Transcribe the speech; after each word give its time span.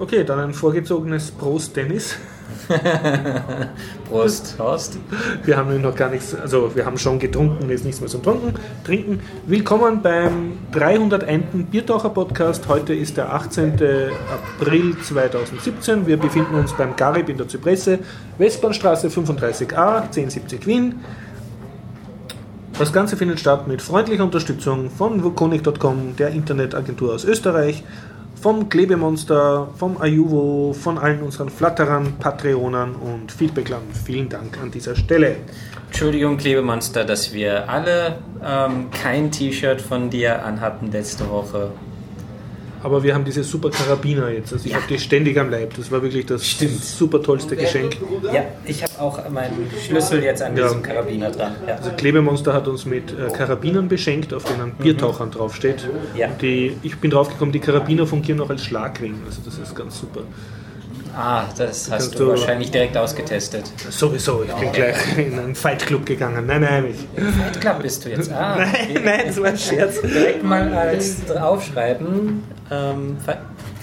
Okay, 0.00 0.24
dann 0.24 0.38
ein 0.38 0.54
vorgezogenes 0.54 1.30
Prost 1.30 1.76
Dennis. 1.76 2.16
Prost, 4.08 4.54
Horst. 4.58 4.96
Wir 5.44 5.58
haben 5.58 5.78
noch 5.82 5.94
gar 5.94 6.08
nichts, 6.08 6.34
also 6.34 6.74
wir 6.74 6.86
haben 6.86 6.96
schon 6.96 7.18
getrunken, 7.18 7.68
jetzt 7.68 7.84
nichts 7.84 8.00
mehr 8.00 8.08
zum 8.08 8.22
Trinken. 8.22 8.54
Trinken. 8.82 9.20
Willkommen 9.46 10.00
beim 10.00 10.52
301. 10.72 11.44
Biertaucher 11.70 12.08
Podcast. 12.08 12.66
Heute 12.66 12.94
ist 12.94 13.18
der 13.18 13.30
18. 13.30 13.74
April 14.32 14.96
2017. 15.02 16.06
Wir 16.06 16.16
befinden 16.16 16.54
uns 16.54 16.72
beim 16.72 16.96
Garib 16.96 17.28
in 17.28 17.36
der 17.36 17.48
Zypresse, 17.48 17.98
Westbahnstraße 18.38 19.08
35a, 19.08 20.04
1070 20.04 20.66
Wien. 20.66 20.94
Das 22.78 22.94
Ganze 22.94 23.18
findet 23.18 23.38
statt 23.38 23.68
mit 23.68 23.82
freundlicher 23.82 24.24
Unterstützung 24.24 24.88
von 24.88 25.22
Vukonik.com, 25.22 26.16
der 26.16 26.30
Internetagentur 26.30 27.12
aus 27.12 27.26
Österreich, 27.26 27.84
vom 28.40 28.68
Klebemonster, 28.68 29.68
vom 29.76 30.00
Ayuvo, 30.00 30.72
von 30.72 30.96
allen 30.96 31.22
unseren 31.22 31.50
Flatterern, 31.50 32.14
Patreonern 32.18 32.94
und 32.94 33.30
Feedbacklern. 33.30 33.82
Vielen 34.04 34.28
Dank 34.28 34.58
an 34.62 34.70
dieser 34.70 34.96
Stelle. 34.96 35.36
Entschuldigung, 35.88 36.38
Klebemonster, 36.38 37.04
dass 37.04 37.34
wir 37.34 37.68
alle 37.68 38.18
ähm, 38.42 38.90
kein 38.90 39.30
T-Shirt 39.30 39.80
von 39.80 40.08
dir 40.08 40.44
anhatten 40.44 40.90
letzte 40.90 41.28
Woche. 41.28 41.72
Aber 42.82 43.02
wir 43.02 43.14
haben 43.14 43.24
diese 43.24 43.42
super 43.44 43.70
Karabiner 43.70 44.30
jetzt. 44.30 44.52
Also 44.52 44.64
ich 44.66 44.72
Ja. 44.72 44.78
habe 44.78 44.86
die 44.88 44.98
ständig 44.98 45.38
am 45.38 45.50
Leib. 45.50 45.74
Das 45.76 45.90
war 45.90 46.00
wirklich 46.02 46.24
das 46.26 46.46
Stimmt. 46.46 46.82
super 46.82 47.22
tollste 47.22 47.56
Geschenk. 47.56 47.96
Ja, 48.32 48.44
ich 48.64 48.82
habe 48.82 48.92
auch 48.98 49.28
meinen 49.30 49.70
Schlüssel 49.86 50.22
jetzt 50.22 50.42
an 50.42 50.56
Ja. 50.56 50.64
diesem 50.64 50.82
Karabiner 50.82 51.30
dran. 51.30 51.52
Ja. 51.66 51.74
Also 51.76 51.90
Klebemonster 51.90 52.52
hat 52.54 52.68
uns 52.68 52.86
mit 52.86 53.12
äh, 53.12 53.30
Karabinern 53.32 53.88
beschenkt, 53.88 54.32
auf 54.32 54.44
denen 54.44 54.72
Biertauchern 54.72 55.30
draufsteht. 55.30 55.86
Ja. 56.16 56.28
Die, 56.40 56.76
ich 56.82 56.96
bin 56.98 57.10
draufgekommen, 57.10 57.52
die 57.52 57.60
Karabiner 57.60 58.06
fungieren 58.06 58.40
auch 58.40 58.50
als 58.50 58.64
Schlagring. 58.64 59.14
Also 59.26 59.40
das 59.44 59.58
ist 59.58 59.74
ganz 59.76 59.98
super. 60.00 60.20
Ah, 61.16 61.44
das 61.56 61.90
hast 61.90 62.14
du 62.14 62.18
du- 62.24 62.28
wahrscheinlich 62.30 62.70
direkt 62.70 62.96
ausgetestet. 62.96 63.64
Sowieso, 63.90 64.44
ich 64.44 64.52
bin 64.54 64.72
gleich 64.72 65.18
in 65.18 65.38
einen 65.38 65.54
Fight 65.54 65.84
Club 65.86 66.06
gegangen. 66.06 66.46
Nein, 66.46 66.60
nein, 66.60 66.86
ich. 66.86 67.22
Fight 67.36 67.60
Club 67.60 67.82
bist 67.82 68.04
du 68.04 68.10
jetzt. 68.10 68.30
Ah, 68.32 68.56
Nein, 68.58 69.00
nein, 69.04 69.20
das 69.26 69.38
war 69.40 69.48
ein 69.48 69.58
Scherz. 69.58 70.00
direkt 70.02 70.42
mal 70.44 70.72
als 70.72 71.30
aufschreiben. 71.30 72.42
Ähm, 72.70 73.16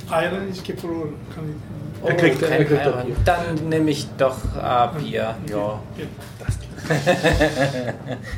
Iron, 0.10 0.50
ich 0.52 0.64
gebe 0.64 0.80
verloren. 0.80 1.14
Kann 1.36 1.44
ich. 1.50 2.10
Er 2.10 2.16
kriegt- 2.16 2.42
er 2.44 2.64
kriegt 2.66 2.86
Iron. 2.86 3.16
Dann 3.26 3.70
nehme 3.70 3.92
ich 3.92 4.08
doch 4.18 4.38
ah, 4.56 4.88
Bier. 4.98 5.36
Ja. 5.50 5.80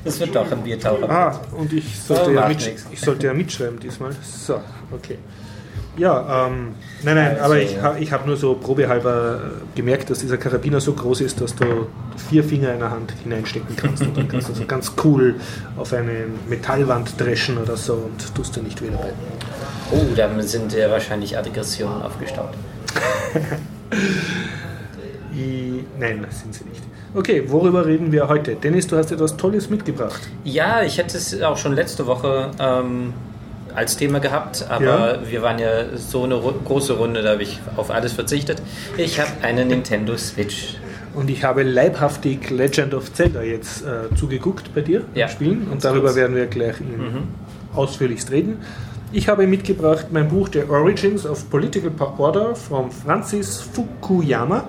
das 0.03 0.20
wird 0.20 0.36
doch 0.36 0.52
ein 0.52 0.64
Biertaucher. 0.64 1.09
Ah, 1.09 1.42
und 1.56 1.72
ich 1.74 2.00
sollte, 2.00 2.30
Oh, 2.31 2.34
ja, 2.34 2.50
ich 2.50 3.00
sollte 3.00 3.28
ja 3.28 3.34
mitschreiben 3.34 3.80
diesmal. 3.80 4.12
So, 4.24 4.59
okay. 4.92 5.18
Ja, 6.00 6.47
ähm, 6.47 6.69
nein, 7.03 7.16
nein, 7.16 7.31
Also- 7.33 7.44
aber 7.44 7.59
ich, 7.61 7.81
ha- 7.81 7.95
ich 8.00 8.11
habe 8.14 8.25
nur 8.25 8.38
so 8.38 8.55
probehalber 8.55 9.36
äh, 9.36 9.75
gemerkt, 9.78 10.09
dass 10.09 10.19
dieser 10.19 10.38
Karabiner 10.38 10.80
so 10.80 10.94
groß 10.94 11.22
ist, 11.22 11.41
dass 11.41 11.53
du 11.56 11.88
vier 12.30 12.44
Finger 12.44 12.73
in 12.73 12.80
der 12.80 12.91
Hand 12.91 13.14
hineinstecken 13.22 13.75
kannst 13.75 14.02
und 14.03 14.16
dann 14.17 14.28
kannst 14.30 14.47
du 14.50 14.53
so 14.53 14.66
ganz 14.66 14.94
cool 15.03 15.36
auf 15.78 15.91
eine 15.94 16.25
Metallwand 16.47 17.19
dreschen 17.19 17.58
oder 17.58 17.75
so 17.75 17.94
und 17.95 18.33
tust 18.36 18.56
du 18.56 18.61
nicht 18.61 18.81
weh 18.81 18.88
dabei. 18.91 19.11
Oh, 19.91 20.06
da 20.16 20.30
sind 20.41 20.73
ja 20.73 20.89
wahrscheinlich 20.89 21.38
Aggressionen 21.38 22.02
aufgestaut. 22.02 22.52
I, 25.36 25.84
nein, 26.00 26.25
das 26.28 26.39
sind 26.41 26.53
sie 26.53 26.63
nicht. 26.66 26.81
Okay, 27.16 27.44
worüber 27.47 27.86
reden 27.86 28.11
wir 28.11 28.28
heute? 28.28 28.56
Dennis, 28.56 28.88
du 28.88 28.97
hast 28.97 29.11
etwas 29.11 29.36
Tolles 29.36 29.69
mitgebracht. 29.69 30.22
Ja, 30.44 30.84
ich 30.84 30.97
hätte 30.97 31.17
es 31.17 31.41
auch 31.41 31.58
schon 31.58 31.73
letzte 31.73 32.06
Woche 32.08 32.52
ähm, 32.59 33.13
als 33.75 33.98
Thema 33.98 34.20
gehabt, 34.20 34.66
aber 34.70 34.84
Ja. 35.16 35.20
wir 35.30 35.42
waren 35.42 35.59
ja 35.59 35.95
so 35.95 36.23
eine 36.23 36.39
große 36.66 36.94
Runde, 36.94 37.22
da 37.22 37.31
habe 37.31 37.44
ich 37.44 37.59
auf 37.78 37.92
alles 37.92 38.14
verzichtet. 38.14 38.62
Ich 38.98 39.20
habe 39.20 39.31
eine 39.42 39.66
Nintendo 39.66 40.16
Switch. 40.17 40.75
Und 41.16 41.30
ich 41.30 41.44
habe 41.44 41.64
leibhaftig 41.64 42.50
Legend 42.52 42.94
of 42.94 43.12
Zelda 43.14 43.42
jetzt 43.42 43.84
äh, 43.84 44.14
zugeguckt 44.16 44.74
bei 44.75 44.81
dir 44.81 45.02
Ja, 45.16 45.28
Spielen 45.28 45.68
und 45.72 45.84
darüber 45.84 46.16
werden 46.16 46.35
wir 46.35 46.46
gleich 46.46 46.80
in 46.80 47.24
ausführlichst 47.75 48.31
reden. 48.31 48.57
Ich 49.12 49.28
habe 49.28 49.47
mitgebracht 49.47 50.07
mein 50.12 50.28
Buch 50.30 50.50
The 50.53 50.63
Origins 50.69 51.25
of 51.25 51.50
Political 51.50 51.91
Order 52.19 52.56
von 52.56 52.91
Francis 52.91 53.59
Fukuyama 53.59 54.68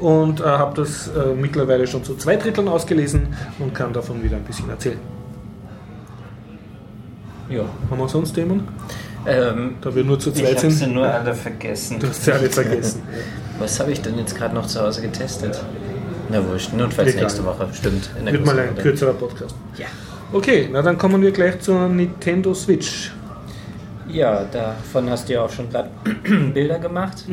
und 0.00 0.40
äh, 0.40 0.44
habe 0.44 0.74
das 0.80 1.08
äh, 1.08 1.34
mittlerweile 1.34 1.86
schon 1.86 2.02
zu 2.02 2.16
zwei 2.16 2.36
Dritteln 2.36 2.66
ausgelesen 2.68 3.28
und 3.58 3.74
kann 3.74 3.92
davon 3.92 4.22
wieder 4.22 4.36
ein 4.36 4.44
bisschen 4.44 4.70
erzählen. 4.70 4.98
Ja. 7.48 7.62
Haben 7.90 7.98
wir 8.00 8.08
sonst 8.08 8.32
Themen? 8.34 8.68
Ähm, 9.26 9.74
Da 9.80 9.94
wir 9.94 10.04
nur 10.04 10.18
zu 10.18 10.30
ich 10.30 10.36
zweit 10.36 10.58
habe 10.58 10.70
sie 10.70 10.76
sind. 10.76 10.94
nur 10.94 11.06
alle 11.12 11.34
vergessen. 11.34 11.98
Du 11.98 12.08
hast 12.08 12.24
sie 12.24 12.32
alle 12.32 12.48
vergessen. 12.50 13.02
Was 13.58 13.80
habe 13.80 13.90
ich 13.90 14.00
denn 14.00 14.16
jetzt 14.18 14.36
gerade 14.36 14.54
noch 14.54 14.66
zu 14.66 14.80
Hause 14.80 15.02
getestet? 15.02 15.60
Na 16.30 16.46
wurscht, 16.46 16.72
notfalls 16.74 17.10
Egal. 17.10 17.22
nächste 17.22 17.44
Woche, 17.44 17.66
stimmt. 17.72 18.10
In 18.18 18.24
der 18.26 18.34
Wird 18.34 18.46
mal 18.46 18.58
ein 18.58 18.76
kürzerer 18.76 19.14
Podcast. 19.14 19.54
Ja. 19.76 19.86
Okay, 20.32 20.68
na 20.70 20.82
dann 20.82 20.98
kommen 20.98 21.22
wir 21.22 21.32
gleich 21.32 21.58
zur 21.60 21.88
Nintendo 21.88 22.52
Switch. 22.54 23.12
Ja, 24.08 24.44
davon 24.44 25.08
hast 25.10 25.28
du 25.28 25.32
ja 25.34 25.42
auch 25.42 25.50
schon 25.50 25.68
gerade 25.70 25.90
Bilder 26.54 26.78
gemacht. 26.78 27.24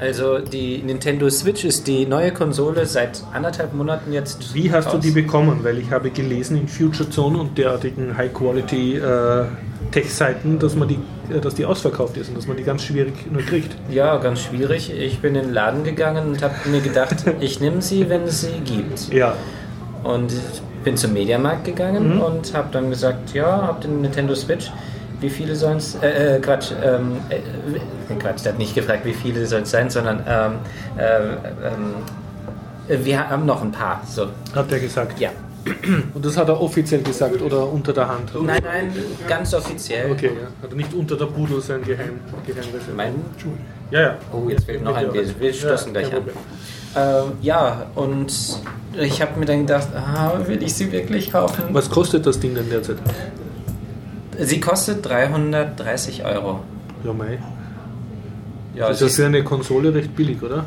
Also 0.00 0.38
die 0.38 0.78
Nintendo 0.78 1.28
Switch 1.28 1.64
ist 1.64 1.86
die 1.86 2.06
neue 2.06 2.32
Konsole 2.32 2.86
seit 2.86 3.22
anderthalb 3.34 3.74
Monaten 3.74 4.12
jetzt. 4.14 4.54
Wie 4.54 4.72
hast 4.72 4.86
du 4.86 4.92
raus. 4.96 5.00
die 5.04 5.10
bekommen? 5.10 5.60
Weil 5.62 5.78
ich 5.78 5.90
habe 5.90 6.10
gelesen 6.10 6.56
in 6.56 6.68
Future 6.68 7.08
Zone 7.10 7.38
und 7.38 7.58
derartigen 7.58 8.16
High-Quality 8.16 8.96
äh, 8.96 9.44
Tech-Seiten, 9.92 10.58
dass 10.58 10.74
man 10.74 10.88
die, 10.88 10.98
äh, 11.34 11.40
dass 11.40 11.54
die 11.54 11.66
ausverkauft 11.66 12.16
ist 12.16 12.30
und 12.30 12.38
dass 12.38 12.46
man 12.46 12.56
die 12.56 12.62
ganz 12.62 12.82
schwierig 12.82 13.12
nur 13.30 13.42
kriegt. 13.42 13.76
Ja, 13.90 14.16
ganz 14.16 14.40
schwierig. 14.40 14.90
Ich 14.90 15.18
bin 15.20 15.34
in 15.34 15.42
den 15.46 15.52
Laden 15.52 15.84
gegangen 15.84 16.28
und 16.28 16.42
habe 16.42 16.54
mir 16.70 16.80
gedacht, 16.80 17.16
ich 17.40 17.60
nehme 17.60 17.82
sie, 17.82 18.08
wenn 18.08 18.22
es 18.22 18.40
sie 18.40 18.60
gibt. 18.64 19.12
Ja. 19.12 19.34
Und 20.02 20.32
bin 20.82 20.96
zum 20.96 21.12
Mediamarkt 21.12 21.66
gegangen 21.66 22.14
Mhm. 22.16 22.20
und 22.22 22.54
habe 22.54 22.68
dann 22.72 22.88
gesagt, 22.88 23.34
ja, 23.34 23.76
ihr 23.82 23.84
eine 23.90 23.98
Nintendo 23.98 24.34
Switch? 24.34 24.70
Wie 25.20 25.30
viele 25.30 25.54
sollen 25.54 25.78
es? 25.78 25.96
Äh, 25.96 26.36
äh, 26.36 26.40
Quatsch, 26.40 26.72
ähm, 26.82 27.18
äh, 27.28 27.36
äh, 27.36 28.16
Quatsch, 28.18 28.44
der 28.44 28.52
hat 28.52 28.58
nicht 28.58 28.74
gefragt, 28.74 29.04
wie 29.04 29.12
viele 29.12 29.46
sollen 29.46 29.64
es 29.64 29.70
sein, 29.70 29.90
sondern 29.90 30.22
ähm, 30.26 30.52
äh, 30.96 31.18
ähm, 31.66 31.94
äh, 32.88 33.04
wir 33.04 33.28
haben 33.28 33.44
noch 33.46 33.62
ein 33.62 33.72
paar. 33.72 34.02
So, 34.08 34.28
Hat 34.54 34.72
er 34.72 34.78
gesagt. 34.80 35.20
ja. 35.20 35.30
Und 36.14 36.24
das 36.24 36.38
hat 36.38 36.48
er 36.48 36.58
offiziell 36.58 37.02
gesagt 37.02 37.42
oder 37.42 37.70
unter 37.70 37.92
der 37.92 38.08
Hand? 38.08 38.32
Nein, 38.34 38.62
nein, 38.64 38.92
ganz 39.28 39.52
offiziell. 39.52 40.10
Okay, 40.10 40.30
ja. 40.34 40.46
Hat 40.62 40.70
er 40.70 40.76
nicht 40.76 40.94
unter 40.94 41.16
der 41.16 41.26
Pudel 41.26 41.60
sein 41.60 41.82
Geheim, 41.82 42.18
Geheimreservat? 42.46 42.96
Mein, 42.96 43.12
Ja, 43.90 44.00
ja. 44.00 44.18
oh, 44.32 44.48
jetzt 44.48 44.64
fehlt 44.64 44.82
noch 44.82 44.96
ein. 44.96 45.12
Wir, 45.12 45.22
wir 45.38 45.52
stoßen 45.52 45.94
Ja, 45.94 46.00
gleich 46.00 46.14
an. 46.14 46.24
Problem. 46.24 46.36
Äh, 46.96 47.46
ja, 47.46 47.86
und 47.94 48.32
ich 48.98 49.20
habe 49.20 49.38
mir 49.38 49.44
dann 49.44 49.60
gedacht, 49.66 49.88
ah, 49.94 50.32
will 50.46 50.62
ich 50.62 50.74
sie 50.74 50.90
wirklich 50.90 51.30
kaufen? 51.30 51.64
Was 51.72 51.90
kostet 51.90 52.24
das 52.24 52.40
Ding 52.40 52.54
denn 52.54 52.70
derzeit? 52.70 52.96
Sie 54.40 54.60
kostet 54.60 55.04
330 55.06 56.24
Euro. 56.24 56.60
Ja, 57.04 57.12
mei. 57.12 57.38
Ja, 58.74 58.88
Das 58.88 59.02
ist 59.02 59.18
ja 59.18 59.24
für 59.24 59.26
eine 59.26 59.44
Konsole 59.44 59.92
recht 59.94 60.14
billig, 60.16 60.42
oder? 60.42 60.66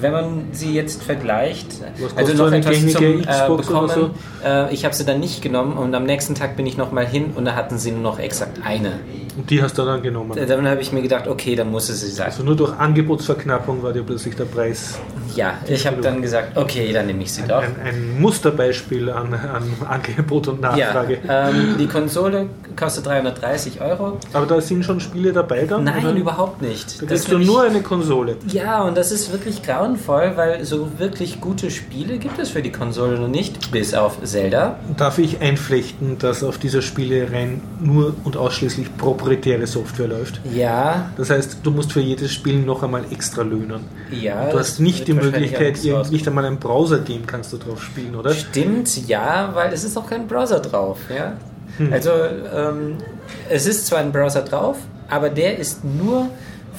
Wenn 0.00 0.12
man 0.12 0.44
sie 0.52 0.74
jetzt 0.74 1.02
vergleicht, 1.02 1.66
Was 1.98 2.16
also 2.16 2.32
noch 2.32 2.38
so 2.38 2.44
eine 2.46 2.56
etwas 2.58 2.78
zum 2.92 3.00
gängige 3.00 3.22
äh, 3.28 3.32
Xbox 3.32 3.70
oder 3.70 3.80
bekommen, 3.86 4.10
äh, 4.44 4.72
ich 4.74 4.84
habe 4.84 4.94
sie 4.94 5.04
dann 5.04 5.18
nicht 5.20 5.42
genommen 5.42 5.76
und 5.76 5.94
am 5.94 6.04
nächsten 6.04 6.34
Tag 6.34 6.56
bin 6.56 6.66
ich 6.66 6.76
nochmal 6.76 7.06
hin 7.06 7.32
und 7.34 7.44
da 7.46 7.54
hatten 7.54 7.78
sie 7.78 7.90
nur 7.90 8.02
noch 8.02 8.18
exakt 8.18 8.58
eine. 8.64 8.92
Und 9.36 9.50
die 9.50 9.62
hast 9.62 9.76
du 9.78 9.84
dann 9.84 10.02
genommen. 10.02 10.36
Äh, 10.36 10.46
Dann 10.46 10.66
habe 10.68 10.80
ich 10.80 10.92
mir 10.92 11.02
gedacht, 11.02 11.26
okay, 11.28 11.54
dann 11.56 11.70
muss 11.70 11.88
es 11.90 12.00
sie 12.00 12.10
sein. 12.10 12.26
Also 12.26 12.42
nur 12.42 12.56
durch 12.56 12.72
Angebotsverknappung 12.78 13.82
war 13.82 13.92
dir 13.92 14.02
plötzlich 14.02 14.34
der 14.36 14.44
Preis 14.46 14.98
Ja, 15.34 15.54
ich 15.68 15.86
habe 15.86 16.00
dann 16.00 16.22
gesagt, 16.22 16.56
okay, 16.56 16.92
dann 16.92 17.06
nehme 17.06 17.22
ich 17.22 17.32
sie 17.32 17.42
doch. 17.42 17.62
ein, 17.62 17.76
ein 17.84 18.20
Musterbeispiel 18.20 19.10
an, 19.10 19.34
an 19.34 19.62
Angebot 19.88 20.48
und 20.48 20.62
Ja, 20.62 20.70
Nachfrage. 20.70 21.18
ähm, 21.28 21.76
die 21.78 21.86
Konsole 21.86 22.46
kostet 22.76 23.06
330 23.06 23.80
Euro. 23.80 24.18
Aber 24.32 24.46
da 24.46 24.60
sind 24.60 24.84
schon 24.84 25.00
Spiele 25.00 25.32
dabei 25.32 25.64
dann? 25.64 25.84
Nein, 25.84 26.04
oder? 26.06 26.14
überhaupt 26.14 26.62
nicht. 26.62 27.02
Da 27.02 27.06
Das 27.06 27.24
kriegst 27.24 27.32
du 27.32 27.38
nur 27.38 27.62
eine 27.64 27.82
Konsole. 27.82 28.36
Ja, 28.48 28.82
und 28.84 28.96
das 28.96 29.12
ist 29.12 29.30
wirklich 29.32 29.45
grauenvoll, 29.62 30.32
weil 30.36 30.64
so 30.64 30.98
wirklich 30.98 31.40
gute 31.40 31.70
Spiele 31.70 32.18
gibt 32.18 32.38
es 32.38 32.50
für 32.50 32.62
die 32.62 32.72
Konsole 32.72 33.18
noch 33.18 33.28
nicht, 33.28 33.70
bis 33.70 33.94
auf 33.94 34.22
Zelda. 34.22 34.78
Darf 34.96 35.18
ich 35.18 35.40
einflechten, 35.40 36.18
dass 36.18 36.42
auf 36.42 36.58
dieser 36.58 36.82
Spiele 36.82 37.30
rein 37.32 37.60
nur 37.80 38.14
und 38.24 38.36
ausschließlich 38.36 38.96
proprietäre 38.96 39.66
Software 39.66 40.08
läuft? 40.08 40.40
Ja, 40.52 41.10
Das 41.16 41.30
heißt, 41.30 41.58
du 41.62 41.70
musst 41.70 41.92
für 41.92 42.00
jedes 42.00 42.32
Spiel 42.32 42.58
noch 42.60 42.82
einmal 42.82 43.04
extra 43.10 43.42
löhnen. 43.42 43.80
ja. 44.10 44.50
Du 44.50 44.58
hast 44.58 44.80
nicht 44.80 45.06
die 45.08 45.12
Möglichkeit, 45.14 45.78
nicht 46.10 46.26
einmal 46.26 46.44
ein 46.44 46.58
Browser-Game 46.58 47.26
kannst 47.26 47.52
du 47.52 47.58
drauf 47.58 47.82
spielen, 47.82 48.14
oder? 48.14 48.32
Stimmt, 48.32 49.06
ja, 49.08 49.50
weil 49.54 49.72
es 49.72 49.84
ist 49.84 49.96
auch 49.96 50.08
kein 50.08 50.26
Browser 50.26 50.60
drauf. 50.60 50.98
Ja? 51.14 51.34
Hm. 51.78 51.92
Also 51.92 52.10
ähm, 52.10 52.96
es 53.48 53.66
ist 53.66 53.86
zwar 53.86 54.00
ein 54.00 54.12
Browser 54.12 54.42
drauf, 54.42 54.76
aber 55.08 55.28
der 55.30 55.58
ist 55.58 55.84
nur 55.84 56.28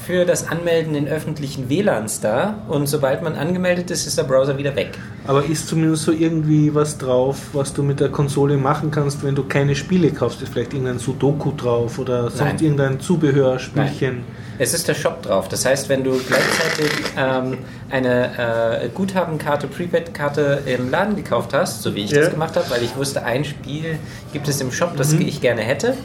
für 0.07 0.24
das 0.24 0.48
Anmelden 0.48 0.95
in 0.95 1.06
öffentlichen 1.09 1.68
WLANs 1.69 2.21
da 2.21 2.56
und 2.69 2.88
sobald 2.88 3.21
man 3.24 3.36
angemeldet 3.36 3.92
ist, 3.92 4.07
ist 4.07 4.18
der 4.18 4.24
Browser 4.24 4.57
wieder 4.57 4.74
weg. 4.77 4.98
Aber 5.27 5.44
ist 5.45 5.68
zumindest 5.68 6.04
so 6.04 6.13
irgendwie 6.13 6.74
was 6.74 6.98
drauf, 6.98 7.38
was 7.51 7.74
du 7.74 7.83
mit 7.83 8.00
der 8.00 8.07
Konsole 8.07 8.56
machen 8.56 8.89
kannst, 8.89 9.21
wenn 9.25 9.36
du 9.36 9.44
keine 9.44 9.75
Spiele 9.75 10.09
kaufst? 10.12 10.42
Ist 10.42 10.54
vielleicht 10.54 10.71
irgendein 10.74 11.00
Sudoku 11.00 11.51
drauf 11.51 12.00
oder 12.00 12.30
sonst 12.30 12.39
Nein. 12.39 12.57
irgendein 12.62 13.00
Zubehörspielchen? 13.01 14.24
Es 14.59 14.74
ist 14.74 14.88
der 14.88 14.94
Shop 14.94 15.21
drauf. 15.24 15.50
Das 15.50 15.65
heißt, 15.65 15.89
wenn 15.89 16.06
du 16.06 16.12
gleichzeitig 16.25 16.89
ähm, 17.18 17.57
eine 17.89 18.83
äh, 18.86 18.89
Guthabenkarte, 18.94 19.68
Prepaid-Karte 19.68 20.62
im 20.65 20.89
Laden 20.89 21.18
gekauft 21.18 21.54
hast, 21.54 21.83
so 21.83 21.94
wie 21.95 22.06
ich 22.06 22.12
Ja. 22.12 22.21
das 22.21 22.31
gemacht 22.31 22.56
habe, 22.56 22.69
weil 22.69 22.81
ich 22.81 22.95
wusste, 22.95 23.24
ein 23.25 23.44
Spiel 23.44 24.00
gibt 24.31 24.48
es 24.48 24.62
im 24.62 24.71
Shop, 24.71 24.95
das 24.95 25.12
ich 25.12 25.42
gerne 25.42 25.62
hätte, 25.63 25.95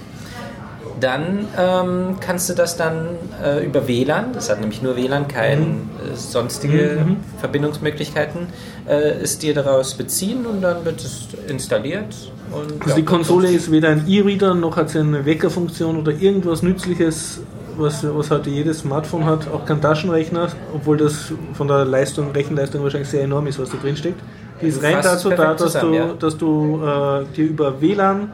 dann 1.02 1.46
ähm, 1.58 2.16
kannst 2.20 2.48
du 2.48 2.54
das 2.54 2.76
dann 2.76 3.08
äh, 3.42 3.64
über 3.64 3.88
WLAN, 3.88 4.32
das 4.32 4.50
hat 4.50 4.60
nämlich 4.60 4.82
nur 4.82 4.96
WLAN, 4.96 5.28
keine 5.28 5.62
äh, 5.62 6.14
sonstige 6.14 7.04
Verbindungsmöglichkeiten, 7.38 8.46
äh, 8.86 8.92
es 9.22 9.38
dir 9.38 9.54
daraus 9.54 9.94
beziehen 9.94 10.46
und 10.46 10.62
dann 10.62 10.84
wird 10.84 11.00
es 11.00 11.28
installiert. 11.48 12.14
Und, 12.52 12.82
Also 12.82 12.96
die 12.96 13.04
Konsole 13.04 13.50
ist 13.50 13.70
weder 13.70 13.88
ein 13.88 14.06
E-Reader 14.06 14.54
noch 14.54 14.76
hat 14.76 14.90
sie 14.90 15.00
eine 15.00 15.24
Weckerfunktion 15.24 15.98
oder 15.98 16.12
irgendwas 16.12 16.62
Nützliches, 16.62 17.40
was, 17.76 18.04
was 18.04 18.30
heute 18.30 18.50
jedes 18.50 18.80
Smartphone 18.80 19.24
hat, 19.24 19.48
auch 19.48 19.64
kein 19.64 19.80
Taschenrechner, 19.80 20.48
obwohl 20.74 20.98
das 20.98 21.32
von 21.54 21.68
der 21.68 21.84
Leistung, 21.84 22.30
Rechenleistung 22.32 22.82
wahrscheinlich 22.82 23.08
sehr 23.08 23.22
enorm 23.24 23.46
ist, 23.46 23.58
was 23.58 23.70
da 23.70 23.78
drin 23.78 23.96
steckt. 23.96 24.20
Die 24.60 24.66
ist 24.66 24.82
rein 24.82 24.98
dazu 25.02 25.30
da, 25.30 25.54
dass 25.54 25.72
zusammen, 25.72 25.92
du, 25.92 25.98
ja. 25.98 26.12
dass 26.18 26.38
du 26.38 26.80
äh, 26.84 27.34
dir 27.34 27.46
über 27.46 27.80
WLAN 27.80 28.30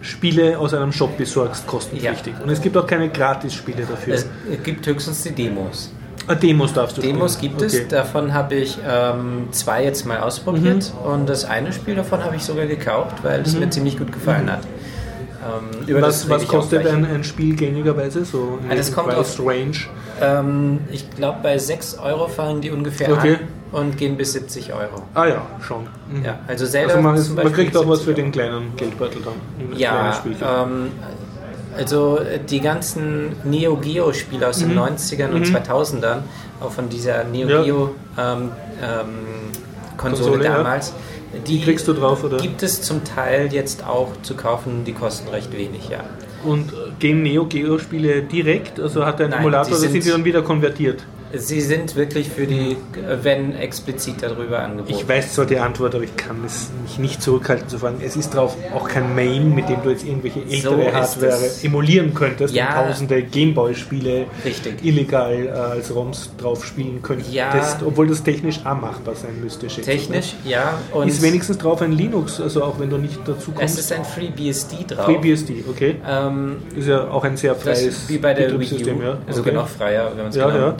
Spiele 0.00 0.58
aus 0.58 0.74
einem 0.74 0.92
Shop 0.92 1.16
besorgst, 1.16 1.66
kostenpflichtig. 1.66 2.34
Und 2.42 2.48
es 2.50 2.60
gibt 2.60 2.76
auch 2.76 2.86
keine 2.86 3.08
Gratis-Spiele 3.08 3.84
dafür. 3.84 4.14
Es 4.14 4.26
gibt 4.62 4.86
höchstens 4.86 5.22
die 5.24 5.32
Demos. 5.32 5.90
ah, 6.26 6.34
Demos 6.34 6.72
darfst 6.72 6.96
du 6.98 7.00
Demos 7.02 7.34
spielen. 7.34 7.56
gibt 7.58 7.62
Okay. 7.72 7.82
es, 7.82 7.88
davon 7.88 8.32
habe 8.34 8.54
ich 8.56 8.78
ähm, 8.88 9.48
zwei 9.50 9.84
jetzt 9.84 10.06
mal 10.06 10.18
ausprobiert 10.20 10.92
Mhm. 11.04 11.10
und 11.12 11.28
das 11.28 11.44
eine 11.44 11.72
Spiel 11.72 11.94
davon 11.96 12.22
habe 12.24 12.36
ich 12.36 12.42
sogar 12.44 12.66
gekauft, 12.66 13.16
weil 13.22 13.40
es 13.40 13.54
mir 13.56 13.68
ziemlich 13.70 13.96
gut 13.98 14.12
gefallen 14.12 14.50
hat. 14.52 14.60
Ähm, 14.64 15.86
Mhm. 15.96 16.02
Was, 16.02 16.28
was 16.28 16.46
kostet 16.46 16.86
ein, 16.86 17.04
ein 17.06 17.24
Spiel 17.24 17.54
gängigerweise? 17.56 18.24
So 18.24 18.58
das 18.68 18.76
welchem 18.76 18.94
kommt 18.94 19.08
Price 19.14 19.38
Range. 19.40 19.76
Ähm, 20.20 20.80
ich 20.90 21.08
glaube, 21.12 21.38
bei 21.42 21.56
6 21.58 21.98
Euro 21.98 22.28
fangen 22.28 22.60
die 22.60 22.70
ungefähr 22.70 23.12
Okay. 23.12 23.34
an 23.34 23.48
und 23.72 23.96
gehen 23.98 24.16
bis 24.16 24.32
70 24.32 24.72
Euro. 24.72 25.02
Ah 25.14 25.26
ja, 25.26 25.42
schon. 25.60 25.86
Mhm. 26.10 26.24
Ja, 26.24 26.38
also 26.46 26.66
Zelda 26.66 26.90
Also 26.94 27.02
man, 27.02 27.14
ist, 27.16 27.34
man 27.34 27.52
kriegt 27.52 27.76
auch 27.76 27.86
was 27.88 28.00
für 28.00 28.06
70 28.14 28.24
den 28.24 28.32
kleinen 28.32 28.76
Geldbeutel 28.76 29.20
dann. 29.22 29.78
Ja, 29.78 30.14
ähm, 30.42 30.90
also 31.76 32.18
äh, 32.18 32.38
die 32.48 32.60
ganzen 32.60 33.36
Neo 33.44 33.76
Geo 33.76 34.12
Spiele 34.12 34.48
aus 34.48 34.58
den 34.58 34.70
Mhm. 34.72 34.78
90ern 34.78 35.30
und 35.32 35.44
2000ern, 35.46 36.18
auch 36.60 36.70
von 36.72 36.88
dieser 36.88 37.24
Neo 37.24 37.48
Ja. 37.48 37.62
Geo 37.62 37.94
ähm, 38.18 38.50
ähm, 38.82 39.08
Konsole, 39.96 40.30
Konsole, 40.30 40.44
ja. 40.44 40.56
damals, 40.58 40.92
Die 41.46 41.60
kriegst 41.60 41.86
du 41.86 41.92
drauf, 41.92 42.24
oder? 42.24 42.38
Gibt 42.38 42.62
es 42.62 42.80
zum 42.82 43.04
Teil 43.04 43.52
jetzt 43.52 43.86
auch 43.86 44.08
zu 44.22 44.34
kaufen, 44.34 44.84
die 44.86 44.92
kosten 44.94 45.28
recht 45.28 45.52
wenig, 45.56 45.88
ja. 45.90 46.00
Und 46.44 46.72
äh, 46.72 46.76
gehen 46.98 47.22
Neo 47.22 47.44
Geo 47.46 47.78
Spiele 47.78 48.22
direkt? 48.22 48.80
Also 48.80 49.04
hat 49.04 49.20
er 49.20 49.28
Nein, 49.28 49.40
Emulator 49.40 49.66
die 49.76 49.82
oder 49.82 49.90
sind- 49.92 50.04
die 50.04 50.10
dann 50.10 50.24
wieder 50.24 50.40
konvertiert? 50.42 51.04
Sie 51.34 51.60
sind 51.60 51.94
wirklich 51.94 52.28
für 52.28 52.46
die, 52.46 52.72
äh, 52.72 52.76
wenn 53.22 53.54
explizit 53.54 54.22
darüber 54.22 54.60
angeboten. 54.60 54.94
Ich 54.98 55.06
weiß 55.08 55.34
zwar 55.34 55.44
die 55.46 55.58
Antwort, 55.58 55.94
aber 55.94 56.04
ich 56.04 56.16
kann 56.16 56.42
es 56.46 56.70
mich 56.82 56.98
nicht 56.98 57.22
zurückhalten 57.22 57.68
zu 57.68 57.78
fragen. 57.78 58.00
Es 58.04 58.16
ist 58.16 58.30
drauf 58.34 58.56
auch 58.74 58.88
kein 58.88 59.14
MAME, 59.14 59.40
mit 59.54 59.68
dem 59.68 59.82
du 59.82 59.90
jetzt 59.90 60.04
irgendwelche 60.06 60.40
ältere 60.40 60.84
ist 60.86 60.94
Hardware 60.94 61.32
es. 61.46 61.62
emulieren 61.64 62.14
könntest 62.14 62.54
Ja. 62.54 62.80
und 62.80 62.88
tausende 62.88 63.22
Gameboy-Spiele 63.22 64.26
illegal 64.82 65.46
äh, 65.46 65.50
als 65.50 65.94
ROMs 65.94 66.30
drauf 66.38 66.64
spielen 66.64 67.00
könntest, 67.02 67.32
Ja. 67.32 67.52
obwohl 67.84 68.06
das 68.08 68.22
technisch 68.22 68.60
auch 68.64 68.80
machbar 68.80 69.14
sein 69.14 69.40
müsste. 69.42 69.68
schätze 69.68 69.92
ich, 69.92 70.06
Technisch, 70.08 70.34
ne? 70.44 70.50
ja. 70.50 70.78
Und 70.92 71.08
Ist 71.08 71.22
wenigstens 71.22 71.58
drauf 71.58 71.82
ein 71.82 71.92
Linux, 71.92 72.40
also 72.40 72.62
auch 72.64 72.78
wenn 72.80 72.90
du 72.90 72.96
nicht 72.98 73.18
dazu 73.26 73.50
es 73.52 73.58
kommst. 73.58 73.78
ist 73.78 73.92
ein 73.92 74.04
FreeBSD 74.04 74.76
drauf. 74.88 75.04
FreeBSD, 75.04 75.64
okay. 75.68 75.96
Ähm, 76.08 76.56
Ist 76.76 76.88
ja 76.88 77.08
auch 77.10 77.24
ein 77.24 77.36
sehr 77.36 77.54
das, 77.54 77.62
freies 77.62 78.08
wie 78.08 78.18
bei 78.18 78.34
der 78.34 78.46
Wii 78.48 78.54
U, 78.54 78.58
Betriebssystem, 78.58 79.02
ja. 79.02 79.18
also 79.26 79.40
okay. 79.40 79.52
noch 79.52 79.68
freier, 79.68 80.08
wenn 80.10 80.18
man 80.18 80.28
es 80.28 80.36
Ja, 80.36 80.46
genau 80.50 80.66
ja. 80.68 80.76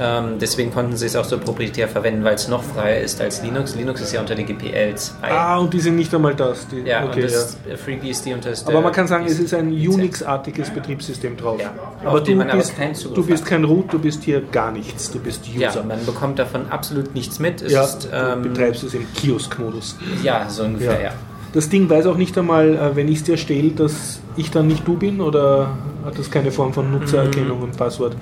Ähm, 0.00 0.38
deswegen 0.40 0.72
konnten 0.72 0.96
sie 0.96 1.06
es 1.06 1.16
auch 1.16 1.24
so 1.24 1.38
proprietär 1.38 1.88
verwenden, 1.88 2.22
weil 2.22 2.34
es 2.36 2.46
noch 2.48 2.62
freier 2.62 3.00
ist 3.00 3.20
als 3.20 3.42
Linux. 3.42 3.74
Linux 3.74 4.00
ist 4.00 4.12
ja 4.12 4.20
unter 4.20 4.34
die 4.36 4.44
GPL 4.44 4.94
2. 4.94 5.28
Ah, 5.30 5.58
und 5.58 5.74
die 5.74 5.80
sind 5.80 5.96
nicht 5.96 6.14
einmal 6.14 6.34
das. 6.34 6.68
Die, 6.68 6.80
ja, 6.88 7.04
okay, 7.04 7.22
und 7.22 7.32
das 7.32 7.56
ja. 7.66 7.72
äh, 7.74 7.76
FreeBSD 7.76 8.34
unter 8.34 8.50
das 8.50 8.66
Aber 8.66 8.80
man 8.80 8.92
kann 8.92 9.08
sagen, 9.08 9.26
es 9.26 9.38
ist 9.40 9.52
ein. 9.54 9.68
Unix-artiges 9.72 10.70
Betriebssystem 10.70 11.36
drauf. 11.36 11.60
Ja, 11.60 11.72
aber 12.04 12.20
den 12.20 12.38
du 12.38 12.44
man 12.44 12.50
aber 12.50 12.58
bist, 12.58 12.74
Zugriff 12.94 13.14
du 13.14 13.26
bist 13.26 13.46
kein 13.46 13.64
Root, 13.64 13.92
du 13.92 13.98
bist 13.98 14.22
hier 14.22 14.40
gar 14.40 14.70
nichts. 14.70 15.10
Du 15.10 15.18
bist 15.18 15.46
Ja, 15.48 15.70
User. 15.70 15.82
man 15.82 16.04
bekommt 16.06 16.38
davon 16.38 16.68
absolut 16.70 17.14
nichts 17.14 17.38
mit. 17.38 17.62
Es 17.62 17.72
Ja, 17.72 17.82
ist, 17.84 18.04
du 18.04 18.08
ähm, 18.16 18.42
betreibst 18.42 18.84
es 18.84 18.94
im 18.94 19.06
Kiosk-Modus. 19.14 19.96
ja, 20.22 20.48
so 20.48 20.64
ungefähr, 20.64 20.94
Ja. 20.94 21.00
ja. 21.08 21.12
Das 21.54 21.70
Ding 21.70 21.88
weiß 21.88 22.06
auch 22.06 22.16
nicht 22.18 22.36
einmal, 22.36 22.74
äh, 22.76 22.94
wenn 22.94 23.08
ich 23.08 23.18
es 23.18 23.24
dir 23.24 23.36
stelle, 23.38 23.70
dass 23.70 24.20
ich 24.36 24.50
dann 24.50 24.66
nicht 24.68 24.86
du 24.86 24.96
bin 24.96 25.20
oder 25.20 25.70
hat 26.04 26.18
das 26.18 26.30
keine 26.30 26.52
Form 26.52 26.72
von 26.74 26.90
Nutzererkennung 26.92 27.62
und 27.62 27.76
Passwort? 27.76 28.14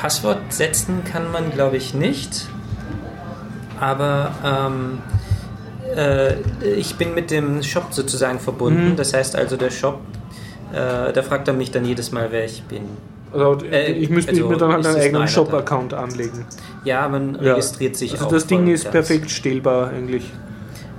Passwort 0.00 0.38
setzen 0.52 1.02
kann 1.04 1.30
man, 1.32 1.50
glaube 1.50 1.76
ich, 1.76 1.92
nicht. 1.94 2.46
Aber 3.80 4.32
ähm, 4.44 4.98
äh, 5.96 6.34
ich 6.76 6.96
bin 6.96 7.14
mit 7.14 7.30
dem 7.30 7.62
Shop 7.62 7.86
sozusagen 7.90 8.38
verbunden. 8.40 8.90
Mhm. 8.90 8.96
Das 8.96 9.14
heißt 9.14 9.36
also, 9.36 9.56
der 9.56 9.70
Shop, 9.70 10.00
äh, 10.72 11.12
da 11.12 11.22
fragt 11.22 11.48
er 11.48 11.54
mich 11.54 11.70
dann 11.70 11.84
jedes 11.84 12.12
Mal, 12.12 12.28
wer 12.30 12.44
ich 12.44 12.62
bin. 12.64 12.82
Also, 13.32 13.64
Äh, 13.66 13.92
ich 13.92 14.08
müsste 14.10 14.32
also 14.32 14.48
mir 14.48 14.56
dann 14.56 14.72
halt 14.72 14.86
einen 14.86 14.96
eigenen 14.96 15.28
Shop-Account 15.28 15.94
anlegen. 15.94 16.44
Ja, 16.84 17.08
man 17.08 17.34
Ja. 17.42 17.52
registriert 17.52 17.96
sich 17.96 18.12
Also 18.12 18.26
auch. 18.26 18.30
das 18.30 18.46
Ding 18.46 18.66
ist 18.68 18.84
ganz. 18.84 18.92
perfekt 18.92 19.30
stellbar 19.30 19.90
eigentlich. 19.90 20.30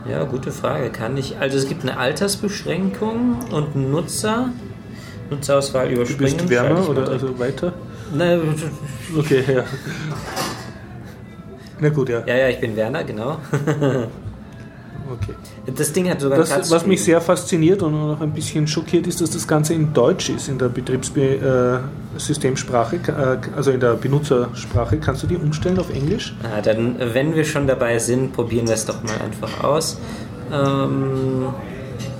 Ja, 0.09 0.23
gute 0.23 0.51
Frage. 0.51 0.89
Kann 0.91 1.17
ich. 1.17 1.37
Also 1.39 1.57
es 1.57 1.67
gibt 1.67 1.83
eine 1.83 1.97
Altersbeschränkung 1.97 3.39
und 3.51 3.75
einen 3.75 3.91
Nutzer. 3.91 4.49
Nutzerauswahl 5.29 5.89
Du 5.89 5.95
überspringen. 5.95 6.37
bist 6.37 6.49
Werner 6.49 6.79
ich 6.81 6.87
mal 6.87 6.97
oder 6.97 7.09
also 7.11 7.37
weiter? 7.37 7.73
Ne, 8.13 8.41
Okay, 9.17 9.44
ja. 9.47 9.63
Na 11.79 11.89
gut, 11.89 12.09
ja. 12.09 12.23
ja, 12.25 12.35
ja, 12.35 12.50
ich 12.50 12.59
bin 12.59 12.75
Werner, 12.75 13.03
genau. 13.03 13.38
Okay. 15.11 15.33
Das 15.75 15.91
Ding 15.91 16.07
hat 16.09 16.21
sogar 16.21 16.38
Das, 16.38 16.69
was 16.69 16.85
mich 16.85 17.03
sehr 17.03 17.19
fasziniert 17.19 17.81
und 17.81 17.95
auch 17.95 18.21
ein 18.21 18.31
bisschen 18.31 18.67
schockiert 18.67 19.07
ist, 19.07 19.21
dass 19.21 19.31
das 19.31 19.47
Ganze 19.47 19.73
in 19.73 19.91
Deutsch 19.91 20.29
ist, 20.29 20.47
in 20.50 20.59
der 20.59 20.69
Betriebssystemsprache, 20.69 22.97
äh, 22.97 23.39
also 23.56 23.71
in 23.71 23.79
der 23.79 23.95
Benutzersprache. 23.95 24.97
Kannst 24.97 25.23
du 25.23 25.27
die 25.27 25.38
umstellen 25.38 25.79
auf 25.79 25.89
Englisch? 25.89 26.35
Ah, 26.44 26.61
dann, 26.61 26.97
wenn 27.00 27.33
wir 27.35 27.44
schon 27.44 27.65
dabei 27.65 27.97
sind, 27.97 28.33
probieren 28.33 28.67
wir 28.67 28.75
es 28.75 28.85
doch 28.85 29.01
mal 29.03 29.17
einfach 29.23 29.63
aus. 29.63 29.97
Ähm, 30.51 31.47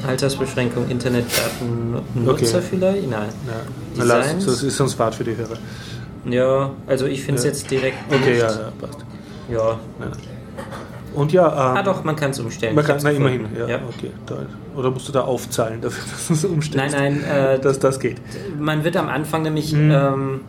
Altersbeschränkung, 0.08 0.90
Internetdaten, 0.90 1.94
Nutzer 2.16 2.58
Okay. 2.58 2.66
vielleicht? 2.70 3.10
Nein. 3.10 3.30
Ja. 3.98 4.04
Lass, 4.04 4.46
das 4.46 4.64
ist 4.64 4.78
sonst 4.78 4.94
Fahrt 4.96 5.16
für 5.16 5.24
die 5.24 5.36
Hörer. 5.36 5.58
Ja, 6.26 6.72
also 6.88 7.06
ich 7.06 7.22
finde 7.24 7.40
es 7.40 7.44
Ja. 7.46 7.52
jetzt 7.52 7.70
direkt 7.72 7.98
Okay, 8.10 8.30
nicht. 8.32 8.40
ja, 8.42 8.48
ja, 8.52 8.72
passt. 8.80 9.00
Ja. 9.50 9.80
Und 11.16 11.32
ja, 11.34 11.48
ähm, 11.48 11.78
Ah 11.78 11.84
doch, 11.84 12.04
man 12.04 12.16
kann 12.16 12.32
es 12.32 12.40
umstellen. 12.40 12.76
man 12.76 12.86
kann, 12.86 13.00
na, 13.04 13.10
immerhin, 13.12 13.48
ja, 13.58 13.66
okay. 13.88 14.12
Da, 14.26 14.36
oder 14.76 14.92
musst 14.92 15.08
du 15.08 15.12
da 15.12 15.22
aufzahlen 15.22 15.82
dafür, 15.82 16.04
dass 16.12 16.28
du 16.28 16.34
es 16.34 16.46
umstellst? 16.46 16.96
Nein, 16.96 17.22
nein, 17.28 17.56
äh, 17.56 17.60
Dass 17.60 17.80
das 17.80 18.00
geht. 18.00 18.18
man 18.60 18.84
wird 18.84 18.96
am 18.96 19.10
Anfang 19.10 19.42
nämlich 19.42 19.74
ähm, 19.74 20.42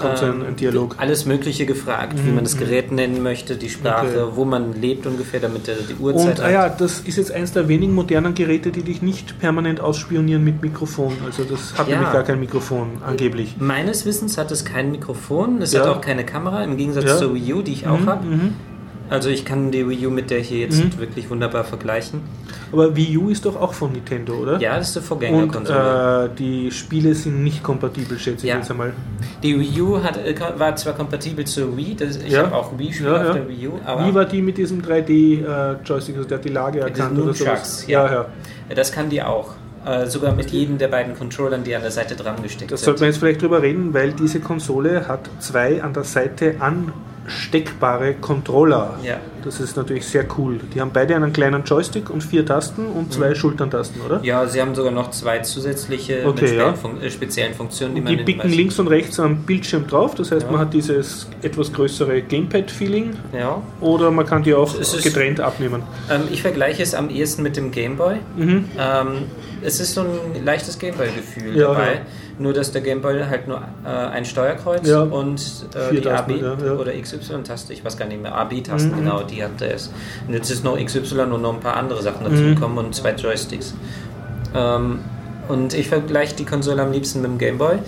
Kommt 0.00 0.18
so 0.18 0.26
ein, 0.26 0.44
ein 0.44 0.56
Dialog. 0.56 0.94
alles 0.98 1.26
Mögliche 1.26 1.66
gefragt, 1.66 2.14
wie 2.24 2.30
man 2.30 2.44
das 2.44 2.56
Gerät 2.56 2.90
nennen 2.92 3.22
möchte, 3.22 3.56
die 3.56 3.68
Sprache, 3.68 4.06
Mhm, 4.06 4.12
Okay. 4.22 4.32
wo 4.34 4.44
man 4.44 4.80
lebt 4.80 5.06
ungefähr, 5.06 5.40
damit 5.40 5.68
er 5.68 5.76
die 5.76 5.94
Uhrzeit 5.94 6.38
Und 6.38 6.40
ah 6.40 6.44
hat. 6.44 6.52
ja, 6.52 6.68
das 6.68 7.00
ist 7.00 7.16
jetzt 7.16 7.32
eins 7.32 7.52
der 7.52 7.68
wenigen 7.68 7.94
modernen 7.94 8.34
Geräte, 8.34 8.70
die 8.70 8.82
dich 8.82 9.02
nicht 9.02 9.38
permanent 9.38 9.80
ausspionieren 9.80 10.42
mit 10.44 10.62
Mikrofon. 10.62 11.12
Also 11.24 11.44
das 11.44 11.76
hat 11.78 11.88
Ja. 11.88 11.96
nämlich 11.96 12.12
gar 12.12 12.22
kein 12.24 12.40
Mikrofon, 12.40 12.88
angeblich. 13.06 13.56
Meines 13.58 14.06
Wissens 14.06 14.38
hat 14.38 14.50
es 14.50 14.64
kein 14.64 14.90
Mikrofon, 14.90 15.60
es 15.62 15.72
Ja. 15.72 15.80
hat 15.80 15.88
auch 15.88 16.00
keine 16.00 16.24
Kamera, 16.24 16.64
im 16.64 16.76
Gegensatz 16.76 17.04
Ja. 17.04 17.16
zur 17.18 17.34
Wii 17.34 17.52
U, 17.54 17.62
die 17.62 17.72
ich 17.72 17.86
auch 17.86 18.00
Mhm, 18.00 18.06
habe. 18.06 18.26
mhm. 18.26 18.54
Also 19.10 19.28
ich 19.28 19.44
kann 19.44 19.72
die 19.72 19.88
Wii 19.88 20.06
U 20.06 20.10
mit 20.10 20.30
der 20.30 20.38
hier 20.40 20.60
jetzt 20.60 20.82
Mhm. 20.84 20.98
wirklich 21.00 21.28
wunderbar 21.28 21.64
vergleichen. 21.64 22.20
Aber 22.72 22.94
Wii 22.94 23.18
U 23.18 23.28
ist 23.28 23.44
doch 23.44 23.60
auch 23.60 23.74
von 23.74 23.90
Nintendo, 23.92 24.34
oder? 24.34 24.60
Ja, 24.60 24.76
das 24.78 24.90
ist 24.90 24.96
Und 24.98 25.02
Vorgängerkonsole. 25.02 26.30
äh, 26.32 26.36
die 26.38 26.70
Spiele 26.70 27.14
sind 27.16 27.42
nicht 27.42 27.62
kompatibel, 27.64 28.16
schätze 28.20 28.46
ich 28.46 28.50
Ja. 28.52 28.58
jetzt 28.58 28.70
einmal. 28.70 28.92
die 29.42 29.58
Wii 29.58 29.80
U 29.82 30.02
hat, 30.02 30.16
äh, 30.16 30.34
war 30.58 30.76
zwar 30.76 30.92
kompatibel 30.92 31.44
zur 31.44 31.76
Wii, 31.76 31.96
das, 31.96 32.16
ich 32.18 32.32
Ja. 32.32 32.44
habe 32.44 32.54
auch 32.54 32.78
Wii-Spiele 32.78 33.10
Ja, 33.10 33.22
auf 33.30 33.32
der 33.34 33.48
Wii 33.48 33.68
U, 33.68 33.72
aber 33.84 34.06
Wie 34.06 34.14
war 34.14 34.24
die 34.26 34.42
mit 34.42 34.56
diesem 34.58 34.80
3D-Joystick, 34.80 36.16
also 36.16 36.28
der 36.28 36.38
hat 36.38 36.44
die 36.44 36.48
Lage 36.50 36.80
erkannt 36.80 37.18
oder 37.18 37.34
sowas? 37.34 37.84
Ja, 37.88 38.06
ja. 38.06 38.12
ja. 38.12 38.26
das 38.74 38.92
kann 38.92 39.08
die 39.10 39.22
auch. 39.22 39.54
Äh, 39.84 40.06
sogar 40.06 40.34
mit 40.34 40.50
jedem 40.50 40.76
der 40.76 40.88
beiden 40.88 41.16
Controllern, 41.16 41.64
die 41.64 41.74
an 41.74 41.80
der 41.80 41.90
Seite 41.90 42.14
dran 42.14 42.36
gesteckt 42.42 42.70
Das 42.70 42.80
sind. 42.80 42.84
sollte 42.84 43.00
man 43.00 43.08
jetzt 43.10 43.18
vielleicht 43.18 43.40
drüber 43.40 43.62
reden, 43.62 43.94
weil 43.94 44.12
diese 44.12 44.38
Konsole 44.38 45.08
hat 45.08 45.20
zwei 45.38 45.82
an 45.82 45.94
der 45.94 46.04
Seite 46.04 46.56
ansteckbare 47.30 48.14
Controller. 48.14 48.98
Ja. 49.02 49.18
Das 49.44 49.58
ist 49.60 49.76
natürlich 49.76 50.04
sehr 50.06 50.26
cool. 50.36 50.60
Die 50.74 50.80
haben 50.80 50.90
beide 50.92 51.16
einen 51.16 51.32
kleinen 51.32 51.64
Joystick 51.64 52.10
und 52.10 52.22
vier 52.22 52.44
Tasten 52.44 52.86
und 52.86 53.12
zwei 53.12 53.34
Schulterntasten, 53.34 54.02
oder? 54.02 54.20
Ja, 54.22 54.46
sie 54.46 54.60
haben 54.60 54.74
sogar 54.74 54.92
noch 54.92 55.10
zwei 55.10 55.38
zusätzliche 55.38 56.26
Okay, 56.26 56.56
ja. 56.56 56.74
Fun 56.74 57.00
äh, 57.00 57.10
speziellen 57.10 57.54
Funktionen, 57.54 57.94
die 57.94 58.00
Und 58.00 58.04
man 58.08 58.16
die 58.18 58.22
bicken 58.24 58.50
links 58.50 58.78
und 58.78 58.88
rechts 58.88 59.18
am 59.18 59.38
Bildschirm 59.44 59.86
drauf, 59.86 60.14
das 60.14 60.30
heißt, 60.30 60.44
Ja. 60.46 60.52
man 60.52 60.60
hat 60.60 60.74
dieses 60.74 61.26
etwas 61.42 61.72
größere 61.72 62.20
Gamepad-Feeling 62.22 63.14
Ja. 63.32 63.62
oder 63.80 64.10
man 64.10 64.26
kann 64.26 64.42
die 64.42 64.52
auch 64.54 64.78
ist- 64.78 65.02
getrennt 65.02 65.40
abnehmen. 65.40 65.82
Ähm, 66.10 66.22
ich 66.30 66.42
vergleiche 66.42 66.82
es 66.82 66.94
am 66.94 67.08
ehesten 67.08 67.42
mit 67.42 67.56
dem 67.56 67.70
Gameboy. 67.70 68.16
Mhm. 68.36 68.66
Ähm, 68.78 69.06
es 69.62 69.80
ist 69.80 69.94
so 69.94 70.02
ein 70.02 70.44
leichtes 70.44 70.78
Gameboy-Gefühl 70.78 71.56
Ja, 71.56 71.68
dabei. 71.68 72.00
Nur 72.40 72.52
dass 72.52 72.72
der 72.72 72.80
Gameboy 72.80 73.22
halt 73.28 73.46
nur 73.46 73.58
äh, 73.84 73.88
ein 73.88 74.24
Steuerkreuz 74.24 74.86
Ja. 74.88 75.02
und 75.02 75.40
äh, 75.74 75.94
die 76.00 76.08
AB 76.08 76.30
ja, 76.40 76.56
ja. 76.64 76.72
oder 76.72 76.92
XY-Taste, 76.92 77.72
ich 77.72 77.84
weiß 77.84 77.96
gar 77.96 78.06
nicht 78.06 78.22
mehr, 78.22 78.34
AB-Tasten, 78.34 78.90
Mhm. 78.92 78.96
genau, 78.96 79.22
die 79.22 79.44
hat 79.44 79.60
er 79.60 79.74
es. 79.74 79.90
Und 80.26 80.34
jetzt 80.34 80.50
ist 80.50 80.64
noch 80.64 80.76
XY 80.82 81.20
und 81.32 81.42
noch 81.42 81.54
ein 81.54 81.60
paar 81.60 81.76
andere 81.76 82.02
Sachen 82.02 82.24
dazu 82.24 82.42
Mhm. 82.42 82.54
gekommen 82.54 82.78
und 82.78 82.94
zwei 82.94 83.12
Joysticks. 83.12 83.74
Ähm, 84.54 85.00
und 85.48 85.74
ich 85.74 85.88
vergleiche 85.88 86.34
die 86.36 86.44
Konsole 86.44 86.80
am 86.82 86.92
liebsten 86.92 87.20
mit 87.22 87.30
dem 87.30 87.38
Gameboy. 87.38 87.78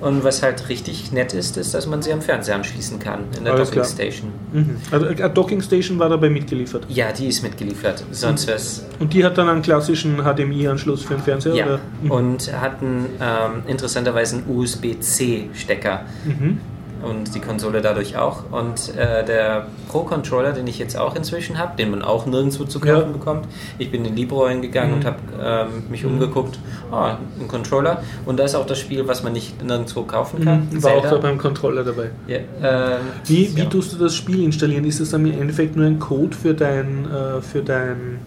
Und 0.00 0.22
was 0.22 0.42
halt 0.42 0.68
richtig 0.68 1.10
nett 1.12 1.34
ist, 1.34 1.56
ist, 1.56 1.74
dass 1.74 1.86
man 1.86 2.02
sie 2.02 2.12
am 2.12 2.20
Fernseher 2.20 2.54
anschließen 2.54 2.98
kann, 2.98 3.20
in 3.36 3.44
der 3.44 3.54
Alles 3.54 3.68
Docking 3.70 3.82
klar. 3.82 3.92
Station. 3.92 4.30
Mhm. 4.52 4.76
Also 4.90 5.06
eine 5.06 5.30
Docking 5.30 5.60
Station 5.60 5.98
war 5.98 6.08
dabei 6.08 6.30
mitgeliefert. 6.30 6.86
Ja, 6.88 7.10
die 7.12 7.26
ist 7.26 7.42
mitgeliefert. 7.42 8.04
Sonst 8.12 8.46
wäre 8.46 8.56
es 8.58 8.84
Und 9.00 9.12
die 9.12 9.24
hat 9.24 9.36
dann 9.38 9.48
einen 9.48 9.62
klassischen 9.62 10.18
HDMI-Anschluss 10.22 11.02
für 11.02 11.14
den 11.14 11.22
Fernseher? 11.22 11.54
Ja? 11.54 11.78
Mhm. 12.02 12.10
und 12.10 12.52
hatten 12.60 13.06
ähm, 13.20 13.62
interessanterweise 13.66 14.36
einen 14.36 14.56
USB-C-Stecker 14.56 16.02
Mhm. 16.24 16.60
Und 17.02 17.34
die 17.34 17.40
Konsole 17.40 17.80
dadurch 17.80 18.16
auch. 18.16 18.44
Und 18.50 18.94
äh, 18.96 19.24
der 19.24 19.66
Pro-Controller, 19.88 20.52
den 20.52 20.66
ich 20.66 20.78
jetzt 20.78 20.96
auch 20.96 21.14
inzwischen 21.16 21.58
habe, 21.58 21.76
den 21.76 21.90
man 21.90 22.02
auch 22.02 22.26
nirgendwo 22.26 22.64
zu 22.64 22.80
kaufen 22.80 22.88
Ja. 23.00 23.06
Mhm. 23.06 23.12
bekommt. 23.12 23.46
Ich 23.78 23.90
bin 23.90 24.04
in 24.04 24.16
Libro 24.16 24.48
hingegangen 24.48 24.94
und 24.94 25.04
habe 25.04 25.16
ähm, 25.40 25.84
mich 25.90 26.04
umgeguckt. 26.04 26.58
Ah, 26.90 27.18
ein 27.40 27.48
Controller. 27.48 28.02
Und 28.26 28.38
da 28.38 28.44
ist 28.44 28.54
auch 28.54 28.66
das 28.66 28.78
Spiel, 28.78 29.06
was 29.06 29.22
man 29.22 29.32
nicht 29.32 29.62
nirgendwo 29.62 30.02
kaufen 30.04 30.44
kann. 30.44 30.68
Mhm. 30.70 30.82
War 30.82 30.92
auch 30.94 31.02
da 31.02 31.16
beim 31.18 31.38
Controller 31.38 31.84
dabei. 31.84 32.10
Ja, 32.26 32.38
ähm, 32.62 33.00
Wie, 33.26 33.54
wie 33.54 33.60
ja. 33.60 33.66
tust 33.66 33.92
du 33.92 33.96
das 33.96 34.14
Spiel 34.14 34.42
installieren? 34.44 34.84
Ist 34.84 35.00
das 35.00 35.10
dann 35.10 35.26
im 35.26 35.40
Endeffekt 35.40 35.76
nur 35.76 35.86
ein 35.86 35.98
Code 35.98 36.36
für 36.36 36.54
dein, 36.54 37.06
äh, 37.06 37.40
für 37.42 37.62
dein 37.62 38.18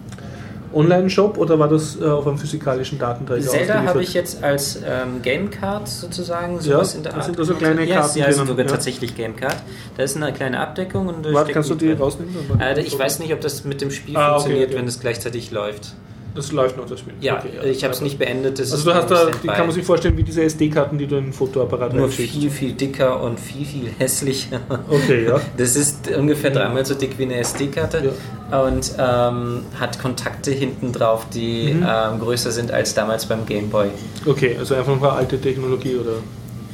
Online-Shop 0.74 1.38
oder 1.38 1.58
war 1.58 1.68
das 1.68 2.00
äh, 2.00 2.04
auf 2.04 2.26
einem 2.26 2.38
physikalischen 2.38 2.98
Datenträger 2.98 3.46
Zelda 3.46 3.82
habe 3.84 4.02
ich 4.02 4.14
jetzt 4.14 4.42
als 4.42 4.76
ähm, 4.76 5.22
Gamecard 5.22 5.88
sozusagen. 5.88 6.56
Ja, 6.56 6.60
sowas 6.60 6.94
in 6.94 7.02
der 7.02 7.14
Art 7.14 7.24
sind 7.24 7.38
also 7.38 7.54
kleine 7.54 7.84
ja, 7.84 8.00
Karten 8.00 8.18
Ja, 8.18 8.24
sind 8.26 8.34
drinnen, 8.36 8.46
sogar 8.48 8.64
ja. 8.66 8.70
tatsächlich 8.70 9.16
Gamecard. 9.16 9.56
Da 9.96 10.02
ist 10.02 10.16
eine 10.16 10.32
kleine 10.32 10.60
Abdeckung. 10.60 11.08
Und 11.08 11.32
Warte, 11.32 11.52
kannst 11.52 11.70
du 11.70 11.74
die 11.74 11.88
drin. 11.88 11.98
rausnehmen? 11.98 12.34
Äh, 12.60 12.80
ich 12.80 12.98
weiß 12.98 13.18
nicht, 13.18 13.32
ob 13.32 13.40
das 13.40 13.64
mit 13.64 13.80
dem 13.80 13.90
Spiel 13.90 14.16
Ah, 14.16 14.30
okay, 14.30 14.32
funktioniert, 14.34 14.70
okay. 14.70 14.78
wenn 14.78 14.88
es 14.88 15.00
gleichzeitig 15.00 15.50
läuft. 15.50 15.92
Das 16.34 16.50
läuft 16.52 16.76
noch, 16.76 16.86
das 16.86 17.00
Spiel. 17.00 17.14
Ja, 17.20 17.38
Okay, 17.38 17.68
ich 17.70 17.84
habe 17.84 17.92
es 17.92 18.00
nicht 18.00 18.18
beendet. 18.18 18.58
Das 18.58 18.72
Also 18.72 18.90
du 18.90 18.94
hast 18.96 19.10
da, 19.10 19.24
im 19.28 19.32
die 19.42 19.48
kann 19.48 19.66
man 19.66 19.70
sich 19.72 19.84
vorstellen 19.84 20.16
wie 20.16 20.22
diese 20.22 20.42
SD-Karten, 20.42 20.96
die 20.98 21.06
du 21.06 21.16
in 21.16 21.24
den 21.26 21.32
Fotoapparat 21.32 21.92
nur 21.94 22.08
viel, 22.08 22.50
viel 22.50 22.72
dicker 22.72 23.22
und 23.22 23.38
viel, 23.38 23.66
viel 23.66 23.90
hässlicher. 23.98 24.60
Okay, 24.88 25.26
ja. 25.26 25.40
Das 25.56 25.76
ist 25.76 26.08
ungefähr 26.16 26.50
dreimal 26.50 26.86
so 26.86 26.94
dick 26.94 27.18
wie 27.18 27.24
eine 27.24 27.36
SD-Karte 27.36 28.14
und 28.50 28.92
ähm, 28.98 29.62
hat 29.78 29.98
Kontakte 30.00 30.50
hinten 30.50 30.92
drauf, 30.92 31.26
die 31.32 31.72
Mhm. 31.74 31.86
ähm, 31.88 32.20
größer 32.20 32.50
sind 32.50 32.70
als 32.70 32.94
damals 32.94 33.26
beim 33.26 33.44
Gameboy. 33.46 33.88
Okay, 34.26 34.56
also 34.58 34.74
einfach 34.74 34.94
noch 34.94 35.02
eine 35.02 35.12
alte 35.12 35.40
Technologie 35.40 35.96
oder. 35.96 36.12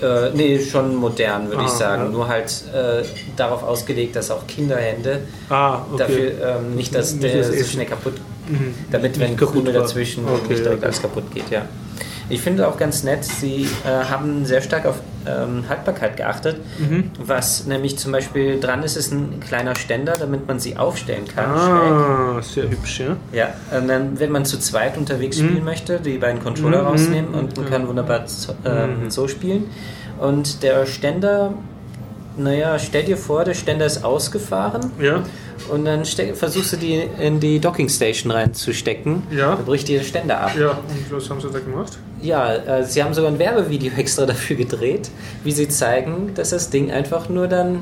Äh, 0.01 0.31
nee, 0.35 0.61
schon 0.61 0.95
modern, 0.95 1.49
würde 1.49 1.63
ich 1.65 1.71
Ah, 1.71 1.77
sagen. 1.77 2.03
ja. 2.05 2.09
Nur 2.11 2.29
halt 2.29 2.63
äh, 2.73 3.03
darauf 3.37 3.65
ausgelegt, 3.65 4.15
dass 4.15 4.31
auch 4.31 4.47
Kinderhände 4.47 5.23
Ah, 5.49 5.81
okay. 5.93 5.99
dafür 5.99 6.31
ähm, 6.59 6.77
nicht, 6.77 6.95
dass 6.95 7.13
Nicht 7.15 7.25
der 7.25 7.39
das 7.39 7.49
so 7.59 7.65
schnell 7.65 7.87
kaputt, 7.87 8.13
Mhm. 8.49 8.75
damit 8.91 9.19
wenn 9.21 9.37
Krümel 9.37 9.73
dazwischen 9.73 10.25
Okay, 10.25 10.49
nicht 10.49 10.59
direkt 10.65 10.77
okay. 10.79 10.85
alles 10.85 11.03
kaputt 11.03 11.25
geht, 11.35 11.51
ja. 11.51 11.63
Ich 12.31 12.43
finde 12.43 12.69
auch 12.69 12.77
ganz 12.77 13.05
nett, 13.05 13.25
sie 13.25 13.67
äh, 13.87 14.05
haben 14.11 14.45
sehr 14.45 14.61
stark 14.61 14.85
auf 14.85 14.97
ähm, 15.27 15.65
Haltbarkeit 15.67 16.19
geachtet. 16.19 16.57
Mhm. 16.79 17.11
Was 17.19 17.65
nämlich 17.65 17.97
zum 17.97 18.13
Beispiel 18.13 18.61
dran 18.61 18.83
ist, 18.83 18.97
ist 18.97 19.13
ein 19.13 19.41
kleiner 19.41 19.75
Ständer, 19.75 20.13
damit 20.13 20.47
man 20.47 20.59
sie 20.61 20.77
aufstellen 20.77 21.25
kann. 21.27 21.47
schräg. 21.47 21.91
Ah, 21.91 22.43
sehr 22.43 22.69
hübsch, 22.71 23.01
ja. 23.01 23.17
Ja, 23.33 23.79
und 23.79 23.89
dann, 23.89 24.21
wenn 24.21 24.31
man 24.31 24.45
zu 24.45 24.59
zweit 24.59 24.99
unterwegs 24.99 25.39
spielen 25.39 25.65
möchte, 25.65 26.01
die 26.01 26.19
beiden 26.19 26.43
Controller 26.43 26.83
Mhm. 26.83 26.87
rausnehmen 26.89 27.35
und 27.35 27.57
man 27.57 27.65
Ja. 27.65 27.71
kann 27.73 27.89
wunderbar 27.89 28.25
ähm, 28.67 29.05
Mhm. 29.05 29.11
so 29.11 29.27
spielen. 29.27 29.65
Und 30.21 30.63
der 30.63 30.85
Ständer, 30.85 31.55
naja, 32.39 32.79
stell 32.79 33.05
dir 33.05 33.17
vor, 33.17 33.45
der 33.45 33.55
Ständer 33.55 33.87
ist 33.87 34.05
ausgefahren 34.05 34.93
Ja, 35.01 35.23
und 35.69 35.85
dann 35.85 36.05
versuchst 36.05 36.73
du 36.73 36.77
die 36.77 37.03
in 37.21 37.41
die 37.41 37.59
Docking 37.61 37.89
Station 37.89 38.31
reinzustecken. 38.33 39.23
Ja. 39.31 39.57
Dann 39.57 39.65
bricht 39.65 39.89
dir 39.89 39.99
der 39.99 40.05
Ständer 40.05 40.41
ab. 40.41 40.53
ja. 40.59 40.71
Und 40.71 41.13
was 41.13 41.29
haben 41.29 41.41
sie 41.41 41.51
da 41.51 41.59
gemacht? 41.59 41.99
Ja, 42.23 42.55
äh, 42.55 42.85
sie 42.85 43.03
haben 43.03 43.15
sogar 43.15 43.31
ein 43.31 43.39
Werbevideo 43.39 43.93
extra 43.97 44.27
dafür 44.27 44.57
gedreht, 44.57 45.11
wie 45.45 45.53
sie 45.53 45.69
zeigen, 45.69 46.33
dass 46.35 46.51
das 46.51 46.71
Ding 46.71 46.91
einfach 46.91 47.29
nur 47.29 47.49
dann 47.49 47.81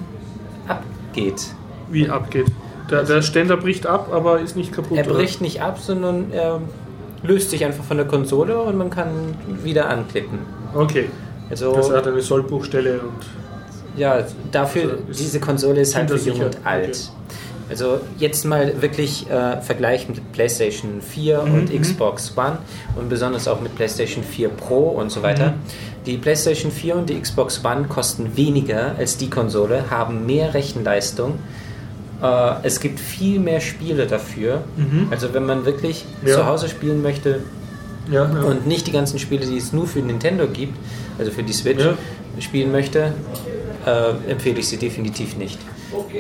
abgeht. 0.69 1.47
Wie 1.91 2.09
abgeht. 2.09 2.47
Der, 2.91 3.03
der 3.03 3.23
Ständer 3.23 3.57
bricht 3.57 3.87
ab, 3.87 4.11
aber 4.13 4.41
ist 4.41 4.57
nicht 4.57 4.73
kaputt. 4.73 4.97
Er 4.97 5.07
oder? 5.07 5.15
bricht 5.15 5.41
nicht 5.41 5.61
ab, 5.61 5.79
sondern 5.81 6.33
er 6.33 6.61
löst 7.23 7.51
sich 7.51 7.65
einfach 7.65 7.85
von 7.85 7.97
der 7.97 8.07
Konsole 8.07 8.61
und 8.61 8.77
man 8.77 8.91
kann 8.91 9.35
wieder 9.65 9.89
anklicken. 9.89 10.39
Okay. 10.75 11.09
Also, 11.51 11.75
Das 11.75 11.91
hat 11.91 12.07
eine 12.07 12.21
Sollbruchstelle 12.21 13.01
und. 13.01 13.27
Ja, 13.97 14.25
dafür, 14.53 14.99
Also 15.09 15.23
diese 15.23 15.41
Konsole 15.41 15.81
ist 15.81 15.95
halt 15.97 16.11
für 16.11 16.17
jung 16.19 16.41
und 16.41 16.59
alt. 16.65 16.89
Okay. 16.91 16.99
Also 17.69 18.01
jetzt 18.19 18.45
mal 18.45 18.81
wirklich 18.81 19.29
äh, 19.29 19.61
Vergleich 19.61 20.09
mit 20.09 20.33
PlayStation 20.33 21.01
4 21.03 21.43
und 21.43 21.73
mhm. 21.73 21.81
Xbox 21.81 22.33
One 22.37 22.59
und 22.95 23.09
besonders 23.09 23.49
auch 23.49 23.61
mit 23.61 23.75
PlayStation 23.75 24.23
4 24.23 24.51
Pro 24.51 24.91
und 24.91 25.11
so 25.11 25.23
weiter. 25.23 25.49
Mhm. 25.49 25.55
Die 26.07 26.17
PlayStation 26.17 26.71
4 26.71 26.95
und 26.95 27.11
die 27.11 27.21
Xbox 27.21 27.65
One 27.65 27.87
kosten 27.89 28.37
weniger 28.37 28.95
als 28.97 29.17
die 29.17 29.29
Konsole, 29.29 29.91
haben 29.91 30.27
mehr 30.27 30.55
Rechenleistung. 30.55 31.41
Äh, 32.23 32.53
es 32.63 32.79
gibt 32.79 33.01
viel 33.01 33.41
mehr 33.41 33.61
Spiele 33.61 34.07
dafür. 34.07 34.63
Mhm. 34.77 35.09
Also 35.11 35.35
wenn 35.35 35.45
man 35.45 35.65
wirklich 35.65 36.05
Ja. 36.25 36.35
zu 36.35 36.47
Hause 36.47 36.69
spielen 36.69 37.03
möchte, 37.03 37.41
Ja, 38.09 38.31
ja. 38.33 38.43
und 38.43 38.69
nicht 38.69 38.87
die 38.87 38.93
ganzen 38.93 39.19
Spiele, 39.19 39.45
die 39.45 39.57
es 39.57 39.73
nur 39.73 39.89
für 39.89 39.99
Nintendo 39.99 40.47
gibt, 40.47 40.77
also 41.19 41.33
für 41.33 41.43
die 41.43 41.53
Switch, 41.53 41.85
spielen 42.39 42.71
möchte, 42.71 43.13
äh, 43.87 44.31
empfehle 44.31 44.59
ich 44.59 44.69
sie 44.69 44.77
definitiv 44.77 45.37
nicht. 45.37 45.59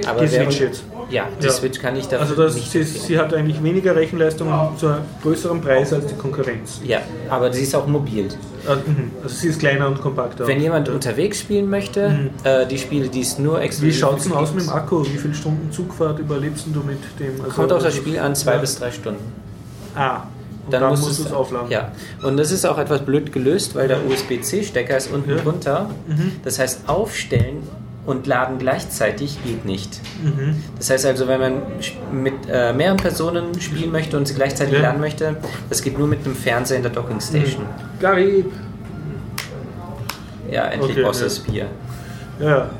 Aber 0.07 0.21
Die 0.23 0.29
Switch 0.29 0.61
jetzt. 0.61 0.85
Ja, 1.11 1.29
die 1.41 1.47
Ja. 1.47 1.53
Switch 1.53 1.81
kann 1.81 1.97
ich 1.97 2.05
dafür 2.07 2.21
Also 2.21 2.35
das, 2.37 2.55
nicht 2.55 2.71
sie, 2.71 2.83
sie 2.85 3.19
hat 3.19 3.35
eigentlich 3.35 3.63
weniger 3.63 3.95
Rechenleistung 3.95 4.49
zu 4.77 4.87
einem 4.89 5.03
größeren 5.23 5.61
Preis 5.61 5.93
als 5.93 6.07
die 6.07 6.15
Konkurrenz. 6.15 6.81
Ja, 6.85 7.01
aber 7.29 7.53
sie 7.53 7.63
ist 7.63 7.75
auch 7.75 7.87
mobil. 7.87 8.29
Ah, 8.67 8.75
mhm. 8.75 9.11
Also 9.23 9.35
sie 9.37 9.49
ist 9.49 9.61
kleiner 9.61 9.87
und 9.89 10.01
kompakter. 10.01 10.47
Wenn 10.47 10.61
jemand 10.61 10.89
ja. 10.89 10.95
unterwegs 10.95 11.41
spielen 11.41 11.69
möchte, 11.69 12.09
Mhm. 12.09 12.31
äh, 12.45 12.67
die 12.67 12.79
Spiele, 12.79 13.09
die 13.09 13.21
es 13.21 13.39
nur 13.39 13.61
Wie 13.61 13.65
exklusiv 13.65 13.99
schaut 14.01 14.19
es 14.19 14.25
denn 14.25 14.33
aus 14.33 14.53
mit 14.55 14.65
dem 14.65 14.71
Akku? 14.71 15.05
Wie 15.05 15.19
viele 15.19 15.35
Stunden 15.35 15.71
Zugfahrt 15.71 16.19
überlebst 16.19 16.67
du 16.73 16.81
mit 16.81 16.99
dem? 17.21 17.41
Also, 17.43 17.55
Kommt 17.55 17.73
auf 17.73 17.83
das 17.83 17.95
Spiel 17.97 18.19
an, 18.19 18.35
zwei 18.35 18.55
ja. 18.55 18.59
bis 18.59 18.79
drei 18.79 18.91
Stunden. 18.91 19.33
Ah, 19.95 20.23
Dann, 20.71 20.81
dann, 20.81 20.91
musst 20.91 21.05
musst 21.05 21.21
du 21.21 21.25
es 21.25 21.33
aufladen. 21.33 21.71
Ja, 21.71 21.93
und 22.23 22.37
das 22.37 22.51
ist 22.51 22.65
auch 22.67 22.79
etwas 22.79 23.03
blöd 23.03 23.33
gelöst, 23.33 23.75
weil 23.75 23.89
der 23.89 24.05
USB-C-Stecker 24.07 24.97
ist 24.97 25.13
unten 25.13 25.31
Ja. 25.31 25.37
drunter. 25.37 25.91
Mhm. 26.09 26.33
Das 26.45 26.59
heißt, 26.59 26.89
aufstellen 26.89 27.63
und 28.05 28.27
laden 28.27 28.59
gleichzeitig 28.59 29.39
geht 29.45 29.65
nicht. 29.65 30.01
Mhm. 30.23 30.63
Das 30.79 30.91
heißt 30.91 31.07
also, 31.07 31.27
wenn 31.29 31.41
man 31.41 31.53
mit 32.13 32.35
äh, 32.49 32.73
mehreren 32.73 32.97
Personen 32.99 33.61
spielen 33.61 33.91
möchte 33.93 34.17
und 34.17 34.27
sie 34.27 34.35
gleichzeitig 34.35 34.75
Ja. 34.75 34.81
laden 34.83 35.01
möchte, 35.01 35.37
das 35.69 35.83
geht 35.83 35.99
nur 35.99 36.07
mit 36.09 36.25
einem 36.25 36.35
Fernseher 36.37 36.77
in 36.79 36.83
der 36.83 36.93
Docking 36.93 37.21
Station. 37.21 37.65
Garib. 38.01 38.53
Ja, 40.51 40.67
endlich 40.67 40.93
Okay, 40.93 41.03
brauchst 41.03 41.21
du 41.21 41.25
ja. 41.25 41.29
das 41.29 41.39
Bier. 41.41 41.67
Ja. 42.41 42.71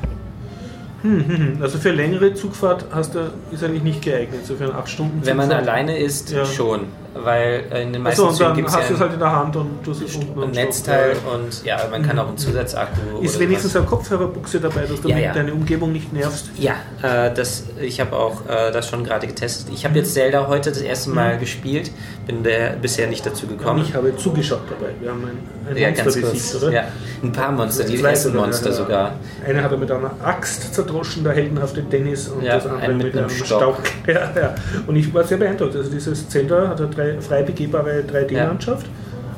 Hm, 1.03 1.27
hm, 1.27 1.37
hm. 1.37 1.57
Also 1.61 1.77
für 1.77 1.91
längere 1.91 2.33
Zugfahrt 2.33 2.85
hast 2.91 3.13
du, 3.15 3.31
ist 3.51 3.63
eigentlich 3.63 3.83
nicht 3.83 4.01
geeignet. 4.01 4.45
So 4.45 4.55
für 4.55 4.63
einen 4.65 4.73
8 4.75 4.89
Stunden 4.89 5.19
Wenn 5.23 5.37
man 5.37 5.47
Zugfahrt. 5.47 5.67
alleine 5.67 5.97
ist, 5.97 6.31
Ja. 6.31 6.45
schon. 6.45 6.81
Weil 7.23 7.63
äh, 7.71 7.83
in 7.83 7.93
den 7.93 8.01
meisten 8.03 8.21
Achso, 8.21 8.29
und 8.29 8.35
Zügen 8.35 8.47
dann 8.49 8.55
gibt 8.57 8.69
es 8.69 8.75
hast 8.75 8.83
ja 8.83 8.87
du 8.89 8.93
es 8.95 8.99
halt 8.99 9.13
in 9.13 9.19
der 9.19 9.31
Hand 9.35 9.55
und 9.55 9.79
du 9.83 9.91
es 9.91 10.15
unten 10.15 10.43
ein 10.43 10.51
Netzteil 10.51 11.15
Stock. 11.15 11.33
und 11.33 11.63
ja, 11.65 11.77
man 11.89 12.03
kann 12.03 12.17
auch 12.19 12.27
einen 12.27 12.37
Zusatzakku. 12.37 13.19
Ist 13.21 13.39
wenigstens 13.39 13.75
eine 13.75 13.85
Kopfhörerbuchse 13.85 14.59
dabei, 14.59 14.81
dass 14.81 15.01
du 15.01 15.09
Ja, 15.09 15.17
ja. 15.17 15.33
deine 15.33 15.53
Umgebung 15.53 15.91
nicht 15.91 16.11
nervst? 16.13 16.49
Ja, 16.57 16.73
äh, 17.01 17.33
das, 17.33 17.63
ich 17.81 17.99
habe 17.99 18.15
auch 18.15 18.41
äh, 18.47 18.71
das 18.71 18.89
schon 18.89 19.03
gerade 19.03 19.27
getestet. 19.27 19.67
Ich 19.73 19.83
habe 19.83 19.93
Mhm. 19.93 19.99
jetzt 19.99 20.13
Zelda 20.13 20.47
heute 20.47 20.69
das 20.71 20.81
erste 20.81 21.09
Mal 21.11 21.37
gespielt, 21.37 21.91
bin 22.25 22.43
der, 22.43 22.71
bisher 22.71 23.07
nicht 23.07 23.25
dazu 23.25 23.47
gekommen. 23.47 23.83
Ich 23.87 23.93
habe 23.93 24.15
zugeschaut 24.17 24.61
dabei. 24.69 24.91
Wir 24.99 25.09
haben 25.09 25.23
ein, 25.23 25.71
ein 25.71 25.77
ja, 25.77 25.89
Monster 25.89 26.21
besiegt, 26.31 26.55
oder? 26.63 26.71
Ja, 26.71 26.83
ein 27.23 27.31
paar 27.31 27.51
Monster, 27.51 27.83
die 27.83 28.01
ersten 28.01 28.35
Monster 28.35 28.69
ja. 28.69 28.75
sogar. 28.75 29.11
Eine 29.45 29.63
hat 29.63 29.71
er 29.71 29.77
mit 29.77 29.91
einer 29.91 30.11
Axt 30.23 30.73
zerdroschen, 30.73 31.23
der 31.23 31.33
heldenhafte 31.33 31.81
Dennis, 31.81 32.27
und 32.27 32.45
das 32.45 32.65
andere 32.65 32.93
mit, 32.93 33.07
mit 33.07 33.17
einem 33.17 33.29
Stock. 33.29 33.77
Ja. 34.07 34.55
Und 34.85 34.95
ich 34.95 35.13
war 35.13 35.23
sehr 35.23 35.37
beeindruckt. 35.37 35.75
Also 35.75 35.89
dieses 35.91 36.29
Zelda 36.29 36.69
hat 36.69 36.79
eine 36.79 36.89
drei, 36.89 37.06
frei 37.21 37.43
begehbare 37.43 38.03
3D-Landschaft. 38.11 38.85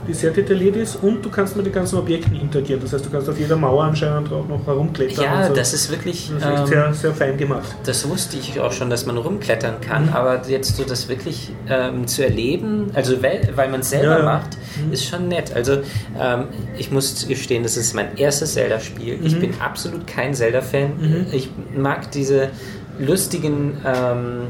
die 0.07 0.13
sehr 0.15 0.31
detailliert 0.31 0.75
ist 0.75 0.95
und 1.03 1.23
du 1.23 1.29
kannst 1.29 1.55
mit 1.55 1.67
den 1.67 1.73
ganzen 1.73 1.99
Objekten 1.99 2.33
interagieren. 2.35 2.81
Das 2.81 2.93
heißt, 2.93 3.05
du 3.05 3.11
kannst 3.11 3.29
auf 3.29 3.37
jeder 3.37 3.55
Mauer 3.55 3.83
anscheinend 3.83 4.31
auch 4.33 4.47
noch 4.47 4.65
herumklettern. 4.65 5.23
Ja, 5.23 5.47
so. 5.47 5.53
das 5.53 5.71
ist 5.73 5.91
wirklich. 5.91 6.31
Das 6.33 6.43
ist 6.51 6.59
ähm, 6.61 6.65
sehr, 6.65 6.93
sehr 6.95 7.13
fein 7.13 7.37
gemacht. 7.37 7.75
Das 7.83 8.09
wusste 8.09 8.37
ich 8.37 8.59
auch 8.59 8.71
schon, 8.71 8.89
dass 8.89 9.05
man 9.05 9.17
rumklettern 9.17 9.81
kann, 9.81 10.09
aber 10.09 10.41
jetzt 10.47 10.75
so 10.77 10.83
das 10.83 11.09
wirklich 11.09 11.51
ähm, 11.69 12.07
zu 12.07 12.23
erleben, 12.23 12.89
also 12.95 13.21
weil, 13.21 13.49
weil 13.55 13.69
man 13.69 13.81
es 13.81 13.91
selber 13.91 14.13
Ja, 14.13 14.17
ja. 14.19 14.25
macht, 14.25 14.57
ist 14.89 15.05
schon 15.05 15.27
nett. 15.27 15.53
Also 15.55 15.73
ähm, 16.19 16.45
ich 16.75 16.89
muss 16.91 17.27
gestehen, 17.27 17.61
das 17.61 17.77
ist 17.77 17.93
mein 17.93 18.17
erstes 18.17 18.53
Zelda-Spiel. 18.53 19.19
Ich 19.23 19.39
bin 19.39 19.53
absolut 19.59 20.07
kein 20.07 20.33
Zelda-Fan. 20.33 21.27
Ich 21.31 21.51
mag 21.77 22.09
diese 22.11 22.49
lustigen 22.97 23.77
ähm, 23.85 24.47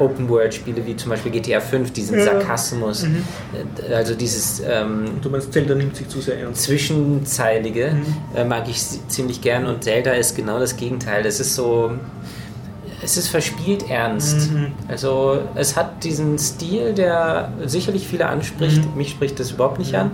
Open-World-Spiele 0.00 0.84
wie 0.86 0.96
zum 0.96 1.10
Beispiel 1.10 1.32
GTA 1.32 1.60
5, 1.60 1.92
diesen 1.92 2.18
Ja. 2.18 2.24
Sarkasmus, 2.24 3.04
äh, 3.04 3.94
also 3.94 4.14
dieses 4.14 4.60
ähm, 4.66 5.04
Du 5.22 5.30
meinst, 5.30 5.52
Zelda 5.52 5.74
nimmt 5.74 5.96
sich 5.96 6.08
zu 6.08 6.20
sehr 6.20 6.38
ernst. 6.38 6.62
Zwischenzeilige 6.62 7.92
äh, 8.34 8.44
mag 8.44 8.68
ich 8.68 8.82
ziemlich 9.08 9.40
gern 9.40 9.66
und 9.66 9.84
Zelda 9.84 10.12
ist 10.12 10.36
genau 10.36 10.58
das 10.58 10.76
Gegenteil. 10.76 11.24
Es 11.26 11.40
ist 11.40 11.54
so, 11.54 11.92
es 13.02 13.16
ist 13.16 13.28
verspielt 13.28 13.88
ernst. 13.88 14.52
Mhm. 14.52 14.72
Also 14.88 15.38
es 15.54 15.76
hat 15.76 16.04
diesen 16.04 16.38
Stil, 16.38 16.92
der 16.92 17.52
sicherlich 17.64 18.06
viele 18.06 18.26
anspricht. 18.26 18.94
Mich 18.96 19.10
spricht 19.10 19.40
das 19.40 19.52
überhaupt 19.52 19.78
nicht 19.78 19.94
an. 19.94 20.10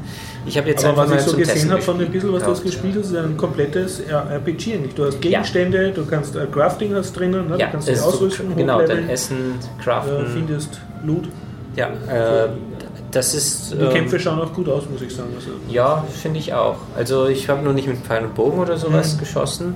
Ich 0.47 0.57
habe 0.57 0.69
jetzt 0.69 0.85
Mhm. 0.85 0.91
Aber 0.91 1.03
einfach 1.03 1.17
was 1.17 1.27
ich 1.27 1.31
so 1.31 1.37
gesehen 1.37 1.71
habe 1.71 1.83
von 1.83 1.99
dem 1.99 2.11
bisschen, 2.11 2.33
was 2.33 2.45
du 2.45 2.51
hast 2.51 2.63
gespielt 2.63 2.95
hast, 2.99 3.07
ist 3.07 3.17
ein 3.17 3.37
komplettes 3.37 4.01
RPG 4.01 4.75
eigentlich. 4.75 4.95
Du 4.95 5.05
hast 5.05 5.21
Gegenstände, 5.21 5.91
du 5.91 6.07
kannst 6.07 6.37
äh, 6.37 6.47
Crafting 6.47 6.95
hast 6.95 7.13
drinnen, 7.13 7.49
ne? 7.49 7.59
Ja, 7.59 7.67
du 7.67 7.73
kannst 7.73 7.89
dich 7.89 7.95
ist 7.95 8.03
so, 8.03 8.09
ausrüsten, 8.09 8.55
genau, 8.57 8.81
dann 8.83 9.09
Essen, 9.09 9.37
äh, 9.37 9.83
Craften. 9.83 10.27
findest 10.33 10.81
Loot. 11.05 11.29
ja, 11.77 11.89
äh, 12.09 12.49
das 13.17 13.35
ist. 13.35 13.73
Die 13.73 13.77
ähm, 13.79 13.91
Kämpfe 13.93 14.21
schauen 14.21 14.41
auch 14.41 14.53
gut 14.53 14.69
aus, 14.69 14.85
muss 14.91 15.03
ich 15.03 15.15
sagen. 15.15 15.31
Also, 15.35 15.51
Ja, 15.69 16.05
finde 16.23 16.39
ich 16.39 16.53
auch. 16.55 16.77
Also 16.97 17.27
ich 17.27 17.49
habe 17.49 17.63
nur 17.63 17.73
nicht 17.73 17.89
mit 17.89 17.99
Pfeil 17.99 18.25
und 18.25 18.35
Bogen 18.35 18.59
oder 18.59 18.77
sowas 18.77 19.15
Mhm. 19.15 19.19
geschossen. 19.21 19.75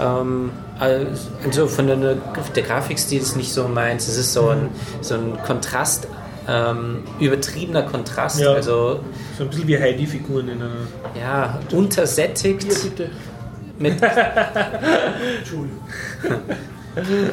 Ähm, 0.00 0.50
also 0.78 1.66
von 1.66 1.86
der, 1.86 1.96
der 1.96 2.62
Grafikstil 2.62 3.20
ist 3.20 3.36
nicht 3.36 3.52
so 3.52 3.68
meins. 3.68 4.08
Es 4.08 4.16
ist 4.16 4.32
so 4.32 4.48
ein, 4.48 4.68
so 5.02 5.14
ein 5.14 5.38
Kontrast, 5.46 6.08
ähm, 6.48 7.02
übertriebener 7.20 7.82
Kontrast. 7.82 8.40
Ja. 8.40 8.52
Also 8.52 9.00
so 9.36 9.44
ein 9.44 9.50
bisschen 9.50 9.68
wie 9.68 9.78
Heidi-Figuren 9.78 10.48
in 10.48 10.62
einer. 10.62 10.70
ja, 11.20 11.58
untersättigt 11.72 12.66
bitte. 12.68 13.10
mit 13.78 14.00
Entschuldigung. 15.38 15.80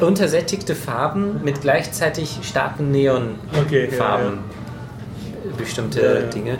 untersättigte 0.00 0.74
Farben 0.74 1.40
mit 1.42 1.60
gleichzeitig 1.62 2.38
starken 2.42 2.90
Neonfarben. 2.92 3.64
Okay, 3.66 3.88
ja, 3.90 4.18
ja. 4.20 4.32
Bestimmte. 5.56 6.28
Dinge. 6.34 6.58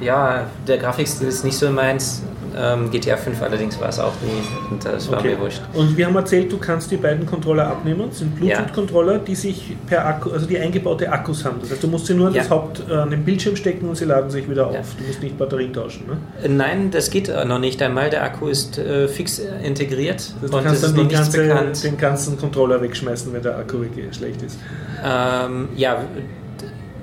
Ja, 0.00 0.46
der 0.66 0.78
Grafikstil 0.78 1.28
ist 1.28 1.44
nicht 1.44 1.56
so 1.56 1.70
meins. 1.70 2.22
Ähm, 2.56 2.88
GTA 2.92 3.16
5 3.16 3.42
allerdings 3.42 3.80
war 3.80 3.88
es 3.88 3.98
auch 3.98 4.12
nie 4.22 4.70
und 4.72 4.84
das 4.84 5.10
war 5.10 5.18
Okay. 5.18 5.30
mir 5.34 5.40
wurscht. 5.40 5.60
Und 5.72 5.96
wir 5.96 6.06
haben 6.06 6.14
erzählt, 6.14 6.52
du 6.52 6.58
kannst 6.58 6.88
die 6.88 6.96
beiden 6.96 7.26
Controller 7.26 7.66
abnehmen. 7.66 8.04
Das 8.08 8.18
sind. 8.20 8.36
Bluetooth-Controller, 8.36 9.18
die 9.18 9.34
sich 9.34 9.76
per 9.88 10.06
Akku, 10.06 10.30
also 10.30 10.46
die 10.46 10.56
eingebaute 10.60 11.10
Akkus 11.10 11.44
haben. 11.44 11.56
Das 11.60 11.72
heißt, 11.72 11.82
du 11.82 11.88
musst 11.88 12.06
sie 12.06 12.14
nur 12.14 12.28
an 12.28 12.34
Ja. 12.34 12.42
das 12.42 12.50
Haupt, 12.50 12.80
äh, 12.88 12.94
an 12.94 13.10
den 13.10 13.24
Bildschirm 13.24 13.56
stecken 13.56 13.88
und 13.88 13.96
sie 13.96 14.04
laden 14.04 14.30
sich 14.30 14.48
wieder 14.48 14.68
auf. 14.68 14.74
Ja. 14.76 14.82
Du 15.00 15.04
musst 15.04 15.20
nicht 15.20 15.36
Batterien 15.36 15.72
tauschen. 15.72 16.06
Ne? 16.06 16.16
Äh, 16.44 16.48
Nein, 16.48 16.92
das 16.92 17.10
geht 17.10 17.28
äh, 17.28 17.44
noch 17.44 17.58
nicht 17.58 17.82
einmal. 17.82 18.08
Der 18.10 18.22
Akku 18.22 18.46
ist 18.46 18.78
äh, 18.78 19.08
fix 19.08 19.40
integriert 19.64 20.32
Das 20.40 20.42
heißt, 20.42 20.52
du 20.52 20.56
und 20.58 20.64
kannst 20.64 20.84
dann 20.84 20.94
nichts 20.94 21.32
ganze, 21.32 21.88
den 21.88 21.96
ganzen 21.98 22.38
Controller 22.38 22.80
wegschmeißen, 22.80 23.32
wenn 23.32 23.42
der 23.42 23.58
Akku 23.58 23.78
schlecht 24.12 24.42
ist. 24.42 24.58
Ähm, 25.04 25.70
ja, 25.74 26.04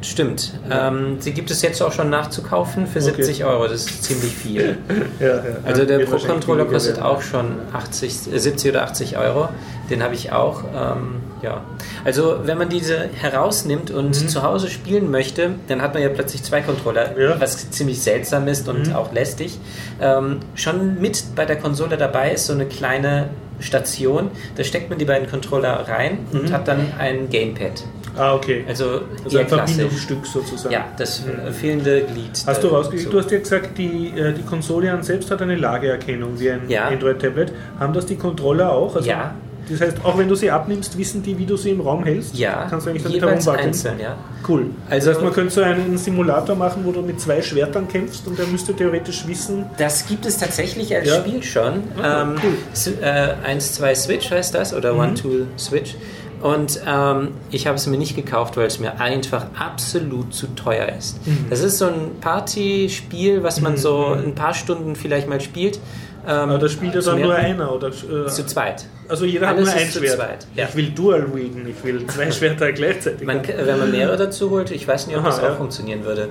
stimmt. 0.02 0.54
Ja. 0.70 0.88
Ähm, 0.90 1.18
sie 1.20 1.32
gibt 1.32 1.52
es 1.52 1.62
jetzt 1.62 1.82
auch 1.82 1.92
schon 1.92 2.10
nachzukaufen 2.10 2.88
für 2.88 3.00
Okay. 3.00 3.24
70 3.24 3.46
Euro. 3.46 3.64
Das 3.68 3.86
ist 3.86 4.04
ziemlich 4.04 4.34
viel. 4.34 4.78
Ja, 5.20 5.28
ja. 5.28 5.42
Also 5.64 5.86
der 5.86 6.00
Pro 6.00 6.18
Controller 6.18 6.66
kostet 6.66 6.98
werden. 6.98 7.06
auch 7.06 7.22
schon 7.22 7.58
80, 7.74 8.34
äh, 8.34 8.40
70 8.40 8.72
oder 8.72 8.84
80 8.84 9.18
Euro. 9.18 9.50
Den 9.90 10.02
habe 10.04 10.16
ich 10.16 10.32
auch. 10.32 10.64
Ähm, 10.74 11.18
ja. 11.44 11.64
Also 12.06 12.38
wenn 12.44 12.58
man 12.58 12.70
diese 12.70 12.98
herausnimmt 13.14 13.92
und 13.92 14.14
zu 14.16 14.42
Hause 14.44 14.70
spielen 14.70 15.12
möchte, 15.12 15.52
dann 15.68 15.82
hat 15.82 15.94
man 15.94 16.02
ja 16.02 16.10
plötzlich 16.10 16.42
zwei 16.44 16.62
Controller, 16.62 17.12
Mhm. 17.16 17.40
Was 17.40 17.70
ziemlich 17.72 18.02
seltsam 18.02 18.48
ist 18.48 18.68
und 18.68 18.88
Mhm. 18.88 18.96
auch 18.96 19.12
lästig. 19.14 19.60
Ähm, 20.02 20.40
schon 20.56 21.00
mit 21.00 21.24
bei 21.36 21.46
der 21.46 21.58
Konsole 21.58 21.98
dabei 21.98 22.32
ist 22.32 22.48
so 22.48 22.54
eine 22.54 22.66
kleine 22.66 23.30
Station. 23.60 24.32
Da 24.56 24.64
steckt 24.64 24.90
man 24.90 24.98
die 24.98 25.06
beiden 25.06 25.30
Controller 25.30 25.88
rein 25.88 26.20
und 26.32 26.50
Mhm. 26.50 26.54
hat 26.54 26.68
dann 26.68 26.88
ein 26.98 27.30
Gamepad. 27.30 27.84
Ah, 28.18 28.34
okay. 28.36 28.66
Also 28.68 29.02
Also 29.24 29.38
ein 29.38 29.48
klassisch. 29.48 29.76
Verbindungsstück 29.76 30.26
sozusagen. 30.26 30.74
Ja, 30.74 30.86
das 30.98 31.24
äh, 31.26 31.52
fehlende 31.52 32.02
Glied. 32.02 32.32
Hast 32.46 32.64
du 32.64 32.68
rausgekriegt? 32.68 33.04
so. 33.06 33.12
Du 33.12 33.20
hast 33.20 33.32
ja 33.32 33.40
gesagt, 33.40 33.78
die, 33.78 34.14
äh, 34.18 34.34
die 34.34 34.44
Konsole 34.44 34.92
an 34.92 35.02
selbst 35.04 35.32
hat 35.32 35.42
eine 35.42 35.56
Lageerkennung 35.56 36.40
wie 36.40 36.52
ein 36.52 36.62
Ja. 36.68 36.88
Android-Tablet. 36.88 37.52
Haben 37.80 37.94
das 37.94 38.06
die 38.06 38.16
Controller 38.18 38.72
auch? 38.72 38.96
Also, 38.96 39.10
Ja. 39.10 39.34
Das 39.70 39.80
heißt, 39.80 39.98
auch 40.04 40.18
wenn 40.18 40.28
du 40.28 40.36
sie 40.36 40.52
abnimmst, 40.52 40.98
wissen 40.98 41.24
die, 41.24 41.38
wie 41.38 41.46
du 41.46 41.56
sie 41.56 41.70
im 41.70 41.80
Raum 41.82 42.04
hältst? 42.04 42.36
Ja, 42.36 42.66
Kannst 42.70 42.88
du 42.88 42.90
eigentlich 42.90 43.04
damit 43.04 43.22
herumwackeln? 43.22 43.68
einzeln, 43.68 44.00
ja. 44.02 44.18
Cool. 44.46 44.66
Also- 44.90 45.08
das 45.08 45.16
heißt, 45.16 45.24
man 45.24 45.34
könnte 45.34 45.54
so 45.54 45.62
einen 45.62 45.98
Simulator 45.98 46.56
machen, 46.58 46.82
wo 46.84 46.92
du 46.92 47.02
mit 47.02 47.22
zwei 47.22 47.42
Schwertern 47.42 47.88
kämpfst 47.88 48.28
und 48.28 48.38
der 48.38 48.48
müsste 48.48 48.74
theoretisch 48.76 49.26
wissen, 49.28 49.66
Das 49.78 50.08
gibt 50.08 50.26
es 50.26 50.38
tatsächlich 50.38 50.94
als 50.94 51.08
Ja? 51.08 51.16
Spiel 51.22 51.42
schon. 51.44 51.84
Ah, 52.02 52.24
ähm, 52.24 52.36
cool. 52.44 52.50
Mhm. 52.50 52.58
S- 52.74 52.88
äh, 53.02 53.34
1, 53.46 53.74
2 53.76 53.96
Switch 53.96 54.30
heißt 54.32 54.54
das 54.56 54.74
oder 54.74 54.96
One, 54.98 55.14
Two 55.14 55.46
Switch. 55.58 55.96
Und 56.42 56.82
ähm, 56.88 57.30
ich 57.52 57.68
habe 57.68 57.78
es 57.78 57.86
mir 57.88 57.98
nicht 57.98 58.16
gekauft, 58.16 58.58
weil 58.58 58.66
es 58.66 58.80
mir 58.80 59.00
einfach 59.00 59.46
absolut 59.58 60.34
zu 60.34 60.48
teuer 60.48 60.90
ist. 60.98 61.26
Mhm. 61.28 61.46
Das 61.50 61.62
ist 61.62 61.78
so 61.78 61.86
ein 61.86 62.20
Partyspiel, 62.20 63.44
was 63.44 63.62
man 63.62 63.78
so 63.78 64.08
ein 64.08 64.34
paar 64.34 64.54
Stunden 64.54 64.96
vielleicht 64.96 65.28
mal 65.30 65.40
spielt. 65.42 65.80
Ähm, 66.24 66.32
aber 66.50 66.58
da 66.60 66.70
spielt 66.70 66.94
ja 66.94 67.02
dann 67.02 67.22
nur 67.22 67.36
einer. 67.36 67.74
Oder, 67.74 67.88
äh, 67.88 68.28
Zu 68.28 68.46
zweit. 68.46 68.86
also 69.08 69.26
jeder 69.26 69.48
Alles 69.48 69.70
hat 69.70 69.76
nur 69.76 69.86
ein 69.86 69.92
Schwert. 69.92 70.16
zweit, 70.18 70.48
ja. 70.56 70.68
Ich 70.70 70.76
will 70.76 70.92
Dual 70.92 71.36
wiegen, 71.36 71.68
ich 71.68 71.84
will 71.84 72.06
zwei 72.06 72.32
Schwerter 72.32 72.72
gleichzeitig. 72.74 73.26
Man, 73.26 73.42
wenn 73.48 73.80
man 73.80 73.90
mehrere 73.92 74.18
dazu 74.18 74.52
holt, 74.52 74.70
ich 74.70 74.88
weiß 74.88 75.08
nicht, 75.08 75.18
ob 75.18 75.24
Aha, 75.24 75.30
das 75.30 75.40
auch 75.40 75.44
ja. 75.44 75.50
Mhm. 75.54 75.58
funktionieren 75.58 76.06
würde. 76.06 76.30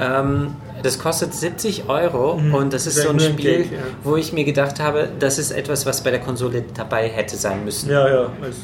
Ähm, 0.00 0.54
das 0.84 0.98
kostet 1.00 1.34
70 1.34 1.88
Euro 1.88 2.32
und 2.32 2.72
das 2.72 2.86
ist 2.86 2.98
ist 2.98 3.02
so 3.04 3.08
ein 3.10 3.18
Spiel, 3.18 3.62
Gag, 3.64 3.72
ja. 3.72 3.78
wo 4.04 4.14
ich 4.16 4.32
mir 4.32 4.44
gedacht 4.44 4.78
habe, 4.78 5.08
das 5.18 5.38
ist 5.38 5.50
etwas, 5.50 5.84
was 5.86 6.02
bei 6.02 6.10
der 6.12 6.20
Konsole 6.20 6.62
dabei 6.76 7.08
hätte 7.08 7.36
sein 7.36 7.64
müssen. 7.64 7.90
ja, 7.90 8.06
ja. 8.08 8.20
Als, 8.40 8.56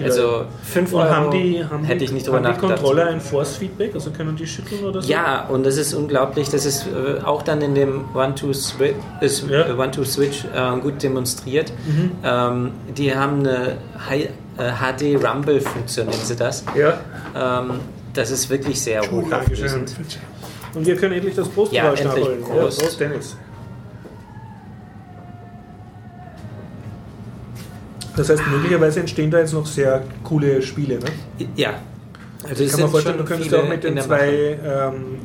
äh. 0.00 0.04
Also 0.04 0.44
5 0.62 0.92
und 0.92 1.00
Euro 1.00 1.10
haben 1.10 1.30
die, 1.32 1.62
haben 1.62 1.84
hätte 1.84 2.04
ich 2.04 2.12
nicht 2.12 2.26
drüber 2.26 2.38
haben 2.38 2.44
die 2.44 2.48
nachgedacht. 2.50 2.78
Controller 2.78 3.06
ein 3.08 3.20
Force-Feedback? 3.20 3.92
Also 3.94 4.10
können 4.12 4.34
die 4.36 4.46
schütteln 4.46 4.84
oder 4.84 5.02
so? 5.02 5.10
Ja, 5.10 5.46
und 5.48 5.64
das 5.66 5.76
ist 5.76 5.92
unglaublich. 5.94 6.48
Das 6.48 6.64
ist 6.64 6.86
äh, 6.86 7.20
auch 7.22 7.42
dann 7.42 7.60
in 7.60 7.74
dem 7.74 8.04
Ja. 8.14 9.66
äh, 9.68 9.72
One-Two-Switch 9.72 10.44
äh, 10.54 10.80
gut 10.80 11.02
demonstriert. 11.02 11.72
Ähm, 12.24 12.70
die 12.96 13.14
haben 13.14 13.40
eine 13.40 13.76
Hi- 14.08 14.28
äh, 14.58 14.70
HD-Rumble-Funktion, 15.18 16.06
nennen 16.06 16.20
sie 16.22 16.36
das. 16.36 16.64
Ja. 16.76 16.98
Ähm, 17.36 17.80
das 18.12 18.30
ist 18.30 18.48
wirklich 18.48 18.80
sehr 18.80 19.02
hochauflösend. 19.10 19.92
Und 20.74 20.86
wir 20.86 20.96
können 20.96 21.14
endlich 21.14 21.34
das 21.34 21.48
Brustgeräusch 21.48 22.00
Ja, 22.00 22.06
nachholen. 22.06 22.40
Prost. 22.42 22.78
Ja, 22.80 22.84
Prost, 22.86 23.00
Dennis. 23.00 23.36
Das 28.16 28.28
heißt, 28.28 28.42
möglicherweise 28.50 29.00
entstehen 29.00 29.30
da 29.30 29.38
jetzt 29.38 29.52
noch 29.54 29.66
sehr 29.66 30.02
coole 30.22 30.62
Spiele. 30.62 30.98
Ne? 30.98 31.46
Ja. 31.56 31.70
Also 32.48 32.62
Ich 32.62 32.70
kann 32.70 32.82
mir 32.82 32.88
vorstellen, 32.88 33.18
du 33.18 33.24
könntest 33.24 33.54
auch 33.54 33.68
mit 33.68 33.82
den 33.82 33.98
zwei 34.00 34.58
ähm, 34.64 35.16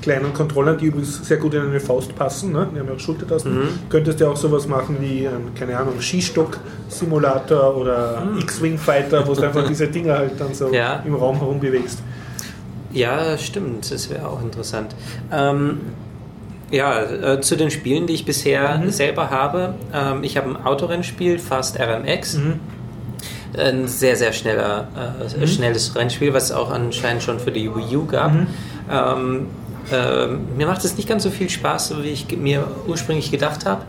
kleinen 0.00 0.32
Controllern, 0.32 0.78
die 0.78 0.86
übrigens 0.86 1.26
sehr 1.26 1.36
gut 1.36 1.52
in 1.54 1.62
eine 1.62 1.80
Faust 1.80 2.14
passen, 2.14 2.52
ne? 2.52 2.68
die 2.74 2.78
haben 2.78 2.86
ja 2.88 2.94
auch 2.94 2.98
Schultertasten, 3.00 3.52
Mhm. 3.58 3.68
könntest 3.90 4.20
du 4.20 4.28
auch 4.30 4.36
sowas 4.36 4.66
machen 4.66 4.96
wie, 5.00 5.24
ähm, 5.24 5.52
keine 5.58 5.76
Ahnung, 5.76 6.00
Skistock-Simulator 6.00 7.76
oder 7.76 8.22
X-Wing-Fighter, 8.40 9.26
wo 9.26 9.34
du 9.34 9.42
einfach 9.42 9.66
diese 9.66 9.88
Dinger 9.88 10.16
halt 10.16 10.32
dann 10.40 10.54
so 10.54 10.68
Mhm. 10.68 10.74
Ja. 10.74 11.02
im 11.04 11.14
Raum 11.16 11.38
herumbewegst. 11.40 11.98
Ja, 12.92 13.36
stimmt, 13.38 13.90
das 13.92 14.08
wäre 14.10 14.28
auch 14.28 14.40
interessant. 14.42 14.94
Ähm, 15.32 15.80
ja, 16.70 17.02
äh, 17.02 17.40
zu 17.40 17.56
den 17.56 17.70
Spielen, 17.70 18.06
die 18.06 18.14
ich 18.14 18.24
bisher 18.24 18.78
Mhm. 18.78 18.90
selber 18.90 19.30
habe. 19.30 19.74
Ähm, 19.92 20.22
ich 20.22 20.36
habe 20.36 20.50
ein 20.50 20.56
Autorennspiel, 20.64 21.38
Fast 21.38 21.78
RMX. 21.78 22.34
Mhm. 22.38 22.60
Ein 23.56 23.88
sehr, 23.88 24.14
sehr 24.16 24.32
schneller, 24.32 24.88
äh, 25.40 25.46
schnelles 25.46 25.94
Rennspiel, 25.96 26.34
was 26.34 26.44
es 26.44 26.52
auch 26.52 26.70
anscheinend 26.70 27.22
schon 27.22 27.40
für 27.40 27.50
die 27.50 27.74
Wii 27.74 27.96
U 27.96 28.04
gab. 28.06 28.32
Mhm. 28.32 28.46
Ähm, 28.90 29.46
ähm, 29.90 30.40
mir 30.56 30.66
macht 30.66 30.84
es 30.84 30.96
nicht 30.98 31.08
ganz 31.08 31.22
so 31.22 31.30
viel 31.30 31.48
Spaß, 31.48 31.94
wie 32.02 32.08
ich 32.08 32.26
mir 32.36 32.66
ursprünglich 32.86 33.30
gedacht 33.30 33.64
habe, 33.64 33.82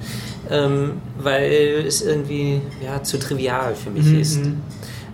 ähm, 0.50 0.94
weil 1.18 1.84
es 1.86 2.02
irgendwie 2.02 2.62
ja, 2.84 3.04
zu 3.04 3.20
trivial 3.20 3.76
für 3.76 3.90
mich 3.90 4.06
Mhm, 4.06 4.20
ist. 4.20 4.40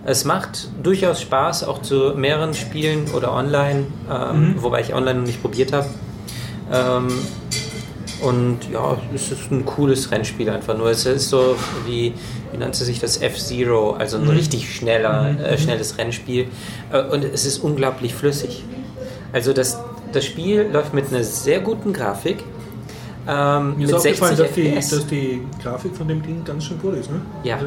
Mhm. 0.06 0.10
Es 0.10 0.24
macht 0.24 0.68
durchaus 0.82 1.20
Spaß, 1.20 1.64
auch 1.64 1.82
zu 1.82 2.14
mehreren 2.16 2.54
Spielen 2.54 3.10
oder 3.14 3.32
online, 3.32 3.86
ähm, 4.10 4.54
Mhm. 4.54 4.62
wobei 4.62 4.80
ich 4.80 4.94
online 4.94 5.20
noch 5.20 5.26
nicht 5.26 5.42
probiert 5.42 5.72
habe. 5.72 5.86
Ähm, 6.72 7.08
und 8.22 8.58
ja, 8.72 8.96
es 9.14 9.30
ist 9.30 9.50
ein 9.50 9.66
cooles 9.66 10.10
Rennspiel 10.10 10.48
einfach 10.48 10.76
nur. 10.76 10.90
Es 10.90 11.04
ist 11.04 11.28
so 11.28 11.54
wie, 11.86 12.14
wie 12.50 12.56
nannte 12.56 12.82
sich 12.84 12.98
das 12.98 13.20
F-Zero, 13.20 13.92
also 13.92 14.16
ein 14.16 14.24
Mhm. 14.24 14.30
richtig 14.30 14.74
schneller, 14.74 15.36
äh, 15.38 15.58
schnelles 15.58 15.98
Rennspiel. 15.98 16.46
Äh, 16.92 17.02
und 17.02 17.24
es 17.24 17.44
ist 17.44 17.58
unglaublich 17.58 18.14
flüssig. 18.14 18.64
Also 19.32 19.52
das, 19.52 19.78
das 20.12 20.24
Spiel 20.24 20.66
läuft 20.72 20.94
mit 20.94 21.08
einer 21.12 21.22
sehr 21.24 21.60
guten 21.60 21.92
Grafik. 21.92 22.42
Ähm, 23.28 23.76
Mir 23.76 23.86
ist 23.88 23.92
aufgefallen, 23.94 24.36
60 24.36 24.72
dass 24.72 24.90
die, 24.90 24.96
dass 24.96 25.06
die 25.08 25.42
Grafik 25.62 25.94
von 25.96 26.08
dem 26.08 26.22
Ding 26.22 26.42
ganz 26.44 26.64
schön 26.64 26.78
gut 26.80 26.94
ist. 26.94 27.10
Ne? 27.10 27.20
Ja. 27.42 27.56
Also 27.56 27.66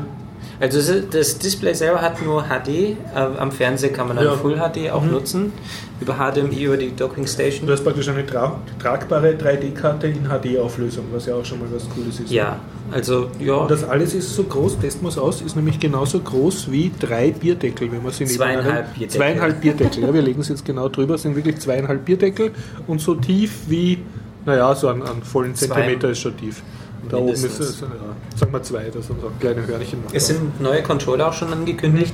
ist- 0.62 1.14
das 1.14 1.38
Display 1.38 1.74
selber 1.74 2.02
hat 2.02 2.22
nur 2.22 2.44
HD. 2.44 2.98
Äh, 3.16 3.20
am 3.38 3.52
Fernseher 3.52 3.92
kann 3.94 4.08
man 4.08 4.18
dann 4.18 4.26
Ja. 4.26 4.34
Full 4.36 4.58
HD 4.58 4.90
auch 4.92 5.04
nutzen. 5.06 5.54
Über 6.02 6.16
HDMI, 6.18 6.64
über 6.64 6.78
die 6.78 6.94
Docking 6.96 7.26
Station. 7.28 7.66
Du 7.68 7.74
hast 7.74 7.84
praktisch 7.84 8.08
eine 8.10 8.26
tra 8.26 8.60
tragbare 8.82 9.36
3D-Karte 9.36 10.08
in 10.08 10.26
HD-Auflösung, 10.30 11.06
was 11.12 11.26
ja 11.28 11.36
auch 11.36 11.46
schon 11.46 11.60
mal 11.60 11.68
was 11.74 11.90
Cooles 11.90 12.20
ist. 12.22 12.32
Ja, 12.32 12.58
also 12.92 13.30
ja. 13.40 13.54
Und 13.56 13.72
das 13.72 13.84
alles 13.84 14.14
ist 14.14 14.34
so 14.36 14.44
groß, 14.44 14.80
testen 14.80 15.04
wir 15.04 15.10
es 15.10 15.18
aus, 15.18 15.42
ist 15.42 15.56
nämlich 15.56 15.80
genauso 15.80 16.20
groß 16.20 16.72
wie 16.72 16.92
drei 17.00 17.32
Bierdeckel, 17.32 17.92
wenn 17.92 18.02
man 18.04 18.12
sie 18.12 18.26
Zweieinhalb 18.26 18.94
Bierdeckel. 18.94 19.10
Zweieinhalb 19.18 19.62
Bierdeckel, 19.62 20.04
ja, 20.04 20.14
wir 20.14 20.22
legen 20.22 20.42
es 20.42 20.48
jetzt 20.50 20.64
genau 20.66 20.88
drüber, 20.90 21.16
es 21.16 21.22
sind 21.24 21.36
wirklich 21.36 21.58
zweieinhalb 21.60 22.04
Bierdeckel 22.06 22.52
und 22.88 23.00
so 23.02 23.16
tief 23.16 23.52
wie, 23.68 24.00
naja, 24.46 24.74
so 24.76 24.88
einen, 24.88 25.04
einen 25.04 25.24
vollen 25.24 25.54
Zwei. 25.56 25.68
Zentimeter 25.68 26.10
ist 26.12 26.20
schon 26.20 26.36
tief. 26.38 26.64
Da 27.08 27.18
oben 27.18 27.34
ist 27.34 27.44
es, 27.44 27.80
ja, 27.80 27.88
sagen 28.36 28.52
wir 28.54 28.64
zwei, 28.64 28.84
da 28.86 29.02
sind 29.02 29.22
so 29.22 29.32
kleine 29.40 29.66
Hörnchen 29.66 30.00
Es 30.14 30.28
sind 30.28 30.60
neue 30.62 30.84
Controller 30.84 31.30
auch 31.30 31.34
schon 31.34 31.52
angekündigt, 31.54 32.14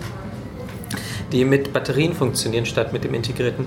die 1.32 1.44
mit 1.44 1.74
Batterien 1.74 2.14
funktionieren 2.14 2.66
statt 2.66 2.94
mit 2.94 3.04
dem 3.04 3.14
integrierten 3.14 3.66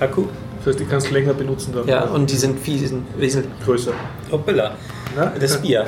Akku. 0.00 0.26
Das 0.58 0.66
heißt, 0.68 0.80
die 0.80 0.84
kannst 0.84 1.10
du 1.10 1.14
länger 1.14 1.34
benutzen 1.34 1.72
dann. 1.74 1.88
Ja, 1.88 2.04
und 2.04 2.30
die 2.30 2.36
sind 2.36 2.58
viel 2.60 2.78
sind 2.86 3.04
wesentlich. 3.18 3.52
größer. 3.64 3.92
Hoppala. 4.30 4.76
Na? 5.16 5.32
Das 5.38 5.60
Bier. 5.60 5.86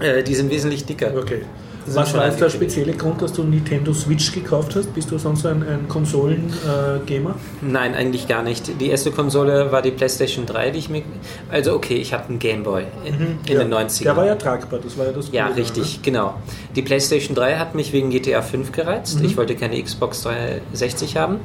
Äh, 0.00 0.22
die 0.22 0.34
sind 0.34 0.50
wesentlich 0.50 0.84
dicker. 0.84 1.12
Okay. 1.16 1.42
Was 1.88 2.10
schon 2.10 2.20
war 2.20 2.26
jetzt 2.26 2.40
der 2.40 2.50
spezielle 2.50 2.92
Grund, 2.92 3.22
dass 3.22 3.32
du 3.32 3.42
Nintendo 3.44 3.92
Switch 3.92 4.32
gekauft 4.32 4.74
hast? 4.76 4.92
Bist 4.94 5.10
du 5.10 5.18
sonst 5.18 5.46
ein, 5.46 5.62
ein 5.62 5.88
Konsolen-Gamer? 5.88 7.34
Nein, 7.62 7.94
eigentlich 7.94 8.26
gar 8.26 8.42
nicht. 8.42 8.80
Die 8.80 8.88
erste 8.88 9.10
Konsole 9.10 9.70
war 9.70 9.82
die 9.82 9.90
PlayStation 9.90 10.46
3, 10.46 10.70
die 10.70 10.78
ich 10.78 10.88
mir. 10.88 11.02
Also, 11.50 11.74
okay, 11.74 11.94
ich 11.94 12.12
hatte 12.12 12.30
einen 12.30 12.38
Gameboy 12.38 12.84
in, 13.04 13.38
in 13.46 13.58
den 13.58 13.72
90ern. 13.72 14.02
Der 14.04 14.16
war 14.16 14.26
ja 14.26 14.34
tragbar, 14.34 14.80
das 14.82 14.98
war 14.98 15.06
ja 15.06 15.12
das 15.12 15.30
Ja, 15.32 15.46
Coole, 15.46 15.58
richtig, 15.58 16.02
genau. 16.02 16.34
Die 16.74 16.82
PlayStation 16.82 17.34
3 17.34 17.56
hat 17.56 17.74
mich 17.74 17.92
wegen 17.92 18.10
GTA 18.10 18.42
5 18.42 18.72
gereizt. 18.72 19.20
Ich 19.22 19.36
wollte 19.36 19.54
keine 19.54 19.80
Xbox 19.82 20.22
360 20.22 21.16
haben. 21.16 21.38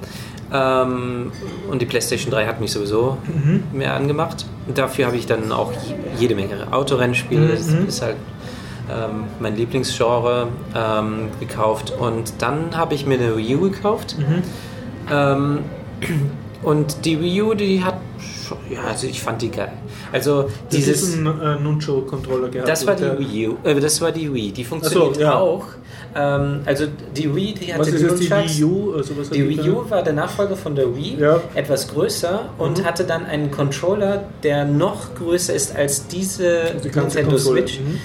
Ähm, 0.53 1.31
und 1.69 1.81
die 1.81 1.85
PlayStation 1.85 2.31
3 2.31 2.45
hat 2.45 2.59
mich 2.59 2.71
sowieso 2.71 3.17
mehr 3.73 3.93
angemacht. 3.93 4.45
Und 4.67 4.77
dafür 4.77 5.07
habe 5.07 5.17
ich 5.17 5.25
dann 5.25 5.51
auch 5.51 5.71
jede 6.19 6.35
Menge 6.35 6.71
Autorennspiele. 6.71 7.47
Das 7.47 7.67
ist 7.67 8.01
halt 8.01 8.17
ähm, 8.89 9.25
mein 9.39 9.55
Lieblingsgenre 9.55 10.47
ähm, 10.75 11.27
gekauft. 11.39 11.91
Und 11.99 12.33
dann 12.39 12.75
habe 12.77 12.95
ich 12.95 13.05
mir 13.05 13.15
eine 13.19 13.35
Wii 13.37 13.55
U 13.55 13.61
gekauft. 13.69 14.15
Ähm, 15.11 15.59
und 16.63 17.05
die 17.05 17.19
Wii 17.21 17.41
U, 17.41 17.53
die 17.53 17.83
hat 17.83 17.95
ja, 18.69 18.81
also 18.89 19.07
ich 19.07 19.21
fand 19.21 19.41
die 19.41 19.49
geil. 19.49 19.71
Also 20.11 20.49
dieses. 20.71 20.99
diesen 21.01 21.25
äh, 21.25 21.57
Nuncho-Controller 21.59 22.49
gehabt. 22.49 22.67
Das 22.67 22.85
war 22.85 22.95
die 22.95 23.03
der- 23.03 23.17
Wii 23.19 23.47
U. 23.49 23.57
Äh, 23.63 23.79
das 23.79 24.01
war 24.01 24.11
die 24.11 24.31
Wii. 24.33 24.51
Die 24.51 24.65
funktioniert 24.65 25.17
ja. 25.17 25.35
auch. 25.39 25.63
Ähm, 26.13 26.59
also 26.65 26.85
die 27.15 27.33
Wii, 27.33 27.53
die 27.53 27.67
hatte 27.73 27.79
Was 27.79 27.87
ist 27.87 27.99
die 27.99 28.03
jetzt 28.05 28.23
die 28.23 28.29
Nunchucks. 28.29 28.57
Wii 28.57 28.63
U? 28.65 28.93
Also 28.97 29.17
was 29.17 29.27
hat 29.27 29.35
Die 29.35 29.47
Wii? 29.49 29.69
U 29.69 29.89
war 29.89 30.03
der 30.03 30.11
Nachfolger 30.13 30.57
von 30.57 30.75
der 30.75 30.93
Wii, 30.93 31.15
Ja. 31.17 31.39
etwas 31.55 31.87
größer 31.87 32.49
und 32.57 32.79
Mhm. 32.79 32.83
hatte 32.85 33.05
dann 33.05 33.25
einen 33.25 33.49
Controller, 33.51 34.25
der 34.43 34.65
noch 34.65 35.15
größer 35.15 35.53
ist 35.53 35.73
als 35.73 36.07
diese 36.07 36.75
Die 36.83 36.89
Nintendo 36.89 37.29
Konsole. 37.31 37.61
Switch. 37.61 37.79
Mhm. 37.79 37.99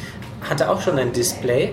Hatte 0.48 0.70
auch 0.70 0.80
schon 0.80 0.98
ein 0.98 1.12
Display, 1.12 1.72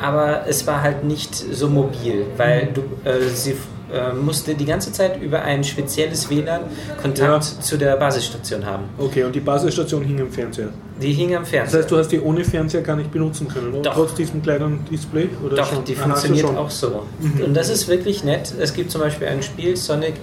aber 0.00 0.46
es 0.46 0.66
war 0.66 0.82
halt 0.82 1.02
nicht 1.04 1.34
so 1.34 1.68
mobil, 1.68 2.24
weil 2.36 2.66
Mhm. 2.66 2.74
du 2.74 2.80
äh, 3.08 3.28
sie 3.34 3.56
äh, 3.92 4.12
musste 4.12 4.54
die 4.54 4.64
ganze 4.64 4.90
Zeit 4.92 5.20
über 5.22 5.42
ein 5.42 5.62
spezielles 5.62 6.28
WLAN 6.30 6.62
Kontakt 7.00 7.44
Ja. 7.44 7.60
zu 7.60 7.76
der 7.76 7.96
Basisstation 7.96 8.64
haben. 8.64 8.84
Okay, 8.98 9.22
und 9.24 9.34
die 9.34 9.40
Basisstation 9.40 10.02
hing 10.02 10.18
im 10.18 10.30
Fernseher. 10.32 10.70
Die 11.00 11.12
hing 11.12 11.34
am 11.36 11.42
Das 11.42 11.50
Fernseher. 11.50 11.80
heißt, 11.80 11.90
du 11.90 11.96
hast 11.98 12.08
die 12.08 12.20
ohne 12.20 12.44
Fernseher 12.44 12.82
gar 12.82 12.96
nicht 12.96 13.12
benutzen 13.12 13.46
können, 13.46 13.72
oder? 13.74 13.82
Doch. 13.82 13.94
Trotz 13.94 14.14
diesem 14.14 14.42
kleinen 14.42 14.84
Display? 14.90 15.28
Oder 15.44 15.56
Doch, 15.56 15.72
schon? 15.74 15.84
die 15.84 15.94
Aha, 15.96 16.02
funktioniert 16.04 16.46
auch 16.56 16.70
so. 16.70 17.02
Mhm. 17.20 17.44
Und 17.44 17.54
das 17.54 17.68
ist 17.68 17.86
wirklich 17.86 18.24
nett. 18.24 18.52
Es 18.58 18.72
gibt 18.74 18.90
zum 18.90 19.00
Beispiel 19.00 19.28
ein 19.28 19.42
Spiel, 19.42 19.76
Sonic 19.76 20.14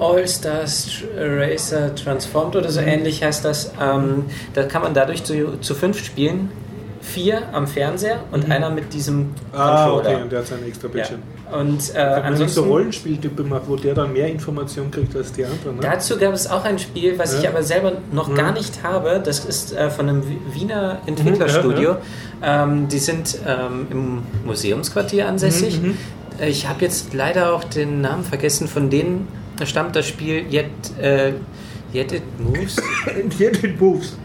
All-Stars 0.00 0.88
Racer 1.16 1.94
Transformed 1.94 2.56
oder 2.56 2.70
so 2.70 2.80
Mhm. 2.80 2.88
ähnlich 2.88 3.22
heißt 3.22 3.44
das. 3.44 3.72
Ähm, 3.80 4.24
da 4.54 4.64
kann 4.64 4.82
man 4.82 4.94
dadurch 4.94 5.22
zu, 5.24 5.58
zu 5.60 5.74
fünf 5.74 6.02
spielen. 6.04 6.50
Vier 7.02 7.42
am 7.52 7.66
Fernseher 7.66 8.20
und 8.30 8.48
einer 8.48 8.70
mit 8.70 8.92
diesem 8.94 9.30
Ah, 9.52 9.86
Controller. 9.88 10.08
okay, 10.14 10.22
und 10.22 10.30
der 10.32 10.38
hat 10.38 10.46
seinen 10.46 10.66
extra 10.68 10.86
ja. 10.86 10.92
Bildschirm. 10.92 11.18
Und 11.52 11.68
äh, 11.68 11.72
nicht 11.74 11.90
so 11.94 11.98
ansonsten, 12.22 12.60
Rollenspieltypen 12.60 13.36
gemacht, 13.44 13.62
wo 13.66 13.74
der 13.76 13.94
dann 13.94 14.12
mehr 14.12 14.28
Informationen 14.28 14.90
kriegt 14.92 15.14
als 15.16 15.32
die 15.32 15.44
anderen. 15.44 15.76
Ne? 15.76 15.82
dazu 15.82 16.16
gab 16.16 16.32
es 16.32 16.48
auch 16.48 16.64
ein 16.64 16.78
Spiel, 16.78 17.18
was 17.18 17.34
ich 17.36 17.42
Ja. 17.42 17.50
aber 17.50 17.62
selber 17.64 17.92
noch 18.12 18.28
Mhm. 18.28 18.34
gar 18.36 18.52
nicht 18.52 18.82
habe. 18.84 19.20
Das 19.22 19.44
ist 19.44 19.72
äh, 19.74 19.90
von 19.90 20.08
einem 20.08 20.22
Wi- 20.28 20.38
Wiener 20.54 20.98
Entwicklerstudio. 21.06 21.96
ja, 22.40 22.62
Ähm, 22.64 22.86
die 22.88 22.98
sind 22.98 23.36
ähm, 23.46 23.86
im 23.90 24.22
Museumsquartier 24.46 25.26
ansässig. 25.28 25.80
Mhm, 25.82 25.98
Äh, 26.40 26.48
Ich 26.50 26.68
habe 26.68 26.80
jetzt 26.82 27.12
leider 27.14 27.52
auch 27.52 27.64
den 27.64 28.00
Namen 28.00 28.22
vergessen. 28.24 28.68
Von 28.68 28.88
denen 28.90 29.26
stammt 29.64 29.96
das 29.96 30.06
Spiel 30.06 30.44
Yet, 30.50 30.66
äh, 31.00 31.32
Yet 31.92 32.12
It 32.12 32.22
Moves. 32.38 32.76
Yet 33.38 33.62
it 33.64 33.78
moves. 33.80 34.16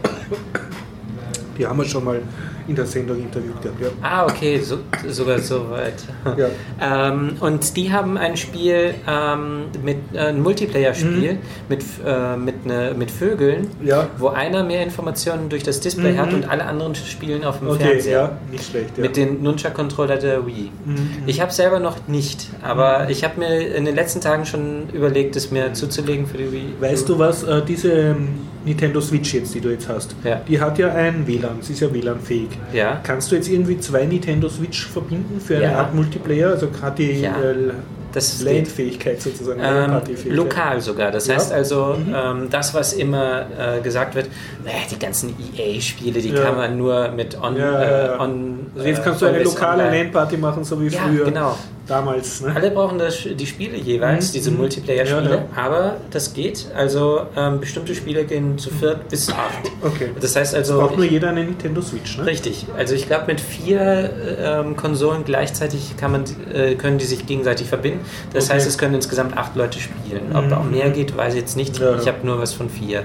Die 1.58 1.66
haben 1.66 1.76
wir 1.78 1.84
schon 1.84 2.04
mal 2.04 2.20
in 2.68 2.76
der 2.76 2.86
Sendung 2.86 3.18
interviewt 3.18 3.60
gehabt. 3.62 3.80
Ja. 3.80 3.88
Ah, 4.02 4.24
okay, 4.26 4.60
so, 4.60 4.78
sogar 5.08 5.38
so 5.38 5.70
weit. 5.70 5.94
Ja. 6.36 6.46
Ähm, 6.80 7.36
und 7.40 7.76
die 7.76 7.92
haben 7.92 8.16
ein 8.16 8.36
Spiel 8.36 8.94
ähm, 9.08 9.64
mit 9.82 9.96
äh, 10.14 10.18
ein 10.28 10.42
Multiplayer-Spiel 10.42 11.32
Mhm. 11.34 11.38
mit, 11.68 11.82
äh, 12.06 12.36
mit, 12.36 12.66
ne, 12.66 12.94
mit 12.96 13.10
Vögeln, 13.10 13.68
Ja. 13.82 14.06
wo 14.18 14.28
einer 14.28 14.62
mehr 14.62 14.82
Informationen 14.84 15.48
durch 15.48 15.62
das 15.64 15.80
Display 15.80 16.12
Mhm. 16.12 16.18
hat 16.18 16.32
und 16.34 16.48
alle 16.48 16.64
anderen 16.66 16.94
spielen 16.94 17.44
auf 17.44 17.58
dem 17.58 17.68
Okay, 17.68 17.84
Fernseher. 17.84 18.18
ja, 18.20 18.38
nicht 18.52 18.64
schlecht. 18.70 18.96
Ja. 18.96 19.02
Mit 19.02 19.16
den 19.16 19.42
Nunchuck-Controller 19.42 20.16
der 20.18 20.46
Wii. 20.46 20.70
Mhm. 20.84 20.98
Ich 21.26 21.40
habe 21.40 21.52
selber 21.52 21.80
noch 21.80 22.06
nicht, 22.06 22.48
aber 22.62 23.10
ich 23.10 23.24
habe 23.24 23.40
mir 23.40 23.74
in 23.74 23.84
den 23.84 23.94
letzten 23.96 24.20
Tagen 24.20 24.44
schon 24.46 24.88
überlegt, 24.92 25.34
es 25.36 25.50
mir 25.50 25.72
zuzulegen 25.72 26.26
für 26.26 26.38
die 26.38 26.52
Wii. 26.52 26.74
Weißt 26.80 27.08
du 27.08 27.18
was, 27.18 27.42
äh, 27.42 27.62
diese 27.66 27.90
ähm, 27.92 28.28
Nintendo 28.68 29.00
Switch 29.00 29.34
jetzt, 29.34 29.54
die 29.54 29.60
du 29.60 29.70
jetzt 29.70 29.88
hast, 29.88 30.14
Ja. 30.24 30.40
die 30.46 30.60
hat 30.60 30.78
ja 30.78 30.88
ein 30.94 31.26
WLAN, 31.26 31.58
sie 31.62 31.72
ist 31.72 31.80
ja 31.80 31.92
WLAN-fähig. 31.92 32.48
Ja. 32.72 33.00
Kannst 33.02 33.30
du 33.32 33.36
jetzt 33.36 33.48
irgendwie 33.48 33.78
zwei 33.80 34.04
Nintendo 34.04 34.48
Switch 34.48 34.86
verbinden 34.86 35.40
für 35.40 35.56
eine 35.56 35.64
Ja. 35.64 35.78
Art 35.78 35.94
Multiplayer? 35.94 36.50
Also 36.50 36.68
hat 36.82 36.98
die 36.98 37.22
Ja. 37.22 37.30
äh, 37.40 37.72
Das. 38.12 38.40
LAN-Fähigkeit 38.42 39.20
sozusagen, 39.20 39.60
Ähm, 39.62 40.00
lokal 40.30 40.80
sogar. 40.80 41.10
Das 41.10 41.26
Ja. 41.26 41.34
heißt 41.34 41.52
also, 41.52 41.94
Mhm. 41.98 42.14
ähm, 42.16 42.48
das, 42.50 42.72
was 42.72 42.94
immer 42.94 43.42
äh, 43.58 43.80
gesagt 43.82 44.14
wird, 44.14 44.28
naja, 44.64 44.78
die 44.90 44.98
ganzen 44.98 45.34
EA-Spiele, 45.54 46.18
die 46.20 46.30
Ja. 46.30 46.42
kann 46.42 46.56
man 46.56 46.78
nur 46.78 47.08
mit 47.10 47.38
On. 47.40 47.54
Ja. 47.54 48.14
Äh, 48.16 48.18
on 48.18 48.66
Also 48.74 48.88
jetzt 48.88 49.00
äh, 49.00 49.02
kannst 49.04 49.22
du 49.22 49.26
eine 49.26 49.42
lokale. 49.42 49.84
LAN-Party 49.90 50.38
machen, 50.38 50.64
so 50.64 50.80
wie 50.80 50.88
Ja, 50.88 51.00
früher. 51.02 51.26
genau. 51.26 51.54
Damals. 51.88 52.42
Ne? 52.42 52.52
Alle 52.54 52.70
brauchen 52.70 52.98
das, 52.98 53.16
die 53.24 53.46
Spiele 53.46 53.78
jeweils, 53.78 54.28
Mhm. 54.28 54.32
diese 54.34 54.50
Mhm. 54.50 54.56
Multiplayer-Spiele, 54.58 55.30
Ja, 55.30 55.36
ja. 55.36 55.44
aber 55.56 55.96
das 56.10 56.34
geht. 56.34 56.66
Also 56.76 57.22
ähm, 57.36 57.60
bestimmte 57.60 57.94
Spiele 57.94 58.24
gehen 58.24 58.58
zu 58.58 58.68
viert 58.70 59.08
bis 59.08 59.30
acht. 59.30 59.70
Okay. 59.82 60.10
Das 60.20 60.36
heißt 60.36 60.54
also. 60.54 60.78
Braucht 60.78 60.96
nur 60.96 61.06
jeder 61.06 61.30
eine 61.30 61.44
Nintendo 61.44 61.80
Switch, 61.80 62.18
ne? 62.18 62.26
Richtig. 62.26 62.66
Also 62.76 62.94
ich 62.94 63.06
glaube, 63.06 63.24
mit 63.28 63.40
vier 63.40 64.10
ähm, 64.38 64.76
Konsolen 64.76 65.24
gleichzeitig 65.24 65.96
kann 65.96 66.12
man, 66.12 66.24
äh, 66.52 66.74
können 66.74 66.98
die 66.98 67.06
sich 67.06 67.26
gegenseitig 67.26 67.68
verbinden. 67.68 68.00
Das 68.34 68.44
Okay. 68.44 68.54
heißt, 68.54 68.66
es 68.68 68.76
können 68.76 68.94
insgesamt 68.94 69.36
acht 69.38 69.56
Leute 69.56 69.78
spielen. 69.80 70.34
Ob 70.34 70.44
Mhm. 70.46 70.52
auch 70.52 70.64
mehr 70.64 70.90
geht, 70.90 71.16
weiß 71.16 71.32
ich 71.34 71.40
jetzt 71.40 71.56
nicht. 71.56 71.78
Ja, 71.78 71.96
ich 71.98 72.06
habe 72.06 72.18
nur 72.22 72.38
was 72.38 72.52
von 72.52 72.68
vier 72.68 73.04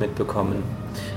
mitbekommen. 0.00 0.62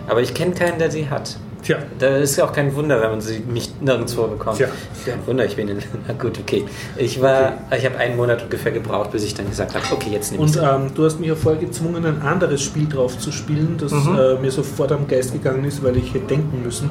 Aber 0.07 0.21
ich 0.21 0.33
kenne 0.33 0.53
keinen, 0.53 0.79
der 0.79 0.89
sie 0.91 1.09
hat. 1.09 1.35
Tja. 1.63 1.77
Da 1.99 2.17
ist 2.17 2.39
auch 2.41 2.51
kein 2.53 2.73
Wunder, 2.75 2.99
wenn 3.01 3.11
man 3.11 3.21
sie 3.21 3.39
mich 3.39 3.71
nirgendwo 3.81 4.23
bekommt. 4.27 4.57
Tja. 4.57 4.67
Kein 5.05 5.25
Wunder, 5.27 5.45
ich 5.45 5.55
bin 5.55 5.67
in. 5.67 5.77
Na 6.07 6.13
gut, 6.13 6.39
okay. 6.39 6.65
Ich 6.97 7.21
war, 7.21 7.53
ich 7.77 7.85
habe 7.85 7.97
einen 7.97 8.15
Monat 8.17 8.43
ungefähr 8.43 8.71
gebraucht, 8.71 9.11
bis 9.11 9.23
ich 9.23 9.33
dann 9.33 9.47
gesagt 9.49 9.75
habe, 9.75 9.85
okay, 9.91 10.09
jetzt 10.11 10.31
nehme 10.31 10.45
ich 10.45 10.57
Und 10.57 10.63
ähm, 10.63 10.91
du 10.95 11.05
hast 11.05 11.19
mich 11.19 11.29
ja 11.29 11.35
vorher 11.35 11.61
gezwungen, 11.61 12.05
ein 12.05 12.21
anderes 12.21 12.61
Spiel 12.63 12.87
drauf 12.87 13.17
zu 13.19 13.31
spielen, 13.31 13.77
das 13.79 13.91
Mhm. 13.91 14.17
äh, 14.19 14.35
mir 14.39 14.51
sofort 14.51 14.91
am 14.91 15.07
Geist 15.07 15.33
gegangen 15.33 15.63
ist, 15.65 15.83
weil 15.83 15.97
ich 15.97 16.13
hätte 16.13 16.27
denken 16.27 16.61
müssen 16.63 16.89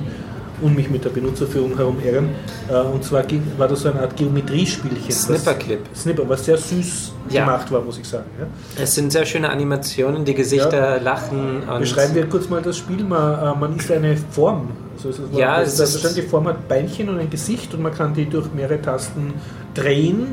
und 0.63 0.75
mich 0.77 0.89
mit 0.91 1.05
der 1.05 1.11
Benutzerführung 1.11 1.77
herumärgern. 1.77 2.29
Äh, 2.69 2.75
und 2.81 3.05
zwar 3.05 3.25
war 3.59 3.69
das 3.69 3.81
so 3.81 3.91
eine 3.91 4.01
Art 4.01 4.17
Geometriespielchen. 4.17 5.11
Snipperclip. 5.11 5.81
Snipper, 5.95 6.29
was 6.29 6.45
sehr 6.45 6.57
süß 6.57 7.13
Ja. 7.31 7.45
gemacht 7.45 7.71
war, 7.73 7.81
muss 7.83 7.99
ich 7.99 8.07
sagen. 8.07 8.25
Ja? 8.39 8.47
Es 8.83 8.95
sind 8.95 9.13
sehr 9.13 9.25
schöne 9.27 9.49
Animationen, 9.51 10.25
die 10.25 10.35
Gesichter 10.35 11.01
lachen. 11.01 11.63
Und 11.69 11.81
Beschreiben 11.81 12.15
wir 12.15 12.27
kurz 12.29 12.49
mal 12.49 12.63
das 12.63 12.77
Spiel. 12.79 13.05
Man, 13.05 13.39
äh, 13.57 13.59
man 13.59 13.77
ist 13.77 13.91
eine 13.91 14.17
Form. 14.17 14.69
Also 14.97 15.11
es 15.11 15.19
ist, 15.19 15.35
Ja, 15.35 15.61
das 15.61 15.69
es 15.69 15.73
ist 15.75 15.81
eine 15.81 15.89
ist- 15.89 16.03
bestimmte 16.03 16.29
Form 16.31 16.47
hat 16.49 16.69
Beinchen 16.69 17.09
und 17.09 17.19
ein 17.19 17.31
Gesicht 17.31 17.73
und 17.75 17.83
man 17.83 17.95
kann 17.95 18.13
die 18.15 18.27
durch 18.27 18.53
mehrere 18.55 18.81
Tasten 18.83 19.33
drehen 19.75 20.27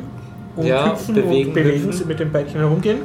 und 0.56 0.66
Ja, 0.66 0.92
hüpfen 0.92 1.16
bewegen, 1.16 1.50
und 1.50 1.54
bewegen, 1.54 1.84
hüpfen. 1.86 1.92
sie 1.94 2.06
mit 2.06 2.20
den 2.20 2.32
Beinchen 2.32 2.60
herumgehen. 2.60 3.00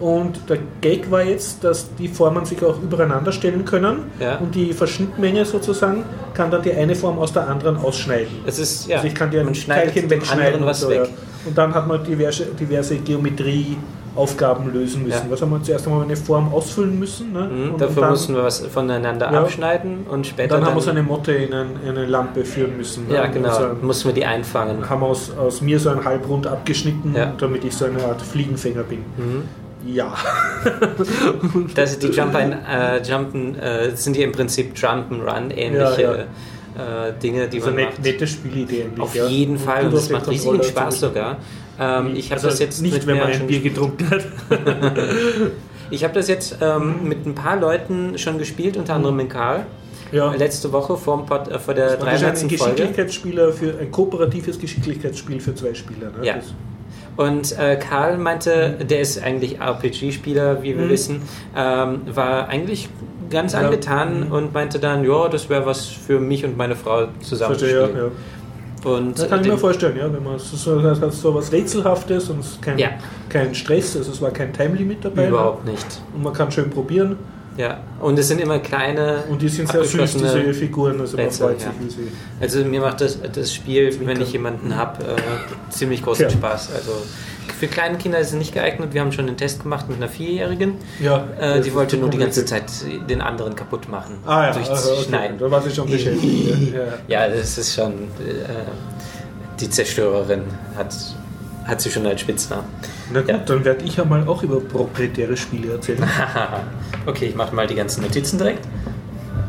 Und 0.00 0.48
der 0.48 0.58
Gag 0.80 1.10
war 1.10 1.22
jetzt, 1.22 1.64
dass 1.64 1.94
die 1.96 2.08
Formen 2.08 2.44
sich 2.44 2.62
auch 2.64 2.80
übereinander 2.82 3.32
stellen 3.32 3.64
können 3.64 4.04
Ja. 4.20 4.36
und 4.36 4.54
die 4.54 4.72
Verschnittmenge 4.72 5.44
sozusagen 5.44 6.04
kann 6.34 6.50
dann 6.50 6.62
die 6.62 6.72
eine 6.72 6.94
Form 6.94 7.18
aus 7.18 7.32
der 7.32 7.48
anderen 7.48 7.76
ausschneiden. 7.78 8.28
Es 8.46 8.58
ist, 8.58 8.88
ja, 8.88 8.96
also 8.96 9.08
ich 9.08 9.14
kann 9.14 9.30
dir 9.30 9.40
ein 9.40 9.52
Teilchen 9.52 10.10
wegschneiden 10.10 10.62
und 10.62 10.74
so, 10.74 10.88
weg. 10.90 10.96
ja. 11.04 11.08
Und 11.46 11.56
dann 11.56 11.72
hat 11.74 11.86
man 11.86 12.02
diverse, 12.04 12.44
diverse 12.46 12.96
Geometrie 12.96 13.76
Aufgaben 14.16 14.72
lösen 14.72 15.02
müssen. 15.02 15.26
Ja. 15.26 15.30
Was 15.30 15.42
haben 15.42 15.50
wir 15.50 15.62
zuerst 15.62 15.86
einmal 15.86 16.02
eine 16.02 16.16
Form 16.16 16.50
ausfüllen 16.52 16.98
müssen? 16.98 17.34
Ne? 17.34 17.50
Mhm, 17.52 17.72
Und 17.74 17.80
dafür 17.82 18.00
dann, 18.00 18.10
mussten 18.12 18.34
wir 18.34 18.44
was 18.44 18.60
voneinander 18.66 19.30
Ja. 19.30 19.40
abschneiden 19.42 20.06
und 20.10 20.26
später 20.26 20.56
dann 20.56 20.64
haben 20.64 20.74
wir 20.74 20.80
so 20.80 20.90
eine 20.90 21.02
Motte 21.02 21.32
in 21.32 21.52
ein, 21.52 21.66
eine 21.86 22.06
Lampe 22.06 22.42
führen 22.46 22.78
müssen. 22.78 23.08
ne? 23.08 23.14
ja 23.14 23.26
genau, 23.26 23.52
So, 23.52 23.66
mussten 23.82 24.08
wir 24.08 24.14
die 24.14 24.24
einfangen. 24.24 24.88
haben 24.88 25.02
aus, 25.02 25.30
aus 25.36 25.60
mir 25.60 25.78
so 25.78 25.90
ein 25.90 26.02
Halbrund 26.02 26.46
abgeschnitten, 26.46 27.14
Ja. 27.14 27.34
damit 27.36 27.64
ich 27.64 27.74
so 27.76 27.84
eine 27.84 28.02
Art 28.04 28.22
Fliegenfänger 28.22 28.84
bin. 28.84 29.00
Mhm. 29.18 29.42
Ja. 29.86 30.14
Das 31.74 31.92
ist 31.92 32.02
die 32.02 32.08
Jump 32.08 32.34
äh, 32.34 33.00
Jumpen 33.02 33.58
äh, 33.58 33.90
das 33.90 34.04
sind 34.04 34.16
ja 34.16 34.24
im 34.24 34.32
Prinzip 34.32 34.74
Jump'n'Run 34.76 35.50
ähnliche 35.54 36.02
Ja, 36.02 37.08
Äh, 37.08 37.12
Dinge, 37.22 37.48
die 37.48 37.56
Also 37.58 37.70
man 37.70 37.78
eine 37.78 37.88
macht. 37.88 38.02
nette 38.04 38.26
Spielidee 38.26 38.82
eigentlich. 38.84 39.00
Auf 39.00 39.14
ja. 39.14 39.26
jeden 39.26 39.58
Fall 39.58 39.86
und 39.86 39.94
den 39.94 40.12
macht 40.12 40.28
riesigen 40.28 40.62
Spaß 40.62 41.00
sogar. 41.00 41.38
Ähm, 41.80 42.14
ich 42.14 42.26
habe 42.26 42.34
Also 42.34 42.48
das 42.48 42.58
jetzt 42.58 42.82
nicht, 42.82 42.94
mit 42.94 43.06
wenn 43.06 43.16
man 43.18 43.28
ein 43.28 43.46
Bier 43.46 43.60
getrunken 43.60 44.10
hat. 44.10 44.24
Ich 45.88 46.02
habe 46.02 46.14
das 46.14 46.26
jetzt 46.26 46.58
ähm, 46.60 46.96
mit 47.04 47.24
ein 47.26 47.34
paar 47.36 47.56
Leuten 47.56 48.18
schon 48.18 48.38
gespielt, 48.38 48.76
unter 48.76 48.94
anderem 48.94 49.16
mit 49.16 49.30
Karl. 49.30 49.66
Ja. 50.10 50.32
Letzte 50.32 50.72
Woche 50.72 50.96
vor, 50.96 51.24
Pod, 51.26 51.46
äh, 51.48 51.58
vor 51.60 51.74
der 51.74 51.90
Das 51.90 51.94
ist 51.94 52.00
ein 52.02 52.06
300. 52.20 52.38
Folge. 52.38 52.56
Geschicklichkeitsspieler 52.56 53.52
für 53.52 53.78
ein 53.80 53.90
kooperatives 53.92 54.58
Geschicklichkeitsspiel 54.58 55.38
für 55.40 55.54
zwei 55.54 55.74
Spieler. 55.74 56.10
Ne? 56.10 56.26
Ja. 56.26 56.34
Das- 56.34 56.54
Und 57.16 57.58
äh, 57.58 57.76
Karl 57.76 58.18
meinte, 58.18 58.76
der 58.88 59.00
ist 59.00 59.22
eigentlich 59.22 59.58
RPG-Spieler, 59.60 60.62
wie 60.62 60.76
wir 60.76 60.84
Mhm. 60.84 60.90
wissen, 60.90 61.22
ähm, 61.56 62.02
war 62.14 62.48
eigentlich 62.48 62.88
ganz 63.30 63.54
Ja. 63.54 63.60
angetan 63.60 64.26
Mhm. 64.26 64.32
und 64.32 64.54
meinte 64.54 64.78
dann, 64.78 65.02
ja, 65.04 65.28
das 65.28 65.48
wäre 65.48 65.64
was 65.66 65.86
für 65.86 66.20
mich 66.20 66.44
und 66.44 66.56
meine 66.56 66.76
Frau 66.76 67.06
zusammen 67.20 67.58
zu 67.58 67.64
Verstehe, 67.66 67.96
ja. 67.96 68.10
Und 68.90 69.18
Das 69.18 69.28
kann 69.28 69.40
ich 69.40 69.48
mir 69.48 69.58
vorstellen, 69.58 69.96
ja, 69.96 70.12
wenn 70.12 70.22
man 70.22 70.38
so, 70.38 70.56
so, 70.56 70.80
das 70.80 71.00
hat 71.00 71.12
so 71.12 71.34
was 71.34 71.50
Rätselhaftes 71.50 72.30
und 72.30 72.40
es 72.40 72.58
kein, 72.60 72.78
Ja. 72.78 72.90
kein 73.28 73.52
Stress, 73.54 73.96
also 73.96 74.12
es 74.12 74.20
war 74.22 74.30
kein 74.30 74.52
Timelimit 74.52 74.98
dabei. 75.04 75.26
überhaupt 75.28 75.64
nicht. 75.64 75.84
Ne? 75.84 75.96
Und 76.16 76.22
man 76.22 76.32
kann 76.34 76.52
schön 76.52 76.70
probieren. 76.70 77.16
Ja, 77.56 77.78
und 78.00 78.18
es 78.18 78.28
sind 78.28 78.40
immer 78.40 78.58
kleine. 78.58 79.24
Und 79.30 79.40
die 79.40 79.48
sind 79.48 79.68
sehr 79.70 79.82
süß, 79.84 80.14
diese 80.14 80.52
Figuren, 80.54 81.00
also 81.00 81.16
man 81.16 81.30
freut 81.30 81.58
sich, 81.60 81.68
ja. 81.68 81.74
sie. 81.88 82.08
Also 82.40 82.64
mir 82.64 82.80
macht 82.82 83.00
das, 83.00 83.18
das 83.32 83.52
Spiel, 83.52 83.86
wenn 83.86 83.92
Zwinkern. 83.96 84.20
ich 84.22 84.32
jemanden 84.32 84.76
habe, 84.76 85.02
äh, 85.04 85.16
ziemlich 85.72 86.02
großen 86.02 86.24
Ja. 86.24 86.30
Spaß. 86.30 86.70
Also 86.74 86.92
für 87.58 87.66
kleine 87.68 87.96
Kinder 87.96 88.18
ist 88.18 88.28
es 88.28 88.34
nicht 88.34 88.52
geeignet. 88.52 88.92
Wir 88.92 89.00
haben 89.00 89.12
schon 89.12 89.26
einen 89.26 89.38
Test 89.38 89.62
gemacht 89.62 89.88
mit 89.88 89.96
einer 89.96 90.08
Vierjährigen. 90.08 90.74
Ja, 91.00 91.26
Äh, 91.40 91.62
die 91.62 91.72
wollte 91.72 91.96
nur 91.96 92.10
die 92.10 92.18
ganze. 92.18 92.44
Zeit 92.44 92.64
den 93.08 93.22
anderen 93.22 93.56
kaputt 93.56 93.88
machen. 93.88 94.16
Ah 94.26 94.48
ja, 94.48 94.52
Durchs 94.52 94.68
also, 94.68 94.92
okay. 94.92 95.02
Schneiden. 95.04 95.38
da 95.38 95.50
war 95.50 95.62
sie 95.62 95.70
schon 95.70 95.88
beschäftigt. 95.90 96.74
ja. 96.74 96.78
Ja. 96.78 96.92
Ja, 97.08 97.28
das 97.34 97.56
ist 97.56 97.74
schon. 97.74 97.92
Äh, 97.92 98.44
die 99.60 99.70
Zerstörerin 99.70 100.42
hat, 100.76 100.94
hat 101.66 101.80
sie 101.80 101.90
schon 101.90 102.06
als 102.06 102.20
Spitznamen. 102.20 102.64
Na 103.12 103.20
gut, 103.20 103.28
Ja. 103.30 103.38
dann 103.38 103.64
werde 103.64 103.84
ich 103.84 103.96
ja 103.96 104.04
mal 104.04 104.26
auch 104.28 104.42
über 104.42 104.60
proprietäre 104.60 105.36
Spiele 105.36 105.72
erzählen. 105.72 106.02
okay, 107.06 107.26
ich 107.26 107.34
mache 107.34 107.54
mal 107.54 107.66
die 107.66 107.74
ganzen 107.74 108.02
Notizen 108.02 108.38
direkt. 108.38 108.66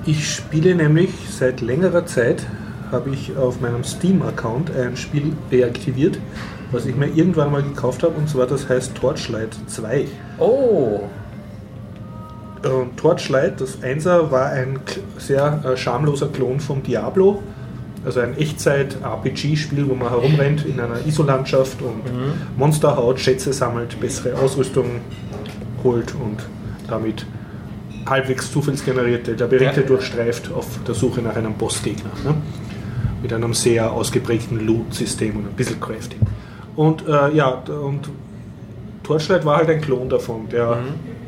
Ich 0.06 0.34
spiele 0.34 0.74
nämlich 0.76 1.12
seit 1.30 1.62
längerer 1.62 2.06
Zeit, 2.06 2.46
habe 2.92 3.10
ich 3.10 3.36
auf 3.36 3.60
meinem 3.60 3.84
Steam-Account 3.84 4.72
ein 4.76 4.96
Spiel 4.96 5.34
deaktiviert, 5.52 6.18
was 6.72 6.86
ich 6.86 6.96
mir 6.96 7.08
irgendwann 7.08 7.52
mal 7.52 7.62
gekauft 7.62 8.04
habe, 8.04 8.16
und 8.16 8.30
zwar 8.30 8.48
das 8.48 8.70
heißt 8.70 8.96
Torchlight 8.96 9.56
2. 9.68 10.08
Oh, 10.38 11.02
Und 12.64 12.98
Torchlight, 12.98 13.60
das 13.62 13.84
Einser, 13.84 14.32
war 14.32 14.50
ein 14.50 14.80
sehr 15.18 15.62
äh, 15.66 15.78
schamloser 15.78 16.28
Klon 16.30 16.60
vom 16.60 16.82
Diablo. 16.84 17.44
Also 18.08 18.22
ein 18.22 18.38
Echtzeit-RPG-Spiel, 18.38 19.90
wo 19.90 19.94
man 19.94 20.08
herumrennt 20.10 20.66
in 20.66 20.80
einer 20.80 21.06
ISO-Landschaft 21.06 21.82
und 21.82 22.02
Monster 22.58 22.96
haut, 22.96 23.20
Schätze 23.20 23.52
sammelt, 23.52 24.00
bessere 24.00 24.34
Ausrüstung 24.40 25.02
holt 25.84 26.16
und 26.16 26.38
damit 26.88 27.26
halbwegs 28.06 28.50
zufallsgenerierte 28.50 29.34
Labyrinthe 29.34 29.82
Ja. 29.82 29.88
durchstreift 29.88 30.50
auf 30.54 30.66
der 30.88 30.96
Suche 30.96 31.22
nach 31.22 31.36
einem 31.36 31.54
Bossgegner. 31.56 32.12
Ne? 32.24 32.36
Mit 33.22 33.34
einem 33.34 33.54
sehr 33.54 33.92
ausgeprägten 33.92 34.66
Loot-System 34.66 35.36
und 35.36 35.48
ein 35.50 35.54
bisschen 35.58 35.82
Crafting. 35.82 36.22
Und 36.78 37.06
äh, 37.10 37.34
ja, 37.36 37.50
und 37.50 38.08
Torchlight 39.04 39.44
war 39.44 39.58
halt 39.58 39.70
ein 39.70 39.82
Klon 39.82 40.08
davon, 40.08 40.48
der 40.50 40.78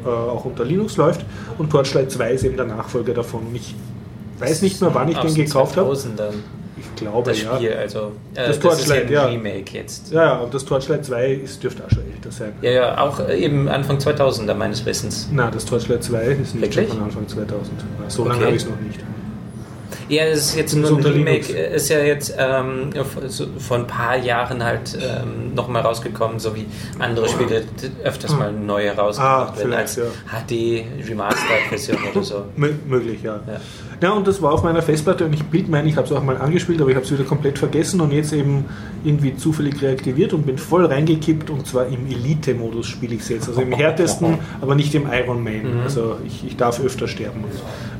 äh, 0.05 0.07
auch 0.07 0.45
unter 0.45 0.63
Linux 0.63 0.95
läuft. 0.95 1.25
Und 1.57 1.71
Torchlight 1.71 2.09
2 2.09 2.31
ist 2.31 2.43
eben 2.45 2.55
der 2.55 2.67
Nachfolger 2.67 3.13
davon. 3.13 3.41
Ich 3.53 3.75
weiß 4.39 4.61
nicht 4.61 4.79
mehr, 4.79 4.91
wann 4.93 5.09
ich 5.09 5.17
den 5.17 5.35
gekauft 5.35 5.75
habe. 5.75 5.89
2000ern, 6.79 6.89
Ich 6.95 6.95
glaube, 7.01 7.29
Das 7.31 7.41
ja. 7.43 7.55
Spiel, 7.55 7.73
also. 7.73 7.99
Äh, 8.35 8.47
Das 8.47 8.59
das, 8.59 8.79
ist 8.81 8.87
ja 8.89 8.95
ein 8.95 9.11
ja. 9.11 9.25
Remake 9.25 9.73
jetzt. 9.77 10.11
Ja, 10.11 10.23
ja, 10.23 10.37
und 10.39 10.53
das 10.53 10.65
Torchlight 10.65 11.05
2 11.05 11.31
ist, 11.33 11.63
dürfte 11.63 11.83
auch 11.85 11.89
schon 11.89 12.03
älter 12.13 12.31
sein. 12.31 12.53
Ja, 12.61 12.71
ja, 12.71 12.97
auch 13.01 13.19
äh, 13.19 13.37
eben 13.39 13.67
Anfang 13.69 13.97
2000er 13.97 14.53
meines 14.53 14.85
Wissens. 14.85 15.29
Na, 15.31 15.49
das 15.51 15.65
Torchlight 15.65 16.03
2 16.03 16.21
ist 16.25 16.55
nicht 16.55 16.61
Wirklich? 16.61 16.87
schon 16.89 16.97
von 16.97 17.03
Anfang 17.05 17.27
2000. 17.27 17.69
So 18.07 18.23
lange 18.25 18.35
Okay. 18.37 18.45
habe 18.45 18.55
ich 18.55 18.63
es 18.63 18.69
noch 18.69 18.79
nicht. 18.79 18.99
Ja, 20.07 20.23
es 20.23 20.39
ist 20.39 20.55
jetzt 20.55 20.73
nur 20.75 20.89
ein 20.97 21.05
Remake, 21.05 21.53
ist 21.53 21.89
ja 21.89 21.99
jetzt 21.99 22.33
ähm, 22.35 22.89
so 23.27 23.45
vor 23.59 23.77
ein 23.77 23.85
paar 23.85 24.17
Jahren 24.17 24.63
halt 24.63 24.97
ähm, 24.99 25.53
nochmal 25.53 25.83
rausgekommen, 25.83 26.39
so 26.39 26.55
wie 26.55 26.65
andere 26.97 27.29
Spiele 27.29 27.61
d- 27.61 27.91
öfters 28.03 28.31
mal 28.35 28.51
neu 28.51 28.85
herausgebracht 28.85 29.53
Ah, 29.53 29.57
werden 29.59 29.73
als 29.73 29.93
vielleicht, 29.93 30.83
HD 31.03 31.09
Remastered-Version 31.09 31.97
oder 32.11 32.23
so. 32.23 32.45
Mö 32.55 32.71
möglich, 32.87 33.19
ja. 33.21 33.35
Ja. 33.45 33.61
Ja, 34.01 34.11
und 34.11 34.27
das 34.27 34.41
war 34.41 34.53
auf 34.53 34.63
meiner 34.63 34.81
Festplatte 34.81 35.25
und 35.25 35.33
ich 35.33 35.43
bild 35.43 35.67
meine, 35.67 35.89
ich 35.89 35.97
habe 35.97 36.07
es 36.07 36.13
auch 36.13 36.23
mal 36.23 36.37
angespielt, 36.37 36.79
aber 36.79 36.89
ich 36.89 36.95
habe 36.95 37.05
es 37.05 37.11
wieder 37.11 37.25
komplett 37.25 37.59
vergessen 37.59 37.99
und 37.99 38.13
jetzt 38.13 38.31
eben 38.31 38.65
irgendwie 39.03 39.35
zufällig 39.35 39.81
reaktiviert 39.81 40.33
und 40.33 40.45
bin 40.45 40.57
voll 40.57 40.85
reingekippt 40.85 41.49
und 41.49 41.67
zwar 41.67 41.87
im 41.87 42.05
Elite-Modus 42.07 42.87
spiele 42.87 43.15
ich 43.15 43.21
es 43.21 43.29
jetzt. 43.29 43.49
Also 43.49 43.61
im 43.61 43.73
härtesten, 43.73 44.37
aber 44.61 44.75
nicht 44.75 44.95
im 44.95 45.07
Iron 45.11 45.43
Man. 45.43 45.81
Also 45.83 46.17
ich, 46.25 46.45
ich 46.45 46.55
darf 46.55 46.79
öfter 46.79 47.07
sterben. 47.07 47.43
Und 47.43 47.51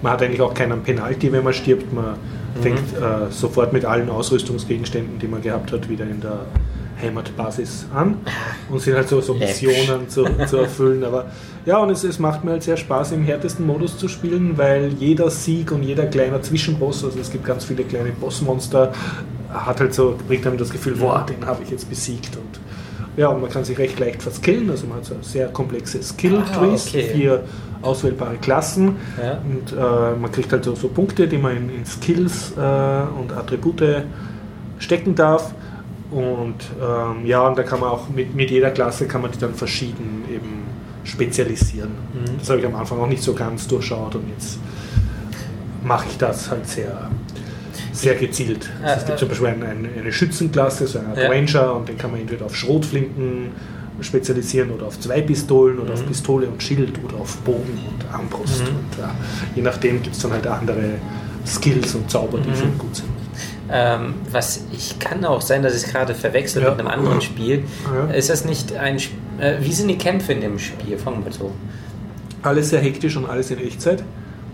man 0.02 0.14
hat 0.14 0.22
eigentlich 0.22 0.42
auch 0.42 0.54
keinen 0.54 0.82
Penalty, 0.84 1.32
wenn 1.32 1.44
man 1.44 1.54
stirbt. 1.54 1.94
Man 1.94 2.16
fängt 2.62 2.80
äh, 2.80 3.30
sofort 3.32 3.74
mit 3.74 3.86
allen 3.86 4.10
Ausrüstungsgegenständen, 4.10 5.20
die 5.20 5.28
man 5.28 5.42
gehabt 5.42 5.72
hat, 5.72 5.90
wieder 5.90 6.06
in 6.06 6.22
der 6.22 6.46
Heimatbasis 7.02 7.86
an 7.94 8.16
und 8.70 8.80
sind 8.82 8.96
halt 8.96 9.08
so, 9.10 9.22
so. 9.22 9.34
Missionen 9.34 10.08
zu, 10.10 10.26
zu 10.48 10.58
erfüllen. 10.66 11.04
Aber 11.04 11.26
ja, 11.66 11.78
und 11.78 11.90
es, 11.90 12.04
es 12.04 12.20
macht 12.20 12.44
mir 12.44 12.52
halt 12.52 12.64
sehr 12.64 12.78
Spaß, 12.78 13.12
im 13.14 13.24
härtesten 13.24 13.66
Modus 13.66 13.98
zu 13.98 14.08
spielen, 14.08 14.58
weil 14.58 14.90
jeder 15.00 15.30
Sieg 15.30 15.72
und 15.72 15.84
jeder 15.84 16.06
kleiner 16.08 16.42
Zwischenboss, 16.42 17.04
also 17.04 17.20
es 17.20 17.32
gibt 17.32 17.46
ganz 17.46 17.66
viele 17.66 17.84
kleine 17.84 18.12
Bossmonster, 18.12 18.92
hat 19.52 19.80
halt 19.80 19.94
so, 19.94 20.16
bringt 20.28 20.46
einem 20.48 20.58
das 20.58 20.70
Gefühl, 20.70 21.00
wow, 21.00 21.26
den 21.26 21.46
habe 21.46 21.64
ich 21.64 21.70
jetzt 21.72 21.90
besiegt. 21.90 22.36
Und 22.36 22.60
ja, 23.18 23.28
und 23.30 23.42
man 23.42 23.50
kann 23.50 23.64
sich 23.64 23.78
recht 23.78 24.00
leicht 24.00 24.22
verskillen, 24.22 24.70
also 24.70 24.88
man 24.88 24.98
hat 24.98 25.06
so 25.06 25.16
sehr 25.22 25.48
komplexe 25.50 26.02
Skill-Trees, 26.02 26.86
Ah, 26.88 26.90
okay. 26.90 27.10
vier 27.14 27.44
auswählbare 27.82 28.36
Klassen 28.38 28.96
Ja. 29.22 29.40
und 29.40 29.72
äh, 29.72 30.20
man 30.20 30.32
kriegt 30.32 30.52
halt 30.52 30.64
so, 30.66 30.76
so 30.76 30.88
Punkte, 30.90 31.28
die 31.28 31.38
man 31.38 31.58
in, 31.58 31.70
in 31.70 31.86
Skills 31.86 32.54
äh, 32.58 32.60
und 33.20 33.32
Attribute 33.36 34.04
stecken 34.78 35.16
darf. 35.16 35.54
Und 36.12 36.56
ähm, 36.82 37.26
ja, 37.26 37.48
und 37.48 37.58
da 37.58 37.64
kann 37.64 37.80
man 37.80 37.90
auch 37.90 38.10
mit, 38.10 38.34
mit 38.36 38.50
jeder 38.50 38.72
Klasse 38.72 39.06
kann 39.08 39.22
man 39.22 39.32
die 39.32 39.38
dann 39.38 39.54
verschieden 39.54 40.24
eben 40.34 40.64
spezialisieren. 41.04 41.92
Mhm. 42.14 42.38
Das 42.40 42.50
habe 42.50 42.60
ich 42.60 42.66
am 42.66 42.76
Anfang 42.76 43.00
auch 43.00 43.08
nicht 43.08 43.22
so 43.22 43.34
ganz 43.34 43.68
durchschaut 43.68 44.16
und 44.16 44.28
jetzt 44.30 44.58
mache 45.84 46.08
ich 46.10 46.18
das 46.18 46.50
halt 46.50 46.68
sehr, 46.68 47.10
sehr 47.94 48.16
gezielt. 48.16 48.70
Also 48.84 48.98
es 49.02 49.06
gibt 49.06 49.16
äh. 49.18 49.20
zum 49.20 49.30
Beispiel 49.30 49.48
eine, 49.48 49.90
eine, 50.00 50.12
Schützenklasse, 50.12 50.88
so 50.88 51.00
eine 51.00 51.10
Art 51.10 51.18
Ja. 51.18 51.30
Ranger 51.30 51.76
und 51.76 51.90
den 51.90 51.98
kann 51.98 52.12
man 52.12 52.20
entweder 52.22 52.46
auf 52.46 52.56
Schrotflinten 52.56 53.52
spezialisieren 54.02 54.72
oder 54.72 54.88
auf 54.88 55.00
zwei 55.00 55.22
Pistolen 55.22 55.78
oder 55.80 55.94
auf 55.94 56.02
Mhm. 56.02 56.08
Pistole 56.08 56.48
und 56.48 56.64
Schild 56.64 56.94
oder 57.04 57.18
auf 57.18 57.38
Bogen 57.40 57.78
und 57.90 58.14
Armbrust. 58.14 58.62
Mhm. 58.64 58.68
Und 58.68 58.98
ja, 59.00 59.12
je 59.56 59.62
nachdem 59.62 60.02
gibt 60.02 60.16
es 60.16 60.22
dann 60.22 60.32
halt 60.32 60.48
andere 60.48 60.96
Skills 61.46 61.96
und 61.96 62.10
Zauber, 62.10 62.40
die 62.40 62.50
Mhm. 62.50 62.56
ihn 62.72 62.78
gut 62.78 62.96
sind. 62.96 63.10
Ähm, 63.72 64.16
was 64.32 64.64
ich 64.72 64.98
kann 65.00 65.24
auch 65.26 65.42
sein, 65.42 65.62
dass 65.62 65.76
ich 65.76 65.84
es 65.84 65.92
gerade 65.92 66.16
verwechsel 66.16 66.64
Ja. 66.64 66.72
mit 66.72 66.80
einem 66.80 66.88
anderen 66.88 67.22
Spiel. 67.22 67.64
Ja. 67.94 68.12
Ist 68.14 68.30
das 68.30 68.44
nicht 68.46 68.76
ein 68.76 68.98
äh, 69.40 69.58
Wie 69.62 69.72
sind 69.74 69.88
die 69.90 69.98
Kämpfe 69.98 70.34
in 70.34 70.42
dem 70.42 70.58
Spiel? 70.60 70.98
Fangen 70.98 71.24
wir 71.24 71.32
so. 71.32 71.52
Alles 72.42 72.70
sehr 72.70 72.80
hektisch 72.82 73.16
und 73.18 73.26
alles 73.30 73.52
in 73.52 73.60
Echtzeit. 73.60 74.04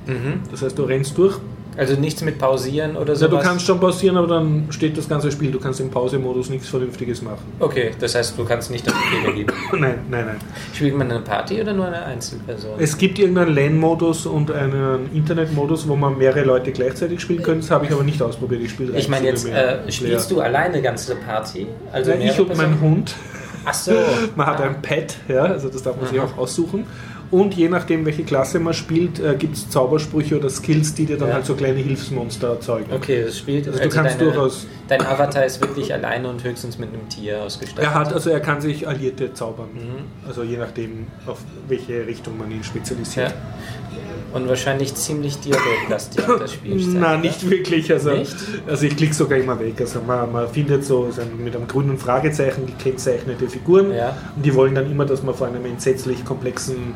Mhm. 0.05 0.41
Das 0.51 0.61
heißt, 0.61 0.77
du 0.77 0.83
rennst 0.83 1.17
durch. 1.17 1.37
Also 1.77 1.95
nichts 1.95 2.21
mit 2.21 2.37
pausieren 2.39 2.95
oder 2.95 3.15
so. 3.15 3.27
du 3.27 3.37
kannst 3.39 3.65
schon 3.65 3.79
pausieren, 3.79 4.15
aber 4.17 4.27
dann 4.27 4.67
steht 4.69 4.97
das 4.97 5.09
ganze 5.09 5.29
Spiel. 5.31 5.51
Du 5.51 5.59
kannst 5.59 5.79
im 5.81 5.89
Pausemodus 5.91 6.49
nichts 6.49 6.69
Vernünftiges 6.69 7.21
machen. 7.21 7.43
Okay, 7.59 7.91
das 7.99 8.15
heißt, 8.15 8.37
du 8.37 8.45
kannst 8.45 8.71
nicht 8.71 8.87
auf 8.87 8.95
Fehler 8.95 9.33
geben. 9.33 9.53
nein, 9.73 9.99
nein, 10.09 10.25
nein. 10.25 10.37
Spielt 10.73 10.95
man 10.97 11.11
eine 11.11 11.19
Party 11.19 11.61
oder 11.61 11.73
nur 11.73 11.87
eine 11.87 12.03
Einzelperson? 12.05 12.71
Es 12.79 12.97
gibt 12.97 13.19
irgendeinen 13.19 13.53
LAN-Modus 13.55 14.25
und 14.25 14.51
einen 14.51 15.09
Internet-Modus, 15.13 15.87
wo 15.87 15.95
man 15.95 16.17
mehrere 16.17 16.43
Leute 16.43 16.71
gleichzeitig 16.71 17.19
spielen 17.19 17.43
können. 17.43 17.59
Das 17.61 17.71
habe 17.71 17.85
ich 17.85 17.91
aber 17.91 18.03
nicht 18.03 18.21
ausprobiert. 18.21 18.61
Ich 18.61 18.71
spiele 18.71 18.97
ich 18.97 19.09
meine 19.09 19.25
jetzt, 19.27 19.45
äh, 19.47 19.91
spielst 19.91 20.31
du 20.31 20.39
alleine 20.39 20.81
ganze 20.81 21.15
Party? 21.15 21.67
Also 21.91 22.11
Ja, 22.11 22.17
ich 22.17 22.39
und 22.39 22.55
mein? 22.55 22.79
Hund. 22.79 23.15
Ach 23.65 23.73
so. 23.73 23.91
Man 24.35 24.45
hat 24.47 24.61
Ah. 24.61 24.65
ein 24.65 24.81
Pet, 24.81 25.17
ja, 25.27 25.43
also 25.43 25.69
das 25.69 25.81
darf 25.81 25.97
man 25.97 26.07
sich 26.07 26.19
Aha. 26.19 26.27
auch 26.27 26.37
aussuchen. 26.37 26.85
Und 27.31 27.53
je 27.55 27.69
nachdem, 27.69 28.05
welche 28.05 28.23
Klasse 28.23 28.59
man 28.59 28.73
spielt, 28.73 29.19
äh, 29.19 29.35
gibt 29.35 29.55
es 29.55 29.69
Zaubersprüche 29.69 30.37
oder 30.37 30.49
Skills, 30.49 30.93
die 30.93 31.05
dir 31.05 31.17
dann 31.17 31.29
Ja. 31.29 31.33
halt 31.35 31.45
so 31.45 31.55
kleine 31.55 31.79
Hilfsmonster 31.79 32.49
erzeugen. 32.49 32.91
Okay, 32.93 33.23
das 33.25 33.37
spielt. 33.37 33.67
Also 33.67 33.79
du 33.79 33.89
kannst 33.89 34.21
durchaus- 34.21 34.67
Dein 34.87 35.01
Avatar 35.03 35.43
ist 35.43 35.59
wirklich 35.61 35.91
alleine 35.91 36.29
und 36.29 36.43
höchstens 36.43 36.77
mit 36.77 36.89
einem 36.93 37.09
Tier 37.09 37.41
ausgestattet. 37.41 37.83
Er 37.85 37.95
hat, 37.95 38.13
also 38.13 38.29
er 38.29 38.39
kann 38.39 38.61
sich 38.61 38.87
Alliierte 38.87 39.33
zaubern. 39.33 39.69
Mhm. 39.73 40.27
Also 40.27 40.43
je 40.43 40.57
nachdem, 40.57 41.07
auf 41.25 41.39
welche 41.67 42.05
Richtung 42.05 42.37
man 42.37 42.51
ihn 42.51 42.63
spezialisiert. 42.63 43.29
Ja. 43.31 44.37
Und 44.37 44.47
wahrscheinlich 44.49 44.93
ziemlich 44.93 45.39
dialoglastig 45.39 46.23
das 46.39 46.53
Spiel. 46.53 46.75
Na, 46.99 47.13
oder? 47.13 47.17
nicht 47.17 47.49
wirklich. 47.49 47.91
Also, 47.91 48.11
Nicht? 48.11 48.35
also 48.67 48.85
ich 48.85 48.95
klicke 48.97 49.13
sogar 49.15 49.39
immer 49.39 49.57
weg. 49.59 49.75
Also 49.79 50.01
man, 50.05 50.31
man 50.31 50.47
findet 50.49 50.83
so, 50.83 51.09
so 51.09 51.21
mit 51.37 51.55
einem 51.55 51.67
grünen 51.67 51.97
Fragezeichen 51.97 52.65
gekennzeichnete 52.67 53.47
Figuren 53.47 53.91
Ja. 53.93 54.15
und 54.35 54.45
die 54.45 54.53
wollen 54.53 54.75
dann 54.75 54.91
immer, 54.91 55.05
dass 55.05 55.23
man 55.23 55.33
vor 55.33 55.47
einem 55.47 55.65
entsetzlich 55.65 56.23
komplexen 56.25 56.93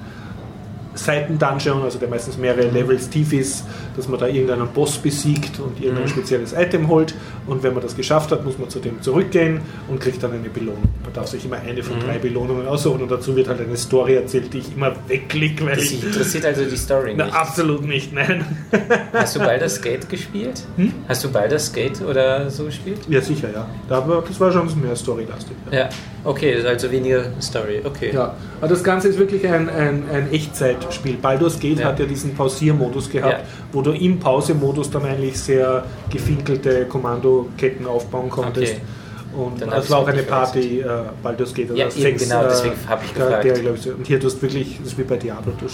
Seiten-Dungeon, 0.93 1.81
also 1.83 1.99
der 1.99 2.09
meistens 2.09 2.37
mehrere 2.37 2.67
Levels 2.67 3.09
tief 3.09 3.31
ist, 3.33 3.63
dass 3.95 4.07
man 4.07 4.19
da 4.19 4.27
irgendeinen 4.27 4.67
Boss 4.69 4.97
besiegt 4.97 5.59
und 5.59 5.79
irgendein 5.79 6.05
Mhm. 6.05 6.09
spezielles 6.09 6.53
Item 6.53 6.87
holt. 6.87 7.13
Und 7.49 7.63
wenn 7.63 7.73
man 7.73 7.81
das 7.83 7.95
geschafft 7.95 8.31
hat, 8.31 8.45
muss 8.45 8.57
man 8.57 8.69
zu 8.69 8.79
dem 8.79 9.01
zurückgehen 9.01 9.59
und 9.87 9.99
kriegt 9.99 10.21
dann 10.23 10.31
eine 10.33 10.49
Belohnung. 10.49 10.83
Man 11.03 11.13
darf 11.13 11.27
sich 11.27 11.43
immer 11.45 11.57
eine 11.57 11.81
von 11.83 11.97
Mhm. 11.97 12.01
drei 12.01 12.17
Belohnungen 12.19 12.67
aussuchen 12.67 13.01
und 13.01 13.09
dazu 13.11 13.35
wird 13.35 13.47
halt 13.47 13.59
eine 13.61 13.75
Story 13.75 14.15
erzählt, 14.15 14.53
die 14.53 14.59
ich 14.59 14.75
immer 14.75 14.93
wegklicke, 15.07 15.65
weil 15.65 15.75
Das 15.75 15.85
ich... 15.85 16.03
interessiert 16.03 16.45
also 16.45 16.63
die 16.65 16.77
Story 16.77 17.13
Na, 17.17 17.25
nicht. 17.25 17.35
absolut 17.35 17.85
nicht, 17.85 18.13
nein. 18.13 18.45
Hast 19.13 19.35
du 19.35 19.39
Baldur's 19.39 19.81
Gate 19.81 20.07
gespielt? 20.09 20.63
Hm? 20.77 20.93
Hast 21.07 21.23
du 21.23 21.31
Baldur's 21.31 21.71
Gate 21.73 22.01
oder 22.01 22.49
so 22.49 22.65
gespielt? 22.65 22.99
Ja, 23.09 23.21
sicher, 23.21 23.49
ja. 23.53 23.67
War, 23.87 24.23
das 24.27 24.39
war 24.39 24.51
schon 24.51 24.67
mehr 24.81 24.95
Storylastig. 24.95 25.55
Ja. 25.71 25.79
Ja. 25.79 25.89
Okay, 26.23 26.61
also 26.65 26.91
weniger 26.91 27.23
Story. 27.41 27.81
Okay. 27.83 28.11
Ja, 28.13 28.35
aber 28.59 28.67
das 28.67 28.83
Ganze 28.83 29.07
ist 29.07 29.17
wirklich 29.17 29.47
ein, 29.47 29.69
ein, 29.69 30.03
ein 30.11 30.31
Echtzeitspiel. 30.33 31.15
Baldur's 31.15 31.57
Gate 31.59 31.79
Ja. 31.79 31.85
hat 31.87 31.99
ja 31.99 32.05
diesen 32.05 32.35
Pausiermodus 32.35 33.09
gehabt, 33.09 33.33
Ja. 33.39 33.39
wo 33.71 33.81
du 33.81 33.91
im 33.91 34.19
Pausemodus 34.19 34.89
dann 34.91 35.05
eigentlich 35.05 35.39
sehr 35.39 35.85
gefinkelte 36.11 36.85
Kommandoketten 37.43 37.85
aufbauen 37.85 38.29
konntest. 38.29 38.73
Okay. 38.73 38.81
Und 39.43 39.61
Dann 39.61 39.71
es 39.73 39.89
war 39.91 39.99
auch 39.99 40.07
eine 40.07 40.23
Party, 40.23 40.79
äh, 40.79 40.85
Baldur's 41.21 41.53
Gate. 41.53 41.69
Ja, 41.75 41.85
das 41.85 41.97
eben, 41.97 42.17
genau, 42.17 42.43
deswegen 42.43 42.73
hab 42.87 43.03
ich 43.05 43.13
Charaktere, 43.13 43.59
gefragt. 43.61 43.85
ich. 43.85 43.93
Und 43.93 44.07
hier, 44.07 44.17
du 44.19 44.25
hast 44.27 44.41
wirklich, 44.41 44.77
das 44.79 44.93
ist 44.93 44.97
wie 44.97 45.03
bei 45.03 45.17
Diablo, 45.17 45.51
du, 45.59 45.65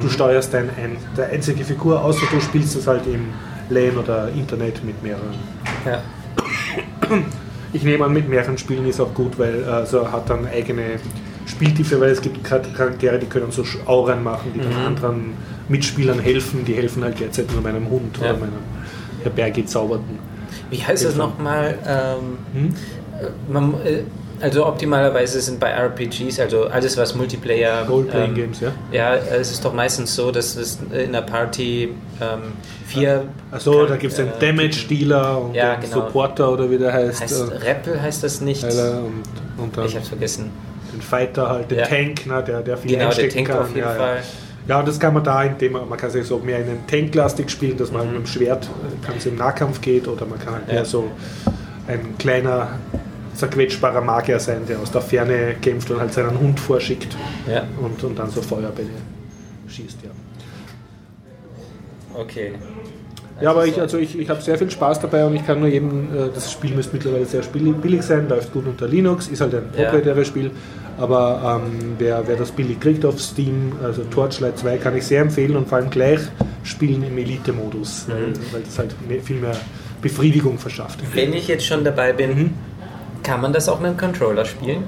du 0.00 0.06
Mhm. 0.06 0.10
steuerst 0.10 0.54
dein, 0.54 0.70
ein, 0.70 0.96
der 1.16 1.30
einzige 1.30 1.64
Figur, 1.64 2.02
außer 2.04 2.26
du 2.30 2.40
spielst 2.40 2.76
es 2.76 2.86
halt 2.86 3.02
im 3.06 3.26
LAN 3.70 3.96
oder 3.98 4.28
Internet 4.28 4.84
mit 4.84 5.02
mehreren. 5.02 5.34
Ja. 5.84 6.00
Ich 7.72 7.82
nehme 7.82 8.04
an, 8.04 8.12
mit 8.12 8.28
mehreren 8.28 8.56
Spielen 8.56 8.86
ist 8.86 9.00
auch 9.00 9.12
gut, 9.12 9.38
weil 9.38 9.62
äh, 9.62 9.66
also 9.66 10.10
hat 10.10 10.30
dann 10.30 10.46
eigene 10.46 11.00
Spieltiefe, 11.46 12.00
weil 12.00 12.10
es 12.10 12.20
gibt 12.20 12.46
Char- 12.48 12.60
Charaktere, 12.60 13.18
die 13.18 13.26
können 13.26 13.50
so 13.50 13.64
Auren 13.86 14.22
machen, 14.22 14.52
die 14.54 14.60
dann 14.60 14.70
Mhm. 14.80 14.86
anderen 14.86 15.32
Mitspielern 15.68 16.18
helfen. 16.20 16.64
Die 16.64 16.74
helfen 16.74 17.02
halt 17.04 17.18
derzeit 17.20 17.50
nur 17.52 17.60
meinem 17.62 17.88
Hund 17.90 18.16
Ja. 18.18 18.30
oder 18.30 18.38
meinem 18.38 18.52
herbergezauberten. 19.22 20.18
Wie 20.70 20.78
heißt 20.82 21.04
das 21.04 21.14
nochmal? 21.16 21.78
Ähm, 21.86 22.38
Hm? 22.52 22.74
äh, 23.84 23.88
äh, 23.90 24.02
also 24.38 24.66
optimalerweise 24.66 25.40
sind 25.40 25.58
bei 25.58 25.70
RPGs, 25.70 26.38
also 26.40 26.64
alles 26.66 26.96
was 26.98 27.14
Multiplayer. 27.14 27.86
Roleplaying 27.88 28.30
ähm, 28.30 28.34
Games, 28.34 28.60
ja. 28.60 28.70
Ja, 28.92 29.14
es 29.14 29.50
ist 29.50 29.64
doch 29.64 29.72
meistens 29.72 30.14
so, 30.14 30.30
dass 30.30 30.56
es 30.56 30.78
in 30.92 31.12
der 31.12 31.22
Party 31.22 31.94
ähm, 32.20 32.52
vier. 32.86 33.24
Achso, 33.50 33.86
da 33.86 33.96
gibt 33.96 34.12
es 34.12 34.18
den 34.18 34.28
äh, 34.28 34.38
Damage-Dealer 34.38 35.40
und 35.40 35.54
Ja, 35.54 35.76
genau. 35.76 35.94
Supporter 35.94 36.52
oder 36.52 36.70
wie 36.70 36.76
der 36.76 36.92
heißt. 36.92 37.22
Heißt 37.22 37.40
äh, 37.50 37.66
Rappel 37.70 38.02
heißt 38.02 38.22
das 38.24 38.42
nicht? 38.42 38.62
Und, 38.64 39.22
und 39.56 39.86
Ich 39.86 39.96
hab's 39.96 40.08
vergessen. 40.08 40.50
den 40.92 41.00
Fighter 41.00 41.48
halt, 41.48 41.70
den 41.70 41.78
Ja. 41.78 41.86
Tank, 41.86 42.20
na, 42.26 42.42
der, 42.42 42.60
der 42.60 42.76
viel 42.76 42.90
Genau, 42.90 42.98
der 43.00 43.08
einstecken 43.08 43.34
Tank 43.36 43.48
kann. 43.48 43.58
auf 43.60 43.68
jeden 43.68 43.80
ja, 43.80 43.94
Fall. 43.94 44.16
Ja. 44.16 44.22
Ja, 44.68 44.78
und 44.80 44.88
das 44.88 44.98
kann 44.98 45.14
man 45.14 45.22
da, 45.24 45.42
indem 45.44 45.72
man, 45.72 45.88
man 45.88 45.98
kann 45.98 46.10
sich 46.10 46.26
so 46.26 46.38
mehr 46.38 46.58
in 46.60 46.66
den 46.66 46.86
Tanklastig 46.86 47.48
spielen, 47.50 47.76
dass 47.76 47.92
man 47.92 48.06
Mhm. 48.06 48.12
mit 48.14 48.22
dem 48.22 48.26
Schwert, 48.26 48.68
es 49.16 49.26
im 49.26 49.36
Nahkampf 49.36 49.80
geht, 49.80 50.08
oder 50.08 50.26
man 50.26 50.38
kann 50.38 50.54
halt 50.54 50.68
Ja. 50.68 50.74
mehr 50.74 50.84
so 50.84 51.10
ein 51.86 52.16
kleiner, 52.18 52.68
zerquetschbarer 53.34 54.00
Magier 54.00 54.40
sein, 54.40 54.62
der 54.68 54.78
aus 54.80 54.90
der 54.90 55.02
Ferne 55.02 55.56
kämpft 55.60 55.90
und 55.90 56.00
halt 56.00 56.12
seinen 56.12 56.38
Hund 56.40 56.58
vorschickt 56.58 57.16
Ja, 57.46 57.64
und, 57.80 58.02
und 58.02 58.18
dann 58.18 58.30
so 58.30 58.40
Feuerbälle 58.42 58.88
schießt, 59.68 59.98
ja. 60.04 60.10
okay. 62.20 62.52
Ja, 63.40 63.50
aber 63.50 63.66
ich, 63.66 63.74
so- 63.74 63.82
also 63.82 63.98
ich, 63.98 64.18
ich 64.18 64.30
habe 64.30 64.40
sehr 64.40 64.56
viel 64.56 64.70
Spaß 64.70 65.00
dabei 65.00 65.26
und 65.26 65.34
ich 65.36 65.44
kann 65.46 65.60
nur 65.60 65.68
jedem, 65.68 66.04
äh, 66.14 66.30
das 66.34 66.50
Spiel 66.50 66.74
müsste 66.74 66.96
mittlerweile 66.96 67.26
sehr 67.26 67.42
billig 67.42 68.02
sein, 68.02 68.28
läuft 68.28 68.52
gut 68.52 68.66
unter 68.66 68.88
Linux, 68.88 69.28
ist 69.28 69.42
halt 69.42 69.54
ein 69.54 69.64
Ja. 69.76 69.90
proprietäres 69.90 70.26
Spiel, 70.28 70.50
aber 70.98 71.60
ähm, 71.64 71.94
wer, 71.98 72.22
wer 72.26 72.36
das 72.36 72.50
billig 72.52 72.80
kriegt 72.80 73.04
auf 73.04 73.20
Steam, 73.20 73.72
also 73.82 74.02
Torchlight 74.04 74.58
2, 74.58 74.78
kann 74.78 74.96
ich 74.96 75.04
sehr 75.04 75.22
empfehlen 75.22 75.56
und 75.56 75.68
vor 75.68 75.78
allem 75.78 75.90
gleich 75.90 76.20
spielen 76.62 77.02
im 77.02 77.16
Elite-Modus, 77.18 78.06
weil, 78.08 78.28
Mhm. 78.28 78.32
weil 78.52 78.62
das 78.62 78.78
halt 78.78 78.94
mehr, 79.08 79.20
viel 79.22 79.36
mehr 79.40 79.56
Befriedigung 80.02 80.58
verschafft. 80.58 80.98
Wenn 81.14 81.32
ich 81.32 81.48
jetzt 81.48 81.64
schon 81.66 81.84
dabei 81.84 82.12
bin, 82.12 82.30
Mhm. 82.38 82.50
kann 83.22 83.40
man 83.40 83.52
das 83.52 83.68
auch 83.68 83.80
mit 83.80 83.90
dem 83.90 83.96
Controller 83.96 84.44
spielen? 84.44 84.84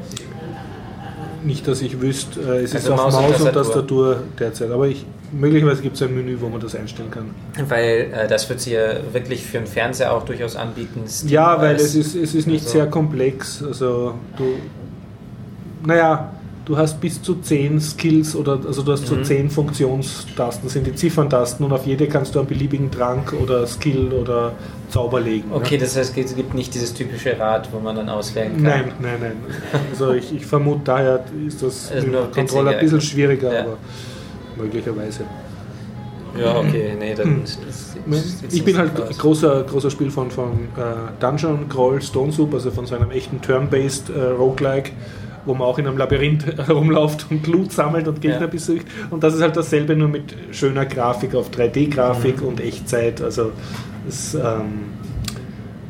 Nicht, 1.44 1.68
dass 1.68 1.83
ich 1.83 2.01
wüsste, 2.01 2.40
äh, 2.40 2.57
es 2.62 2.75
ist 2.75 2.90
Also 2.90 2.94
auf 2.94 2.99
Maus 3.12 3.14
und 3.16 3.25
und 3.25 3.31
Tastatur. 3.31 3.62
Tastatur 3.62 4.23
derzeit, 4.38 4.71
aber 4.73 4.88
ich, 4.88 5.07
möglicherweise 5.33 5.83
gibt 5.83 5.94
es 5.97 6.03
ein 6.03 6.14
Menü, 6.14 6.37
wo 6.40 6.49
man 6.49 6.61
das 6.61 6.75
einstellen 6.75 7.11
kann. 7.12 7.31
Weil 7.68 8.11
äh, 8.12 8.27
das 8.29 8.49
wird 8.49 8.61
sie 8.61 8.73
ja 8.73 8.94
wirklich 9.12 9.44
für 9.47 9.59
den 9.59 9.66
Fernseher 9.68 10.12
auch 10.12 10.25
durchaus 10.25 10.57
anbieten. 10.57 11.03
Steam 11.07 11.31
Ja, 11.31 11.61
weil 11.62 11.77
es 11.77 11.94
ist, 11.94 12.16
es 12.16 12.35
ist 12.35 12.47
nicht 12.49 12.64
also- 12.64 12.79
sehr 12.79 12.87
komplex. 12.87 13.62
Also 13.62 14.14
du, 14.37 14.57
naja, 15.85 16.33
du 16.64 16.77
hast 16.77 17.01
bis 17.01 17.21
zu 17.23 17.37
10 17.37 17.81
Skills 17.81 18.37
oder 18.37 18.59
also 18.67 18.83
du 18.83 18.93
hast 18.93 19.07
so 19.07 19.14
Mhm. 19.17 19.25
10 19.25 19.51
Funktionstasten, 19.51 20.69
sind 20.69 20.87
die 20.87 20.95
Zifferntasten 20.95 21.64
und 21.64 21.73
auf 21.73 21.87
jede 21.87 22.07
kannst 22.09 22.35
du 22.35 22.41
einen 22.41 22.49
beliebigen 22.49 22.91
Trank 22.91 23.33
oder 23.33 23.67
Skill 23.67 24.12
oder 24.12 24.53
Zauber 24.91 25.21
legen. 25.21 25.51
Okay, 25.53 25.77
ne? 25.77 25.83
das 25.85 25.97
heißt, 25.97 26.17
es 26.17 26.35
gibt 26.37 26.55
nicht 26.55 26.75
dieses 26.75 26.93
typische 26.95 27.38
Rad, 27.38 27.69
wo 27.73 27.81
man 27.81 27.97
dann 27.97 28.09
auswählen 28.09 28.53
kann. 28.55 28.62
Nein, 28.62 28.93
nein, 29.01 29.17
nein. 29.21 29.33
Also 29.91 30.12
ich, 30.12 30.35
ich 30.35 30.45
vermute, 30.47 30.81
daher 30.85 31.25
ist 31.47 31.62
das 31.62 31.91
Also 31.93 32.07
mit 32.07 32.14
dem 32.17 32.33
Controller 32.33 32.71
ein 32.73 32.81
bisschen 32.81 33.01
schwieriger, 33.01 33.53
Ja. 33.53 33.61
aber 33.62 33.77
möglicherweise. 34.57 35.25
Ja, 36.38 36.57
okay, 36.59 36.95
nee, 36.99 37.14
dann. 37.14 37.43
Das, 37.45 37.59
das 38.43 38.53
Ich 38.53 38.62
bin 38.64 38.77
halt 38.77 39.01
aus. 39.01 39.19
großer, 39.19 39.64
großer 39.64 39.91
Spiel 39.91 40.11
von, 40.11 40.31
von 40.31 40.53
äh, 40.77 41.21
Dungeon 41.21 41.69
Crawl 41.69 42.01
Stone 42.03 42.33
Soup, 42.33 42.53
also 42.55 42.71
von 42.71 42.87
so 42.87 42.95
einem 42.95 43.11
echten 43.11 43.41
Turn-based 43.41 44.11
äh, 44.11 44.21
Roguelike, 44.38 44.93
wo 45.49 45.55
man 45.55 45.67
auch 45.67 45.79
in 45.79 45.87
einem 45.87 45.97
Labyrinth 45.99 46.47
herumläuft 46.69 47.27
und 47.31 47.47
Loot 47.47 47.73
sammelt 47.73 48.07
und 48.07 48.21
Gegner 48.21 48.43
Ja. 48.43 48.47
besucht. 48.47 48.87
Und 49.11 49.25
das 49.25 49.35
ist 49.35 49.41
halt 49.43 49.57
dasselbe, 49.57 49.97
nur 49.97 50.09
mit 50.09 50.35
schöner 50.53 50.85
Grafik 50.87 51.35
auf 51.35 51.51
3D-Grafik 51.51 52.43
Mhm. 52.43 52.47
und 52.49 52.61
Echtzeit. 52.61 53.21
Also 53.23 53.53
es, 54.07 54.35
ähm, 54.35 54.41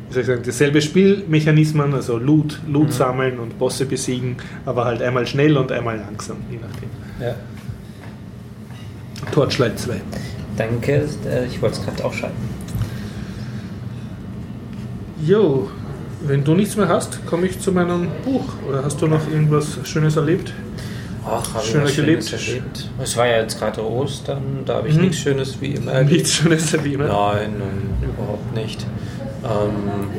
wie 0.07 0.13
soll 0.13 0.21
ich 0.21 0.27
sagen, 0.27 0.41
dasselbe 0.45 0.81
Spielmechanismen, 0.81 1.93
also 1.93 2.17
Loot, 2.17 2.59
Loot 2.67 2.87
Mhm. 2.87 2.91
sammeln 2.91 3.39
und 3.39 3.59
Bosse 3.59 3.85
besiegen, 3.85 4.37
aber 4.65 4.85
halt 4.85 5.01
einmal 5.01 5.27
schnell 5.27 5.55
und 5.57 5.71
einmal 5.71 5.97
langsam, 5.97 6.37
je 6.49 6.57
nachdem. 6.57 6.89
Ja. 7.21 7.35
Torchlight 9.31 9.77
2. 9.77 10.01
Danke, 10.57 11.03
äh, 11.29 11.45
ich 11.45 11.61
wollte 11.61 11.79
es 11.79 11.85
gerade 11.85 12.03
aufschreiben. 12.05 12.35
Jo, 15.25 15.69
wenn 16.21 16.43
du 16.43 16.53
nichts 16.55 16.75
mehr 16.75 16.87
hast, 16.89 17.25
komme 17.25 17.45
ich 17.47 17.59
zu 17.59 17.71
meinem 17.71 18.07
Buch. 18.25 18.43
Oder 18.67 18.83
hast 18.83 19.01
du 19.01 19.07
noch 19.07 19.21
irgendwas 19.31 19.79
Schönes 19.83 20.15
erlebt? 20.15 20.53
Ach, 21.25 21.29
habe 21.53 21.63
ich 21.65 21.75
was 21.75 21.93
Schönes 21.93 22.33
erlebt? 22.33 22.89
Es 23.01 23.17
war 23.17 23.27
ja 23.27 23.37
jetzt 23.41 23.59
gerade 23.59 23.83
Ostern, 23.85 24.41
da 24.65 24.75
habe 24.75 24.87
ich 24.89 24.95
Mhm. 24.95 25.01
nichts 25.01 25.17
Schönes 25.19 25.59
wie 25.61 25.73
immer 25.75 25.91
erlebt. 25.91 26.11
Nichts 26.13 26.33
Schönes 26.33 26.83
wie 26.83 26.93
immer. 26.93 27.05
Nein, 27.07 27.53
nein, 27.59 28.09
überhaupt 28.15 28.55
nicht. 28.55 28.85
Ähm, 29.43 30.09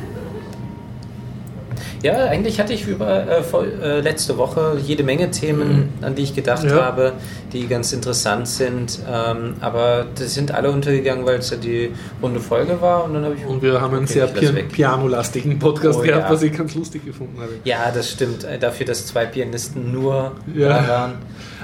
ja, 2.02 2.26
eigentlich 2.26 2.58
hatte 2.60 2.72
ich 2.72 2.86
über 2.86 3.26
äh, 3.28 3.42
vor, 3.42 3.64
äh, 3.64 4.00
letzte 4.00 4.38
Woche 4.38 4.78
jede 4.84 5.02
Menge 5.02 5.30
Themen, 5.30 5.90
an 6.02 6.14
die 6.14 6.22
ich 6.22 6.34
gedacht 6.34 6.64
Ja. 6.64 6.82
habe, 6.84 7.12
die 7.52 7.66
ganz 7.66 7.92
interessant 7.92 8.48
sind. 8.48 8.98
Ähm, 9.10 9.54
aber 9.60 10.06
die 10.18 10.24
sind 10.24 10.52
alle 10.52 10.70
untergegangen, 10.70 11.26
weil 11.26 11.38
es 11.38 11.50
ja 11.50 11.56
die 11.56 11.90
runde 12.22 12.40
Folge 12.40 12.80
war. 12.80 13.04
Und 13.04 13.14
dann 13.14 13.24
habe 13.24 13.34
ich 13.34 13.44
Und 13.46 13.62
wir 13.62 13.80
haben 13.80 13.94
einen 13.94 14.04
okay, 14.04 14.12
sehr 14.14 14.26
pian 14.26 14.56
pianolastigen 14.68 15.58
Podcast 15.58 15.98
Oh, 15.98 16.02
gehabt, 16.02 16.24
ja. 16.24 16.30
was 16.30 16.42
ich 16.42 16.56
ganz 16.56 16.74
lustig 16.74 17.04
gefunden 17.04 17.38
habe. 17.40 17.50
Ja, 17.64 17.90
das 17.94 18.10
stimmt. 18.10 18.44
Äh, 18.44 18.58
Dafür, 18.58 18.86
dass 18.86 19.06
zwei 19.06 19.26
Pianisten 19.26 19.92
nur 19.92 20.32
Ja. 20.54 20.68
da 20.68 20.88
waren. 20.88 21.12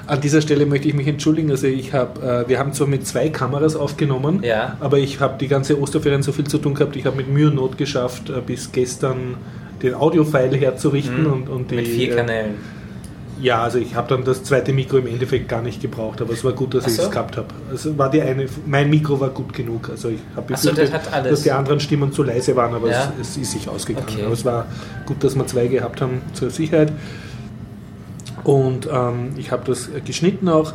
An 0.06 0.20
dieser 0.20 0.40
Stelle 0.40 0.66
möchte 0.66 0.86
ich 0.86 0.94
mich 0.94 1.08
entschuldigen. 1.08 1.50
Also 1.50 1.66
ich 1.66 1.92
habe, 1.92 2.44
äh, 2.44 2.48
wir 2.48 2.58
haben 2.60 2.72
zwar 2.72 2.86
mit 2.86 3.06
zwei 3.06 3.28
Kameras 3.28 3.74
aufgenommen, 3.74 4.40
Ja. 4.44 4.76
aber 4.80 4.98
ich 4.98 5.18
habe 5.20 5.34
die 5.40 5.48
ganze 5.48 5.80
Osterferien 5.80 6.22
so 6.22 6.30
viel 6.32 6.46
zu 6.46 6.58
tun 6.58 6.74
gehabt. 6.74 6.94
Ich 6.94 7.06
habe 7.06 7.16
mit 7.16 7.28
Mühe 7.28 7.48
und 7.48 7.56
Not 7.56 7.76
geschafft, 7.76 8.30
äh, 8.30 8.40
bis 8.40 8.70
gestern 8.70 9.36
den 9.82 9.94
Audio-File 9.94 10.56
herzurichten 10.56 11.24
Mhm. 11.24 11.32
und, 11.32 11.48
und 11.48 11.70
die, 11.70 11.76
Mit 11.76 11.88
vier 11.88 12.12
äh, 12.12 12.16
Kanälen. 12.16 12.54
Ja, 13.40 13.62
also 13.62 13.78
ich 13.78 13.94
habe 13.94 14.08
dann 14.08 14.24
das 14.24 14.44
zweite 14.44 14.72
Mikro 14.72 14.96
im 14.96 15.06
Endeffekt 15.06 15.46
gar 15.48 15.60
nicht 15.60 15.82
gebraucht, 15.82 16.22
aber 16.22 16.32
es 16.32 16.42
war 16.42 16.52
gut, 16.52 16.72
dass 16.72 16.84
Ach 16.84 16.88
ich 16.88 16.94
so. 16.96 17.02
es 17.02 17.10
gehabt 17.10 17.36
habe. 17.36 17.48
Also 17.70 17.96
war 17.98 18.10
die 18.10 18.22
eine, 18.22 18.46
mein 18.64 18.88
Mikro 18.88 19.20
war 19.20 19.28
gut 19.28 19.52
genug. 19.52 19.90
Also 19.90 20.08
ich 20.08 20.20
habe 20.34 20.54
Ach 20.54 20.58
so, 20.58 20.70
befürchtet, 20.70 21.02
das 21.12 21.22
dass 21.28 21.42
die 21.42 21.52
anderen 21.52 21.78
Stimmen 21.78 22.12
zu 22.12 22.22
leise 22.22 22.56
waren, 22.56 22.74
aber 22.74 22.90
Ja. 22.90 23.12
es, 23.20 23.30
es 23.32 23.36
ist 23.36 23.52
sich 23.52 23.68
ausgegangen. 23.68 24.06
Okay. 24.10 24.22
Aber 24.24 24.32
es 24.32 24.44
war 24.46 24.66
gut, 25.04 25.22
dass 25.22 25.34
wir 25.36 25.46
zwei 25.46 25.66
gehabt 25.66 26.00
haben 26.00 26.22
zur 26.32 26.48
Sicherheit. 26.48 26.92
Und 28.44 28.88
ähm, 28.90 29.30
ich 29.36 29.50
habe 29.50 29.64
das 29.66 29.90
geschnitten 30.04 30.48
auch 30.48 30.72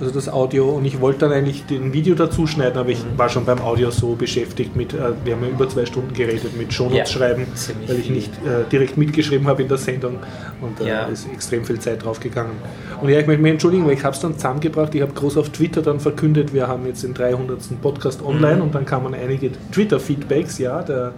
also 0.00 0.12
das 0.12 0.28
Audio. 0.28 0.68
Und 0.70 0.84
ich 0.84 1.00
wollte 1.00 1.20
dann 1.20 1.32
eigentlich 1.32 1.66
den 1.66 1.92
Video 1.92 2.14
dazu 2.14 2.46
schneiden, 2.46 2.78
aber 2.78 2.88
ich 2.90 2.98
Mhm. 3.04 3.18
war 3.18 3.28
schon 3.28 3.44
beim 3.44 3.60
Audio 3.60 3.90
so 3.90 4.14
beschäftigt 4.14 4.74
mit, 4.76 4.92
äh, 4.94 4.98
wir 5.24 5.34
haben 5.34 5.44
ja 5.44 5.50
über 5.50 5.68
zwei 5.68 5.84
Stunden 5.86 6.12
geredet, 6.14 6.56
mit 6.56 6.72
Shownotes 6.72 6.98
Ja, 6.98 7.06
schreiben, 7.18 7.46
weil 7.86 7.98
ich 7.98 8.10
nicht 8.10 8.32
äh, 8.44 8.68
direkt 8.70 8.96
mitgeschrieben 8.96 9.46
habe 9.46 9.62
in 9.62 9.68
der 9.68 9.78
Sendung. 9.78 10.16
Und 10.60 10.80
da 10.80 10.84
Ja. 10.84 11.02
ist 11.06 11.26
extrem 11.32 11.64
viel 11.64 11.78
Zeit 11.78 12.04
drauf 12.04 12.20
gegangen. 12.20 12.52
Und 13.00 13.08
ja, 13.08 13.18
ich 13.20 13.26
möchte 13.26 13.42
mich 13.42 13.52
entschuldigen, 13.52 13.86
weil 13.86 13.94
ich 13.94 14.04
habe 14.04 14.14
es 14.14 14.20
dann 14.20 14.34
zusammengebracht. 14.34 14.94
Ich 14.94 15.02
habe 15.02 15.12
groß 15.12 15.36
auf 15.36 15.48
Twitter 15.50 15.82
dann 15.82 16.00
verkündet, 16.00 16.52
wir 16.54 16.66
haben 16.68 16.86
jetzt 16.86 17.02
den 17.02 17.14
300. 17.14 17.80
Podcast 17.80 18.22
online 18.24 18.56
Mhm. 18.56 18.62
und 18.62 18.74
dann 18.74 18.84
kamen 18.84 19.14
einige 19.14 19.50
Twitter-Feedbacks, 19.72 20.58
ja, 20.58 20.82
der 20.82 21.12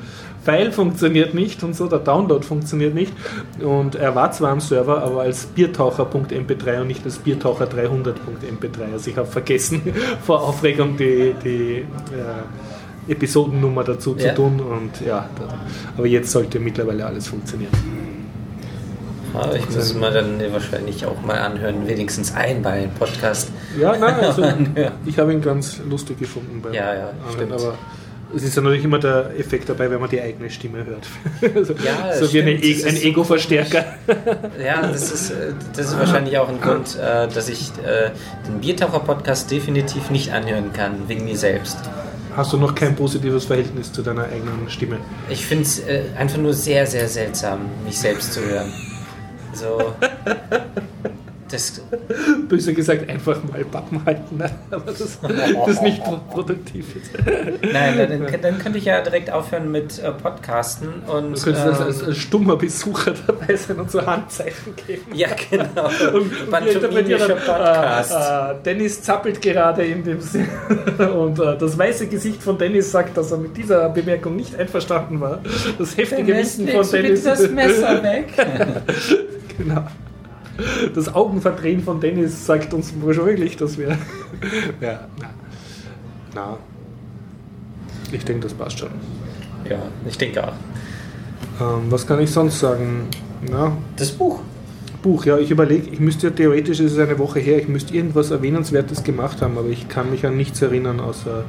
File 0.44 0.72
funktioniert 0.72 1.34
nicht 1.34 1.62
und 1.62 1.74
so, 1.76 1.86
der 1.86 2.00
Download 2.00 2.44
funktioniert 2.44 2.94
nicht. 2.94 3.12
Und 3.60 3.94
er 3.94 4.14
war 4.14 4.32
zwar 4.32 4.50
am 4.50 4.60
Server, 4.60 5.02
aber 5.02 5.22
als 5.22 5.46
biertaucher.mp3 5.46 6.80
und 6.80 6.86
nicht 6.88 7.04
als 7.04 7.20
biertaucher300.mp3. 7.24 8.92
Also 8.92 9.10
ich 9.10 9.16
habe 9.16 9.28
vergessen, 9.28 9.82
vor 10.26 10.42
Aufregung 10.42 10.96
die, 10.96 11.34
die 11.44 11.84
äh, 13.06 13.10
Episodennummer 13.12 13.84
dazu 13.84 14.16
Ja. 14.18 14.30
zu 14.30 14.34
tun. 14.34 14.60
Und 14.60 15.06
ja, 15.06 15.28
aber 15.96 16.06
jetzt 16.06 16.30
sollte 16.32 16.58
mittlerweile 16.58 17.06
alles 17.06 17.28
funktionieren. 17.28 17.72
Ja, 19.34 19.50
ich 19.54 19.64
muss 19.74 19.94
mir 19.94 20.10
dann 20.10 20.40
wahrscheinlich 20.52 21.06
auch 21.06 21.20
mal 21.22 21.38
anhören, 21.38 21.86
wenigstens 21.88 22.34
einmal 22.34 22.88
Podcast. 22.98 23.50
Ja, 23.80 23.96
nein, 23.96 24.16
also 24.16 24.42
ich 25.06 25.18
habe 25.18 25.32
ihn 25.32 25.40
ganz 25.40 25.80
lustig 25.88 26.18
gefunden 26.18 26.60
beim 26.62 26.74
Ja, 26.74 26.94
ja, 26.94 27.00
Anhören, 27.08 27.32
stimmt. 27.32 27.52
aber 27.52 27.74
es 28.34 28.42
ist 28.42 28.56
ja 28.56 28.62
natürlich 28.62 28.84
immer 28.84 28.98
der 28.98 29.30
Effekt 29.38 29.68
dabei, 29.68 29.90
wenn 29.90 30.00
man 30.00 30.08
die 30.08 30.20
eigene 30.20 30.50
Stimme 30.50 30.84
hört. 30.84 31.06
also, 31.54 31.74
Ja, 31.84 32.14
so 32.14 32.32
wie 32.32 32.40
stimmt, 32.40 32.64
e 32.64 32.74
das 32.74 32.84
ein 32.84 32.96
Ego-Verstärker. 33.02 33.84
Ja, 34.62 34.82
das 34.82 35.12
ist, 35.12 35.30
äh, 35.30 35.52
das 35.74 35.86
ist 35.86 35.98
wahrscheinlich 35.98 36.38
auch 36.38 36.48
ein 36.48 36.60
Grund, 36.60 36.96
äh, 36.96 37.28
dass 37.28 37.48
ich 37.48 37.70
äh, 37.84 38.10
den 38.46 38.60
Biertaucher-Podcast 38.60 39.50
definitiv 39.50 40.10
nicht 40.10 40.32
anhören 40.32 40.72
kann, 40.72 41.08
wegen 41.08 41.24
mir 41.24 41.36
selbst. 41.36 41.78
Hast 42.36 42.52
du 42.52 42.56
noch 42.56 42.74
kein 42.74 42.94
positives 42.96 43.44
Verhältnis 43.44 43.92
zu 43.92 44.02
deiner 44.02 44.24
eigenen 44.24 44.68
Stimme? 44.68 44.98
Ich 45.28 45.44
finde 45.44 45.64
es 45.64 45.80
äh, 45.80 46.04
einfach 46.16 46.38
nur 46.38 46.54
sehr, 46.54 46.86
sehr 46.86 47.08
seltsam, 47.08 47.60
mich 47.84 47.98
selbst 47.98 48.32
zu 48.32 48.40
hören. 48.40 48.72
So. 49.52 49.94
Das, 51.52 51.80
Böse 52.48 52.72
gesagt, 52.74 53.08
einfach 53.08 53.38
mal 53.44 53.64
Pappen 53.64 54.04
halten. 54.04 54.38
ne? 54.38 54.50
Aber 54.70 54.90
das, 54.90 55.18
das 55.20 55.68
ist 55.68 55.82
nicht 55.82 56.02
pro- 56.02 56.18
produktiv 56.30 56.86
nein, 57.72 57.98
dann, 57.98 58.26
dann 58.42 58.58
könnte 58.58 58.78
ich 58.78 58.86
ja 58.86 59.00
direkt 59.02 59.30
aufhören 59.30 59.70
mit 59.70 59.98
äh, 59.98 60.10
Podcasten 60.12 60.88
und. 61.06 61.36
Du 61.36 61.42
könntest 61.42 61.66
als, 61.66 61.80
als, 61.80 62.00
ähm, 62.02 62.08
als 62.08 62.16
stummer 62.16 62.56
Besucher 62.56 63.12
dabei 63.26 63.54
sein 63.56 63.78
und 63.78 63.90
so 63.90 64.04
Handzeichen 64.04 64.74
geben. 64.86 65.02
ja, 65.14 65.28
genau. 65.50 65.90
Und, 66.16 66.50
Pantomimischer 66.50 67.34
Podcast. 67.36 68.12
Äh, 68.12 68.52
äh, 68.52 68.54
Dennis 68.64 69.02
zappelt 69.02 69.40
gerade 69.42 69.84
in 69.84 70.04
dem 70.04 70.20
Sinn. 70.20 70.48
Und 71.14 71.38
äh, 71.38 71.56
das 71.58 71.76
weiße 71.76 72.06
Gesicht 72.06 72.42
von 72.42 72.58
Dennis 72.58 72.90
sagt, 72.90 73.16
dass 73.16 73.30
er 73.30 73.38
mit 73.38 73.56
dieser 73.56 73.88
Bemerkung 73.90 74.36
nicht 74.36 74.56
einverstanden 74.56 75.20
war. 75.20 75.40
Das 75.78 75.96
heftige 75.96 76.34
Wissen 76.36 76.68
von 76.68 76.90
Dennis. 76.90 77.24
weg. 77.24 78.32
genau. 79.58 79.84
Das 80.94 81.12
Augenverdrehen 81.14 81.82
von 81.82 82.00
Dennis 82.00 82.44
sagt 82.46 82.74
uns 82.74 82.90
schon 82.90 83.26
wirklich, 83.26 83.56
dass 83.56 83.78
wir. 83.78 83.96
ja, 84.80 85.08
na. 85.20 85.30
na. 86.34 86.56
Ich 88.12 88.24
denke, 88.24 88.42
das 88.42 88.54
passt 88.54 88.78
schon. 88.78 88.90
Ja, 89.68 89.78
ich 90.06 90.18
denke 90.18 90.46
auch. 90.46 90.52
Ähm, 91.60 91.90
was 91.90 92.06
kann 92.06 92.20
ich 92.20 92.30
sonst 92.30 92.58
sagen? 92.58 93.08
Na, 93.50 93.76
Das 93.96 94.10
Buch. 94.10 94.40
Buch, 95.02 95.24
ja, 95.24 95.36
ich 95.38 95.50
überlege, 95.50 95.90
ich 95.90 95.98
müsste 95.98 96.28
ja 96.28 96.32
theoretisch, 96.32 96.78
es 96.78 96.92
ist 96.92 96.98
eine 96.98 97.18
Woche 97.18 97.40
her, 97.40 97.58
ich 97.58 97.66
müsste 97.66 97.92
irgendwas 97.94 98.30
Erwähnenswertes 98.30 99.02
gemacht 99.02 99.42
haben, 99.42 99.58
aber 99.58 99.68
ich 99.68 99.88
kann 99.88 100.10
mich 100.10 100.24
an 100.24 100.36
nichts 100.36 100.62
erinnern, 100.62 101.00
außer. 101.00 101.44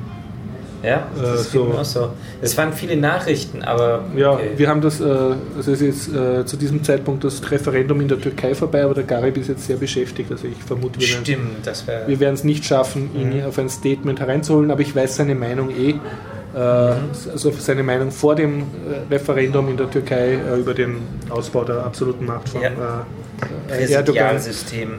Ja, 0.84 1.07
das 1.17 1.47
Äh, 1.47 1.49
so. 1.57 1.63
auch 1.79 1.86
so. 1.86 2.09
Es 2.41 2.57
waren 2.57 2.73
viele 2.73 2.97
Nachrichten, 2.97 3.61
aber. 3.63 4.03
Ja, 4.17 4.31
okay. 4.34 4.51
wir 4.57 4.67
haben 4.67 4.81
das, 4.81 4.99
äh, 4.99 5.03
also 5.03 5.36
es 5.59 5.67
ist 5.67 5.81
jetzt 5.81 6.13
äh, 6.15 6.45
zu 6.45 6.57
diesem 6.57 6.84
Zeitpunkt 6.84 7.23
das 7.23 7.49
Referendum 7.49 8.01
in 8.01 8.07
der 8.09 8.19
Türkei 8.19 8.53
vorbei, 8.53 8.84
aber 8.84 8.93
der 8.93 9.05
Garib 9.05 9.38
ist 9.38 9.47
jetzt 9.47 9.65
sehr 9.65 9.77
beschäftigt, 9.77 10.29
also 10.31 10.45
ich 10.47 10.61
vermute, 10.61 10.99
wir 10.99 11.07
werden 11.07 11.23
Stimmt, 11.25 11.65
das 11.65 11.88
wäre. 11.88 12.07
wir 12.07 12.19
werden 12.19 12.34
es 12.36 12.43
nicht 12.43 12.65
schaffen, 12.65 13.09
ihn 13.15 13.39
Mhm. 13.39 13.45
auf 13.45 13.57
ein 13.57 13.69
Statement 13.69 14.19
hereinzuholen, 14.19 14.71
aber 14.71 14.81
ich 14.81 14.93
weiß 14.95 15.15
seine 15.15 15.36
Meinung 15.36 15.69
eh. 15.71 15.95
Äh, 16.55 16.59
also 17.31 17.49
seine 17.57 17.81
Meinung 17.81 18.11
vor 18.11 18.36
dem 18.36 18.59
äh, 18.59 19.11
Referendum 19.11 19.69
in 19.69 19.77
der 19.77 19.89
Türkei 19.89 20.34
äh, 20.34 20.59
über 20.59 20.73
den 20.75 20.97
Ausbau 21.29 21.63
der 21.63 21.84
absoluten 21.84 22.25
Macht 22.25 22.49
von 22.49 22.61
Ja. 22.61 22.69
äh, 23.71 23.84
äh, 23.86 23.91
Erdogan 23.91 24.38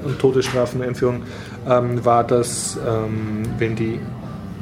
und 0.05 0.19
Todesstrafeneinführung 0.19 1.23
ähm, 1.69 2.05
war, 2.05 2.25
dass 2.25 2.77
ähm, 2.85 3.43
wenn 3.59 3.77
die 3.77 4.01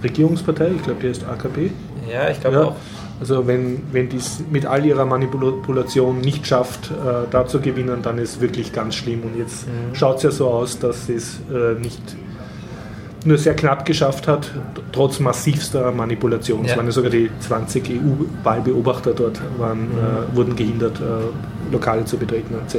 Regierungspartei, 0.02 0.70
ich 0.76 0.82
glaube 0.82 1.00
die 1.02 1.08
heißt 1.08 1.24
AKP, 1.24 1.70
Ja, 2.10 2.28
ich 2.30 2.40
glaube 2.40 2.56
ja, 2.56 2.62
auch. 2.64 2.76
also 3.20 3.46
wenn, 3.46 3.82
wenn 3.92 4.08
die 4.08 4.16
es 4.16 4.42
mit 4.50 4.66
all 4.66 4.84
ihrer 4.84 5.04
Manipulation 5.04 6.20
nicht 6.20 6.46
schafft, 6.46 6.90
äh, 6.90 6.94
da 7.30 7.46
zu 7.46 7.60
gewinnen, 7.60 8.00
dann 8.02 8.18
ist 8.18 8.40
wirklich 8.40 8.72
ganz 8.72 8.94
schlimm. 8.96 9.22
Und 9.22 9.38
jetzt 9.38 9.66
Mhm. 9.66 9.94
schaut 9.94 10.16
es 10.18 10.22
ja 10.24 10.30
so 10.30 10.48
aus, 10.48 10.78
dass 10.78 11.06
sie 11.06 11.14
es 11.14 11.40
äh, 11.52 11.78
nicht 11.80 12.00
nur 13.24 13.38
sehr 13.38 13.54
knapp 13.54 13.84
geschafft 13.84 14.26
hat, 14.26 14.50
trotz 14.90 15.20
massivster 15.20 15.92
Manipulation. 15.92 16.64
Es 16.64 16.72
Ja. 16.72 16.76
waren 16.78 16.86
ja 16.86 16.92
sogar 16.92 17.10
die 17.10 17.30
20 17.38 17.88
EU-Wahlbeobachter 17.88 19.12
dort, 19.14 19.40
waren, 19.58 19.82
Mhm. 19.82 19.86
äh, 20.32 20.36
wurden 20.36 20.56
gehindert, 20.56 20.98
äh, 21.00 21.72
Lokale 21.72 22.04
zu 22.04 22.16
betreten 22.16 22.54
etc. 22.66 22.78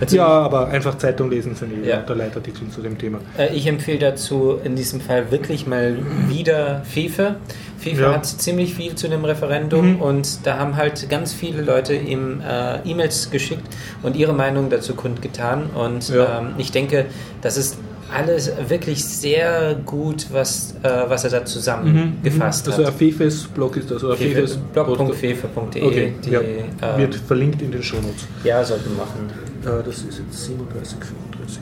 Also 0.00 0.16
Ja, 0.16 0.26
aber 0.26 0.68
einfach 0.68 0.98
Zeitung 0.98 1.30
lesen 1.30 1.54
sind 1.54 1.72
eh 1.84 1.88
Ja. 1.88 2.00
unter 2.00 2.14
Leitartikeln 2.14 2.70
zu 2.70 2.80
dem 2.82 2.98
Thema. 2.98 3.18
Äh, 3.38 3.54
Ich 3.54 3.66
empfehle 3.66 3.98
dazu 3.98 4.58
in 4.64 4.74
diesem 4.76 5.00
Fall 5.00 5.30
wirklich 5.30 5.66
mal 5.66 5.96
wieder 6.28 6.82
Fefe. 6.84 7.36
Fefe 7.78 8.02
Ja. 8.02 8.14
hat 8.14 8.26
ziemlich 8.26 8.74
viel 8.74 8.94
zu 8.94 9.08
dem 9.08 9.24
Referendum 9.24 9.94
Mhm. 9.94 10.02
und 10.02 10.46
da 10.46 10.58
haben 10.58 10.76
halt 10.76 11.08
ganz 11.10 11.32
viele 11.32 11.62
Leute 11.62 11.94
ihm 11.94 12.40
äh, 12.40 12.78
E-Mails 12.88 13.30
geschickt 13.30 13.62
und 14.02 14.16
ihre 14.16 14.32
Meinung 14.32 14.70
dazu 14.70 14.94
kundgetan. 14.94 15.64
Und 15.74 16.08
Ja. 16.08 16.38
ähm, 16.40 16.54
ich 16.58 16.72
denke, 16.72 17.06
das 17.42 17.56
ist 17.56 17.78
alles 18.14 18.52
wirklich 18.68 19.04
sehr 19.04 19.74
gut, 19.86 20.26
was, 20.30 20.74
äh, 20.82 20.88
was 21.08 21.24
er 21.24 21.30
da 21.30 21.44
zusammengefasst 21.44 22.68
Also 22.68 22.86
hat. 22.86 22.94
Fefes 22.94 23.44
Blog 23.44 23.76
ist 23.76 23.90
das, 23.90 24.02
oder 24.04 24.16
Fefes 24.16 24.58
Blog.fefe.de. 24.72 25.82
Okay, 25.82 26.12
ja. 26.30 26.40
äh, 26.40 26.98
wird 26.98 27.14
verlinkt 27.16 27.60
in 27.62 27.70
den 27.72 27.82
Shownotes. 27.82 28.26
ja, 28.44 28.62
sollten 28.64 28.90
wir 28.90 29.04
machen. 29.04 29.53
Äh, 29.64 29.82
das 29.84 29.98
ist 29.98 30.18
jetzt 30.18 30.44
37, 30.44 30.98
35. 30.98 31.58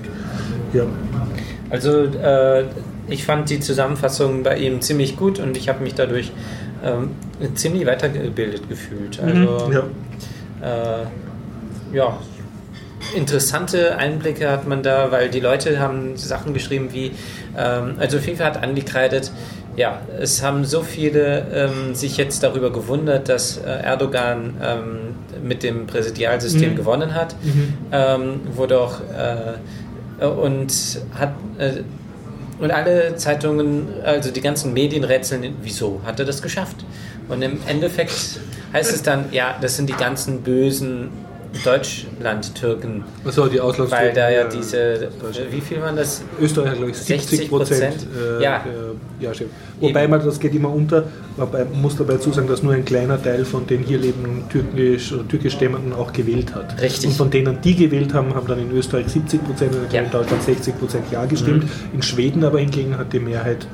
Ja. 0.72 0.84
Also 1.70 2.04
äh, 2.04 2.64
ich 3.08 3.24
fand 3.24 3.50
die 3.50 3.60
Zusammenfassung 3.60 4.42
bei 4.42 4.56
ihm 4.58 4.80
ziemlich 4.80 5.16
gut 5.16 5.38
und 5.38 5.56
ich 5.56 5.68
habe 5.68 5.82
mich 5.82 5.94
dadurch 5.94 6.32
ähm, 6.84 7.10
ziemlich 7.54 7.86
weitergebildet 7.86 8.68
gefühlt. 8.68 9.20
Also 9.20 9.68
Mhm, 9.68 9.72
ja. 9.72 11.02
äh, 11.02 11.06
ja, 11.96 12.18
interessante 13.14 13.96
Einblicke 13.96 14.50
hat 14.50 14.66
man 14.66 14.82
da, 14.82 15.10
weil 15.10 15.28
die 15.28 15.40
Leute 15.40 15.78
haben 15.78 16.16
Sachen 16.16 16.54
geschrieben 16.54 16.88
wie, 16.92 17.12
ähm, 17.56 17.94
also 17.98 18.18
FIFA 18.18 18.44
hat 18.44 18.62
angekreidet, 18.62 19.32
ja, 19.76 20.00
es 20.20 20.42
haben 20.42 20.64
so 20.64 20.82
viele 20.82 21.46
ähm, 21.54 21.94
sich 21.94 22.16
jetzt 22.16 22.42
darüber 22.42 22.70
gewundert, 22.72 23.28
dass 23.28 23.56
äh, 23.58 23.62
Erdogan 23.70 24.54
ähm, 24.62 24.84
mit 25.42 25.62
dem 25.62 25.86
Präsidialsystem 25.86 26.72
Mhm. 26.72 26.76
gewonnen 26.76 27.14
hat, 27.14 27.34
Mhm. 27.42 27.74
ähm, 27.90 28.40
wo 28.54 28.66
doch 28.66 29.00
äh, 30.20 30.24
und 30.26 30.72
hat 31.18 31.32
äh, 31.58 31.72
und 32.58 32.70
alle 32.70 33.16
Zeitungen, 33.16 33.88
also 34.04 34.30
die 34.30 34.40
ganzen 34.40 34.72
Medien 34.72 35.02
rätseln, 35.02 35.56
wieso 35.62 36.00
hat 36.04 36.20
er 36.20 36.26
das 36.26 36.42
geschafft? 36.42 36.76
Und 37.28 37.42
im 37.42 37.58
Endeffekt 37.66 38.38
heißt 38.72 38.92
es 38.92 39.02
dann, 39.02 39.24
ja, 39.32 39.56
das 39.60 39.76
sind 39.76 39.88
die 39.88 39.94
ganzen 39.94 40.42
bösen 40.42 41.08
Deutschland-Türken, 41.64 43.04
Achso, 43.24 43.46
die 43.46 43.60
Auslands 43.60 43.92
weil 43.92 44.12
da 44.12 44.30
ja 44.30 44.42
äh, 44.42 44.48
diese, 44.48 45.08
wie 45.50 45.60
viel 45.60 45.80
waren 45.80 45.96
das? 45.96 46.22
Österreich, 46.40 46.74
glaube 46.74 46.90
ich, 46.90 46.96
70 46.96 47.48
Prozent. 47.48 47.94
60%, 47.94 48.38
Äh, 48.40 48.42
ja. 48.42 48.56
Äh, 48.56 49.22
ja, 49.24 49.34
stimmt. 49.34 49.50
Wobei 49.80 50.08
man, 50.08 50.24
das 50.24 50.38
geht 50.40 50.54
immer 50.54 50.72
unter, 50.72 51.04
man 51.36 51.48
muss 51.80 51.96
dabei 51.96 52.16
zusagen, 52.16 52.48
dass 52.48 52.62
nur 52.62 52.72
ein 52.72 52.84
kleiner 52.84 53.22
Teil 53.22 53.44
von 53.44 53.66
den 53.66 53.82
hier 53.82 53.98
lebenden 53.98 54.44
türkisch 54.48 55.12
oder 55.12 55.26
türkischstämmigen 55.28 55.92
auch 55.92 56.12
gewählt 56.12 56.54
hat. 56.54 56.80
Richtig. 56.80 57.10
Und 57.10 57.16
von 57.16 57.30
denen, 57.30 57.60
die 57.62 57.74
gewählt 57.76 58.14
haben, 58.14 58.34
haben 58.34 58.46
dann 58.46 58.58
in 58.60 58.70
Österreich 58.72 59.08
70 59.08 59.44
Prozent 59.44 59.74
und 59.74 59.92
Ja. 59.92 60.02
in 60.02 60.10
Deutschland 60.10 60.42
60 60.42 60.78
Prozent 60.78 61.04
Ja 61.10 61.24
gestimmt. 61.26 61.64
In 61.92 62.02
Schweden 62.02 62.44
aber 62.44 62.58
hingegen 62.60 62.96
hat 62.98 63.12
die 63.12 63.20
Mehrheit 63.20 63.66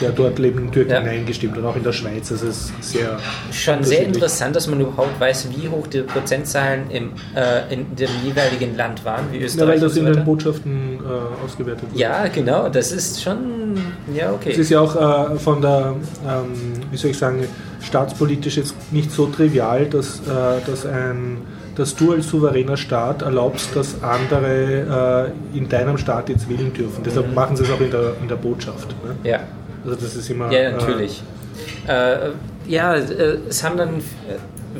der 0.00 0.10
dort 0.10 0.38
lebenden 0.38 0.70
Türken 0.72 0.92
Ja. 0.92 1.00
Nein 1.02 1.26
gestimmt 1.26 1.56
und 1.58 1.64
auch 1.64 1.76
in 1.76 1.82
der 1.82 1.92
Schweiz. 1.92 2.30
Also 2.30 2.46
es 2.46 2.70
ist 2.80 2.92
sehr 2.92 3.18
Schon 3.52 3.82
sehr 3.82 4.04
interessant, 4.04 4.54
dass 4.56 4.66
man 4.66 4.80
überhaupt 4.80 5.18
weiß, 5.18 5.48
wie 5.56 5.68
hoch 5.68 5.86
die 5.86 6.02
Prozentzahlen 6.02 6.90
im, 6.90 7.12
äh, 7.34 7.72
in 7.72 7.94
dem 7.96 8.10
jeweiligen 8.24 8.76
Land 8.76 9.04
waren, 9.04 9.26
wie 9.32 9.38
Ja, 9.38 9.44
Österreich 9.46 9.68
weil 9.68 9.80
das 9.80 9.94
so 9.94 10.00
in 10.00 10.12
den. 10.12 10.24
Botschaften 10.24 10.98
äh, 11.00 11.44
ausgewertet 11.44 11.90
wurde. 11.90 12.00
Ja, 12.00 12.26
genau, 12.28 12.68
das 12.68 12.92
ist 12.92 13.22
schon, 13.22 13.76
ja, 14.14 14.32
okay. 14.32 14.50
Es 14.52 14.58
ist 14.58 14.70
ja 14.70 14.80
auch 14.80 15.32
äh, 15.32 15.38
von 15.38 15.62
der, 15.62 15.94
ähm, 16.26 16.52
wie 16.90 16.96
soll 16.96 17.12
ich 17.12 17.18
sagen, 17.18 17.44
staatspolitisch 17.80 18.56
jetzt 18.56 18.74
nicht 18.92 19.10
so 19.10 19.26
trivial, 19.26 19.86
dass, 19.86 20.20
äh, 20.20 20.60
dass, 20.66 20.84
ein, 20.84 21.38
dass 21.76 21.94
du 21.94 22.12
als 22.12 22.28
souveräner 22.28 22.76
Staat 22.76 23.22
erlaubst, 23.22 23.74
dass 23.74 24.02
andere 24.02 25.32
äh, 25.54 25.56
in 25.56 25.68
deinem 25.68 25.96
Staat 25.98 26.28
jetzt 26.28 26.48
wählen 26.48 26.72
dürfen. 26.72 27.02
Deshalb 27.04 27.34
machen 27.34 27.56
sie 27.56 27.62
es 27.64 27.70
auch 27.70 27.80
in 27.80 27.90
der, 27.90 28.12
in 28.20 28.28
der 28.28 28.36
Botschaft. 28.36 28.88
Ne? 29.04 29.30
Ja, 29.30 29.40
Also 29.84 29.96
das 29.96 30.16
ist 30.16 30.30
immer. 30.30 30.50
ja 30.52 30.72
natürlich. 30.72 31.22
Äh, 31.86 32.30
ja, 32.66 32.94
äh, 32.94 33.38
es 33.48 33.62
haben 33.64 33.76
dann, 33.76 33.88
äh, 33.98 34.02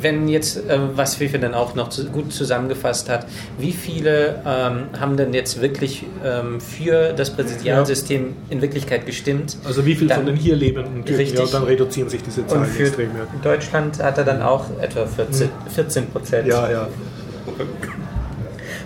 wenn 0.00 0.28
jetzt, 0.28 0.58
äh, 0.68 0.78
was 0.94 1.14
Fife 1.16 1.38
dann 1.38 1.54
auch 1.54 1.74
noch 1.74 1.88
zu, 1.88 2.04
gut 2.06 2.32
zusammengefasst 2.32 3.08
hat, 3.08 3.26
wie 3.58 3.72
viele 3.72 4.42
ähm, 4.46 4.84
haben 5.00 5.16
denn 5.16 5.32
jetzt 5.34 5.60
wirklich 5.60 6.04
ähm, 6.24 6.60
für 6.60 7.12
das 7.14 7.30
Präsidialsystem 7.30 8.36
in 8.50 8.62
Wirklichkeit 8.62 9.06
gestimmt? 9.06 9.56
Also 9.64 9.84
wie 9.86 9.94
viel 9.94 10.06
Dann- 10.08 10.18
von 10.18 10.26
den 10.26 10.36
hier 10.36 10.54
lebenden 10.54 11.04
Türken? 11.04 11.20
Richtig. 11.20 11.40
Ja, 11.40 11.46
dann 11.50 11.64
reduzieren 11.64 12.08
sich 12.08 12.22
diese 12.22 12.42
Und 12.42 12.50
Zahlen 12.50 12.64
für 12.66 12.82
extrem. 12.84 13.10
Ja. 13.16 13.26
Deutschland 13.42 14.02
hat 14.02 14.18
er 14.18 14.24
dann 14.24 14.42
auch 14.42 14.66
etwa 14.80 15.06
14, 15.06 15.48
14 15.74 16.06
Prozent. 16.10 16.46
ja, 16.46 16.70
ja. 16.70 16.88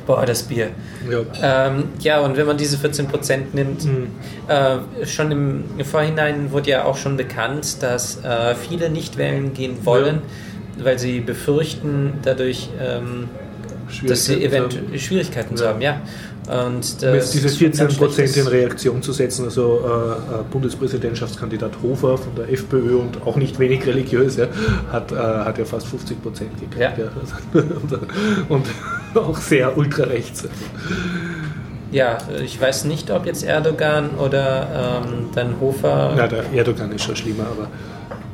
Boah, 0.07 0.27
das 0.27 0.43
Bier. 0.43 0.69
ja. 1.09 1.67
Ähm, 1.69 1.85
ja, 2.01 2.21
und 2.21 2.37
wenn 2.37 2.47
man 2.47 2.57
diese 2.57 2.77
14 2.79 3.07
Prozent 3.09 3.55
nimmt, 3.55 3.87
äh, 4.49 5.07
schon 5.07 5.31
im, 5.31 5.65
Vorhinein 5.85 6.51
wurde 6.53 6.71
ja 6.71 6.85
auch 6.85 6.97
schon 6.97 7.17
bekannt, 7.17 7.83
dass 7.83 8.23
äh, 8.25 8.55
viele 8.55 8.91
nicht 8.91 9.17
wählen 9.19 9.55
gehen 9.55 9.77
wollen, 9.85 10.23
weil 10.83 10.99
sie 10.99 11.21
befürchten, 11.21 12.15
dadurch, 12.23 12.69
ähm, 12.81 13.29
dass 14.07 14.25
sie 14.27 14.43
eventuell. 14.45 14.99
Schwierigkeiten 14.99 15.57
zu 15.57 15.65
Ja. 15.65 15.71
haben. 15.71 15.81
Ja. 15.83 16.01
Und 16.49 16.97
Um 17.03 17.15
jetzt 17.15 17.35
diese 17.35 17.47
ist 17.47 17.53
schon 17.59 17.69
14 17.69 17.87
ganz 17.87 17.99
Prozent 17.99 18.37
in 18.37 18.47
Reaktion 18.49 19.01
zu 19.01 19.13
setzen, 19.13 19.45
also 19.45 19.81
äh, 19.85 20.41
äh, 20.41 20.43
Bundespräsidentschaftskandidat 20.51 21.71
Hofer 21.85 22.19
von 22.19 22.35
der 22.35 22.51
FPÖ 22.53 22.97
und 22.97 23.25
auch 23.25 23.37
nicht 23.37 23.61
wenig 23.61 23.87
religiös, 23.87 24.37
ja, 24.39 24.49
hat, 24.91 25.13
äh, 25.13 25.15
hat 25.15 25.59
ja 25.59 25.65
fast 25.65 25.87
50 25.87 26.21
Prozent 26.21 26.51
gekriegt. 26.59 26.99
Ja. 26.99 27.05
Ja. 27.05 27.63
und 28.49 28.67
auch 29.21 29.39
sehr 29.39 29.77
ultrarechts. 29.77 30.49
Ja, 31.91 32.19
ich 32.43 32.59
weiß 32.59 32.85
nicht, 32.85 33.11
ob 33.11 33.27
jetzt 33.27 33.45
Erdogan 33.45 34.11
oder 34.19 35.03
ähm, 35.05 35.29
dann 35.35 35.61
Hofer. 35.61 36.15
Ja, 36.17 36.27
der 36.27 36.45
Erdogan 36.53 36.91
ist 36.93 37.05
schon 37.05 37.17
schlimmer, 37.17 37.45
aber 37.45 37.69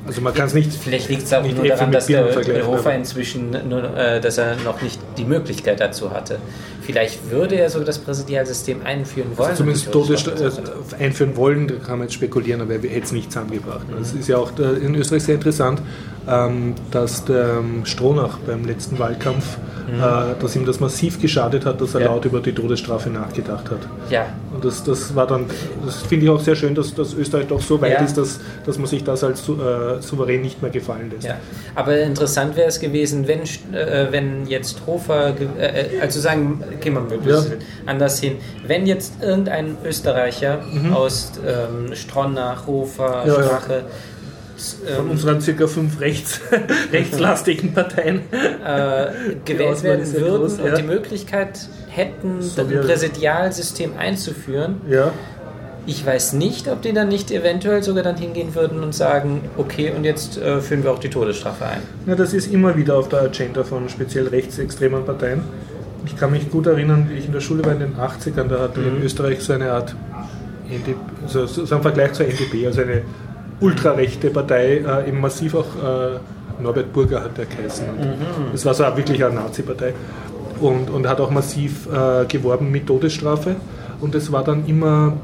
also 0.08 0.22
man 0.22 0.32
kann 0.32 0.46
es 0.46 0.54
nicht. 0.54 0.72
Vielleicht 0.72 1.10
liegt 1.10 1.24
es 1.24 1.34
auch 1.34 1.42
nicht 1.42 1.56
nur 1.56 1.66
daran, 1.66 1.92
dass 1.92 2.06
der 2.06 2.66
Hofer 2.66 2.94
inzwischen 2.94 3.50
nur, 3.68 3.94
äh, 3.96 4.20
dass 4.20 4.38
er 4.38 4.56
noch 4.64 4.80
nicht 4.80 4.98
die 5.18 5.24
Möglichkeit 5.24 5.80
dazu 5.80 6.12
hatte. 6.12 6.38
Vielleicht 6.80 7.30
würde 7.30 7.56
er 7.56 7.68
so 7.68 7.84
das 7.84 7.98
Präsidialsystem 7.98 8.80
einführen 8.84 9.36
wollen. 9.36 9.50
Also 9.50 9.64
Zumindest 9.64 9.92
Todesstrafe 9.92 10.62
äh, 10.98 11.04
einführen 11.04 11.36
wollen, 11.36 11.68
da 11.68 11.74
kann 11.74 11.98
man 11.98 12.06
jetzt 12.06 12.14
spekulieren, 12.14 12.62
aber 12.62 12.72
er 12.72 12.80
hätte 12.80 13.04
es 13.04 13.12
nicht 13.12 13.30
zusammengebracht. 13.30 13.86
Es 14.00 14.14
ist 14.14 14.28
ja 14.28 14.38
auch 14.38 14.50
äh, 14.58 14.78
in 14.82 14.94
Österreich 14.94 15.24
sehr 15.24 15.34
interessant, 15.34 15.82
ähm, 16.28 16.74
dass 16.90 17.24
der 17.24 17.58
ähm, 17.60 17.84
Stronach 17.86 18.38
beim 18.46 18.64
letzten 18.64 18.98
Wahlkampf, 18.98 19.56
äh, 19.88 20.40
dass 20.40 20.54
ihm 20.54 20.66
das 20.66 20.80
massiv 20.80 21.20
geschadet 21.20 21.64
hat, 21.64 21.80
dass 21.80 21.94
er 21.94 22.02
Ja. 22.02 22.06
laut 22.08 22.24
über 22.26 22.40
die 22.40 22.52
Todesstrafe 22.52 23.08
nachgedacht 23.08 23.70
hat. 23.70 23.78
Ja, 24.10 24.26
Und 24.54 24.62
das, 24.64 24.84
das 24.84 25.14
war 25.14 25.26
dann, 25.26 25.46
das 25.86 26.02
finde 26.02 26.26
ich 26.26 26.30
auch 26.30 26.40
sehr 26.40 26.54
schön, 26.56 26.74
dass, 26.74 26.94
dass 26.94 27.14
Österreich 27.14 27.46
doch 27.46 27.60
so 27.62 27.80
weit 27.80 27.92
Ja. 27.92 28.00
ist, 28.00 28.18
dass, 28.18 28.40
dass 28.66 28.76
man 28.76 28.86
sich 28.86 29.02
das 29.04 29.24
als 29.24 29.48
äh, 29.48 29.52
souverän 30.00 30.42
nicht 30.42 30.60
mehr 30.60 30.70
gefallen 30.70 31.10
lässt. 31.10 31.26
ja. 31.26 31.36
Aber 31.74 31.98
interessant 31.98 32.54
wäre 32.56 32.68
es 32.68 32.78
gewesen, 32.78 33.26
wenn, 33.26 33.40
äh, 33.74 34.08
wenn 34.10 34.46
jetzt 34.46 34.82
Hofer, 34.86 35.28
äh, 35.58 36.00
also 36.02 36.20
sagen, 36.20 36.62
gehen 36.80 36.92
wir 36.92 37.00
mal 37.00 37.12
ein 37.14 37.20
bisschen 37.20 37.54
anders 37.86 38.18
hin, 38.20 38.36
wenn 38.66 38.86
jetzt 38.86 39.14
irgendein 39.22 39.76
Österreicher 39.86 40.58
aus 40.92 41.32
ähm, 41.46 41.94
Stronach, 41.94 42.66
Hofer, 42.66 43.24
Mhm. 43.24 43.84
Strache, 44.58 44.94
Von 44.96 45.06
ähm, 45.06 45.10
unseren 45.12 45.40
circa 45.40 45.66
fünf 45.66 46.00
rechts, 46.00 46.40
rechtslastigen 46.92 47.72
Parteien. 47.72 48.22
äh, 48.32 49.06
gewählt 49.44 49.82
werden 49.82 50.12
würden 50.12 50.40
groß, 50.40 50.58
und 50.58 50.66
ja. 50.66 50.74
die 50.74 50.82
Möglichkeit 50.82 51.68
hätten, 51.88 52.42
So 52.42 52.62
ein 52.62 52.68
Präsidialsystem 52.68 53.92
einzuführen. 53.96 54.80
Ja. 54.88 55.12
Ich 55.86 56.04
weiß 56.04 56.34
nicht, 56.34 56.68
ob 56.68 56.82
die 56.82 56.92
dann 56.92 57.08
nicht 57.08 57.30
eventuell 57.30 57.82
sogar 57.82 58.02
dann 58.02 58.16
hingehen 58.16 58.54
würden 58.54 58.82
und 58.82 58.94
sagen, 58.94 59.40
okay, 59.56 59.90
und 59.96 60.04
jetzt 60.04 60.36
äh, 60.36 60.60
führen 60.60 60.84
wir 60.84 60.92
auch 60.92 60.98
die 60.98 61.08
Todesstrafe 61.08 61.64
ein. 61.64 61.82
Ja, 62.06 62.14
das 62.14 62.34
ist 62.34 62.52
immer 62.52 62.76
wieder 62.76 62.98
auf 62.98 63.08
der 63.08 63.22
Agenda 63.22 63.64
von 63.64 63.88
speziell 63.88 64.28
rechtsextremen 64.28 65.06
Parteien. 65.06 65.40
Ich 66.04 66.14
kann 66.16 66.30
mich 66.30 66.50
gut 66.50 66.66
erinnern, 66.66 67.08
wie 67.10 67.18
ich 67.18 67.26
in 67.26 67.32
der 67.32 67.40
Schule 67.40 67.64
war 67.64 67.72
in 67.72 67.78
den 67.78 67.96
80ern, 67.96 68.48
da 68.48 68.60
hatte 68.60 68.80
in 68.80 69.02
Österreich 69.02 69.40
so 69.40 69.54
eine 69.54 69.72
Art, 69.72 69.96
ND, 70.68 70.94
so, 71.26 71.46
so 71.46 71.62
im 71.62 71.82
Vergleich 71.82 72.12
zur 72.12 72.26
NDP, 72.26 72.66
also 72.66 72.82
eine 72.82 73.02
ultrarechte 73.60 74.30
Partei, 74.30 74.78
äh, 74.78 75.08
eben 75.08 75.20
massiv 75.20 75.54
auch 75.54 75.66
äh, 75.76 76.62
Norbert 76.62 76.92
Burger 76.92 77.22
hat 77.22 77.38
der 77.38 77.46
geheißen. 77.46 77.86
Und 77.88 78.52
Das 78.52 78.64
war 78.64 78.74
so 78.74 78.84
auch 78.84 78.96
wirklich 78.96 79.24
eine 79.24 79.34
Nazi-Partei 79.34 79.94
und, 80.60 80.90
und 80.90 81.06
hat 81.08 81.20
auch 81.20 81.30
massiv 81.30 81.86
äh, 81.86 82.24
geworben 82.26 82.70
mit 82.70 82.86
Todesstrafe. 82.86 83.56
Und 84.00 84.14
es 84.14 84.30
war 84.32 84.44
dann 84.44 84.66
immer 84.66 85.14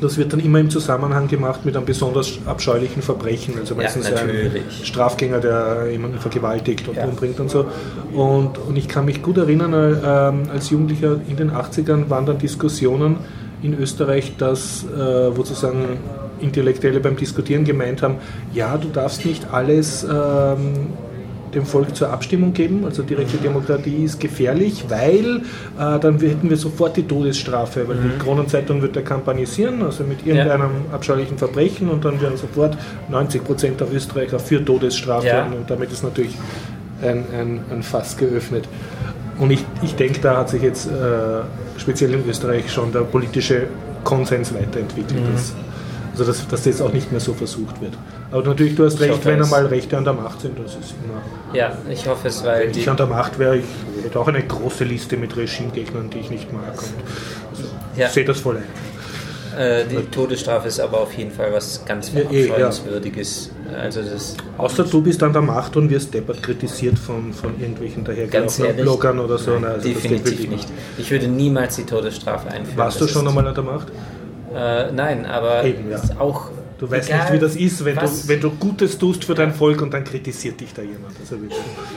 das 0.00 0.18
wird 0.18 0.32
dann 0.32 0.40
immer 0.40 0.58
im 0.60 0.68
Zusammenhang 0.68 1.26
gemacht 1.26 1.64
mit 1.64 1.74
einem 1.74 1.86
besonders 1.86 2.38
abscheulichen 2.44 3.00
Verbrechen. 3.02 3.54
Also 3.58 3.74
Ja, 3.74 3.82
meistens 3.82 4.06
ein 4.06 4.26
natürlich. 4.26 4.62
Strafgänger, 4.84 5.40
der 5.40 5.90
jemanden 5.90 6.18
vergewaltigt 6.18 6.86
und 6.88 6.96
Ja. 6.96 7.04
umbringt 7.04 7.40
und 7.40 7.50
so. 7.50 7.64
Und, 8.12 8.58
und 8.58 8.76
ich 8.76 8.88
kann 8.88 9.06
mich 9.06 9.22
gut 9.22 9.38
erinnern, 9.38 9.72
äh, 9.72 10.50
als 10.52 10.70
Jugendlicher 10.70 11.16
in 11.28 11.36
den 11.36 11.50
80ern 11.50 12.10
waren 12.10 12.26
dann 12.26 12.38
Diskussionen 12.38 13.16
in 13.62 13.78
Österreich, 13.78 14.34
dass 14.36 14.84
äh, 14.84 14.98
wo 15.34 15.36
sozusagen 15.36 15.98
Intellektuelle 16.40 17.00
beim 17.00 17.16
Diskutieren 17.16 17.64
gemeint 17.64 18.02
haben, 18.02 18.16
ja, 18.52 18.76
du 18.76 18.88
darfst 18.88 19.24
nicht 19.24 19.52
alles 19.52 20.04
ähm, 20.04 20.88
dem 21.54 21.64
Volk 21.64 21.96
zur 21.96 22.10
Abstimmung 22.10 22.52
geben. 22.52 22.84
Also 22.84 23.02
direkte 23.02 23.38
Demokratie 23.38 24.04
ist 24.04 24.20
gefährlich, 24.20 24.84
weil 24.88 25.36
äh, 25.78 25.98
dann 25.98 26.18
hätten 26.18 26.50
wir 26.50 26.56
sofort 26.56 26.96
die 26.96 27.04
Todesstrafe, 27.04 27.88
weil 27.88 27.96
die 27.96 28.18
Kronenzeitung 28.18 28.82
wird 28.82 28.94
da 28.96 29.00
kampanisieren, 29.00 29.82
also 29.82 30.04
mit 30.04 30.26
irgendeinem 30.26 30.70
abscheulichen 30.92 31.38
Verbrechen 31.38 31.88
und 31.88 32.04
dann 32.04 32.20
werden 32.20 32.36
sofort 32.36 32.76
90 33.08 33.44
Prozent 33.44 33.80
der 33.80 33.92
Österreicher 33.92 34.38
für 34.38 34.64
Todesstrafe 34.64 35.26
Ja. 35.26 35.46
und 35.46 35.68
damit 35.70 35.90
ist 35.92 36.02
natürlich 36.04 36.36
ein, 37.02 37.24
ein, 37.38 37.60
ein 37.70 37.82
Fass 37.82 38.16
geöffnet. 38.16 38.68
Und 39.38 39.50
ich, 39.50 39.64
ich 39.82 39.94
denke, 39.94 40.20
da 40.20 40.38
hat 40.38 40.48
sich 40.48 40.62
jetzt 40.62 40.86
äh, 40.86 40.90
speziell 41.78 42.14
in 42.14 42.28
Österreich 42.28 42.70
schon 42.72 42.90
der 42.92 43.00
politische 43.00 43.66
Konsens 44.02 44.54
weiterentwickelt. 44.54 45.20
Dass, 45.34 45.54
also 46.18 46.24
dass, 46.32 46.48
dass 46.48 46.62
das 46.62 46.80
auch 46.80 46.92
nicht 46.92 47.10
mehr 47.12 47.20
so 47.20 47.34
versucht 47.34 47.80
wird. 47.80 47.92
Aber 48.30 48.42
natürlich, 48.42 48.74
du 48.74 48.84
hast 48.84 48.94
Ich 48.94 49.10
recht, 49.10 49.24
wenn 49.26 49.42
einmal 49.42 49.66
Rechte 49.66 49.96
an 49.98 50.04
der 50.04 50.14
Macht 50.14 50.40
sind, 50.40 50.58
das 50.58 50.72
ist 50.72 50.94
immer. 51.04 51.20
Ja, 51.56 51.76
ich 51.90 52.06
hoffe 52.08 52.28
es, 52.28 52.44
weil 52.44 52.68
Wenn 52.68 52.78
ich 52.78 52.88
an 52.88 52.96
der 52.96 53.06
Macht 53.06 53.38
wäre, 53.38 53.58
ich 53.58 53.64
hätte 54.02 54.18
auch 54.18 54.28
eine 54.28 54.42
große 54.42 54.84
Liste 54.84 55.16
mit 55.16 55.36
Regimegegnern, 55.36 56.08
die 56.10 56.18
ich 56.18 56.30
nicht 56.30 56.52
mag. 56.52 56.72
Und 56.72 56.78
also, 57.50 57.64
Ja. 57.96 58.06
Ich 58.06 58.12
sehe 58.12 58.24
das 58.24 58.40
voll 58.40 58.56
ein. 58.56 58.64
äh, 59.58 59.84
die 59.86 60.04
Todesstrafe 60.10 60.68
ist 60.68 60.80
aber 60.80 61.00
auf 61.00 61.12
jeden 61.14 61.30
Fall 61.30 61.52
was 61.52 61.84
ganz 61.84 62.12
Ja, 62.12 62.20
eh, 62.30 62.40
ja. 62.40 62.54
verabscheuenswürdiges. 62.54 63.50
Also 63.78 64.00
das 64.02 64.36
Außer 64.58 64.84
du 64.84 65.02
bist 65.02 65.22
an 65.22 65.32
der 65.32 65.42
Macht 65.42 65.76
und 65.76 65.90
wirst 65.90 66.14
deppert 66.14 66.42
kritisiert 66.42 66.98
von, 66.98 67.32
von 67.32 67.58
irgendwelchen 67.60 68.04
dahergelaufenen 68.04 68.76
Bloggern 68.76 69.18
oder 69.18 69.38
so. 69.38 69.52
nein, 69.52 69.64
also 69.72 69.88
definitiv 69.88 70.48
nicht. 70.48 70.68
Ich 70.98 71.10
würde 71.10 71.26
niemals 71.28 71.76
die 71.76 71.84
Todesstrafe 71.84 72.48
einführen. 72.48 72.78
Warst 72.78 73.00
du 73.00 73.06
schon 73.08 73.26
einmal 73.26 73.46
an 73.46 73.54
der 73.54 73.64
Macht? 73.64 73.88
Äh, 74.56 74.92
nein, 74.92 75.26
aber 75.26 75.64
Eben, 75.64 75.90
ja. 75.90 75.98
ist 75.98 76.18
auch. 76.18 76.50
Du 76.78 76.90
weißt 76.90 77.10
nicht, 77.10 77.32
wie 77.32 77.38
das 77.38 77.56
ist, 77.56 77.82
wenn 77.86 77.96
du, 77.96 78.28
wenn 78.28 78.40
du 78.40 78.50
Gutes 78.50 78.98
tust 78.98 79.24
für 79.24 79.34
dein 79.34 79.54
Volk 79.54 79.80
und 79.80 79.94
dann 79.94 80.04
kritisiert 80.04 80.60
dich 80.60 80.74
da 80.74 80.82
jemand. 80.82 81.14
Also. 81.18 81.36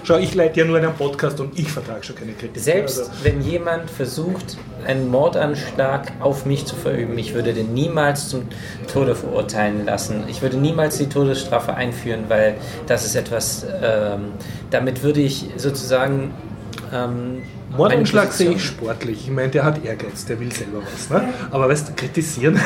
Schau, 0.03 0.17
ich 0.17 0.33
leite 0.35 0.61
ja 0.61 0.65
nur 0.65 0.77
einen 0.77 0.93
Podcast 0.93 1.41
und 1.41 1.59
ich 1.59 1.69
vertrage 1.69 2.01
schon 2.01 2.15
keine 2.15 2.31
Kritik. 2.31 2.63
Selbst 2.63 2.99
Also, 2.99 3.11
wenn 3.23 3.41
jemand 3.41 3.89
versucht, 3.89 4.57
einen 4.87 5.09
Mordanschlag 5.09 6.13
auf 6.21 6.45
mich 6.45 6.65
zu 6.65 6.77
verüben, 6.77 7.17
ich 7.17 7.33
würde 7.33 7.53
den 7.53 7.73
niemals 7.73 8.29
zum 8.29 8.43
Tode 8.91 9.15
verurteilen 9.15 9.85
lassen. 9.85 10.23
Ich 10.29 10.41
würde 10.41 10.55
niemals 10.55 10.97
die 10.97 11.09
Todesstrafe 11.09 11.73
einführen, 11.73 12.25
weil 12.29 12.55
das 12.87 13.05
ist 13.05 13.17
etwas, 13.17 13.65
ähm, 13.83 14.31
damit 14.69 15.03
würde 15.03 15.19
ich 15.19 15.45
sozusagen. 15.57 16.33
Ähm, 16.93 17.41
Mordanschlag 17.75 18.31
sehe 18.31 18.51
ich 18.51 18.65
sportlich. 18.65 19.25
Ich 19.25 19.31
meine, 19.31 19.49
der 19.49 19.63
hat 19.63 19.83
Ehrgeiz, 19.85 20.25
der 20.25 20.39
will 20.39 20.51
selber 20.51 20.81
was. 20.81 21.09
Ne? 21.09 21.33
Aber 21.51 21.69
weißt 21.69 21.89
du, 21.89 21.93
kritisieren. 21.93 22.59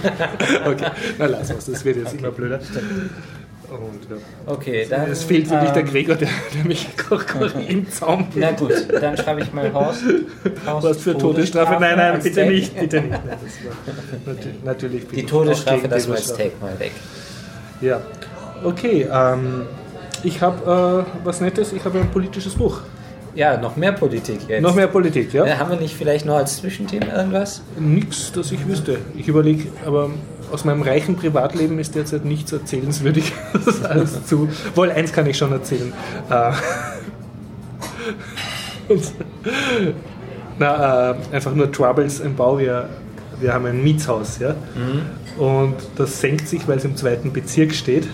okay, 0.66 0.90
na 1.18 1.26
lass 1.26 1.50
uns, 1.50 1.66
das 1.66 1.84
wird 1.84 1.96
jetzt 1.96 2.14
immer 2.14 2.30
blöder. 2.30 2.60
Und, 3.70 4.10
ja. 4.10 4.16
Okay, 4.46 4.86
dann. 4.88 5.10
Es 5.10 5.24
fehlt 5.24 5.50
wirklich 5.50 5.70
der 5.70 5.82
ähm, 5.82 5.88
Gregor, 5.88 6.16
der, 6.16 6.28
der 6.54 6.64
mich 6.64 6.86
im 7.68 7.90
Zaum 7.90 8.28
Na 8.34 8.52
gut, 8.52 8.72
dann 9.00 9.16
schreibe 9.16 9.40
ich 9.40 9.52
mal 9.52 9.72
Horst. 9.72 10.02
Horst 10.66 10.86
Was 10.86 10.96
für 10.98 11.16
Todesstrafe? 11.16 11.80
Nein, 11.80 11.96
nein, 11.96 12.20
bitte 12.22 12.42
Tag. 12.42 12.50
nicht, 12.50 12.78
bitte 12.78 13.00
nicht. 13.00 13.10
Nein, 13.24 13.24
war, 13.26 14.34
natürlich, 14.34 14.64
natürlich 14.64 15.08
Die 15.08 15.26
Todesstrafe, 15.26 15.88
das 15.88 16.08
war 16.08 16.16
als. 16.16 16.32
Take 16.34 16.52
mal 16.60 16.78
weg. 16.78 16.92
Ja, 17.80 18.02
okay. 18.62 19.08
Ähm, 19.10 19.62
ich 20.22 20.40
habe 20.40 21.04
äh, 21.06 21.24
was 21.24 21.40
Nettes, 21.40 21.72
ich 21.72 21.84
habe 21.84 21.98
ein 21.98 22.10
politisches 22.10 22.54
Buch. 22.54 22.82
Ja, 23.34 23.56
noch 23.56 23.76
mehr 23.76 23.92
Politik 23.92 24.40
jetzt. 24.48 24.62
Noch 24.62 24.74
mehr 24.74 24.86
Politik, 24.86 25.32
ja? 25.32 25.44
Äh, 25.44 25.56
haben 25.56 25.70
wir 25.70 25.78
nicht 25.78 25.94
vielleicht 25.94 26.24
noch 26.24 26.36
als 26.36 26.58
Zwischenthema 26.58 27.06
irgendwas? 27.06 27.62
Nix, 27.78 28.32
das 28.32 28.52
ich 28.52 28.66
wüsste. 28.66 28.98
Ich 29.16 29.26
überlege, 29.26 29.68
aber 29.84 30.10
aus 30.52 30.64
meinem 30.64 30.82
reichen 30.82 31.16
Privatleben 31.16 31.78
ist 31.78 31.94
derzeit 31.94 32.24
nichts 32.24 32.52
erzählenswürdig. 32.52 33.32
Das 33.64 33.84
alles 33.84 34.26
zu. 34.26 34.48
Wohl, 34.74 34.90
eins 34.90 35.12
kann 35.12 35.26
ich 35.26 35.36
schon 35.36 35.50
erzählen. 35.52 35.92
Äh, 36.30 36.52
na, 40.58 41.10
äh, 41.10 41.14
einfach 41.32 41.54
nur 41.54 41.72
Troubles 41.72 42.20
im 42.20 42.36
Bau. 42.36 42.58
Wir, 42.58 42.88
wir 43.40 43.52
haben 43.52 43.66
ein 43.66 43.82
Mietshaus, 43.82 44.38
ja. 44.38 44.54
Und 45.38 45.74
das 45.96 46.20
senkt 46.20 46.46
sich, 46.46 46.68
weil 46.68 46.76
es 46.78 46.84
im 46.84 46.94
zweiten 46.96 47.32
Bezirk 47.32 47.74
steht. 47.74 48.06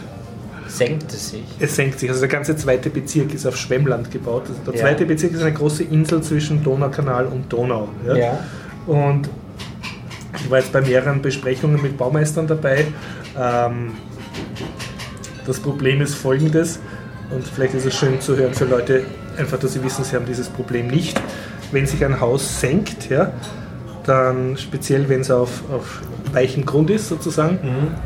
Senkt 0.71 1.13
es 1.13 1.31
sich. 1.31 1.43
Es 1.59 1.77
senkt 1.77 1.99
sich. 1.99 2.09
Also 2.09 2.21
der 2.21 2.29
ganze 2.29 2.57
zweite 2.57 2.91
Bezirk 2.91 3.35
ist 3.35 3.47
auf 3.47 3.57
Schwemmland 3.57 4.11
gebaut. 4.11 4.45
Also 4.49 4.61
der 4.67 4.75
Ja. 4.75 4.81
zweite 4.81 5.05
Bezirk 5.05 5.33
ist 5.33 5.43
eine 5.43 5.53
große 5.53 5.85
Insel 5.85 6.23
zwischen 6.23 6.63
Donaukanal 6.63 7.27
und 7.27 7.53
Donau. 7.53 7.89
Ja? 8.07 8.39
Und 8.87 9.29
ich 10.43 10.51
war 10.51 10.59
jetzt 10.59 10.73
bei 10.73 10.81
mehreren 10.81 11.21
Besprechungen 11.21 11.83
mit 11.83 11.99
Baumeistern 11.99 12.47
dabei. 12.47 12.87
Ähm, 13.39 13.93
das 15.47 15.59
Problem 15.59 16.01
ist 16.01 16.15
folgendes, 16.15 16.79
und 17.31 17.47
vielleicht 17.47 17.75
ist 17.75 17.87
es 17.87 17.97
schön 17.97 18.21
zu 18.21 18.37
hören 18.37 18.55
für 18.55 18.65
Leute, 18.65 19.03
einfach, 19.37 19.59
dass 19.59 19.73
sie 19.73 19.83
wissen, 19.83 20.05
sie 20.05 20.17
haben 20.17 20.27
dieses 20.27 20.49
Problem 20.49 20.87
nicht. 20.89 21.21
Wenn 21.73 21.87
sich 21.87 22.05
ein 22.05 22.21
Haus 22.21 22.61
senkt, 22.61 23.09
ja, 23.11 23.33
dann 24.05 24.57
speziell, 24.57 25.09
wenn 25.09 25.21
es 25.21 25.31
auf, 25.31 25.63
auf 25.73 26.01
weichem 26.33 26.65
Grund 26.65 26.91
ist, 26.91 27.09
sozusagen, 27.09 27.59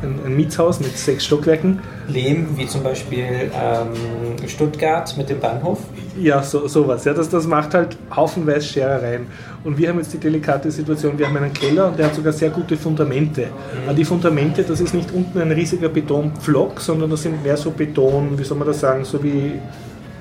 ein, 0.03 0.19
ein 0.25 0.37
Mietshaus 0.37 0.81
mit 0.81 0.97
sechs 0.97 1.25
Stockwerken, 1.25 1.81
Lehm, 2.09 2.49
wie 2.57 2.67
zum 2.67 2.83
Beispiel 2.83 3.51
ähm, 3.55 4.49
Stuttgart 4.49 5.17
mit 5.17 5.31
dem 5.31 5.41
Bahnhof. 5.41 5.81
Ja, 6.21 6.43
so, 6.43 6.69
sowas. 6.69 7.05
Ja, 7.05 7.15
das, 7.15 7.29
das 7.29 7.47
macht 7.47 7.75
halt 7.75 7.97
haufenweise 8.15 8.67
Scherereien. 8.67 9.27
Und 9.65 9.79
wir 9.79 9.89
haben 9.89 9.99
jetzt 9.99 10.13
die 10.13 10.19
delikate 10.19 10.71
Situation, 10.71 11.19
wir 11.19 11.27
haben 11.27 11.37
einen 11.37 11.53
Keller 11.53 11.89
und 11.89 11.99
der 11.99 12.07
hat 12.07 12.15
sogar 12.15 12.33
sehr 12.33 12.51
gute 12.51 12.77
Fundamente. 12.77 13.49
Aber 13.87 13.95
die 13.95 14.05
Fundamente, 14.05 14.63
das 14.63 14.81
ist 14.81 14.95
nicht 14.95 15.13
unten 15.13 15.41
ein 15.41 15.51
riesiger 15.51 15.89
Betonpflock, 15.89 16.81
sondern 16.81 17.11
das 17.11 17.23
sind 17.23 17.43
mehr 17.43 17.57
so 17.57 17.71
Beton, 17.71 18.39
wie 18.39 18.45
soll 18.45 18.59
man 18.59 18.69
das 18.69 18.81
sagen, 18.81 19.05
so 19.05 19.23
wie 19.23 19.53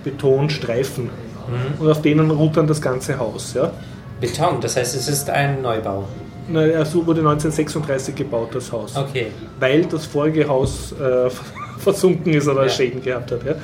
Betonstreifen. 0.03 1.09
Und 1.79 1.89
auf 1.89 2.01
denen 2.01 2.31
ruht 2.31 2.55
dann 2.57 2.67
das 2.67 2.81
ganze 2.81 3.19
Haus. 3.19 3.53
Ja. 3.53 3.71
Beton, 4.21 4.61
das 4.61 4.77
heißt, 4.77 4.95
es 4.95 5.09
ist 5.09 5.29
ein 5.29 5.61
Neubau. 5.61 6.07
Na, 6.49 6.83
so 6.85 7.05
wurde 7.05 7.21
1936 7.21 8.15
gebaut, 8.15 8.49
das 8.53 8.71
Haus. 8.71 8.95
Okay. 8.95 9.27
weil 9.59 9.85
das 9.85 10.05
vorige 10.05 10.47
Haus 10.47 10.93
äh, 10.93 11.29
versunken 11.79 12.33
ist 12.33 12.47
oder 12.47 12.63
Ja. 12.63 12.69
Schäden 12.69 13.01
gehabt 13.01 13.31
hat. 13.31 13.41
Ja? 13.45 13.55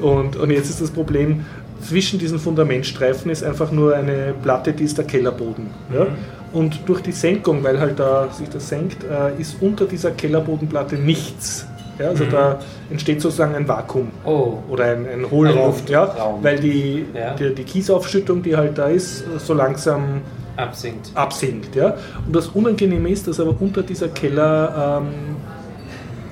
Und, 0.00 0.36
und 0.36 0.50
jetzt 0.50 0.68
ist 0.70 0.80
das 0.80 0.90
Problem, 0.90 1.44
zwischen 1.82 2.18
diesen 2.18 2.38
Fundamentstreifen 2.38 3.30
ist 3.30 3.42
einfach 3.42 3.70
nur 3.72 3.94
eine 3.96 4.34
Platte, 4.42 4.72
die 4.72 4.84
ist 4.84 4.98
der 4.98 5.06
Kellerboden. 5.06 5.68
Ja? 5.94 6.06
Und 6.52 6.80
durch 6.86 7.00
die 7.00 7.12
Senkung, 7.12 7.62
weil 7.64 7.80
halt 7.80 7.98
da 7.98 8.28
sich 8.30 8.48
das 8.50 8.68
senkt, 8.68 9.04
äh, 9.04 9.40
ist 9.40 9.56
unter 9.60 9.86
dieser 9.86 10.10
Kellerbodenplatte 10.10 10.96
nichts. 10.96 11.66
Ja? 11.98 12.08
Also 12.08 12.24
da 12.26 12.58
entsteht 12.90 13.20
sozusagen 13.22 13.54
ein 13.54 13.66
Vakuum 13.68 14.08
Oh. 14.26 14.58
oder 14.68 14.84
ein, 14.84 15.06
ein 15.08 15.30
Hohlraum, 15.30 15.74
Ein 15.74 15.88
ja? 15.92 16.14
weil 16.42 16.58
die, 16.58 17.06
Ja. 17.14 17.34
die, 17.34 17.54
die 17.54 17.64
Kiesaufschüttung, 17.64 18.42
die 18.42 18.56
halt 18.56 18.76
da 18.76 18.86
ist, 18.88 19.24
so 19.38 19.54
langsam 19.54 20.20
Absinkt. 20.56 21.10
absinkt. 21.14 21.74
Ja? 21.76 21.96
Und 22.26 22.34
das 22.34 22.48
Unangenehme 22.48 23.08
ist, 23.10 23.26
dass 23.28 23.40
aber 23.40 23.54
unter 23.60 23.82
dieser 23.82 24.08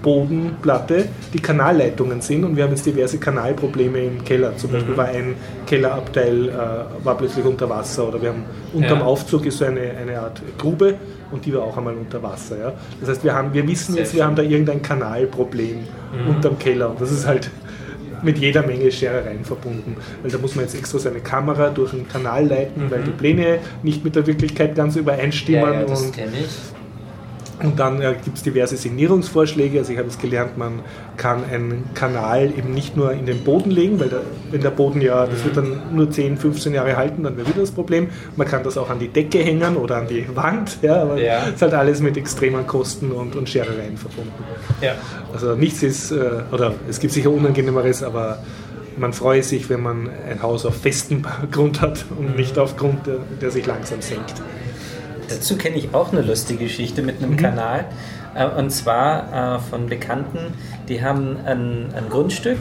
Kellerbodenplatte 0.02 1.08
die 1.32 1.40
Kanalleitungen 1.40 2.20
sind 2.20 2.44
und 2.44 2.56
wir 2.56 2.64
haben 2.64 2.70
jetzt 2.70 2.86
diverse 2.86 3.18
Kanalprobleme 3.18 3.98
im 4.00 4.24
Keller. 4.24 4.56
Zum 4.56 4.70
Beispiel 4.72 4.96
war 4.96 5.06
ein 5.06 5.34
Kellerabteil 5.66 6.48
äh, 6.48 6.52
war 7.04 7.16
plötzlich 7.16 7.44
unter 7.44 7.68
Wasser 7.68 8.08
oder 8.08 8.20
wir 8.22 8.30
haben 8.30 8.44
unterm 8.72 9.00
Ja. 9.00 9.04
Aufzug 9.04 9.46
ist 9.46 9.58
so 9.58 9.64
eine, 9.64 9.80
eine 9.80 10.18
Art 10.20 10.40
Grube 10.58 10.94
und 11.30 11.44
die 11.44 11.54
war 11.54 11.62
auch 11.62 11.76
einmal 11.76 11.94
unter 11.94 12.22
Wasser. 12.22 12.58
Ja? 12.58 12.72
Das 13.00 13.08
heißt, 13.10 13.24
wir, 13.24 13.34
haben, 13.34 13.52
wir 13.52 13.66
wissen 13.66 13.92
Sehr 13.94 14.02
jetzt, 14.02 14.14
wir 14.14 14.18
schön. 14.20 14.26
haben 14.28 14.36
da 14.36 14.42
irgendein 14.42 14.82
Kanalproblem 14.82 15.78
unterm 16.28 16.58
Keller 16.58 16.90
und 16.90 17.00
das 17.00 17.10
ist 17.12 17.26
halt 17.26 17.50
mit 18.22 18.38
jeder 18.38 18.66
Menge 18.66 18.90
Scherereien 18.90 19.44
verbunden. 19.44 19.96
Weil 20.22 20.30
da 20.30 20.38
muss 20.38 20.54
man 20.54 20.64
jetzt 20.64 20.74
extra 20.74 20.98
seine 20.98 21.20
Kamera 21.20 21.70
durch 21.70 21.92
einen 21.92 22.08
Kanal 22.08 22.46
leiten, 22.46 22.90
weil 22.90 23.02
die 23.02 23.10
Pläne 23.10 23.58
nicht 23.82 24.04
mit 24.04 24.16
der 24.16 24.26
Wirklichkeit 24.26 24.74
ganz 24.74 24.96
übereinstimmen. 24.96 25.62
Ja, 25.62 25.80
ja, 25.80 25.86
das 25.86 26.12
kenne 26.12 26.32
ich. 26.40 26.77
Und 27.62 27.78
dann 27.78 28.00
äh, 28.00 28.14
gibt 28.24 28.36
es 28.36 28.42
diverse 28.42 28.76
Sanierungsvorschläge. 28.76 29.78
Also 29.78 29.92
ich 29.92 29.98
habe 29.98 30.08
es 30.08 30.18
gelernt, 30.18 30.56
man 30.58 30.80
kann 31.16 31.42
einen 31.44 31.84
Kanal 31.94 32.52
eben 32.56 32.72
nicht 32.72 32.96
nur 32.96 33.12
in 33.12 33.26
den 33.26 33.42
Boden 33.44 33.70
legen, 33.70 33.98
weil 33.98 34.08
der, 34.08 34.20
wenn 34.50 34.60
der 34.60 34.70
Boden 34.70 35.00
ja, 35.00 35.26
das 35.26 35.44
wird 35.44 35.56
dann 35.56 35.80
nur 35.92 36.10
10, 36.10 36.36
15 36.36 36.74
Jahre 36.74 36.96
halten, 36.96 37.22
dann 37.24 37.36
wäre 37.36 37.48
wieder 37.48 37.60
das 37.60 37.70
Problem. 37.72 38.08
Man 38.36 38.46
kann 38.46 38.62
das 38.62 38.78
auch 38.78 38.90
an 38.90 38.98
die 38.98 39.08
Decke 39.08 39.38
hängen 39.38 39.76
oder 39.76 39.96
an 39.96 40.06
die 40.08 40.24
Wand, 40.34 40.78
ja, 40.82 41.02
aber 41.02 41.16
es 41.16 41.22
Ja. 41.22 41.38
ist 41.48 41.62
halt 41.62 41.74
alles 41.74 42.00
mit 42.00 42.16
extremen 42.16 42.66
Kosten 42.66 43.10
und, 43.10 43.34
und 43.36 43.48
Scherereien 43.48 43.96
verbunden. 43.96 44.32
Ja. 44.80 44.92
Also 45.32 45.54
nichts 45.54 45.82
ist, 45.82 46.12
äh, 46.12 46.30
oder 46.52 46.74
es 46.88 47.00
gibt 47.00 47.12
sicher 47.12 47.30
Unangenehmeres, 47.30 48.02
aber 48.02 48.38
man 48.96 49.12
freue 49.12 49.42
sich, 49.42 49.68
wenn 49.70 49.82
man 49.82 50.08
ein 50.28 50.42
Haus 50.42 50.66
auf 50.66 50.76
festem 50.76 51.24
Grund 51.50 51.80
hat 51.80 52.04
und 52.18 52.36
nicht 52.36 52.58
auf 52.58 52.76
Grund, 52.76 53.06
der, 53.06 53.16
der 53.40 53.50
sich 53.50 53.66
langsam 53.66 54.00
senkt. 54.00 54.34
Dazu 55.28 55.56
kenne 55.56 55.76
ich 55.76 55.94
auch 55.94 56.12
eine 56.12 56.22
lustige 56.22 56.64
Geschichte 56.64 57.02
mit 57.02 57.22
einem 57.22 57.36
Kanal. 57.36 57.84
Äh, 58.34 58.46
Und 58.46 58.70
zwar 58.70 59.56
äh, 59.56 59.58
von 59.58 59.86
Bekannten, 59.86 60.54
die 60.88 61.02
haben 61.02 61.36
ein, 61.44 61.92
ein 61.94 62.08
Grundstück 62.08 62.58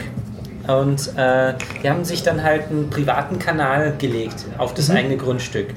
und 0.67 1.11
äh, 1.15 1.53
die 1.81 1.89
haben 1.89 2.03
sich 2.03 2.23
dann 2.23 2.43
halt 2.43 2.69
einen 2.69 2.89
privaten 2.89 3.39
Kanal 3.39 3.93
gelegt 3.97 4.45
auf 4.57 4.73
das 4.73 4.89
eigene 4.89 5.17
Grundstück. 5.17 5.67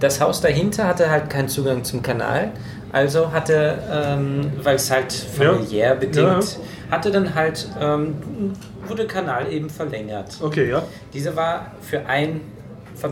Das 0.00 0.20
Haus 0.20 0.40
dahinter 0.40 0.86
hatte 0.86 1.10
halt 1.10 1.28
keinen 1.30 1.48
Zugang 1.48 1.82
zum 1.82 2.02
Kanal, 2.02 2.52
also 2.92 3.32
hatte, 3.32 3.78
ähm, 3.90 4.52
weil 4.62 4.76
es 4.76 4.90
halt 4.90 5.12
familiär 5.12 5.94
bedingt, 5.96 6.58
hatte 6.90 7.10
dann 7.10 7.34
halt, 7.34 7.68
ähm, 7.80 8.14
wurde 8.86 9.06
Kanal 9.06 9.52
eben 9.52 9.68
verlängert. 9.70 10.38
Okay, 10.40 10.70
ja. 10.70 10.82
Dieser 11.12 11.34
war 11.36 11.72
für 11.80 12.06
ein 12.06 12.40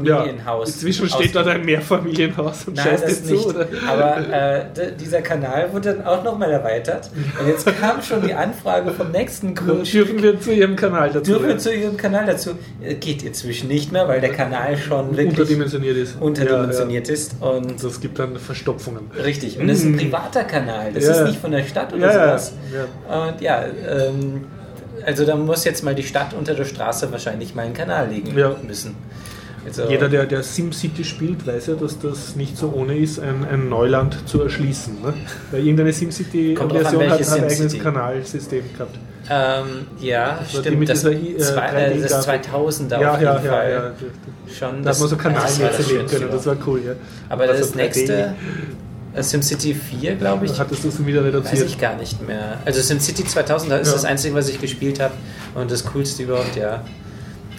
ja. 0.05 0.17
Familienhaus. 0.17 0.69
Inzwischen 0.69 1.09
steht 1.09 1.35
da 1.35 1.45
ein 1.45 1.65
Mehrfamilienhaus 1.65 2.65
und 2.67 2.77
Nein, 2.77 2.87
scheißt 2.87 3.05
das 3.05 3.25
zu, 3.25 3.33
nicht. 3.35 3.47
oder? 3.47 3.67
Aber 3.89 4.17
äh, 4.33 4.65
dieser 5.01 5.23
Kanal 5.23 5.73
wurde 5.73 5.95
dann 5.95 6.07
auch 6.07 6.23
nochmal 6.25 6.51
erweitert. 6.51 7.11
Und 7.41 7.47
jetzt 7.49 7.67
kam 7.81 8.03
schon 8.03 8.23
die 8.23 8.35
Anfrage 8.35 8.91
vom 8.93 9.11
nächsten 9.11 9.55
Grundstück. 9.55 10.07
Dürfen 10.09 10.23
wir 10.23 10.41
zu 10.41 10.53
ihrem 10.53 10.77
Kanal 10.77 11.11
dazu? 11.11 11.31
Dürfen 11.33 11.45
wir 11.47 11.53
ja? 11.53 11.59
zu 11.59 11.75
Ihrem 11.75 11.97
Kanal 11.97 12.27
dazu? 12.27 12.51
Äh, 12.83 12.95
Geht 12.95 13.23
inzwischen 13.23 13.69
nicht 13.69 13.93
mehr, 13.93 14.07
weil 14.09 14.21
der 14.21 14.33
Kanal 14.33 14.77
schon 14.77 15.11
wirklich 15.17 15.29
unterdimensioniert 15.31 15.97
ist. 15.97 16.17
unterdimensioniert 16.21 17.09
ist. 17.09 17.37
Ja, 17.41 17.47
ja. 17.47 17.53
Und 17.55 17.83
Das 17.85 18.01
gibt 18.01 18.19
dann 18.19 18.37
Verstopfungen. 18.37 19.11
richtig. 19.25 19.59
Und 19.59 19.69
das 19.69 19.79
ist 19.79 19.85
ein 19.85 19.93
Mm. 19.93 19.99
privater 19.99 20.45
Kanal. 20.45 20.93
Das 20.93 21.05
Ja, 21.05 21.11
ist 21.13 21.19
ja. 21.19 21.25
nicht 21.27 21.41
von 21.41 21.51
der 21.53 21.63
Stadt 21.65 21.93
oder 21.93 22.07
Ja, 22.07 22.13
ja, 22.13 22.39
sowas. 22.39 22.53
Und 23.09 23.41
ja, 23.41 23.65
ähm, 23.89 24.45
also 25.05 25.25
da 25.25 25.37
muss 25.37 25.65
jetzt 25.65 25.85
mal 25.85 25.95
die 25.95 26.03
Stadt 26.03 26.35
unter 26.37 26.55
der 26.55 26.65
Straße 26.65 27.11
wahrscheinlich 27.13 27.55
mal 27.55 27.65
einen 27.67 27.75
Kanal 27.75 28.09
legen 28.09 28.37
Ja. 28.37 28.57
müssen. 28.67 28.97
Also, 29.67 29.89
Jeder, 29.89 30.09
der, 30.09 30.27
der 30.27 30.43
SimCity 30.43 31.05
spielt, 31.05 31.47
weiß 31.47 31.67
ja, 31.67 31.75
dass 31.75 31.99
das 31.99 32.37
nicht 32.37 32.57
so 32.57 32.73
ohne 32.73 32.97
ist, 32.97 33.19
ein, 33.19 33.45
ein 33.51 33.69
Neuland 33.69 34.17
zu 34.29 34.41
erschließen. 34.43 35.03
Ne? 35.03 35.15
Weil 35.51 35.61
irgendeine 35.61 35.93
SimCity-Version 35.93 37.11
hat, 37.11 37.21
ein 37.21 37.29
eigenes 37.29 37.57
SimCity. 37.59 37.79
Kanalsystem 37.79 38.65
gehabt. 38.73 38.97
ähm, 39.29 39.87
ja, 40.01 40.39
die 40.53 40.57
stimmt. 40.59 40.89
Das, 40.89 41.01
dieser 41.01 41.13
äh, 41.13 41.37
zwei, 41.39 41.67
äh, 41.69 42.01
das 42.01 42.27
3D-Grafik. 42.29 42.53
2000er 42.53 43.01
Ja, 43.01 43.15
auf 43.15 43.21
ja, 43.21 43.33
jeden 43.35 43.45
ja, 43.47 43.53
Fall. 43.53 43.71
ja. 43.73 44.53
Schon, 44.55 44.83
Da 44.83 44.91
hat 44.91 44.99
man 45.01 45.09
so 45.09 45.15
das 45.17 45.19
Kanalnetze 45.25 45.61
das 45.77 45.89
Schönste 45.89 46.17
können, 46.19 46.31
das 46.31 46.47
war 46.47 46.57
cool. 46.67 46.83
Ja. 46.87 46.93
Aber 47.29 47.43
Also 47.45 47.59
das 47.59 47.73
3D 47.73 47.77
nächste, 47.77 48.35
äh, 49.15 49.23
SimCity 49.23 49.75
4, 49.75 50.15
glaube 50.17 50.45
ich, 50.47 50.59
Hattest 50.59 50.85
du 50.85 50.89
es 50.89 51.05
wieder 51.05 51.21
weiß 51.23 51.29
reduziert? 51.35 51.67
ich 51.67 51.79
gar 51.81 51.97
nicht 51.97 52.25
mehr. 52.27 52.59
Also 52.65 52.81
SimCity 52.83 53.25
2000 53.25 53.73
das 53.73 53.81
ist 53.81 53.87
Ja. 53.89 53.93
das 53.95 54.05
einzige, 54.05 54.35
was 54.35 54.49
ich 54.49 54.61
gespielt 54.61 55.01
habe 55.01 55.15
und 55.55 55.71
das 55.71 55.85
coolste 55.87 56.23
überhaupt, 56.23 56.55
ja. 56.55 56.85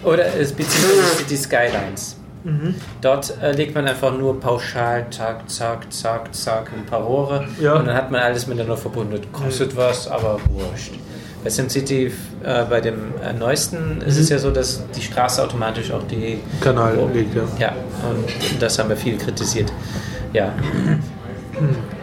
Oder 0.03 0.25
es 0.35 0.51
beziehungsweise 0.53 1.17
City 1.17 1.37
Skylines. 1.37 2.17
Mhm. 2.43 2.75
Dort 3.01 3.33
äh, 3.41 3.51
legt 3.51 3.75
man 3.75 3.87
einfach 3.87 4.15
nur 4.17 4.39
pauschal, 4.39 5.07
zack, 5.09 5.49
zack, 5.49 5.91
zack, 5.91 6.33
zack, 6.33 6.71
ein 6.73 6.85
paar 6.85 7.01
Rohre 7.01 7.45
Ja. 7.59 7.73
und 7.75 7.87
dann 7.87 7.95
hat 7.95 8.09
man 8.11 8.21
alles 8.21 8.47
miteinander 8.47 8.77
verbunden. 8.77 9.19
Kostet 9.33 9.75
was, 9.75 10.07
aber 10.07 10.39
wurscht. 10.51 10.93
Bei 11.43 11.49
SimCity, 11.49 12.11
äh, 12.43 12.63
bei 12.65 12.79
dem 12.79 13.13
äh, 13.23 13.33
neuesten, 13.33 14.01
ist 14.01 14.17
es 14.17 14.29
ja 14.29 14.37
so, 14.39 14.51
dass 14.51 14.83
die 14.95 15.01
Straße 15.01 15.43
automatisch 15.43 15.91
auch 15.91 16.03
die 16.03 16.39
Kanal 16.61 16.97
legt, 17.13 17.35
ja. 17.35 17.43
ja, 17.59 17.75
und 18.09 18.61
das 18.61 18.79
haben 18.79 18.89
wir 18.89 18.97
viel 18.97 19.17
kritisiert. 19.17 19.71
Ja. 20.33 20.53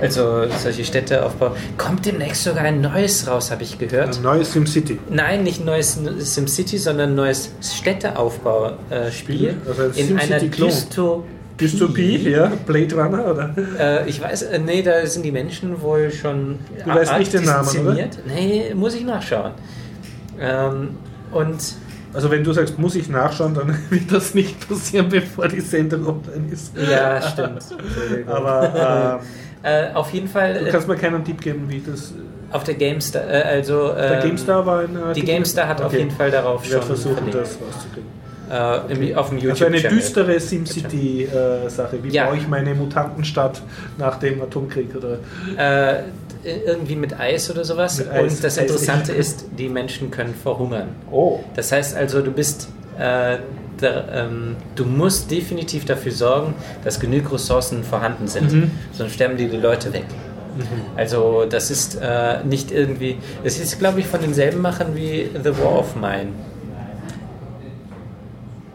Also 0.01 0.45
solche 0.59 0.85
Städteaufbau. 0.85 1.57
Kommt 1.79 2.07
demnächst 2.07 2.45
sogar 2.45 2.65
ein 2.65 2.81
neues 2.81 3.27
raus, 3.27 3.51
habe 3.51 3.63
ich 3.63 3.79
gehört. 3.79 4.17
Ein 4.17 4.23
neues 4.23 4.53
SimCity. 4.53 4.99
Nein, 5.11 5.43
nicht 5.45 5.61
ein 5.61 5.67
neues 5.67 5.99
SimCity, 6.19 6.79
sondern 6.79 7.11
ein 7.11 7.15
neues 7.15 7.51
Städteaufbauspiel. 7.63 9.57
Also 9.67 9.83
ein 9.83 9.91
in 9.95 10.19
einer. 10.19 10.39
Dystopie. 10.41 11.29
Dystopie, 11.61 12.31
ja, 12.31 12.51
Blade 12.67 12.95
Runner, 12.97 13.31
oder? 13.31 13.55
Äh, 13.79 14.09
ich 14.09 14.21
weiß, 14.21 14.43
äh, 14.43 14.59
nee, 14.59 14.83
da 14.83 15.07
sind 15.07 15.25
die 15.25 15.31
Menschen 15.31 15.81
wohl 15.81 16.11
schon. 16.11 16.59
Du 16.85 16.91
weißt 16.91 17.17
nicht 17.19 17.33
den 17.33 17.45
Namen, 17.45 17.87
oder? 17.87 18.09
Nee, 18.27 18.75
muss 18.75 18.95
ich 18.95 19.05
nachschauen. 19.05 19.53
Ähm, 20.41 20.91
und 21.31 21.61
Also 22.15 22.31
wenn 22.31 22.45
du 22.45 22.53
sagst, 22.53 22.79
muss 22.79 22.95
ich 22.95 23.09
nachschauen, 23.09 23.55
dann 23.55 23.77
wird 23.91 24.11
das 24.13 24.35
nicht 24.35 24.69
passieren, 24.69 25.09
bevor 25.09 25.49
die 25.49 25.61
Sendung 25.61 26.07
online 26.07 26.53
ist. 26.53 26.73
ja, 26.77 27.21
stimmt. 27.21 27.63
Aber 28.27 29.21
äh, 29.63 29.93
auf 29.95 30.11
jeden 30.13 30.29
Fall. 30.29 30.57
ähm, 30.57 30.63
du 30.65 30.69
äh, 30.69 30.71
kannst 30.73 30.89
mir 30.89 30.97
keinen 30.97 31.25
Tipp 31.25 31.41
geben, 31.41 31.65
wie 31.69 31.81
das... 31.85 32.13
Auf 32.53 32.63
der 32.65 32.75
GameStar, 32.75 33.23
äh, 33.29 33.43
also 33.43 33.89
Der 33.93 34.19
ähm, 34.23 34.29
GameStar 34.29 34.65
war 34.65 34.81
ein... 34.81 34.97
die 35.17 35.23
GameStar 35.25 35.67
hat 35.67 35.81
auf 35.83 35.93
jeden 35.93 36.11
Fall 36.13 36.31
darauf 36.31 36.65
Ich 36.65 36.71
werde 36.71 36.87
schon 36.87 36.95
versuchen, 36.97 37.15
verlinkt. 37.17 37.35
das 37.41 37.59
rauszukriegen. 37.61 38.11
äh, 39.03 39.11
im, 39.11 39.19
auf 39.19 39.29
dem 39.31 39.39
YouTube. 39.39 39.51
Also 39.53 39.65
eine 39.65 39.79
Channel. 39.79 39.97
düstere 39.99 40.39
SimCity-Sache. 40.39 41.99
Wie 42.03 42.09
Ja. 42.11 42.27
baue 42.27 42.37
ich 42.37 42.47
meine 42.47 42.75
Mutantenstadt 42.75 43.61
nach 43.99 44.19
dem 44.19 44.41
Atomkrieg? 44.43 44.91
Oder? 44.95 45.19
Äh, 45.57 46.03
irgendwie 46.45 46.97
mit 46.97 47.19
Eis 47.19 47.51
oder 47.51 47.65
sowas. 47.65 47.99
Mit 47.99 48.11
Eis. 48.11 48.35
Und 48.35 48.45
das 48.45 48.59
Eis- 48.59 48.63
Interessante 48.65 49.13
ist, 49.13 49.47
die 49.59 49.69
Menschen 49.69 50.11
können 50.11 50.35
verhungern. 50.35 50.89
Oh. 51.11 51.41
Das 51.55 51.73
heißt 51.73 51.97
also, 51.97 52.21
du 52.23 52.31
bist, 52.31 52.69
äh, 52.99 53.39
der, 53.81 54.05
ähm, 54.13 54.57
du 54.77 54.85
musst 54.85 55.31
definitiv 55.31 55.85
dafür 55.85 56.13
sorgen, 56.13 56.55
dass 56.85 57.01
genügend 57.01 57.33
Ressourcen 57.33 57.83
vorhanden 57.83 58.29
sind, 58.29 58.53
Mhm. 58.53 58.71
sonst 58.93 59.15
sterben 59.15 59.37
dir 59.37 59.49
die 59.49 59.57
Leute 59.57 59.93
weg. 59.93 60.05
Also 60.97 61.47
das 61.51 61.69
ist 61.73 61.99
äh, 62.01 62.45
nicht 62.45 62.71
irgendwie, 62.71 63.17
es 63.43 63.59
ist 63.59 63.77
glaube 63.81 63.99
ich 63.99 64.07
von 64.07 64.21
denselben 64.21 64.61
Machern 64.61 64.95
wie 64.95 65.29
The 65.43 65.51
War 65.59 65.81
of 65.81 65.97
Mine. 65.97 66.29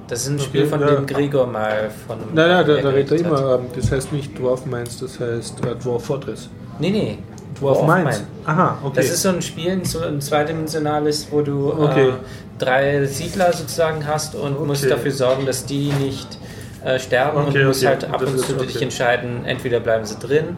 Das 0.08 0.24
ist 0.24 0.30
ein 0.30 0.40
Spiel, 0.40 0.62
Okay, 0.62 0.70
von 0.72 0.82
ja. 0.82 0.88
dem 0.96 1.06
Gregor 1.06 1.46
mal 1.48 1.90
von... 2.08 2.18
Nein, 2.34 2.50
nein, 2.50 2.66
da, 2.68 2.82
da 2.82 2.90
redet 2.90 3.12
er 3.22 3.26
immer. 3.28 3.60
Das 3.76 3.92
heißt 3.92 4.12
nicht 4.12 4.38
Dwarf 4.38 4.66
Mines, 4.66 5.00
das 5.00 5.20
heißt 5.20 5.64
äh, 5.66 5.76
Dwarf 5.76 6.04
Fortress. 6.04 6.50
Nee, 6.80 6.90
nee. 6.90 7.18
War 7.62 7.72
of 7.80 7.88
Mines. 7.88 8.18
Mine. 8.20 8.28
Aha, 8.46 8.78
okay. 8.84 8.94
Das 8.96 9.06
ist 9.10 9.22
so 9.22 9.30
ein 9.30 9.42
Spiel, 9.42 9.86
so 9.86 10.00
ein 10.02 10.22
zweidimensionales, 10.22 11.28
wo 11.32 11.42
du 11.42 11.74
Okay. 11.74 12.10
äh, 12.10 12.14
drei 12.58 13.06
Siedler 13.06 13.54
sozusagen 13.54 14.06
hast 14.08 14.36
und 14.36 14.66
musst 14.66 14.84
Okay. 14.84 14.92
dafür 14.94 15.12
sorgen, 15.12 15.46
dass 15.46 15.66
die 15.66 15.92
nicht 15.94 16.38
äh, 16.84 16.98
sterben 17.00 17.48
Okay, 17.48 17.60
und 17.62 17.68
musst 17.68 17.86
halt 17.86 18.06
ab 18.06 18.20
Das 18.22 18.30
und 18.32 18.40
zu 18.40 18.54
dich 18.54 18.82
entscheiden, 18.82 19.44
entweder 19.46 19.80
bleiben 19.80 20.06
sie 20.06 20.16
drin 20.16 20.56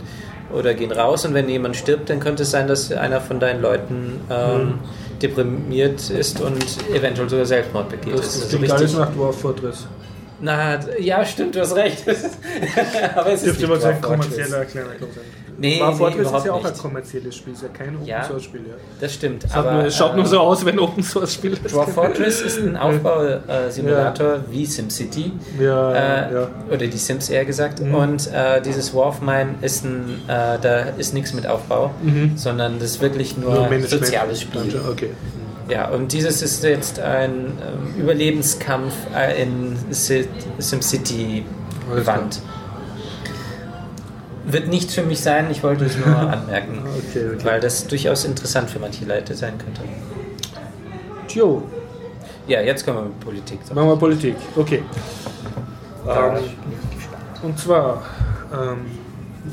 oder 0.54 0.74
gehen 0.74 0.92
raus 0.92 1.26
und 1.26 1.34
wenn 1.34 1.48
jemand 1.50 1.76
stirbt, 1.78 2.10
dann 2.10 2.20
könnte 2.20 2.44
es 2.44 2.52
sein, 2.52 2.68
dass 2.68 2.92
einer 2.92 3.22
von 3.22 3.40
deinen 3.40 3.62
Leuten 3.62 4.20
ähm, 4.30 4.58
Mhm. 4.62 4.74
deprimiert 5.22 6.10
ist 6.10 6.42
und 6.42 6.64
eventuell 6.94 7.30
sogar 7.30 7.46
Selbstmord 7.46 7.90
begeht. 7.90 8.14
das, 8.18 8.34
das 8.34 8.44
also 8.44 8.58
klingt 8.58 8.72
alles 8.72 8.94
nach 8.96 9.12
Dwarf 9.14 9.40
Fortress. 9.40 9.88
Na, 10.42 10.80
ja, 11.00 11.24
stimmt, 11.26 11.56
du 11.56 11.62
hast 11.62 11.76
recht. 11.76 12.04
Aber 13.16 13.32
es 13.32 13.44
ist 13.44 13.60
Dürfte 13.62 13.80
so 13.80 13.88
ein 13.88 14.02
kommerzieller 14.02 14.66
kleiner 14.66 14.90
Club 14.96 15.10
sein. 15.14 15.24
Nee, 15.58 15.76
nee, 15.76 15.96
Fortress 15.96 16.22
ist 16.22 16.28
überhaupt 16.30 16.46
ja 16.46 16.52
auch 16.54 16.64
nicht. 16.64 16.74
ein 16.74 16.78
kommerzielles 16.80 17.36
Spiel, 17.36 17.54
ist 17.54 17.62
ja 17.62 17.68
kein 17.68 17.96
Open 17.96 18.08
Ja. 18.08 18.24
Source 18.24 18.44
Spiel. 18.46 18.62
Ja. 18.68 18.74
Das 19.00 19.14
stimmt. 19.14 19.44
Es, 19.44 19.54
aber, 19.54 19.72
nur, 19.74 19.84
es 19.86 19.96
schaut 19.96 20.16
nur 20.16 20.26
äh, 20.26 20.28
so 20.28 20.40
aus, 20.40 20.66
wenn 20.66 20.80
Open 20.80 21.04
Source 21.04 21.34
Spiel 21.36 21.54
ist. 21.54 21.72
Dwarf 21.72 21.94
Fortress 21.94 22.42
ist 22.42 22.58
ein 22.60 22.76
Aufbausimulator 23.52 24.40
wie 24.50 24.66
SimCity. 24.66 25.32
Ja, 25.60 25.94
äh, 25.94 26.34
ja. 26.34 26.48
Oder 26.70 26.88
die 26.88 26.98
Sims 26.98 27.30
eher 27.30 27.46
gesagt. 27.46 27.80
Mhm. 27.80 27.94
Und 27.94 28.28
äh, 28.34 28.62
dieses 28.62 28.94
War 28.96 29.08
of 29.10 29.22
Mine 29.22 29.56
ist 29.62 29.84
ein, 29.86 30.22
äh, 30.28 30.58
da 30.60 30.80
ist 30.98 31.14
nichts 31.14 31.34
mit 31.34 31.46
Aufbau, 31.46 31.92
Mhm. 32.02 32.38
sondern 32.38 32.80
das 32.80 32.92
ist 32.92 33.02
wirklich 33.02 33.38
nur, 33.38 33.54
Nur 33.54 33.64
Management. 33.70 33.90
soziales 34.06 34.42
Spiel. 34.42 34.62
Okay. 34.90 35.12
Ja, 35.72 35.88
und 35.88 36.12
dieses 36.12 36.42
ist 36.42 36.64
jetzt 36.66 37.00
ein 37.00 37.54
ähm, 37.66 37.96
Überlebenskampf 37.98 38.94
äh, 39.16 39.42
in 39.44 39.78
Si- 39.92 40.28
SimCity. 40.58 41.46
Wand. 42.06 42.42
Wird 44.46 44.68
nichts 44.68 44.94
für 44.96 45.04
mich 45.04 45.20
sein, 45.22 45.48
ich 45.50 45.64
wollte 45.64 45.86
es 45.86 45.98
nur 45.98 46.08
anmerken, 46.18 46.80
Okay, 47.10 47.26
okay. 47.36 47.46
weil 47.46 47.60
das 47.62 47.88
durchaus 47.88 48.26
interessant 48.26 48.70
für 48.70 48.80
manche 48.80 49.06
Leute 49.06 49.34
sein 49.34 49.54
könnte. 49.58 49.82
Jo, 51.30 51.64
Ja, 52.48 52.60
jetzt 52.62 52.86
kommen 52.86 52.98
wir 52.98 53.04
mit 53.04 53.20
Politik. 53.22 53.60
machen 53.74 53.88
wir 53.88 53.96
Politik. 53.98 54.36
Okay. 54.56 54.84
Da 56.06 56.36
Ähm, 56.38 56.44
und 57.44 57.58
zwar, 57.60 58.04
ähm, 58.54 58.86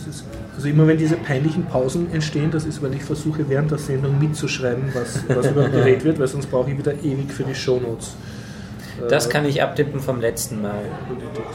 ist, 0.07 0.24
also 0.55 0.68
immer 0.68 0.86
wenn 0.86 0.99
diese 0.99 1.16
peinlichen 1.16 1.64
Pausen 1.64 2.12
entstehen, 2.12 2.51
das 2.51 2.64
ist, 2.64 2.82
weil 2.82 2.93
ich 2.95 3.03
versuche 3.03 3.49
während 3.49 3.70
der 3.70 3.78
Sendung 3.78 4.18
mitzuschreiben, 4.18 4.84
was, 4.93 5.22
was 5.28 5.51
überhaupt 5.51 5.72
geredet 5.72 6.05
wird, 6.05 6.18
weil 6.18 6.28
sonst 6.28 6.47
brauche 6.51 6.70
ich 6.70 6.78
wieder 6.78 6.93
ewig 6.93 7.32
für 7.32 7.45
die 7.45 7.55
Shownotes. 7.55 8.14
Das 9.09 9.30
kann 9.30 9.47
ich 9.47 9.62
abtippen 9.62 10.01
vom 10.01 10.20
letzten 10.20 10.61
Mal. 10.61 10.82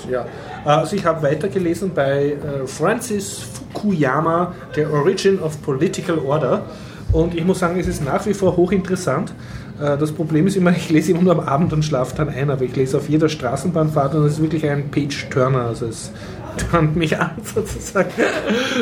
Ja. 0.10 0.26
Also 0.64 0.96
ich 0.96 1.06
habe 1.06 1.22
weitergelesen 1.24 1.92
bei 1.94 2.32
äh, 2.32 2.66
Francis 2.66 3.40
Fukuyama, 3.40 4.54
The 4.76 4.86
Origin 4.86 5.40
of 5.40 5.62
Political 5.62 6.20
Order. 6.20 6.66
Und 7.12 7.36
ich 7.36 7.44
muss 7.44 7.60
sagen, 7.60 7.78
es 7.80 7.88
ist 7.88 8.04
nach 8.04 8.26
wie 8.26 8.34
vor 8.34 8.56
hochinteressant. 8.56 9.34
Äh, 9.80 9.98
Das 9.98 10.14
Problem 10.14 10.48
ist 10.48 10.56
immer, 10.56 10.72
ich 10.72 10.90
lese 10.90 11.12
immer 11.12 11.22
nur 11.22 11.34
am 11.34 11.42
Abend 11.42 11.74
und 11.74 11.84
schlafe 11.84 12.16
dann 12.16 12.30
ein, 12.30 12.50
aber 12.50 12.64
ich 12.64 12.76
lese 12.76 12.98
auf 12.98 13.10
jeder 13.10 13.28
Straßenbahnfahrt 13.28 14.16
und 14.16 14.26
es 14.26 14.34
ist 14.34 14.42
wirklich 14.42 14.68
ein 14.70 14.90
Page-Turner. 14.90 15.66
Also 15.66 15.88
es 15.88 16.12
turnt 16.58 16.96
mich 16.96 17.18
an 17.20 17.32
sozusagen. 17.44 18.10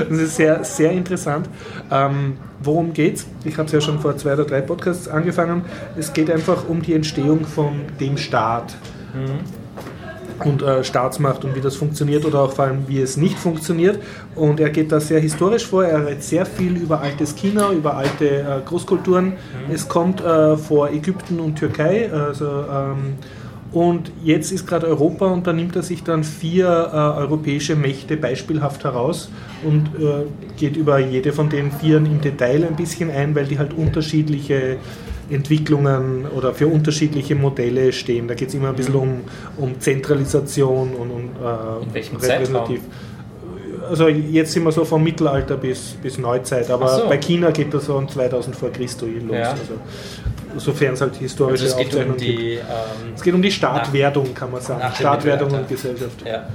Das 0.10 0.18
ist 0.18 0.36
sehr, 0.36 0.64
sehr 0.64 0.92
interessant. 0.92 1.50
Ähm, 1.92 2.38
worum 2.62 2.94
geht's? 2.94 3.26
Ich 3.44 3.58
habe 3.58 3.68
es 3.68 3.72
ja 3.72 3.82
schon 3.82 4.00
vor 4.00 4.18
zwei 4.18 4.34
oder 4.34 4.46
drei 4.46 4.62
Podcasts 4.62 5.08
angefangen. 5.08 5.64
Es 5.98 6.14
geht 6.14 6.30
einfach 6.30 6.68
um 6.68 6.82
die 6.82 6.94
Entstehung 6.94 7.46
von 7.46 7.82
dem 8.00 8.18
Staat 8.18 8.76
und 10.46 10.62
äh, 10.62 10.84
Staatsmacht 10.84 11.46
und 11.46 11.56
wie 11.56 11.62
das 11.62 11.76
funktioniert 11.76 12.26
oder 12.26 12.42
auch 12.42 12.54
vor 12.54 12.66
allem, 12.66 12.88
wie 12.88 13.02
es 13.02 13.18
nicht 13.18 13.38
funktioniert. 13.38 14.00
Und 14.36 14.60
er 14.60 14.70
geht 14.70 14.92
da 14.92 15.00
sehr 15.00 15.20
historisch 15.20 15.66
vor. 15.66 15.86
Er 15.86 16.06
redet 16.06 16.24
sehr 16.24 16.46
viel 16.46 16.78
über 16.78 17.02
altes 17.02 17.36
China, 17.36 17.72
über 17.72 17.96
alte 17.98 18.28
äh, 18.28 18.46
Großkulturen. 18.66 19.34
Es 19.72 19.88
kommt 19.88 20.22
äh, 20.22 20.58
vor 20.58 20.90
Ägypten 20.90 21.40
und 21.40 21.56
Türkei. 21.56 22.12
Also, 22.12 22.46
ähm, 22.46 23.16
und 23.72 24.12
jetzt 24.24 24.52
ist 24.52 24.68
gerade 24.68 24.88
Europa 24.88 25.28
und 25.28 25.48
da 25.48 25.54
nimmt 25.54 25.76
er 25.78 25.84
sich 25.84 26.04
dann 26.04 26.24
vier 26.26 26.66
äh, 26.68 27.20
europäische 27.20 27.76
Mächte 27.76 28.18
beispielhaft 28.18 28.84
heraus 28.84 29.30
und 29.64 29.88
äh, 29.98 30.26
geht 30.58 30.76
über 30.76 31.00
jede 31.00 31.32
von 31.32 31.50
den 31.50 31.72
vieren 31.72 32.06
im 32.06 32.20
Detail 32.20 32.66
ein 32.66 32.76
bisschen 32.76 33.10
ein, 33.10 33.34
weil 33.34 33.46
die 33.46 33.58
halt 33.58 33.74
unterschiedliche 33.74 34.78
Entwicklungen 35.30 36.26
oder 36.26 36.54
für 36.54 36.68
unterschiedliche 36.68 37.36
Modelle 37.36 37.94
stehen. 37.94 38.28
Da 38.28 38.34
geht 38.34 38.50
es 38.50 38.56
immer 38.56 38.70
ein 38.70 38.76
bisschen 38.76 38.96
um, 38.96 39.22
um 39.58 39.80
Zentralisation 39.80 40.94
und 40.94 41.10
um 41.10 41.30
äh, 41.42 41.84
In 41.84 41.94
welchem 41.94 42.20
Zeitraum? 42.20 42.78
Also 43.90 44.08
jetzt 44.10 44.52
sind 44.52 44.64
wir 44.64 44.72
so 44.72 44.86
vom 44.86 45.04
Mittelalter 45.04 45.58
bis, 45.58 45.96
bis 46.02 46.18
Neuzeit, 46.18 46.70
aber 46.70 46.88
so. 46.88 47.10
bei 47.10 47.18
China 47.18 47.52
geht 47.52 47.74
das 47.74 47.86
so 47.86 47.96
um 47.96 48.08
2000 48.08 48.56
vor 48.56 48.70
Christus 48.70 49.10
los. 49.26 49.36
Ja. 49.36 49.52
Also, 49.52 49.74
sofern 50.58 50.94
es 50.94 51.02
halt 51.02 51.16
historische 51.16 51.64
Also 51.66 51.80
es 51.80 51.90
geht 51.90 52.06
um 52.08 52.18
die. 52.18 52.56
Ähm, 52.56 52.62
Es 53.16 53.22
geht 53.22 53.34
um 53.34 53.42
die 53.42 53.52
Startwerdung, 53.52 54.34
kann 54.34 54.52
man 54.52 54.62
sagen. 54.62 54.82
Startwerdung 54.96 55.52
und. 55.52 55.68
Gesellschaft. 55.70 56.26
ja. 56.26 56.48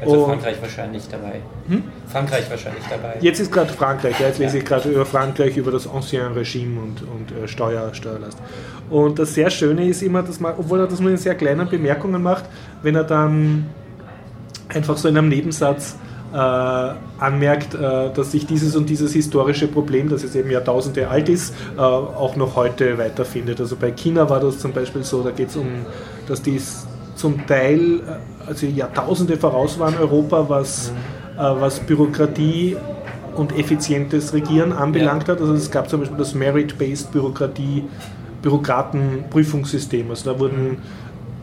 Also. 0.00 0.26
Frankreich 0.26 0.56
wahrscheinlich 0.60 1.08
dabei. 1.08 1.40
Hm? 1.68 1.84
Frankreich 2.08 2.50
wahrscheinlich 2.50 2.82
dabei. 2.90 3.16
Jetzt 3.20 3.40
ist 3.40 3.50
gerade 3.52 3.72
Frankreich, 3.72 4.18
ja, 4.20 4.26
jetzt 4.26 4.38
lese 4.38 4.56
Ja. 4.56 4.62
ich 4.62 4.68
gerade 4.68 4.88
über 4.90 5.06
Frankreich, 5.06 5.56
über 5.56 5.70
das 5.70 5.86
Ancien 5.88 6.32
Regime 6.32 6.80
und, 6.80 7.02
und 7.02 7.32
äh, 7.44 7.48
Steuer, 7.48 7.94
Steuerlast. 7.94 8.38
Und 8.90 9.18
das 9.18 9.34
sehr 9.34 9.48
Schöne 9.50 9.88
ist 9.88 10.02
immer, 10.02 10.22
dass 10.22 10.40
man, 10.40 10.54
obwohl 10.58 10.80
er 10.80 10.86
das 10.88 11.00
nur 11.00 11.10
in 11.10 11.16
sehr 11.16 11.34
kleinen 11.36 11.68
Bemerkungen 11.68 12.22
macht, 12.22 12.44
wenn 12.82 12.96
er 12.96 13.04
dann 13.04 13.66
einfach 14.68 14.96
so 14.96 15.08
in 15.08 15.16
einem 15.16 15.28
Nebensatz 15.28 15.96
anmerkt, 16.36 17.74
äh, 17.74 18.12
dass 18.12 18.32
sich 18.32 18.46
dieses 18.46 18.74
und 18.74 18.88
dieses 18.90 19.12
historische 19.12 19.68
Problem, 19.68 20.08
das 20.08 20.22
jetzt 20.22 20.34
eben 20.34 20.50
Jahrtausende 20.50 21.08
alt 21.08 21.28
ist, 21.28 21.54
äh, 21.76 21.80
auch 21.80 22.34
noch 22.34 22.56
heute 22.56 22.98
weiterfindet. 22.98 23.60
Also 23.60 23.76
bei 23.76 23.92
China 23.92 24.28
war 24.28 24.40
das 24.40 24.58
zum 24.58 24.72
Beispiel 24.72 25.04
so, 25.04 25.22
da 25.22 25.30
geht 25.30 25.50
es 25.50 25.56
um, 25.56 25.68
dass 26.26 26.42
die 26.42 26.60
zum 27.14 27.46
Teil, 27.46 28.00
äh, 28.00 28.48
also 28.48 28.66
Jahrtausende 28.66 29.36
voraus 29.36 29.78
waren 29.78 29.96
Europa, 29.96 30.48
was, 30.48 30.88
äh, 30.88 31.38
was 31.38 31.78
Bürokratie 31.80 32.76
und 33.36 33.56
effizientes 33.56 34.32
Regieren 34.32 34.72
anbelangt 34.72 35.28
hat. 35.28 35.40
Also 35.40 35.54
es 35.54 35.70
gab 35.70 35.88
zum 35.88 36.00
Beispiel 36.00 36.18
das 36.18 36.34
Merit-Based 36.34 37.12
Bürokratie, 37.12 37.84
Bürokratenprüfungssystem. 38.42 40.10
Also 40.10 40.32
da 40.32 40.38
wurden 40.38 40.78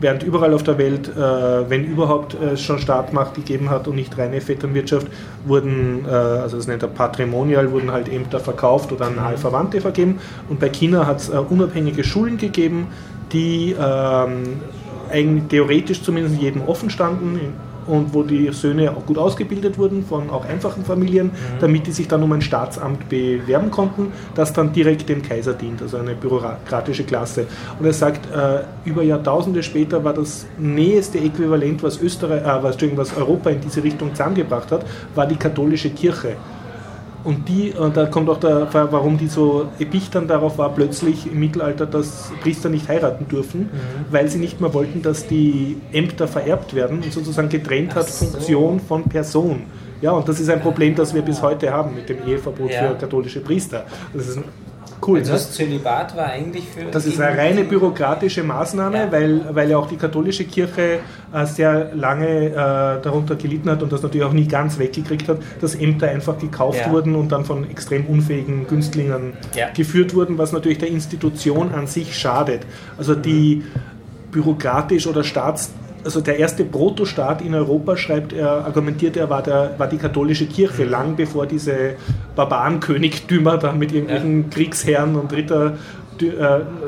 während 0.02 0.22
überall 0.22 0.52
auf 0.52 0.62
der 0.62 0.78
Welt, 0.78 1.08
äh, 1.08 1.70
wenn 1.70 1.84
überhaupt 1.84 2.34
äh, 2.34 2.56
schon 2.56 2.78
Staatmacht 2.78 3.34
gegeben 3.34 3.70
hat 3.70 3.88
und 3.88 3.96
nicht 3.96 4.16
reine 4.18 4.40
Vetternwirtschaft, 4.40 5.06
wurden, 5.46 6.04
äh, 6.06 6.10
also 6.10 6.56
das 6.56 6.66
nennt 6.66 6.82
er 6.82 6.88
Patrimonial, 6.88 7.70
wurden 7.70 7.92
halt 7.92 8.12
Ämter 8.12 8.40
verkauft 8.40 8.92
oder 8.92 9.08
nahe 9.10 9.38
Verwandte 9.38 9.80
vergeben. 9.80 10.18
Und 10.48 10.60
bei 10.60 10.68
China 10.68 11.06
hat 11.06 11.20
es 11.20 11.28
äh, 11.28 11.32
unabhängige 11.32 12.04
Schulen 12.04 12.36
gegeben, 12.36 12.88
die 13.32 13.74
ähm, 13.80 14.60
eigentlich 15.10 15.48
theoretisch 15.48 16.02
zumindest 16.02 16.40
jedem 16.40 16.62
offen 16.62 16.90
standen 16.90 17.40
und 17.86 18.14
wo 18.14 18.22
die 18.22 18.52
Söhne 18.52 18.90
auch 18.90 19.06
gut 19.06 19.18
ausgebildet 19.18 19.78
wurden 19.78 20.04
von 20.04 20.30
auch 20.30 20.44
einfachen 20.44 20.84
Familien, 20.84 21.30
damit 21.60 21.86
die 21.86 21.92
sich 21.92 22.08
dann 22.08 22.22
um 22.22 22.32
ein 22.32 22.42
Staatsamt 22.42 23.08
bewerben 23.08 23.70
konnten, 23.70 24.12
das 24.34 24.52
dann 24.52 24.72
direkt 24.72 25.08
dem 25.08 25.22
Kaiser 25.22 25.54
dient, 25.54 25.82
also 25.82 25.98
eine 25.98 26.14
bürokratische 26.14 27.04
Klasse. 27.04 27.46
Und 27.78 27.86
er 27.86 27.92
sagt, 27.92 28.26
äh, 28.34 28.64
über 28.84 29.02
Jahrtausende 29.02 29.62
später 29.62 30.04
war 30.04 30.14
das 30.14 30.46
nächste 30.58 31.18
Äquivalent, 31.18 31.82
was, 31.82 32.00
Österreich, 32.00 32.42
äh, 32.42 32.96
was 32.96 33.16
Europa 33.16 33.50
in 33.50 33.60
diese 33.60 33.82
Richtung 33.82 34.10
zusammengebracht 34.10 34.70
hat, 34.72 34.84
war 35.14 35.26
die 35.26 35.36
katholische 35.36 35.90
Kirche. 35.90 36.36
Und 37.24 37.48
die, 37.48 37.72
und 37.72 37.96
da 37.96 38.06
kommt 38.06 38.28
auch 38.28 38.38
der, 38.40 38.68
warum 38.72 39.16
die 39.16 39.28
so 39.28 39.68
epichtern 39.78 40.26
darauf 40.26 40.58
war, 40.58 40.70
plötzlich 40.74 41.26
im 41.30 41.38
Mittelalter, 41.38 41.86
dass 41.86 42.32
Priester 42.42 42.68
nicht 42.68 42.88
heiraten 42.88 43.28
dürfen, 43.28 43.70
weil 44.10 44.28
sie 44.28 44.38
nicht 44.38 44.60
mehr 44.60 44.74
wollten, 44.74 45.02
dass 45.02 45.26
die 45.26 45.76
Ämter 45.92 46.26
vererbt 46.26 46.74
werden 46.74 47.00
und 47.02 47.12
sozusagen 47.12 47.48
getrennt 47.48 47.94
hat 47.94 48.08
so. 48.08 48.26
Funktion 48.26 48.80
von 48.80 49.04
Person. 49.04 49.62
Ja, 50.00 50.10
und 50.10 50.28
das 50.28 50.40
ist 50.40 50.48
ein 50.50 50.60
Problem, 50.60 50.96
das 50.96 51.14
wir 51.14 51.22
bis 51.22 51.40
heute 51.42 51.72
haben 51.72 51.94
mit 51.94 52.08
dem 52.08 52.26
Eheverbot 52.26 52.70
Ja. 52.72 52.88
für 52.88 52.94
katholische 52.96 53.38
Priester. 53.38 53.84
Das 54.12 54.26
ist 54.26 54.38
ein 54.38 54.44
cool. 55.06 55.18
Also 55.18 55.32
ne? 55.32 55.38
das 55.38 55.52
Zölibat 55.52 56.16
war 56.16 56.26
eigentlich 56.26 56.64
für. 56.68 56.84
Das 56.90 57.06
ist 57.06 57.20
eine 57.20 57.36
reine 57.36 57.64
bürokratische 57.64 58.42
Maßnahme, 58.42 58.96
Ja. 58.98 59.12
weil, 59.12 59.44
weil 59.54 59.70
ja 59.70 59.78
auch 59.78 59.88
die 59.88 59.96
katholische 59.96 60.44
Kirche 60.44 60.98
äh, 61.32 61.46
sehr 61.46 61.94
lange 61.94 62.46
äh, 62.50 62.52
darunter 63.02 63.36
gelitten 63.36 63.70
hat 63.70 63.82
und 63.82 63.92
das 63.92 64.02
natürlich 64.02 64.26
auch 64.26 64.32
nie 64.32 64.46
ganz 64.46 64.78
weggekriegt 64.78 65.28
hat, 65.28 65.38
dass 65.60 65.74
Ämter 65.74 66.08
einfach 66.08 66.38
gekauft 66.38 66.80
Ja. 66.86 66.90
wurden 66.92 67.14
und 67.14 67.32
dann 67.32 67.44
von 67.44 67.68
extrem 67.70 68.06
unfähigen 68.06 68.66
Günstlingen 68.66 69.34
Ja. 69.54 69.68
geführt 69.74 70.14
wurden, 70.14 70.38
was 70.38 70.52
natürlich 70.52 70.78
der 70.78 70.88
Institution 70.88 71.72
an 71.74 71.86
sich 71.86 72.16
schadet. 72.18 72.62
Also 72.98 73.14
die 73.14 73.62
bürokratisch 74.30 75.06
oder 75.06 75.24
staats 75.24 75.70
also 76.04 76.20
der 76.20 76.38
erste 76.38 76.64
Protostaat 76.64 77.42
in 77.42 77.54
Europa, 77.54 77.96
schreibt 77.96 78.32
er, 78.32 78.48
argumentiert 78.64 79.16
er, 79.16 79.30
war, 79.30 79.42
der, 79.42 79.74
war 79.78 79.86
die 79.88 79.98
katholische 79.98 80.46
Kirche, 80.46 80.84
lang 80.84 81.14
bevor 81.16 81.46
diese 81.46 81.94
Barbarenkönigtümer 82.34 83.58
da 83.58 83.72
mit 83.72 83.92
irgendwelchen 83.92 84.50
Kriegsherren 84.50 85.16
und 85.16 85.32
Ritter 85.32 85.74
äh, 86.20 86.28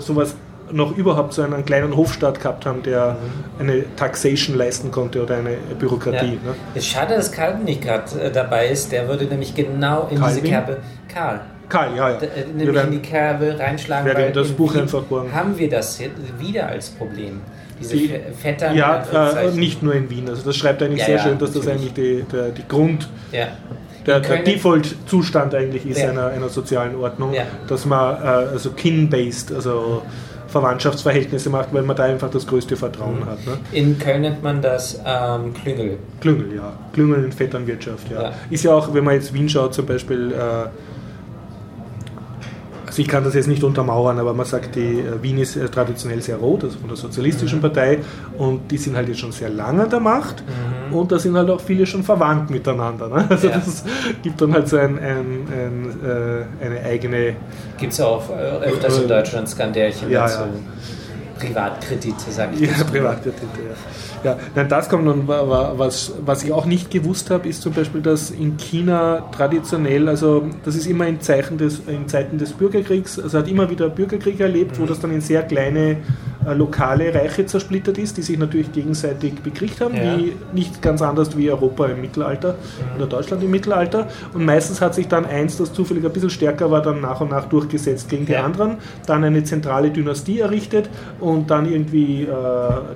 sowas 0.01 0.35
noch 0.73 0.97
überhaupt 0.97 1.35
so 1.35 1.43
einen 1.43 1.65
kleinen 1.65 1.95
Hofstaat 1.97 2.41
gehabt 2.41 2.65
haben, 2.67 2.83
der 2.83 3.17
eine 3.59 3.85
Taxation 3.97 4.57
leisten 4.57 4.91
konnte 4.91 5.23
oder 5.23 5.37
eine 5.37 5.51
Ja. 5.53 5.57
Bürokratie. 5.79 6.33
Ne? 6.45 6.55
Ist 6.75 6.87
schade, 6.87 7.15
dass 7.15 7.31
Calvin 7.31 7.65
nicht 7.65 7.83
gerade 7.83 8.21
äh, 8.21 8.33
dabei 8.33 8.69
ist. 8.69 8.91
Der 8.91 9.07
würde 9.09 9.27
nämlich 9.27 9.55
genau 9.55 10.09
in 10.11 10.17
diese 10.17 10.41
Calvin? 10.41 10.51
Kerbe. 10.51 10.77
Karl. 11.13 11.41
Karl, 11.69 11.97
ja, 11.97 12.11
ja. 12.11 12.17
äh, 12.17 12.21
Wir 12.21 12.47
Nämlich 12.47 12.69
in 12.69 12.75
werden- 12.75 12.91
die 12.93 12.99
Kerbe 13.01 13.57
reinschlagen. 13.59 14.07
werden 14.07 14.25
weil 14.25 14.33
das 14.33 14.49
in 14.51 14.57
Buch 14.57 14.75
einfach 14.75 15.03
morgen- 15.11 15.33
Haben 15.35 15.59
wir 15.59 15.69
das 15.69 15.99
jetzt 15.99 16.17
wieder 16.39 16.67
als 16.69 16.89
Problem? 16.91 17.41
Diese 17.81 17.97
Die- 17.97 18.11
Vettern. 18.41 18.73
in 18.73 18.79
ja, 18.79 19.03
äh, 19.43 19.51
nicht 19.53 19.83
nur 19.83 19.95
in 19.95 20.09
Wien. 20.11 20.29
Also 20.29 20.43
das 20.45 20.57
schreibt 20.57 20.83
eigentlich 20.83 21.01
Ja, 21.01 21.07
sehr 21.07 21.17
ja, 21.17 21.23
schön, 21.23 21.39
dass 21.39 21.53
das 21.53 21.65
natürlich. 21.65 21.91
eigentlich 21.93 22.25
die, 22.27 22.33
der, 22.33 22.49
die 22.51 22.63
Grund, 22.69 23.09
Ja. 23.33 23.49
der, 24.07 24.21
der 24.21 24.43
Default-Zustand 24.43 25.55
eigentlich 25.55 25.85
ist 25.87 26.01
einer, 26.03 26.29
einer 26.29 26.49
sozialen 26.49 26.95
Ordnung, 26.97 27.33
dass 27.69 27.85
man 27.87 28.17
äh, 28.23 28.27
also 28.27 28.71
kin-based, 28.71 29.53
also 29.53 30.03
Verwandtschaftsverhältnisse 30.49 31.51
macht, 31.51 31.75
weil 31.75 31.83
man 31.83 31.97
da 31.97 32.05
einfach 32.05 32.31
das 32.31 32.47
größte 32.47 32.77
Vertrauen 32.77 33.21
Mhm. 33.21 33.27
hat. 33.27 33.47
Ne? 33.47 33.59
In 33.73 33.99
Köln 33.99 34.23
nennt 34.23 34.43
man 34.43 34.63
das 34.63 35.01
ähm, 35.05 35.53
Klüngel. 35.53 35.99
Klüngel, 36.21 36.55
ja. 36.55 36.73
Klüngel 36.93 37.25
in 37.25 37.33
Vetternwirtschaft, 37.33 38.09
ja. 38.11 38.23
Ja. 38.23 38.33
Ist 38.51 38.63
ja 38.65 38.73
auch, 38.73 38.95
wenn 38.95 39.03
man 39.05 39.15
jetzt 39.15 39.35
Wien 39.35 39.49
schaut, 39.49 39.75
zum 39.75 39.85
Beispiel, 39.87 40.33
äh, 40.33 40.69
also 42.95 43.03
ich 43.03 43.09
kann 43.09 43.25
das 43.25 43.35
jetzt 43.35 43.49
nicht 43.49 43.65
untermauern, 43.65 44.21
aber 44.21 44.33
man 44.35 44.47
sagt, 44.47 44.77
die 44.77 45.01
äh, 45.01 45.21
Wien 45.21 45.39
ist 45.39 45.57
äh, 45.57 45.69
traditionell 45.69 46.23
sehr 46.23 46.37
rot, 46.37 46.63
also 46.63 46.79
von 46.79 46.87
der 46.87 46.97
Sozialistischen 46.97 47.61
Partei, 47.61 47.99
und 48.39 48.71
die 48.71 48.79
sind 48.79 48.95
halt 48.95 49.09
jetzt 49.09 49.19
schon 49.19 49.33
sehr 49.33 49.51
lange 49.51 49.83
an 49.83 49.91
der 49.91 49.99
Macht 49.99 50.45
und 50.93 51.11
da 51.11 51.19
sind 51.19 51.37
halt 51.37 51.51
auch 51.51 51.61
viele 51.61 51.87
schon 51.87 52.05
verwandt 52.05 52.51
miteinander. 52.51 53.09
Ne? 53.09 53.27
Also 53.29 53.49
Ja. 53.49 53.55
das 53.59 53.85
gibt 54.23 54.41
dann 54.41 54.53
halt 54.55 54.69
so 54.69 54.77
ein, 54.77 54.97
ein, 54.99 55.49
ein, 55.51 56.01
äh, 56.09 56.65
eine 56.65 56.81
eigene 56.85 57.35
Gibt 57.79 57.93
es 57.95 58.01
auch 58.01 58.31
äh, 58.31 58.65
öfters 58.67 59.01
in 59.01 59.09
Deutschland 59.09 59.49
Skandälchen 59.49 60.09
Ja, 60.09 60.21
dazu. 60.23 60.41
ja. 60.43 60.47
Privatkredite, 61.41 62.31
sage 62.31 62.53
ich 62.55 62.61
Ja. 62.79 62.85
Privatkredite, 62.85 63.43
ja. 63.69 64.14
Ja. 64.25 64.39
Nein, 64.55 64.69
das 64.69 64.89
kommt 64.89 65.07
wa- 65.29 65.75
was, 65.77 66.15
was 66.25 66.43
ich 66.45 66.53
auch 66.53 66.67
nicht 66.67 66.91
gewusst 66.91 67.31
habe, 67.31 67.49
ist 67.49 67.63
zum 67.63 67.73
Beispiel, 67.73 68.01
dass 68.01 68.31
in 68.31 68.57
China 68.57 69.25
traditionell, 69.37 70.09
also 70.09 70.45
das 70.65 70.75
ist 70.77 70.87
immer 70.87 71.07
in, 71.07 71.21
Zeichen 71.21 71.59
des, 71.59 71.81
in 71.87 72.09
Zeiten 72.09 72.39
des 72.39 72.53
Bürgerkriegs, 72.53 73.19
also 73.19 73.39
hat 73.39 73.49
immer 73.49 73.69
wieder 73.71 73.89
Bürgerkrieg 73.89 74.41
erlebt, 74.41 74.81
wo 74.81 74.87
das 74.87 75.01
dann 75.01 75.13
in 75.13 75.21
sehr 75.21 75.43
kleine 75.43 75.99
äh, 76.47 76.55
lokale 76.55 77.15
Reiche 77.15 77.47
zersplittert 77.47 77.99
ist, 77.99 78.17
die 78.17 78.23
sich 78.23 78.39
natürlich 78.39 78.73
gegenseitig 78.73 79.35
bekriegt 79.43 79.81
haben, 79.81 79.95
Ja. 79.97 80.19
wie 80.19 80.33
nicht 80.53 80.83
ganz 80.83 81.01
anders 81.03 81.37
wie 81.37 81.51
Europa 81.51 81.87
im 81.87 82.01
Mittelalter 82.01 82.57
oder 82.97 83.07
Deutschland 83.07 83.43
im 83.43 83.51
Mittelalter. 83.51 84.09
Und 84.35 84.45
meistens 84.45 84.81
hat 84.81 84.95
sich 84.95 85.09
dann 85.09 85.25
eins, 85.25 85.57
das 85.57 85.73
zufällig 85.73 86.05
ein 86.05 86.13
bisschen 86.13 86.31
stärker 86.31 86.71
war, 86.71 86.83
dann 86.83 87.01
nach 87.01 87.21
und 87.21 87.31
nach 87.31 87.47
durchgesetzt 87.47 88.09
gegen 88.09 88.27
die 88.27 88.33
Ja. 88.33 88.45
anderen, 88.45 88.77
dann 89.07 89.25
eine 89.25 89.45
zentrale 89.45 89.91
Dynastie 89.91 90.41
errichtet 90.41 90.89
und 91.21 91.51
dann 91.51 91.71
irgendwie 91.71 92.23
äh, 92.23 92.27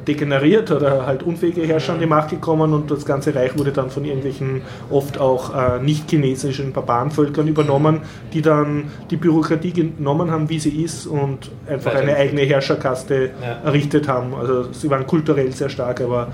degeneriert 0.06 0.70
oder 0.70 1.06
halt 1.06 1.17
unfähige 1.22 1.62
Herrscher 1.66 1.94
an 1.94 2.00
die 2.00 2.06
Macht 2.06 2.30
gekommen 2.30 2.72
und 2.72 2.90
das 2.90 3.04
ganze 3.04 3.34
Reich 3.34 3.56
wurde 3.58 3.72
dann 3.72 3.90
von 3.90 4.04
irgendwelchen 4.04 4.62
oft 4.90 5.18
auch 5.18 5.54
äh, 5.54 5.82
nicht 5.82 6.10
chinesischen 6.10 6.72
Barbarenvölkern 6.72 7.46
übernommen, 7.48 8.00
die 8.32 8.42
dann 8.42 8.84
die 9.10 9.16
Bürokratie 9.16 9.72
genommen 9.72 10.30
haben, 10.30 10.48
wie 10.48 10.58
sie 10.58 10.82
ist 10.82 11.06
und 11.06 11.50
einfach 11.68 11.94
eine 11.94 12.16
eigene 12.16 12.42
Herrscherkaste 12.42 13.30
Ja. 13.42 13.58
errichtet 13.64 14.08
haben. 14.08 14.34
Also 14.34 14.72
sie 14.72 14.90
waren 14.90 15.06
kulturell 15.06 15.52
sehr 15.52 15.68
stark, 15.68 16.00
aber 16.00 16.28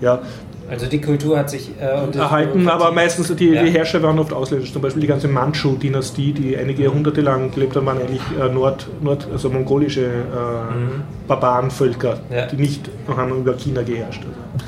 ja, 0.00 0.20
Also 0.68 0.86
die 0.86 1.00
Kultur 1.00 1.38
hat 1.38 1.48
sich 1.48 1.70
äh, 1.80 2.18
erhalten, 2.18 2.68
aber 2.68 2.90
meistens 2.90 3.34
die, 3.36 3.50
Ja. 3.50 3.62
die 3.62 3.70
Herrscher 3.70 4.02
waren 4.02 4.18
oft 4.18 4.32
ausländisch. 4.32 4.72
Zum 4.72 4.82
Beispiel 4.82 5.00
die 5.02 5.06
ganze 5.06 5.28
Manchu-Dynastie, 5.28 6.32
die 6.32 6.56
einige 6.56 6.82
Jahrhunderte 6.84 7.20
lang 7.20 7.52
gelebt 7.52 7.76
haben, 7.76 7.86
waren 7.86 7.98
eigentlich 7.98 8.20
äh, 8.40 8.48
Nord, 8.52 8.88
Nord, 9.00 9.28
also 9.32 9.48
mongolische 9.48 10.06
äh, 10.06 11.28
Barbarenvölker, 11.28 12.18
Ja. 12.30 12.46
die 12.46 12.56
nicht 12.56 12.90
haben 13.08 13.36
über 13.38 13.54
China 13.54 13.82
geherrscht. 13.82 14.22
Also. 14.24 14.66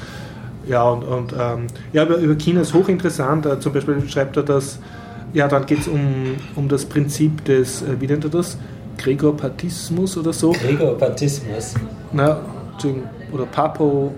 Ja, 0.68 0.82
und, 0.88 1.03
und 1.03 1.32
ähm, 1.32 1.66
ja, 1.92 2.05
über, 2.05 2.16
über 2.18 2.34
China 2.36 2.61
ist 2.61 2.74
hochinteressant. 2.74 3.46
Äh, 3.46 3.59
zum 3.59 3.72
Beispiel 3.72 4.07
schreibt 4.09 4.36
er, 4.36 4.42
dass, 4.42 4.78
ja, 5.32 5.49
dann 5.49 5.66
geht 5.66 5.80
es 5.80 5.88
um, 5.88 6.36
um 6.57 6.68
das 6.68 6.84
Prinzip 6.84 7.44
des, 7.46 7.82
äh, 7.82 7.86
wie 8.01 8.07
nennt 8.07 8.22
er 8.24 8.30
das? 8.30 8.57
Gregorpatismus 8.99 10.16
oder 10.16 10.32
so. 10.32 10.53
Gregorpatismus. 10.53 11.74
Na, 12.12 12.40
oder 13.32 13.46
Papo, 13.46 14.12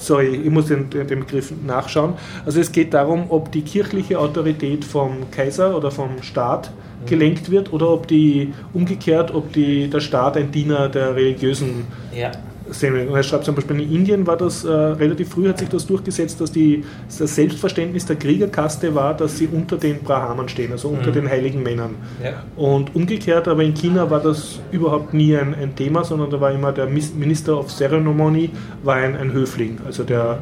sorry, 0.00 0.40
ich 0.44 0.50
muss 0.50 0.66
den, 0.66 0.88
den, 0.90 1.06
Begriff 1.06 1.52
nachschauen. 1.66 2.14
Also 2.44 2.60
es 2.60 2.72
geht 2.72 2.94
darum, 2.94 3.26
ob 3.28 3.52
die 3.52 3.62
kirchliche 3.62 4.18
Autorität 4.18 4.84
vom 4.84 5.30
Kaiser 5.30 5.76
oder 5.76 5.90
vom 5.90 6.22
Staat 6.22 6.70
gelenkt 7.06 7.50
wird 7.50 7.72
oder 7.72 7.90
ob 7.90 8.08
die 8.08 8.52
umgekehrt, 8.72 9.32
ob 9.32 9.52
die, 9.52 9.88
der 9.88 10.00
Staat 10.00 10.36
ein 10.36 10.50
Diener 10.50 10.88
der 10.88 11.14
religiösen 11.14 11.86
Ja. 12.14 12.32
Sehen. 12.70 13.08
Und 13.08 13.14
er 13.14 13.22
schreibt 13.22 13.44
zum 13.44 13.54
Beispiel, 13.54 13.80
in 13.80 13.92
Indien 13.92 14.26
war 14.26 14.36
das 14.36 14.64
äh, 14.64 14.70
relativ 14.70 15.30
früh, 15.30 15.48
hat 15.48 15.58
sich 15.58 15.68
das 15.68 15.86
durchgesetzt, 15.86 16.40
dass 16.40 16.52
die, 16.52 16.84
das 17.18 17.34
Selbstverständnis 17.34 18.06
der 18.06 18.16
Kriegerkaste 18.16 18.94
war, 18.94 19.14
dass 19.14 19.38
sie 19.38 19.48
unter 19.48 19.76
den 19.76 20.00
Brahmanen 20.00 20.48
stehen, 20.48 20.72
also 20.72 20.88
unter 20.88 21.10
Mhm. 21.10 21.14
den 21.14 21.28
heiligen 21.28 21.62
Männern. 21.62 21.96
ja. 22.22 22.42
Und 22.56 22.94
umgekehrt, 22.94 23.48
aber 23.48 23.62
in 23.62 23.74
China 23.74 24.10
war 24.10 24.20
das 24.20 24.60
überhaupt 24.72 25.14
nie 25.14 25.36
ein, 25.36 25.54
ein 25.54 25.74
Thema, 25.74 26.04
sondern 26.04 26.30
da 26.30 26.40
war 26.40 26.52
immer 26.52 26.72
der 26.72 26.86
Minister 26.86 27.58
of 27.58 27.68
Ceremony, 27.68 28.50
war 28.82 28.96
ein, 28.96 29.16
ein 29.16 29.32
Höfling. 29.32 29.78
Also 29.86 30.04
der 30.04 30.38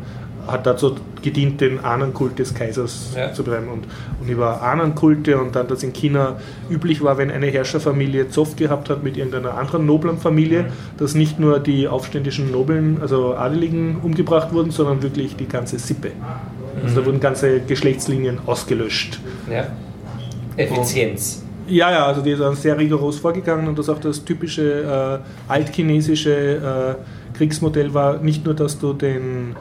hat 0.47 0.66
dazu 0.66 0.94
gedient, 1.22 1.61
den 1.61 1.84
Ahnenkult 1.84 2.38
des 2.38 2.55
Kaisers 2.55 3.12
Ja. 3.16 3.32
zu 3.32 3.42
betreiben. 3.42 3.68
Und, 3.68 3.84
und 4.20 4.28
über 4.28 4.62
Ahnenkulte 4.62 5.38
und 5.38 5.57
dann, 5.57 5.66
dass 5.68 5.82
in 5.82 5.92
China 5.92 6.36
üblich 6.70 7.03
war, 7.03 7.18
wenn 7.18 7.30
eine 7.30 7.47
Herrscherfamilie 7.47 8.28
Zoff 8.28 8.57
gehabt 8.57 8.90
hat 8.90 9.03
mit 9.03 9.16
irgendeiner 9.16 9.55
anderen 9.59 9.86
noblen 9.86 10.18
Familie, 10.18 10.62
Mhm. 10.62 10.66
dass 10.99 11.14
nicht 11.14 11.38
nur 11.40 11.59
die 11.59 11.88
aufständischen 11.88 12.51
Nobeln, 12.53 12.99
also 13.01 13.34
Adeligen, 13.34 13.97
umgebracht 14.03 14.53
wurden, 14.53 14.70
sondern 14.70 15.03
wirklich 15.03 15.36
die 15.36 15.47
ganze 15.49 15.78
Sippe. 15.78 16.12
Also 16.82 16.92
Mhm. 16.92 16.94
da 17.01 17.07
wurden 17.07 17.20
ganze 17.20 17.61
Geschlechtslinien 17.61 18.38
ausgelöscht. 18.47 19.20
ja. 19.51 19.64
Effizienz. 20.57 21.42
Ja, 21.68 21.90
ja, 21.90 22.07
also 22.07 22.22
die 22.22 22.34
sind 22.34 22.57
sehr 22.57 22.78
rigoros 22.78 23.18
vorgegangen 23.18 23.66
und 23.68 23.78
das 23.78 23.88
auch 23.88 23.99
das 23.99 24.24
typische 24.24 25.20
äh, 25.20 25.53
altchinesische 25.53 26.97
äh, 26.97 27.36
Kriegsmodell 27.36 27.92
war 27.92 28.18
nicht 28.22 28.44
nur, 28.44 28.55
dass 28.55 28.78
du 28.78 28.92
den, 28.92 29.57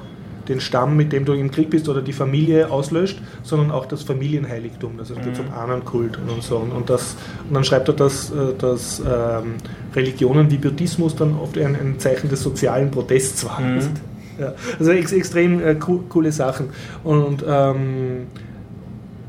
den 0.47 0.59
Stamm, 0.59 0.95
mit 0.95 1.11
dem 1.11 1.25
du 1.25 1.33
im 1.33 1.49
Krieg 1.51 1.69
bist 1.69 1.89
oder 1.89 2.01
die 2.01 2.13
Familie 2.13 2.69
auslöscht, 2.71 3.19
sondern 3.43 3.71
auch 3.71 3.85
das 3.85 4.03
Familienheiligtum. 4.03 4.93
Also 4.99 5.15
da 5.15 5.21
geht 5.21 5.33
es 5.33 5.39
um 5.39 5.51
Ahnenkult 5.51 6.17
und 6.27 6.41
so. 6.43 6.57
Und, 6.57 6.71
und, 6.71 6.89
das, 6.89 7.15
und 7.47 7.53
dann 7.55 7.63
schreibt 7.63 7.87
er, 7.87 7.93
dass, 7.95 8.29
äh, 8.31 8.53
dass 8.57 8.99
ähm, 8.99 9.55
Religionen 9.95 10.49
wie 10.51 10.57
Buddhismus 10.57 11.15
dann 11.15 11.35
oft 11.37 11.57
ein, 11.57 11.75
ein 11.75 11.95
Zeichen 11.99 12.29
des 12.29 12.41
sozialen 12.43 12.91
Protests 12.91 13.45
waren. 13.45 13.75
Mhm. 13.75 13.81
Ja, 14.37 14.51
also 14.77 14.91
ex 14.91 15.13
extrem 15.13 15.61
äh, 15.65 15.75
co 15.75 16.03
coole 16.09 16.29
Sachen. 16.29 16.65
Und 17.05 17.41
ähm, 17.47 18.27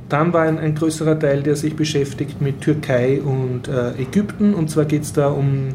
dann 0.09 0.33
war 0.33 0.43
ein, 0.43 0.59
ein 0.59 0.75
größerer 0.75 1.17
Teil, 1.19 1.45
der 1.45 1.55
sich 1.55 1.77
beschäftigt 1.77 2.41
mit 2.41 2.61
Türkei 2.61 3.21
und 3.23 3.69
äh, 3.69 3.93
Ägypten. 4.03 4.53
Und 4.53 4.69
zwar 4.69 4.85
geht 4.85 5.03
es 5.03 5.13
da 5.13 5.29
um 5.29 5.69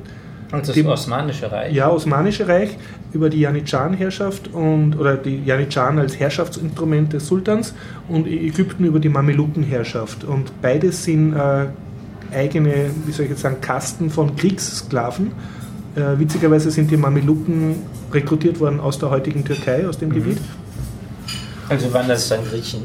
Und 0.51 0.67
das 0.67 0.73
Die- 0.73 0.85
Osmanische 0.85 1.49
Reich. 1.49 1.73
ja, 1.73 1.89
Osmanische 1.89 2.45
Reich 2.47 2.77
über 3.13 3.29
die 3.29 3.39
Janitscharen-Herrschaft 3.41 4.53
und 4.53 4.95
oder 4.97 5.17
die 5.17 5.43
Janitscharen 5.43 5.99
als 5.99 6.19
Herrschaftsinstrument 6.19 7.13
des 7.13 7.27
Sultans 7.27 7.73
und 8.07 8.27
Ägypten 8.27 8.85
über 8.85 8.99
die 8.99 9.09
Mamelukenherrschaft. 9.09 10.23
Und 10.23 10.51
beides 10.61 11.03
sind 11.03 11.33
äh, 11.33 11.65
eigene, 12.33 12.91
wie 13.05 13.11
soll 13.11 13.25
ich 13.25 13.31
jetzt 13.31 13.41
sagen, 13.41 13.57
Kasten 13.61 14.09
von 14.09 14.35
Kriegssklaven. 14.35 15.31
Äh, 15.95 16.19
witzigerweise 16.19 16.71
sind 16.71 16.89
die 16.89 16.97
Mameluken 16.97 17.75
rekrutiert 18.13 18.59
worden 18.59 18.79
aus 18.79 18.97
der 18.99 19.09
heutigen 19.09 19.43
Türkei, 19.43 19.87
aus 19.87 19.97
dem 19.97 20.09
Mhm. 20.09 20.13
Gebiet. 20.13 20.37
Also 21.69 21.93
waren 21.93 22.07
das 22.07 22.27
dann 22.29 22.39
Griechen? 22.49 22.81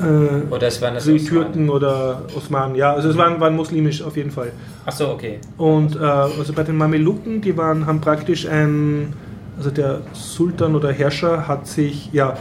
Äh, 0.00 0.52
Oder 0.52 0.66
es 0.66 0.82
waren 0.82 0.94
das 0.94 1.04
also 1.06 1.16
die 1.16 1.24
Osmanen? 1.24 1.44
Türken 1.52 1.70
oder 1.70 2.22
Osmanen, 2.36 2.74
ja, 2.74 2.92
also 2.92 3.10
es 3.10 3.16
waren, 3.16 3.38
waren 3.40 3.54
muslimisch 3.54 4.02
auf 4.02 4.16
jeden 4.16 4.30
Fall. 4.30 4.50
Achso, 4.84 5.12
okay. 5.12 5.38
Und 5.56 5.96
äh, 5.96 6.00
also 6.00 6.52
bei 6.52 6.64
den 6.64 6.76
Mameluken, 6.76 7.40
die 7.40 7.56
waren, 7.56 7.86
haben 7.86 8.00
praktisch 8.00 8.46
ein, 8.46 9.12
also 9.56 9.70
der 9.70 10.00
Sultan 10.12 10.74
oder 10.74 10.92
Herrscher 10.92 11.46
hat 11.46 11.66
sich, 11.66 12.10
ja, 12.12 12.36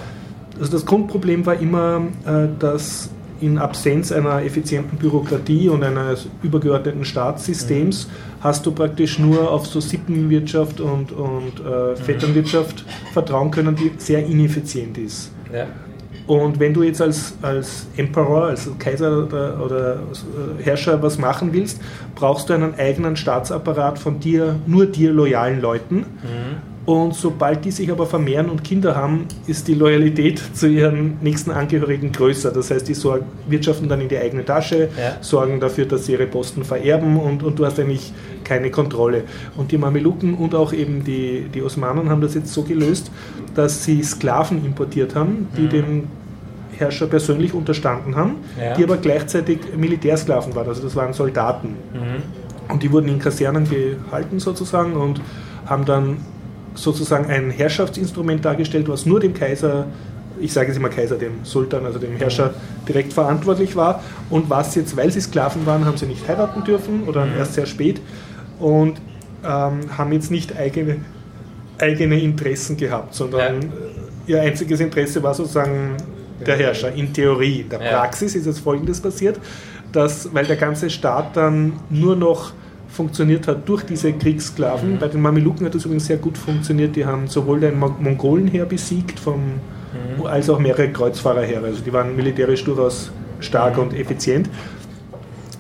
also 0.60 0.72
das 0.72 0.86
Grundproblem 0.86 1.46
war 1.46 1.60
immer, 1.60 2.02
äh, 2.26 2.48
dass 2.60 3.10
in 3.42 3.58
Absenz 3.58 4.12
einer 4.12 4.44
effizienten 4.44 4.98
Bürokratie 4.98 5.68
und 5.68 5.84
eines 5.84 6.28
übergeordneten 6.44 7.04
Staatssystems 7.04 8.08
hast 8.40 8.66
du 8.66 8.72
praktisch 8.72 9.20
nur 9.20 9.52
auf 9.52 9.68
so 9.68 9.82
Sippenwirtschaft 9.82 10.80
und, 10.80 11.12
und 11.12 11.60
äh, 11.60 11.96
Vetternwirtschaft 11.96 12.86
vertrauen 13.12 13.52
können, 13.52 13.76
die 13.76 13.92
sehr 13.98 14.26
ineffizient 14.26 14.98
ist. 14.98 15.32
Ja. 15.54 15.68
Und 16.26 16.60
wenn 16.60 16.74
du 16.74 16.84
jetzt 16.84 17.02
als, 17.02 17.34
als 17.42 17.88
Emperor, 17.98 18.46
als 18.46 18.70
Kaiser 18.80 19.26
oder, 19.26 19.62
oder 19.62 20.00
Herrscher 20.60 21.02
was 21.02 21.18
machen 21.18 21.52
willst, 21.52 21.82
brauchst 22.16 22.50
du 22.50 22.54
einen 22.54 22.76
eigenen 22.76 23.18
Staatsapparat 23.18 24.00
von 24.00 24.22
dir, 24.22 24.56
nur 24.66 24.86
dir 24.86 25.12
loyalen 25.12 25.60
Leuten. 25.60 25.98
Mhm. 25.98 26.73
Und 26.86 27.14
sobald 27.16 27.64
die 27.64 27.72
sich 27.72 27.90
aber 27.90 28.06
vermehren 28.06 28.50
und 28.50 28.62
Kinder 28.64 28.94
haben, 28.96 29.26
ist 29.48 29.70
die 29.70 29.74
Loyalität 29.74 30.42
zu 30.54 30.68
ihren 30.68 31.18
nächsten 31.22 31.52
Angehörigen 31.52 32.12
größer. 32.12 32.52
Das 32.52 32.72
heißt, 32.72 32.88
die 32.90 32.94
sorgen, 32.94 33.26
wirtschaften 33.48 33.88
dann 33.88 34.02
in 34.02 34.10
die 34.10 34.18
eigene 34.18 34.44
Tasche, 34.44 34.90
Ja. 34.98 35.16
sorgen 35.22 35.62
dafür, 35.62 35.86
dass 35.86 36.06
sie 36.06 36.12
ihre 36.14 36.28
Posten 36.28 36.66
vererben 36.66 37.18
und, 37.18 37.42
und 37.42 37.58
du 37.58 37.66
hast 37.66 37.80
eigentlich 37.80 38.12
keine 38.44 38.70
Kontrolle. 38.70 39.24
Und 39.56 39.72
die 39.72 39.78
Mameluken 39.78 40.34
und 40.36 40.54
auch 40.56 40.74
eben 40.74 41.06
die, 41.06 41.46
die 41.54 41.62
Osmanen 41.62 42.10
haben 42.10 42.20
das 42.20 42.34
jetzt 42.34 42.52
so 42.54 42.64
gelöst, 42.64 43.12
dass 43.56 43.86
sie 43.86 44.04
Sklaven 44.04 44.66
importiert 44.66 45.16
haben, 45.16 45.48
die 45.58 45.68
dem 45.68 46.08
Herrscher 46.78 47.08
persönlich 47.08 47.54
unterstanden 47.54 48.16
haben, 48.18 48.36
Ja. 48.60 48.74
die 48.76 48.84
aber 48.84 48.98
gleichzeitig 48.98 49.60
Militärsklaven 49.78 50.54
waren. 50.54 50.68
Also 50.68 50.84
das 50.84 50.96
waren 50.98 51.14
Soldaten. 51.14 51.70
Mhm. 51.94 52.74
Und 52.74 52.84
die 52.84 52.92
wurden 52.92 53.08
in 53.08 53.20
Kasernen 53.20 53.68
gehalten 53.70 54.40
sozusagen 54.40 54.94
und 54.94 55.22
haben 55.66 55.86
dann 55.86 56.18
sozusagen 56.76 57.30
ein 57.30 57.50
Herrschaftsinstrument 57.50 58.44
dargestellt, 58.44 58.88
was 58.88 59.06
nur 59.06 59.20
dem 59.20 59.34
Kaiser, 59.34 59.88
ich 60.40 60.52
sage 60.54 60.72
es 60.72 60.78
immer 60.78 60.90
Kaiser, 60.90 61.16
dem 61.18 61.44
Sultan, 61.44 61.86
also 61.86 62.00
dem 62.00 62.16
Herrscher 62.18 62.54
direkt 62.88 63.14
verantwortlich 63.14 63.76
war. 63.76 64.04
Und 64.30 64.50
was 64.50 64.76
jetzt, 64.76 64.98
weil 64.98 65.12
sie 65.12 65.22
Sklaven 65.22 65.66
waren, 65.66 65.86
haben 65.86 65.98
sie 65.98 66.06
nicht 66.06 66.28
heiraten 66.28 66.64
dürfen 66.64 67.04
oder 67.08 67.28
erst 67.38 67.54
sehr 67.54 67.66
spät 67.66 68.02
und 68.60 69.00
ähm, 69.44 69.98
haben 69.98 70.12
jetzt 70.14 70.32
nicht 70.32 70.58
eigene, 70.58 70.98
eigene 71.78 72.20
Interessen 72.20 72.78
gehabt, 72.78 73.14
sondern 73.14 73.62
äh, 73.62 73.66
ihr 74.28 74.42
einziges 74.42 74.80
Interesse 74.80 75.22
war 75.22 75.34
sozusagen 75.34 75.98
der 76.46 76.58
Herrscher, 76.58 76.94
in 76.94 77.14
Theorie. 77.14 77.66
Der 77.70 77.82
Ja. 77.82 78.00
Praxis 78.00 78.36
ist 78.36 78.46
jetzt 78.46 78.60
folgendes 78.60 79.00
passiert, 79.00 79.40
dass, 79.92 80.34
weil 80.34 80.46
der 80.46 80.56
ganze 80.56 80.90
Staat 80.90 81.38
dann 81.38 81.74
nur 81.90 82.16
noch 82.16 82.54
funktioniert 82.94 83.48
hat 83.48 83.68
durch 83.68 83.84
diese 83.84 84.14
Kriegssklaven. 84.14 85.00
Bei 85.00 85.08
den 85.08 85.22
Mameluken 85.22 85.66
hat 85.66 85.74
das 85.76 85.86
übrigens 85.86 86.06
sehr 86.06 86.18
gut 86.18 86.38
funktioniert. 86.38 86.96
Die 86.96 87.06
haben 87.06 87.28
sowohl 87.28 87.60
den 87.60 87.78
Mo- 87.80 87.96
Mongolenheer 88.00 88.66
besiegt, 88.66 89.20
vom, 89.20 89.42
als 90.26 90.50
auch 90.50 90.60
mehrere 90.60 90.90
Kreuzfahrerheere. 90.90 91.66
Also 91.66 91.82
die 91.84 91.92
waren 91.92 92.16
militärisch 92.16 92.64
durchaus 92.64 93.12
stark 93.40 93.78
und 93.78 93.94
effizient. 93.94 94.50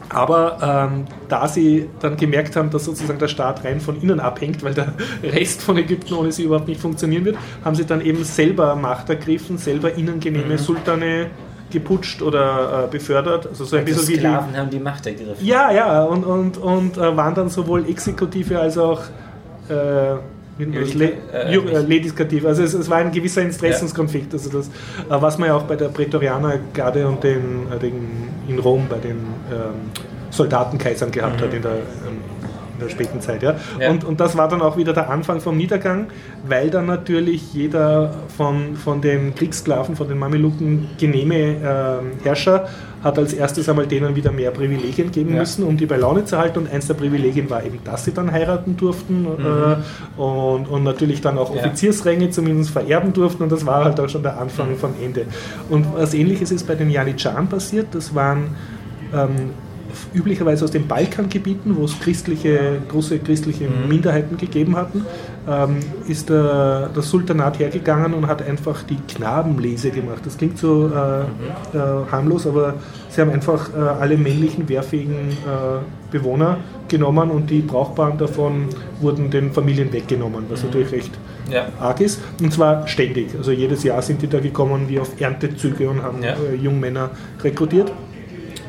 Aber 0.09 0.89
ähm, 0.91 1.05
da 1.27 1.47
sie 1.47 1.89
dann 1.99 2.17
gemerkt 2.17 2.55
haben, 2.55 2.69
dass 2.69 2.85
sozusagen 2.85 3.17
der 3.17 3.27
Staat 3.27 3.63
rein 3.63 3.79
von 3.81 3.99
innen 3.99 4.19
abhängt, 4.19 4.61
weil 4.63 4.75
der 4.75 4.93
Rest 5.23 5.63
von 5.63 5.75
Ägypten 5.77 6.13
ohne 6.13 6.31
sie 6.31 6.43
überhaupt 6.43 6.67
nicht 6.67 6.79
funktionieren 6.79 7.25
wird, 7.25 7.37
haben 7.65 7.75
sie 7.75 7.85
dann 7.85 7.99
eben 8.01 8.23
selber 8.23 8.75
Macht 8.75 9.09
ergriffen, 9.09 9.57
selber 9.57 9.95
innengenehme 9.95 10.59
Sultane 10.59 11.31
geputscht 11.73 12.21
oder 12.21 12.85
äh, 12.85 12.87
befördert. 12.91 13.47
Also 13.47 13.65
so 13.65 13.75
ein 13.75 13.85
Die 13.85 13.91
bisschen 13.91 14.07
wie 14.07 14.13
die, 14.13 14.19
Sklaven 14.19 14.55
haben 14.55 14.69
die 14.69 14.79
Macht 14.79 15.05
ergriffen. 15.05 15.45
ja, 15.45 15.71
ja, 15.71 16.03
und, 16.03 16.23
und, 16.23 16.57
und 16.57 16.97
äh, 16.97 17.17
waren 17.17 17.35
dann 17.35 17.49
sowohl 17.49 17.89
Exekutive 17.89 18.59
als 18.59 18.77
auch 18.77 19.01
äh? 19.69 20.15
Le 20.59 21.13
äh, 21.33 21.55
äh, 21.55 21.79
Legislative. 21.79 22.47
Also 22.47 22.61
es, 22.61 22.75
es 22.75 22.87
war 22.87 22.97
ein 22.97 23.11
gewisser 23.11 23.41
Interessenskonflikt. 23.41 24.33
Also 24.33 24.51
das, 24.51 24.67
äh, 24.67 24.71
was 25.09 25.39
man 25.39 25.49
ja 25.49 25.55
auch 25.55 25.63
bei 25.63 25.75
der 25.75 25.87
Prätorianergarde 25.87 27.07
und 27.07 27.23
den, 27.23 27.65
den, 27.81 28.29
in 28.47 28.59
Rom 28.59 28.85
bei 28.87 28.99
den 28.99 29.17
ähm, 29.51 29.89
Soldatenkaisern 30.29 31.11
gehabt 31.11 31.41
hat 31.41 31.53
in 31.53 31.61
der, 31.63 31.71
ähm, 31.71 32.21
in 32.73 32.79
der 32.85 32.89
späten 32.89 33.21
Zeit. 33.21 33.43
Ja? 33.43 33.55
Ja. 33.79 33.89
Und, 33.91 34.03
und 34.03 34.19
das 34.19 34.37
war 34.37 34.47
dann 34.47 34.61
auch 34.61 34.77
wieder 34.77 34.93
der 34.93 35.09
Anfang 35.09 35.39
vom 35.41 35.57
Niedergang, 35.57 36.07
weil 36.47 36.69
dann 36.69 36.85
natürlich 36.85 37.53
jeder 37.53 38.13
von, 38.35 38.75
von 38.75 39.01
den 39.01 39.35
Kriegssklaven, 39.35 39.95
von 39.95 40.07
den 40.07 40.17
Mameluken 40.17 40.89
genehme 40.97 41.35
ähm, 41.35 42.11
Herrscher 42.23 42.67
hat 43.03 43.19
als 43.19 43.33
erstes 43.33 43.67
einmal 43.67 43.85
denen 43.85 44.15
wieder 44.15 44.31
mehr 44.31 44.51
Privilegien 44.51 45.11
geben 45.11 45.33
Ja. 45.33 45.39
müssen, 45.41 45.65
um 45.65 45.75
die 45.75 45.85
bei 45.85 45.97
Laune 45.97 46.23
zu 46.23 46.37
halten. 46.37 46.59
Und 46.59 46.71
eins 46.71 46.87
der 46.87 46.93
Privilegien 46.93 47.49
war 47.49 47.63
eben, 47.63 47.79
dass 47.83 48.05
sie 48.05 48.13
dann 48.13 48.31
heiraten 48.31 48.77
durften 48.77 49.25
äh, 49.25 50.21
und, 50.21 50.67
und 50.67 50.83
natürlich 50.83 51.19
dann 51.19 51.37
auch. 51.37 51.53
Offiziersränge 51.53 52.29
zumindest 52.29 52.71
vererben 52.71 53.11
durften. 53.11 53.43
Und 53.43 53.51
das 53.51 53.65
war 53.65 53.83
halt 53.83 53.99
auch 53.99 54.07
schon 54.07 54.23
der 54.23 54.39
Anfang 54.39 54.77
vom 54.77 54.91
Ende. 55.03 55.25
Und 55.69 55.85
was 55.93 56.13
ähnliches 56.13 56.51
ist 56.51 56.65
bei 56.65 56.75
den 56.75 56.89
Janitscharen 56.89 57.47
passiert. 57.47 57.87
Das 57.91 58.15
waren 58.15 58.55
ähm, 59.13 59.51
üblicherweise 60.13 60.65
aus 60.65 60.71
den 60.71 60.87
Balkangebieten, 60.87 61.75
wo 61.75 61.85
es 61.85 61.99
christliche, 61.99 62.81
große 62.89 63.19
christliche 63.19 63.65
Minderheiten 63.87 64.37
gegeben 64.37 64.75
hatten, 64.75 65.05
ähm, 65.49 65.77
ist 66.07 66.29
der, 66.29 66.89
der 66.95 67.03
Sultanat 67.03 67.59
hergegangen 67.59 68.13
und 68.13 68.27
hat 68.27 68.41
einfach 68.47 68.83
die 68.83 68.97
Knabenlese 69.07 69.91
gemacht. 69.91 70.21
Das 70.25 70.37
klingt 70.37 70.57
so 70.57 70.87
äh, 70.93 71.21
äh, 71.21 71.25
harmlos, 72.11 72.47
aber 72.47 72.75
sie 73.09 73.21
haben 73.21 73.31
einfach 73.31 73.69
äh, 73.73 73.77
alle 73.79 74.17
männlichen, 74.17 74.67
wehrfähigen 74.69 75.29
äh, 75.31 76.11
Bewohner 76.11 76.57
genommen 76.87 77.31
und 77.31 77.49
die 77.49 77.61
brauchbaren 77.61 78.17
davon 78.17 78.67
wurden 79.01 79.29
den 79.31 79.51
Familien 79.51 79.91
weggenommen, 79.91 80.45
was 80.49 80.63
natürlich 80.63 80.91
recht 80.91 81.11
Ja. 81.51 81.65
arg 81.79 81.99
ist. 82.01 82.21
Und 82.41 82.53
zwar 82.53 82.87
ständig. 82.87 83.29
Also 83.37 83.51
jedes 83.51 83.83
Jahr 83.83 84.01
sind 84.01 84.21
die 84.21 84.27
da 84.27 84.39
gekommen 84.39 84.87
wie 84.87 84.99
auf 84.99 85.19
Erntezüge 85.19 85.89
und 85.89 86.01
haben 86.03 86.21
Ja. 86.23 86.33
äh, 86.33 86.55
Jungmänner 86.55 87.09
rekrutiert. 87.43 87.91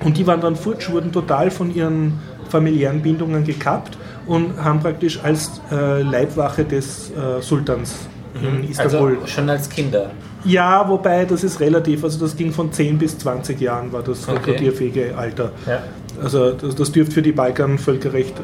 Und 0.04 0.16
die 0.18 0.26
waren 0.26 0.40
dann 0.40 0.54
futsch, 0.54 0.90
wurden 0.90 1.10
total 1.12 1.50
von 1.50 1.74
ihren 1.74 2.20
familiären 2.48 3.00
Bindungen 3.02 3.42
gekappt 3.44 3.96
und 4.26 4.62
haben 4.62 4.80
praktisch 4.80 5.18
als 5.24 5.60
äh, 5.72 6.02
Leibwache 6.02 6.64
des 6.64 7.10
äh, 7.10 7.40
Sultans 7.42 8.06
in 8.40 8.68
Istanbul. 8.70 9.14
Also 9.16 9.26
schon 9.26 9.48
als 9.50 9.68
Kinder. 9.68 10.10
ja, 10.44 10.86
wobei 10.88 11.24
das 11.24 11.42
ist 11.42 11.58
relativ, 11.60 12.04
also 12.04 12.18
das 12.20 12.36
ging 12.36 12.52
von 12.52 12.70
10 12.72 12.98
bis 12.98 13.16
20 13.18 13.60
Jahren 13.60 13.92
war 13.92 14.02
das 14.02 14.28
Okay. 14.28 14.36
rekrutierfähige 14.50 15.16
Alter. 15.16 15.52
Ja. 15.66 15.82
Also 16.22 16.52
das, 16.52 16.74
das 16.74 16.92
dürfte 16.92 17.14
für 17.14 17.22
die 17.22 17.32
Balkanvölker 17.32 18.12
recht, 18.12 18.34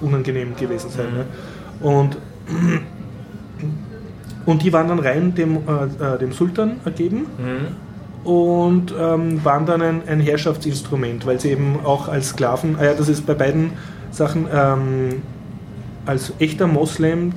unangenehm 0.00 0.56
gewesen 0.56 0.90
sein. 0.90 1.06
Ne? 1.14 1.24
Und, 1.86 2.16
und 4.46 4.62
die 4.62 4.72
waren 4.72 4.88
dann 4.88 4.98
rein 4.98 5.34
dem, 5.34 5.56
äh, 5.56 6.14
äh, 6.14 6.18
dem 6.18 6.32
Sultan 6.32 6.80
ergeben 6.84 7.26
Mhm. 7.38 7.85
Und 8.26 8.92
ähm, 8.98 9.44
waren 9.44 9.66
dann 9.66 9.82
ein, 9.82 10.02
ein 10.06 10.20
Herrschaftsinstrument, 10.20 11.26
weil 11.26 11.40
sie 11.40 11.50
eben 11.50 11.78
auch 11.84 12.08
als 12.08 12.30
Sklaven, 12.30 12.76
ah 12.78 12.84
ja, 12.84 12.94
das 12.94 13.08
ist 13.08 13.24
bei 13.24 13.34
beiden 13.34 13.72
Sachen, 14.10 14.46
ähm, 14.52 15.22
als 16.06 16.32
echter 16.38 16.66
Moslem 16.66 17.32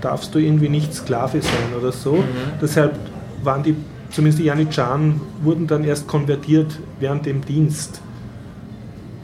darfst 0.00 0.34
du 0.34 0.38
irgendwie 0.38 0.68
nicht 0.68 0.94
Sklave 0.94 1.40
sein 1.40 1.78
oder 1.78 1.92
so. 1.92 2.24
Deshalb 2.60 2.96
waren 3.42 3.62
die, 3.62 3.76
zumindest 4.10 4.40
die 4.40 4.46
Janitscharen, 4.46 5.20
wurden 5.42 5.66
dann 5.66 5.84
erst 5.84 6.08
konvertiert 6.08 6.78
während 6.98 7.26
dem 7.26 7.44
Dienst 7.44 8.00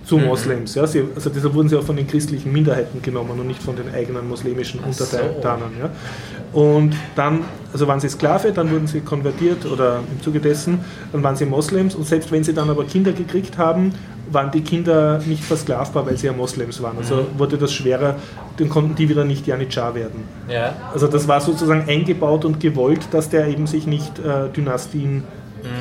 zu 0.09 0.17
Moslems. 0.17 0.75
Ja? 0.75 0.87
Sie, 0.87 1.05
also 1.15 1.31
deshalb 1.31 1.55
wurden 1.55 1.69
sie 1.69 1.77
auch 1.77 1.83
von 1.83 1.97
den 1.97 2.07
christlichen 2.07 2.51
Minderheiten 2.53 3.03
genommen 3.03 3.39
und 3.39 3.47
nicht 3.47 3.63
von 3.63 3.77
den 3.77 3.95
eigenen 3.95 4.27
muslimischen 4.27 4.81
so. 4.91 5.05
Untertanern. 5.05 5.73
Ja? 5.79 5.91
Und 6.53 6.95
dann, 7.15 7.45
also 7.73 7.87
waren 7.87 8.01
sie 8.01 8.09
Sklave, 8.09 8.53
dann 8.53 8.71
wurden 8.71 8.87
sie 8.87 9.01
konvertiert 9.01 9.67
oder 9.67 10.01
im 10.11 10.23
Zuge 10.23 10.41
dessen, 10.41 10.81
dann 11.13 11.23
waren 11.23 11.37
sie 11.37 11.45
Moslems 11.45 11.95
und 11.95 12.07
selbst 12.07 12.33
wenn 12.33 12.43
sie 12.43 12.55
dann 12.55 12.71
aber 12.71 12.85
Kinder 12.85 13.13
gekriegt 13.13 13.59
haben, 13.59 13.93
waren 14.31 14.51
die 14.51 14.63
Kinder 14.63 15.21
nicht 15.25 15.45
versklavbar, 15.45 16.07
weil 16.07 16.17
sie 16.17 16.27
ja 16.27 16.33
Moslems 16.33 16.83
waren. 16.83 16.99
Also 16.99 17.27
wurde 17.37 17.57
das 17.57 17.73
schwerer, 17.73 18.17
dann 18.59 18.69
konnten 18.69 18.95
die 18.95 19.09
wieder 19.09 19.25
nicht 19.25 19.47
Janitschar 19.47 19.95
werden. 19.95 20.25
Ja. 20.49 20.75
Also 20.93 21.07
das 21.07 21.29
war 21.29 21.41
sozusagen 21.41 21.85
eingebaut 21.89 22.45
und 22.45 22.61
gewollt, 22.61 23.09
dass 23.11 23.29
der 23.29 23.47
eben 23.49 23.67
sich 23.67 23.87
nicht 23.87 24.19
äh, 24.19 24.49
Dynastien 24.55 25.25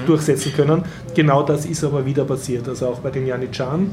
durchsetzen 0.05 0.53
können. 0.53 0.83
Genau 1.15 1.43
das 1.43 1.65
ist 1.65 1.83
aber 1.83 2.05
wieder 2.05 2.25
passiert, 2.25 2.67
also 2.67 2.87
auch 2.87 2.99
bei 2.99 3.09
den 3.09 3.27
Janitscharen. 3.27 3.91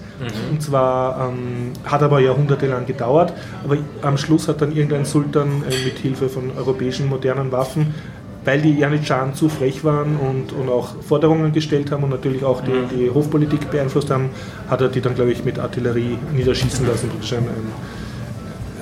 Und 0.51 0.63
zwar 0.63 1.29
ähm, 1.29 1.73
hat 1.85 2.03
aber 2.03 2.21
jahrhundertelang 2.21 2.87
gedauert, 2.87 3.33
aber 3.65 3.77
am 4.03 4.17
Schluss 4.17 4.49
hat 4.49 4.61
dann 4.61 4.73
irgendein 4.73 5.05
Sultan 5.05 5.63
äh, 5.69 5.85
mit 5.85 5.99
Hilfe 5.99 6.29
von 6.29 6.51
europäischen 6.57 7.09
modernen 7.09 7.53
Waffen 7.53 7.95
weil 8.45 8.61
die 8.61 8.79
Janitscharen 8.79 9.35
zu 9.35 9.49
frech 9.49 9.85
waren 9.85 10.17
und, 10.17 10.53
und 10.53 10.69
auch 10.69 11.03
Forderungen 11.03 11.53
gestellt 11.53 11.91
haben 11.91 12.05
und 12.05 12.11
natürlich 12.11 12.45
auch 12.45 12.61
die, 12.61 12.95
die 12.95 13.11
Hofpolitik 13.11 13.71
beeinflusst 13.71 14.11
haben, 14.11 14.31
hat 14.69 14.81
er 14.81 14.89
die 14.89 15.01
dann, 15.01 15.15
glaube 15.15 15.33
ich, 15.33 15.45
mit 15.45 15.59
Artillerie 15.59 16.19
niederschießen 16.35 16.87
lassen. 16.87 17.11
Ein, 17.11 17.37
ein, 17.39 17.73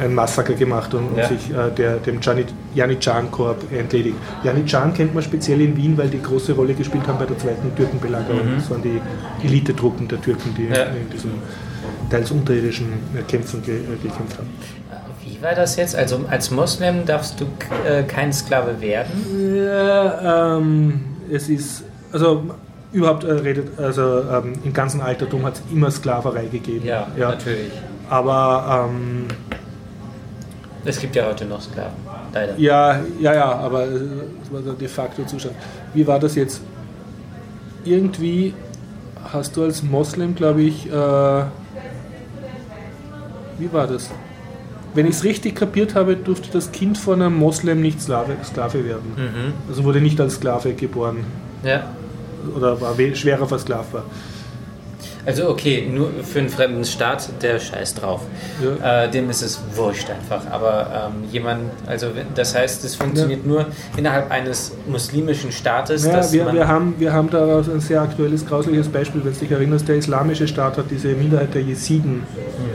ein 0.03 0.15
Massaker 0.15 0.55
gemacht 0.55 0.93
und, 0.95 1.17
Ja. 1.17 1.29
und 1.29 1.39
sich 1.39 1.51
äh, 1.51 1.71
der, 1.77 1.97
dem 1.97 2.21
Janitscharen-Korps 2.75 3.65
entledigt. 3.77 4.17
Janitscharen 4.45 4.93
kennt 4.95 5.15
man 5.15 5.23
speziell 5.23 5.61
in 5.61 5.77
Wien, 5.77 5.97
weil 5.97 6.09
die 6.09 6.21
große 6.21 6.53
Rolle 6.53 6.75
gespielt 6.75 7.07
haben 7.07 7.19
bei 7.19 7.27
der 7.27 7.39
zweiten 7.39 7.75
Türkenbelagerung. 7.75 8.41
Das 8.57 8.71
waren 8.71 8.83
die 8.83 9.01
Elitetruppen 9.47 10.09
der 10.09 10.21
Türken, 10.21 10.55
die 10.57 10.67
Ja. 10.69 10.85
in 10.85 11.09
diesen 11.11 11.33
teils 12.11 12.31
unterirdischen 12.31 12.87
äh, 13.17 13.23
Kämpfen 13.23 13.63
ge, 13.63 13.77
äh, 13.77 13.81
gekämpft 14.03 14.39
haben. 14.39 14.49
Wie 15.25 15.41
war 15.43 15.55
das 15.55 15.77
jetzt? 15.77 15.95
Also 15.97 16.21
als 16.29 16.51
Moslem 16.51 17.07
darfst 17.07 17.41
du 17.41 17.45
äh, 17.89 18.03
kein 18.03 18.33
Sklave 18.33 18.81
werden? 18.81 19.11
Ja, 19.67 20.57
ähm, 20.59 21.01
es 21.31 21.49
ist, 21.49 21.85
also 22.13 22.43
überhaupt 22.93 23.25
äh, 23.25 23.33
redet, 23.33 23.79
also 23.79 24.21
ähm, 24.31 24.53
im 24.65 24.73
ganzen 24.73 25.01
Altertum 25.01 25.45
hat 25.47 25.55
es 25.55 25.63
immer 25.73 25.91
Sklaverei 25.91 26.47
gegeben. 26.47 26.85
Ja, 26.87 27.07
natürlich. 27.17 27.71
Aber 28.11 28.89
ähm, 28.91 29.27
Es 30.85 30.99
gibt 30.99 31.15
ja 31.15 31.27
heute 31.27 31.45
noch 31.45 31.61
Sklaven, 31.61 31.93
leider. 32.35 32.59
ja, 32.59 33.01
ja, 33.21 33.35
ja, 33.35 33.53
aber 33.53 33.85
äh, 33.85 33.89
das 34.41 34.53
war 34.53 34.61
der 34.63 34.73
de 34.73 34.89
facto 34.89 35.23
Zustand. 35.25 35.55
Wie 35.95 36.05
war 36.07 36.19
das 36.19 36.35
jetzt? 36.35 36.61
Irgendwie 37.85 38.53
hast 39.33 39.57
du 39.57 39.63
als 39.63 39.83
Moslem, 39.83 40.35
glaube 40.35 40.63
ich, 40.63 40.87
äh, 40.87 40.91
wie 43.59 43.73
war 43.73 43.87
das? 43.87 44.11
Wenn 44.95 45.07
ich 45.07 45.13
es 45.17 45.25
richtig 45.25 45.55
kapiert 45.55 45.95
habe, 45.95 46.17
durfte 46.17 46.51
das 46.53 46.71
Kind 46.71 46.99
von 46.99 47.23
einem 47.23 47.37
Moslem 47.39 47.81
nicht 47.81 48.01
Sklave, 48.03 48.37
Sklave 48.45 48.85
werden. 48.85 49.13
Mhm. 49.17 49.53
Also 49.69 49.85
wurde 49.85 50.01
nicht 50.01 50.21
als 50.21 50.35
Sklave 50.35 50.75
geboren 50.75 51.25
Ja. 51.65 51.85
oder 52.57 52.79
war 52.81 52.99
we- 52.99 53.15
schwerer 53.17 53.47
versklavbar. 53.47 54.05
Also 55.25 55.49
okay, 55.49 55.89
nur 55.89 56.11
für 56.25 56.41
einen 56.41 56.49
fremden 56.49 56.85
Staat, 56.85 57.29
der 57.43 57.61
scheiß 57.61 57.95
drauf. 57.95 58.23
Ja. 58.63 59.05
Äh, 59.05 59.11
dem 59.11 59.31
ist 59.31 59.43
es 59.43 59.61
wurscht 59.75 60.09
einfach. 60.11 60.51
Aber 60.51 61.11
ähm, 61.15 61.31
jemand, 61.31 61.71
also 61.87 62.09
das 62.35 62.55
heißt, 62.55 62.85
es 62.85 62.97
funktioniert 62.97 63.47
nur 63.47 63.67
innerhalb 63.97 64.31
eines 64.31 64.73
muslimischen 64.87 65.53
Staates, 65.53 66.05
Ja, 66.05 66.13
dass 66.13 66.33
wir, 66.33 66.45
man 66.45 66.57
wir, 66.57 66.67
haben, 66.67 66.95
wir 66.99 67.13
haben 67.13 67.31
daraus 67.31 67.69
ein 67.69 67.81
sehr 67.81 68.03
aktuelles, 68.03 68.45
grausliches 68.45 68.89
Beispiel, 68.89 69.25
wenn 69.25 69.33
du 69.33 69.39
dich 69.39 69.51
erinnerst, 69.51 69.89
der 69.89 69.97
islamische 69.97 70.49
Staat 70.49 70.77
hat 70.77 70.87
diese 70.91 71.09
Minderheit 71.09 71.55
der 71.55 71.63
Jesiden, 71.63 72.25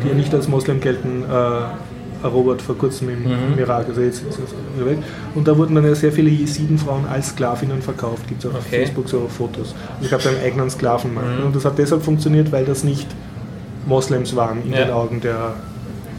die 0.04 0.10
ja 0.10 0.14
nicht 0.14 0.34
als 0.34 0.48
Moslem 0.48 0.80
gelten, 0.80 1.24
äh, 1.30 1.97
erobert 2.24 2.62
vor 2.62 2.78
kurzem 2.78 3.10
im, 3.10 3.26
im 3.26 3.60
Irak, 3.60 3.88
also 3.90 4.02
jetzt 4.02 4.24
es 4.30 4.36
der 4.78 4.86
Welt. 4.86 5.00
Und 5.36 5.48
da 5.48 5.58
wurden 5.58 5.76
dann 5.76 5.86
ja 5.86 5.96
sehr 5.96 6.12
viele 6.12 6.30
Jesidenfrauen 6.30 7.06
als 7.08 7.30
Sklavinnen 7.30 7.82
verkauft, 7.82 8.28
gibt 8.28 8.44
es 8.44 8.50
auch 8.50 8.56
auf 8.56 8.66
Okay. 8.68 8.82
Facebook 8.86 9.08
so 9.10 9.28
Fotos. 9.28 9.74
Ich 10.02 10.12
habe 10.12 10.28
einen 10.30 10.40
eigenen 10.44 10.70
Sklavenmarkt. 10.70 11.44
Und 11.46 11.56
das 11.56 11.66
hat 11.66 11.78
deshalb 11.78 12.04
funktioniert, 12.04 12.52
weil 12.52 12.66
das 12.66 12.84
nicht 12.84 13.08
Moslems 13.86 14.36
waren 14.36 14.64
in 14.66 14.72
Ja. 14.74 14.86
den 14.86 14.92
Augen 14.92 15.22
der 15.22 15.54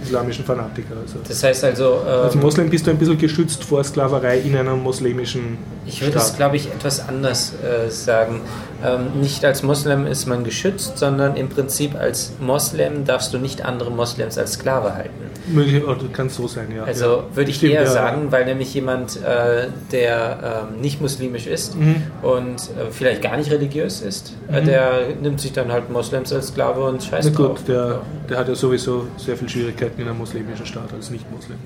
islamischen 0.02 0.44
Fanatiker. 0.44 0.94
Also. 1.02 1.18
das 1.26 1.42
heißt 1.42 1.64
also, 1.64 1.98
ähm, 2.06 2.22
Als 2.24 2.34
Moslem 2.36 2.70
bist 2.70 2.86
du 2.86 2.90
ein 2.92 2.98
bisschen 2.98 3.18
geschützt 3.18 3.64
vor 3.64 3.82
Sklaverei 3.84 4.38
in 4.38 4.56
einem 4.56 4.82
muslimischen 4.82 5.58
ich 5.86 6.00
würde 6.00 6.18
es 6.18 6.36
glaube 6.36 6.56
ich 6.56 6.68
etwas 6.68 7.06
anders 7.08 7.52
äh, 7.62 7.90
sagen. 7.90 8.40
Ähm, 8.84 9.20
nicht 9.20 9.44
als 9.44 9.62
Moslem 9.62 10.06
ist 10.06 10.26
man 10.26 10.44
geschützt, 10.44 10.98
sondern 10.98 11.36
im 11.36 11.48
Prinzip 11.48 11.94
als 11.96 12.32
Moslem 12.40 13.04
darfst 13.04 13.32
du 13.34 13.38
nicht 13.38 13.64
andere 13.64 13.90
Moslems 13.90 14.38
als 14.38 14.52
Sklave 14.52 14.94
halten. 14.94 15.10
Möglich, 15.48 15.82
kann 16.12 16.28
so 16.28 16.46
sein, 16.46 16.68
ja. 16.76 16.84
Also 16.84 17.04
ja. 17.06 17.24
würde 17.36 17.50
ich 17.50 17.56
Stimmt, 17.56 17.72
eher 17.72 17.82
ja. 17.84 17.90
sagen, 17.90 18.30
weil 18.30 18.44
nämlich 18.44 18.72
jemand, 18.74 19.16
äh, 19.16 19.68
der 19.92 20.66
ähm, 20.74 20.80
nicht 20.80 21.00
muslimisch 21.00 21.46
ist 21.46 21.76
Mhm. 21.76 22.02
und 22.22 22.56
äh, 22.60 22.90
vielleicht 22.90 23.22
gar 23.22 23.36
nicht 23.36 23.50
religiös 23.50 24.00
ist, 24.00 24.34
äh, 24.52 24.62
der 24.62 24.92
nimmt 25.20 25.40
sich 25.40 25.52
dann 25.52 25.72
halt 25.72 25.90
Moslems 25.90 26.32
als 26.32 26.48
Sklave 26.48 26.80
und 26.82 26.96
Na 26.96 27.00
scheißt 27.00 27.38
drauf. 27.38 27.58
gut, 27.58 27.68
der, 27.68 28.00
der 28.28 28.38
hat 28.38 28.48
ja 28.48 28.54
sowieso 28.54 29.06
sehr 29.16 29.36
viel 29.36 29.48
Schwierigkeiten 29.48 30.00
in 30.02 30.08
einem 30.08 30.18
muslimischen 30.18 30.66
Staat 30.66 30.92
als 30.94 31.10
Nicht-Muslim. 31.10 31.56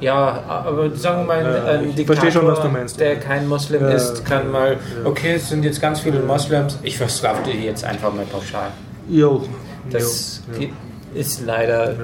Ja, 0.00 0.42
aber 0.46 0.94
sagen 0.94 1.22
wir 1.22 1.42
mal, 1.42 1.66
ein 1.66 1.94
Diktator, 1.94 2.30
schon, 2.30 2.96
der 2.98 3.16
kein 3.16 3.48
Moslem 3.48 3.82
Ja, 3.82 3.90
ist, 3.90 4.24
kann 4.26 4.50
mal, 4.50 4.76
okay, 5.04 5.34
es 5.36 5.48
sind 5.48 5.64
jetzt 5.64 5.80
ganz 5.80 6.00
viele 6.00 6.20
Moslems, 6.20 6.55
ich 6.82 6.96
versklave 6.96 7.42
die 7.44 7.58
jetzt 7.64 7.84
einfach 7.84 8.12
mal 8.14 8.24
pauschal. 8.26 8.70
Jo. 9.08 9.42
Das 9.90 10.42
jo, 10.58 10.68
ist 11.14 11.42
leider, 11.46 11.94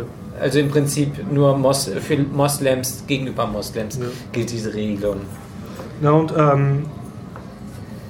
also 0.41 0.59
im 0.59 0.71
Prinzip 0.71 1.31
nur 1.33 1.57
Mos 1.57 1.91
für 2.01 2.17
Moslems 2.17 3.05
gegenüber 3.07 3.47
Moslems 3.47 3.99
Ja. 3.99 4.07
gilt 4.33 4.51
diese 4.51 4.73
Regelung. 4.73 5.21
Na 6.01 6.11
und 6.13 6.33
ähm, 6.37 6.87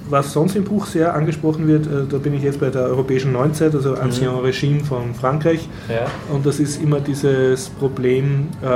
was 0.09 0.33
sonst 0.33 0.55
im 0.55 0.63
Buch 0.63 0.85
sehr 0.85 1.13
angesprochen 1.13 1.67
wird, 1.67 1.87
äh, 1.87 2.05
da 2.09 2.17
bin 2.17 2.33
ich 2.33 2.43
jetzt 2.43 2.59
bei 2.59 2.69
der 2.69 2.83
europäischen 2.83 3.31
Neuzeit, 3.31 3.73
also 3.73 3.95
Ancien 3.95 4.29
Regime 4.29 4.83
von 4.83 5.13
Frankreich. 5.13 5.67
Ja. 5.89 6.05
Und 6.33 6.45
das 6.45 6.59
ist 6.59 6.81
immer 6.81 6.99
dieses 6.99 7.69
Problem 7.69 8.49
äh, 8.61 8.67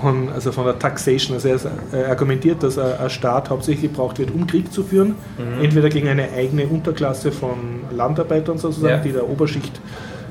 von, 0.00 0.28
also 0.30 0.52
von 0.52 0.64
der 0.64 0.78
Taxation. 0.78 1.34
Also 1.36 1.48
er 1.48 1.54
ist, 1.56 1.68
äh, 1.92 2.04
argumentiert, 2.04 2.62
dass 2.62 2.78
ein, 2.78 3.10
Staat 3.10 3.50
hauptsächlich 3.50 3.90
gebraucht 3.90 4.18
wird, 4.18 4.30
um 4.32 4.46
Krieg 4.46 4.72
zu 4.72 4.82
führen. 4.82 5.14
Entweder 5.62 5.88
gegen 5.88 6.08
eine 6.08 6.30
eigene 6.32 6.66
Unterklasse 6.66 7.32
von 7.32 7.80
Landarbeitern 7.90 8.58
sozusagen, 8.58 8.96
Ja. 8.96 9.02
die 9.02 9.12
der 9.12 9.28
Oberschicht 9.28 9.80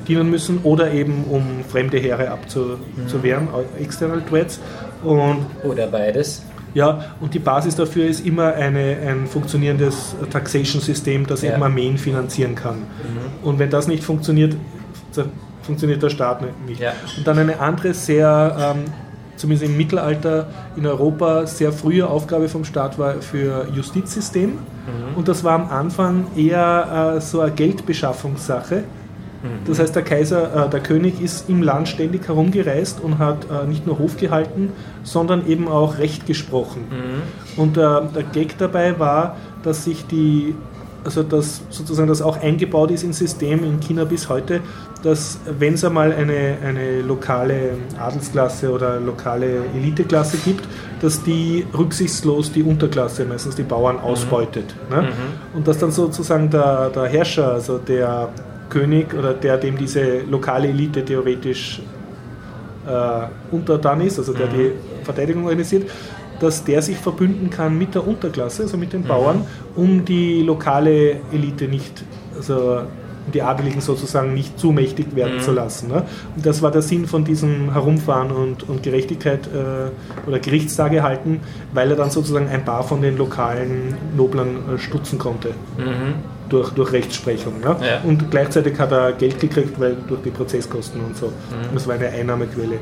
dienen 0.07 0.29
müssen, 0.29 0.59
oder 0.63 0.91
eben 0.91 1.25
um 1.29 1.63
fremde 1.67 1.97
Heere 1.97 2.29
abzuwehren, 2.29 3.47
external 3.79 4.21
threats. 4.21 4.59
Und 5.03 5.45
Oder 5.63 5.87
beides. 5.87 6.43
Ja, 6.77 7.05
und 7.19 7.33
die 7.33 7.39
Basis 7.39 7.75
dafür 7.75 8.05
ist 8.05 8.23
immer 8.25 8.53
eine, 8.53 8.97
ein 9.09 9.25
funktionierendes 9.25 10.15
Taxation-System, 10.29 11.25
das 11.25 11.41
Ja. 11.41 11.53
eben 11.53 11.63
Armeen 11.63 11.97
finanzieren 11.97 12.53
kann. 12.53 12.83
Und 13.41 13.57
wenn 13.57 13.71
das 13.71 13.87
nicht 13.87 14.03
funktioniert, 14.03 14.55
funktioniert 15.63 16.03
der 16.03 16.11
Staat 16.11 16.41
nicht. 16.67 16.79
Ja. 16.79 16.93
Und 17.17 17.25
dann 17.25 17.39
eine 17.39 17.59
andere 17.59 17.93
sehr, 17.95 18.55
ähm, 18.75 18.83
zumindest 19.37 19.69
im 19.71 19.75
Mittelalter 19.75 20.47
in 20.75 20.85
Europa, 20.85 21.47
sehr 21.47 21.71
frühe 21.71 22.07
Aufgabe 22.07 22.47
vom 22.47 22.63
Staat 22.63 22.99
war 22.99 23.15
für 23.21 23.67
Justizsystem. 23.73 24.59
Und 25.15 25.27
das 25.27 25.43
war 25.43 25.55
am 25.55 25.69
Anfang 25.69 26.27
eher 26.35 27.15
äh, 27.17 27.21
so 27.21 27.41
eine 27.41 27.51
Geldbeschaffungssache. 27.51 28.83
Das 29.65 29.79
heißt, 29.79 29.95
der 29.95 30.03
Kaiser, 30.03 30.65
äh, 30.65 30.69
der 30.69 30.79
König 30.79 31.21
ist 31.21 31.49
im 31.49 31.61
Land 31.61 31.87
ständig 31.87 32.27
herumgereist 32.27 32.99
und 33.01 33.19
hat 33.19 33.45
äh, 33.49 33.67
nicht 33.67 33.85
nur 33.85 33.99
Hof 33.99 34.17
gehalten, 34.17 34.71
sondern 35.03 35.47
eben 35.47 35.67
auch 35.67 35.97
Recht 35.97 36.25
gesprochen. 36.25 36.85
Und 37.55 37.77
äh, 37.77 37.81
der 37.81 38.23
Gag 38.33 38.57
dabei 38.57 38.99
war, 38.99 39.37
dass 39.63 39.83
sich 39.83 40.05
die, 40.07 40.55
also 41.03 41.23
dass 41.23 41.61
sozusagen 41.69 42.07
das 42.07 42.21
auch 42.21 42.41
eingebaut 42.41 42.91
ist 42.91 43.03
ins 43.03 43.19
System 43.19 43.63
in 43.63 43.79
China 43.79 44.05
bis 44.05 44.27
heute, 44.29 44.61
dass 45.03 45.39
wenn 45.59 45.75
es 45.75 45.85
einmal 45.85 46.11
eine, 46.11 46.57
eine 46.65 47.01
lokale 47.01 47.77
Adelsklasse 47.99 48.71
oder 48.71 48.99
lokale 48.99 49.65
Eliteklasse 49.75 50.37
gibt, 50.37 50.67
dass 51.01 51.23
die 51.23 51.65
rücksichtslos 51.77 52.51
die 52.51 52.63
Unterklasse, 52.63 53.25
meistens 53.25 53.55
die 53.55 53.63
Bauern, 53.63 53.99
ausbeutet. 53.99 54.73
Ne? 54.89 55.09
Und 55.53 55.67
dass 55.67 55.77
dann 55.77 55.91
sozusagen 55.91 56.49
der, 56.49 56.89
der 56.89 57.05
Herrscher, 57.05 57.51
also 57.53 57.77
der 57.77 58.29
König 58.69 59.13
oder 59.13 59.33
der, 59.33 59.57
dem 59.57 59.77
diese 59.77 60.21
lokale 60.21 60.67
Elite 60.69 61.03
theoretisch 61.03 61.81
äh, 62.87 63.55
untertan 63.55 64.01
ist, 64.01 64.19
also 64.19 64.33
der 64.33 64.47
die 64.47 64.71
Verteidigung 65.03 65.43
organisiert, 65.43 65.89
dass 66.39 66.63
der 66.63 66.81
sich 66.81 66.97
verbünden 66.97 67.49
kann 67.49 67.77
mit 67.77 67.95
der 67.95 68.07
Unterklasse, 68.07 68.63
also 68.63 68.77
mit 68.77 68.93
den 68.93 69.03
Bauern, 69.03 69.45
um 69.75 70.05
die 70.05 70.43
lokale 70.43 71.17
Elite 71.31 71.67
nicht, 71.67 72.03
also 72.35 72.81
die 73.33 73.41
Adeligen 73.41 73.81
sozusagen 73.81 74.33
nicht 74.33 74.57
zu 74.57 74.71
mächtig 74.71 75.13
werden 75.15 75.41
zu 75.41 75.51
lassen. 75.51 75.89
Ne? 75.89 76.03
Und 76.35 76.45
das 76.45 76.61
war 76.61 76.71
der 76.71 76.81
Sinn 76.81 77.07
von 77.07 77.25
diesem 77.25 77.73
Herumfahren 77.73 78.31
und, 78.31 78.69
und 78.69 78.83
Gerechtigkeit 78.83 79.47
äh, 79.47 80.27
oder 80.27 80.39
Gerichtstage 80.39 81.03
halten, 81.03 81.41
weil 81.73 81.89
er 81.89 81.97
dann 81.97 82.09
sozusagen 82.09 82.47
ein 82.47 82.63
paar 82.63 82.83
von 82.83 83.01
den 83.01 83.17
lokalen 83.17 83.95
Noblern 84.15 84.75
äh, 84.75 84.77
stutzen 84.77 85.19
konnte 85.19 85.49
durch, 86.49 86.71
durch 86.71 86.91
Rechtsprechung. 86.91 87.59
Ne? 87.59 87.75
Ja. 87.81 88.01
Und 88.03 88.29
gleichzeitig 88.31 88.77
hat 88.79 88.91
er 88.91 89.13
Geld 89.13 89.39
gekriegt, 89.39 89.79
weil 89.79 89.95
durch 90.07 90.21
die 90.21 90.31
Prozesskosten 90.31 91.01
und 91.01 91.15
so. 91.17 91.31
Das 91.73 91.87
war 91.87 91.95
eine 91.95 92.09
Einnahmequelle. 92.09 92.79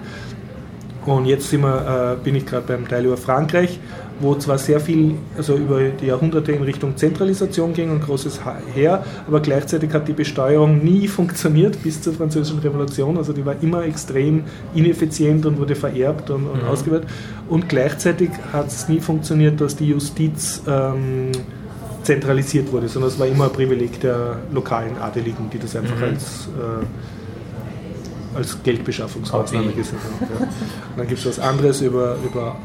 Und 1.05 1.26
jetzt 1.26 1.51
wir, 1.51 2.18
äh, 2.20 2.24
bin 2.24 2.36
ich 2.36 2.45
gerade 2.45 2.66
beim 2.66 2.88
Teil 2.88 3.05
über 3.05 3.18
Frankreich, 3.18 3.80
wo 4.20 4.34
zwar 4.36 4.57
sehr 4.57 4.80
viel 4.80 5.16
also 5.38 5.55
über 5.55 5.80
die 5.89 6.07
Jahrhunderte 6.07 6.51
in 6.51 6.63
Richtung 6.63 6.95
Zentralisation 6.97 7.74
ging 7.74 7.91
und 7.91 8.03
großes 8.03 8.39
Heer, 8.74 9.03
aber 9.28 9.39
gleichzeitig 9.41 9.93
hat 9.93 10.07
die 10.07 10.13
Besteuerung 10.13 10.84
nie 10.84 11.07
funktioniert 11.20 11.82
bis 11.84 12.01
zur 12.01 12.13
Französischen 12.13 12.59
Revolution. 12.59 13.18
Also 13.18 13.34
die 13.34 13.45
war 13.45 13.55
immer 13.61 13.84
extrem 13.84 14.45
ineffizient 14.74 15.45
und 15.45 15.59
wurde 15.59 15.76
vererbt 15.76 16.30
und, 16.30 16.47
und 16.47 16.63
ausgewertet. 16.63 17.09
Und 17.49 17.70
gleichzeitig 17.70 18.32
hat 18.51 18.68
es 18.68 18.89
nie 18.89 18.99
funktioniert, 18.99 19.61
dass 19.61 19.76
die 19.76 19.89
Justiz 19.89 20.63
ähm, 20.68 21.32
zentralisiert 22.06 22.72
wurde, 22.72 22.88
sondern 22.88 23.12
es 23.12 23.20
war 23.20 23.28
immer 23.28 23.45
ein 23.45 23.51
Privileg 23.51 23.99
der 23.99 24.38
lokalen 24.51 24.97
Adeligen, 24.97 25.49
die 25.51 25.60
das 25.60 25.76
einfach 25.76 26.01
als, 26.01 26.47
äh, 26.58 28.38
als 28.38 28.62
Geldbeschaffungsmaßnahme 28.64 29.72
gesehen 29.72 29.97
haben. 30.03 30.28
Ja. 30.39 30.45
Und 30.45 30.97
dann 30.97 31.08
gibt 31.08 31.20
es 31.20 31.26
was 31.26 31.39
anderes 31.39 31.82
über, 31.82 32.16
über 32.24 32.56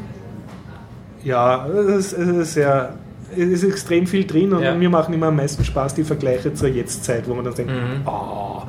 ja, 1.23 1.67
es 1.67 2.13
ist, 2.13 2.17
es 2.17 2.53
sehr, 2.55 2.93
es 3.31 3.37
ist 3.37 3.63
extrem 3.63 4.07
viel 4.07 4.25
drin 4.25 4.53
und 4.53 4.63
Ja. 4.63 4.73
mir 4.75 4.89
machen 4.89 5.13
immer 5.13 5.27
am 5.27 5.35
meisten 5.35 5.63
Spaß 5.63 5.93
die 5.95 6.03
Vergleiche 6.03 6.53
zur 6.53 6.67
Jetztzeit, 6.69 7.27
wo 7.27 7.33
man 7.35 7.45
dann 7.45 7.53
denkt, 7.55 7.71
Mhm. 7.71 8.01
oh, 8.07 8.63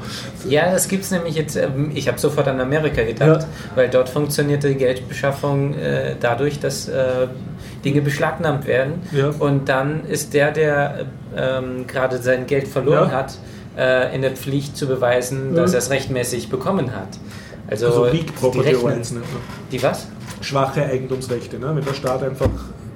Ja, 0.49 0.73
das 0.73 0.89
gibt 0.89 1.05
es 1.05 1.11
nämlich 1.13 1.35
jetzt, 1.37 1.57
ähm, 1.57 1.93
ich 1.95 2.09
habe 2.09 2.19
sofort 2.19 2.49
an 2.49 2.61
Amerika 2.61 3.03
gedacht, 3.05 3.43
Ja. 3.43 3.47
weil 3.77 3.89
dort 3.89 4.09
funktioniert 4.09 4.63
die 4.65 4.75
Geldbeschaffung 4.75 5.75
äh, 5.75 6.17
dadurch, 6.21 6.59
dass 6.61 6.89
äh, 6.89 7.29
Dinge 7.85 8.01
beschlagnahmt 8.03 8.67
werden 8.67 8.95
Ja. 9.13 9.31
und 9.39 9.69
dann 9.69 10.05
ist 10.07 10.35
der, 10.35 10.51
der 10.53 11.07
ähm, 11.37 11.87
gerade 11.87 12.19
sein 12.19 12.47
Geld 12.47 12.69
verloren 12.69 13.11
Ja. 13.11 13.17
hat, 13.19 13.35
äh, 13.77 14.15
in 14.15 14.23
der 14.23 14.33
Pflicht 14.33 14.77
zu 14.77 14.87
beweisen, 14.87 15.55
dass 15.55 15.73
Ja. 15.73 15.79
er 15.79 15.83
es 15.83 15.91
rechtmäßig 15.91 16.49
bekommen 16.51 16.95
hat. 16.95 17.09
Also, 17.69 17.87
also 17.87 18.13
Weak 18.13 18.27
die 18.27 18.33
Property 18.33 18.69
rechnen- 18.71 18.93
Rights. 18.93 19.13
Ne? 19.13 19.21
Die 19.71 19.83
was? 19.83 20.09
Schwache 20.43 20.85
Eigentumsrechte. 20.85 21.59
Ne? 21.59 21.71
Wenn 21.75 21.85
der 21.85 21.95
Staat 21.95 22.23
einfach 22.23 22.51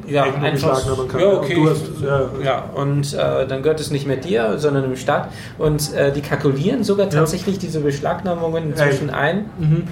ja, 0.07 0.27
irgendwo 0.27 0.47
einfach, 0.47 0.71
beschlagnahmen 0.81 1.09
kann. 1.09 1.21
ja, 1.21 1.33
okay. 1.33 1.55
Du 1.55 1.71
hast, 1.71 1.83
ja, 2.03 2.31
Ja, 2.45 2.65
und 2.75 3.15
äh, 3.15 3.47
dann 3.47 3.63
gehört 3.63 3.81
es 3.81 3.91
nicht 3.91 4.07
mehr 4.07 4.17
dir, 4.19 4.59
sondern 4.59 4.83
dem 4.83 4.97
Staat. 4.97 5.31
Und 5.59 5.95
äh, 5.95 6.13
die 6.13 6.21
kalkulieren 6.21 6.85
sogar 6.85 7.09
tatsächlich 7.09 7.59
diese 7.59 7.81
Beschlagnahmungen 7.81 8.71
inzwischen 8.71 9.11
ein 9.11 9.47
mhm. 9.59 9.85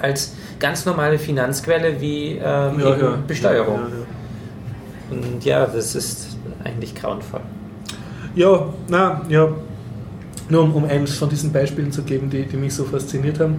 als 0.00 0.34
ganz 0.60 0.86
normale 0.86 1.18
Finanzquelle 1.18 2.00
wie 2.00 2.32
ähm, 2.32 2.40
ja, 2.80 2.96
ja. 2.96 3.18
Besteuerung. 3.26 3.80
Und 5.10 5.44
ja, 5.44 5.66
das 5.66 5.94
ist 5.94 6.36
eigentlich 6.64 6.94
grauenvoll. 6.94 7.40
Ja, 8.34 8.66
na, 8.88 9.22
ja. 9.28 9.48
Nur 10.50 10.62
um, 10.62 10.74
um 10.74 10.84
eins 10.84 11.14
von 11.16 11.28
diesen 11.28 11.52
Beispielen 11.52 11.92
zu 11.92 12.02
geben, 12.02 12.30
die, 12.30 12.44
die 12.44 12.56
mich 12.56 12.74
so 12.74 12.84
fasziniert 12.84 13.38
haben. 13.40 13.56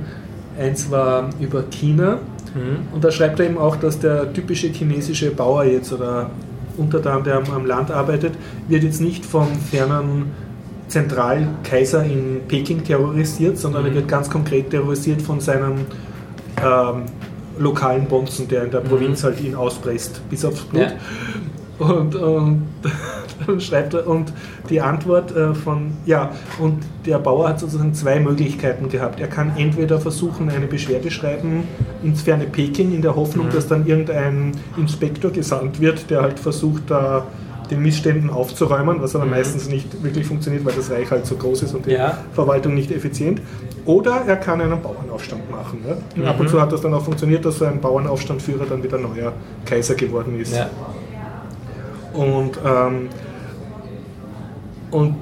Eins 0.59 0.89
war 0.89 1.29
über 1.39 1.63
China. 1.69 2.19
Mhm. 2.55 2.93
Und 2.93 3.03
da 3.03 3.11
schreibt 3.11 3.39
er 3.39 3.45
eben 3.45 3.57
auch, 3.57 3.75
dass 3.75 3.99
der 3.99 4.33
typische 4.33 4.67
chinesische 4.67 5.31
Bauer 5.31 5.65
jetzt 5.65 5.93
oder 5.93 6.31
Untertan, 6.77 7.23
der 7.23 7.37
am, 7.37 7.43
am 7.53 7.65
Land 7.65 7.91
arbeitet, 7.91 8.33
wird 8.67 8.83
jetzt 8.83 9.01
nicht 9.01 9.25
vom 9.25 9.47
fernen 9.69 10.31
Zentralkaiser 10.87 12.03
in 12.03 12.41
Peking 12.47 12.83
terrorisiert, 12.83 13.57
sondern 13.57 13.85
er 13.85 13.91
Mhm. 13.91 13.95
wird 13.95 14.07
ganz 14.07 14.29
konkret 14.29 14.71
terrorisiert 14.71 15.21
von 15.21 15.39
seinem 15.39 15.85
ähm, 16.63 17.03
lokalen 17.59 18.05
Bonzen, 18.05 18.47
der 18.47 18.63
in 18.63 18.71
der 18.71 18.79
Provinz 18.79 19.23
halt 19.23 19.41
ihn 19.41 19.55
auspresst, 19.55 20.21
bis 20.29 20.43
aufs 20.45 20.61
Blut. 20.61 20.81
Ja. 20.81 20.91
Und, 21.85 22.13
und 22.15 22.63
dann 23.47 23.61
schreibt 23.61 23.93
er, 23.93 24.05
und 24.05 24.33
die 24.69 24.81
Antwort 24.81 25.33
äh, 25.35 25.53
von, 25.53 25.91
ja, 26.05 26.31
und 26.59 26.79
der 27.05 27.19
Bauer 27.19 27.47
hat 27.47 27.59
sozusagen 27.61 27.93
zwei 27.93 28.19
Möglichkeiten 28.19 28.89
gehabt. 28.89 29.19
Er 29.21 29.27
kann 29.27 29.53
entweder 29.55 29.99
versuchen, 29.99 30.49
eine 30.49 30.67
Beschwerde 30.67 31.09
schreiben 31.09 31.63
ins 32.03 32.21
ferne 32.23 32.45
Peking, 32.45 32.93
in 32.93 33.01
der 33.01 33.15
Hoffnung, 33.15 33.45
Mhm. 33.47 33.51
dass 33.51 33.67
dann 33.67 33.85
irgendein 33.87 34.51
Inspektor 34.77 35.31
gesandt 35.31 35.79
wird, 35.79 36.09
der 36.09 36.21
halt 36.21 36.39
versucht, 36.39 36.83
da 36.87 37.27
den 37.71 37.81
Missständen 37.83 38.29
aufzuräumen, 38.31 38.99
was 39.01 39.15
aber 39.15 39.25
Mhm. 39.25 39.31
meistens 39.31 39.69
nicht 39.69 40.03
wirklich 40.03 40.25
funktioniert, 40.25 40.65
weil 40.65 40.73
das 40.73 40.89
Reich 40.91 41.09
halt 41.11 41.25
so 41.27 41.35
groß 41.35 41.63
ist 41.63 41.75
und 41.75 41.85
die 41.85 41.91
Ja. 41.91 42.17
Verwaltung 42.33 42.73
nicht 42.73 42.91
effizient. 42.91 43.41
Oder 43.89 44.21
er 44.27 44.37
kann 44.37 44.61
einen 44.61 44.79
Bauernaufstand 44.83 45.49
machen. 45.49 45.81
Ne? 45.83 45.97
Und 46.15 46.27
Ab 46.27 46.39
und 46.39 46.45
Mhm. 46.45 46.49
zu 46.51 46.61
hat 46.61 46.71
das 46.71 46.81
dann 46.81 46.93
auch 46.93 47.03
funktioniert, 47.03 47.43
dass 47.43 47.57
so 47.57 47.65
ein 47.65 47.81
Bauernaufstandführer 47.81 48.67
dann 48.67 48.83
wieder 48.83 48.99
neuer 48.99 49.33
Kaiser 49.65 49.95
geworden 49.95 50.39
ist. 50.39 50.55
Ja. 50.55 50.69
Und, 52.13 52.51
ähm, 52.63 53.09
und 54.91 55.15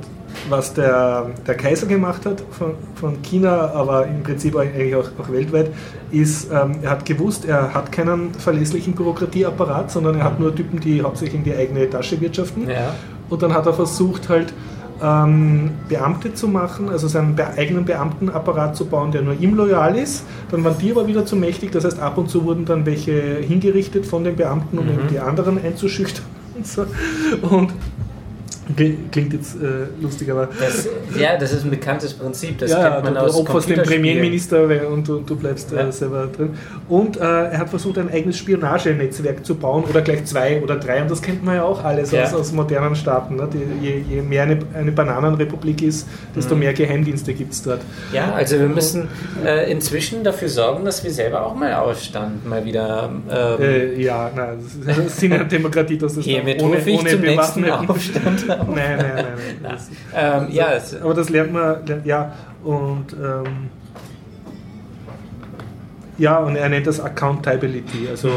was 0.49 0.73
der, 0.73 1.27
der 1.47 1.55
Kaiser 1.55 1.87
gemacht 1.87 2.25
hat 2.25 2.43
von, 2.51 2.73
von 2.95 3.21
China, 3.21 3.71
aber 3.73 4.05
im 4.05 4.21
Prinzip 4.23 4.57
eigentlich 4.57 4.93
auch, 4.95 5.07
auch 5.17 5.31
weltweit, 5.31 5.71
ist, 6.11 6.51
ähm, 6.51 6.79
er 6.81 6.89
hat 6.89 7.05
gewusst, 7.05 7.45
er 7.45 7.73
hat 7.73 7.93
keinen 7.93 8.33
verlässlichen 8.33 8.93
Bürokratieapparat, 8.95 9.91
sondern 9.91 10.15
er 10.17 10.25
hat 10.25 10.41
nur 10.41 10.53
Typen, 10.53 10.81
die 10.81 11.01
hauptsächlich 11.01 11.35
in 11.35 11.43
die 11.45 11.55
eigene 11.55 11.89
Tasche 11.89 12.19
wirtschaften. 12.19 12.69
Ja. 12.69 12.93
Und 13.29 13.41
dann 13.41 13.53
hat 13.53 13.65
er 13.65 13.73
versucht, 13.73 14.27
halt 14.27 14.53
ähm, 15.03 15.71
Beamte 15.89 16.33
zu 16.33 16.47
machen, 16.47 16.89
also 16.89 17.07
seinen 17.07 17.39
eigenen 17.39 17.85
Beamtenapparat 17.85 18.75
zu 18.75 18.85
bauen, 18.85 19.11
der 19.11 19.21
nur 19.21 19.33
ihm 19.39 19.55
loyal 19.55 19.95
ist. 19.95 20.25
Dann 20.51 20.63
waren 20.63 20.77
die 20.79 20.91
aber 20.91 21.07
wieder 21.07 21.25
zu 21.25 21.35
mächtig, 21.35 21.71
das 21.71 21.85
heißt, 21.85 21.99
ab 21.99 22.17
und 22.17 22.29
zu 22.29 22.43
wurden 22.45 22.65
dann 22.65 22.85
welche 22.85 23.37
hingerichtet 23.37 24.05
von 24.05 24.23
den 24.23 24.35
Beamten, 24.35 24.77
um 24.77 24.85
Mhm. 24.85 24.91
eben 24.91 25.07
die 25.09 25.19
anderen 25.19 25.63
einzuschüchtern 25.63 26.25
und 26.55 26.67
so. 26.67 26.85
Und 27.49 27.73
klingt 28.75 29.33
jetzt 29.33 29.55
äh, 29.55 29.87
lustig, 30.01 30.29
aber 30.31 30.49
Das, 30.59 30.87
ja, 31.17 31.37
das 31.37 31.53
ist 31.53 31.63
ein 31.63 31.69
bekanntes 31.69 32.13
Prinzip. 32.13 32.57
Das 32.57 32.71
ja, 32.71 32.89
kennt 32.89 33.03
man 33.05 33.13
du, 33.13 33.19
aus 33.21 33.33
du 33.35 33.39
opferst 33.41 33.69
den. 33.69 33.81
Premierminister 33.83 34.63
und 34.89 35.07
du, 35.07 35.19
du 35.19 35.35
bleibst 35.35 35.71
Ja. 35.71 35.87
äh, 35.87 35.91
selber 35.91 36.27
drin. 36.27 36.51
Und 36.89 37.17
äh, 37.17 37.21
er 37.21 37.57
hat 37.59 37.69
versucht, 37.69 37.97
ein 37.97 38.11
eigenes 38.11 38.37
Spionagenetzwerk 38.37 39.45
zu 39.45 39.55
bauen 39.55 39.83
oder 39.89 40.01
gleich 40.01 40.25
zwei 40.25 40.61
oder 40.61 40.75
drei. 40.77 41.01
Und 41.01 41.09
das 41.11 41.21
kennt 41.21 41.43
man 41.45 41.55
ja 41.55 41.63
auch 41.63 41.83
alles 41.83 42.11
Ja. 42.11 42.23
aus, 42.23 42.33
aus 42.33 42.51
modernen 42.51 42.95
Staaten. 42.95 43.35
Ne? 43.35 43.47
Die, 43.53 43.85
je, 43.85 44.01
je 44.09 44.21
mehr 44.21 44.43
eine, 44.43 44.59
eine 44.73 44.91
Bananenrepublik 44.91 45.81
ist, 45.81 46.07
desto 46.35 46.55
Mhm. 46.55 46.59
mehr 46.61 46.73
Geheimdienste 46.73 47.33
gibt 47.33 47.53
es 47.53 47.61
dort. 47.63 47.81
Ja, 48.13 48.33
also 48.33 48.57
wir 48.59 48.67
müssen 48.67 49.07
äh, 49.45 49.71
inzwischen 49.71 50.23
dafür 50.23 50.49
sorgen, 50.49 50.83
dass 50.85 51.03
wir 51.03 51.11
selber 51.11 51.45
auch 51.45 51.55
mal 51.55 51.73
Aufstand 51.75 52.45
mal 52.45 52.63
wieder. 52.65 53.09
Ähm, 53.11 53.23
Äh, 53.59 54.01
ja, 54.01 54.31
nein, 54.35 54.57
das 54.85 54.97
ist- 54.97 55.21
ja 55.21 55.43
Demokratie, 55.43 55.97
dass 55.97 56.15
das 56.15 56.25
ohne, 56.27 56.57
ohne 56.61 56.83
zum 56.83 57.21
nächsten 57.21 57.69
Aufstand 57.69 58.49
auf. 58.49 58.56
Nein, 58.67 58.97
nein, 58.97 59.15
nein. 59.15 59.25
nein. 59.61 59.77
Ähm, 60.15 60.47
ja, 60.51 60.73
es, 60.73 60.99
aber 61.01 61.13
das 61.13 61.29
lernt 61.29 61.53
man, 61.53 61.85
lernt, 61.85 62.05
ja, 62.05 62.33
und 62.63 63.13
ähm, 63.13 63.69
ja, 66.17 66.39
und 66.39 66.55
er 66.55 66.67
nennt 66.69 66.87
das 66.87 66.99
Accountability, 66.99 68.07
also 68.09 68.29
Mhm. 68.29 68.33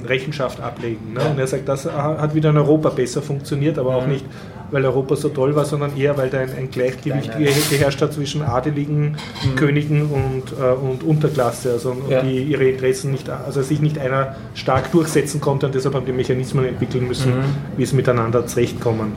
ähm, 0.00 0.04
Rechenschaft 0.06 0.60
ablegen. 0.60 1.14
Ne? 1.14 1.20
Und 1.30 1.38
er 1.38 1.46
sagt, 1.46 1.66
das 1.66 1.86
hat 1.90 2.34
wieder 2.34 2.50
in 2.50 2.58
Europa 2.58 2.90
besser 2.90 3.22
funktioniert, 3.22 3.78
aber 3.78 3.96
auch 3.96 4.04
Mhm. 4.06 4.12
nicht, 4.12 4.26
weil 4.70 4.84
Europa 4.84 5.16
so 5.16 5.30
toll 5.30 5.56
war, 5.56 5.64
sondern 5.64 5.96
eher, 5.96 6.16
weil 6.18 6.28
da 6.28 6.40
ein, 6.40 6.50
ein 6.54 6.70
Gleichgewicht 6.70 7.36
ge- 7.38 7.50
geherrscht 7.70 8.02
hat 8.02 8.12
zwischen 8.12 8.42
Adeligen, 8.42 9.16
Mhm. 9.46 9.56
Königen 9.56 10.02
und, 10.10 10.52
äh, 10.60 10.72
und 10.74 11.02
Unterklasse, 11.04 11.72
also 11.72 11.92
und 11.92 12.10
Ja. 12.10 12.20
die 12.22 12.42
ihre 12.42 12.64
Interessen 12.68 13.12
nicht, 13.12 13.30
also 13.30 13.62
sich 13.62 13.80
nicht 13.80 13.98
einer 13.98 14.34
stark 14.54 14.92
durchsetzen 14.92 15.40
konnte 15.40 15.64
und 15.66 15.74
deshalb 15.74 15.94
haben 15.94 16.04
die 16.06 16.12
Mechanismen 16.12 16.66
entwickeln 16.66 17.08
müssen, 17.08 17.30
Mhm. 17.38 17.44
wie 17.78 17.82
es 17.84 17.94
miteinander 17.94 18.46
zurechtkommen. 18.46 19.12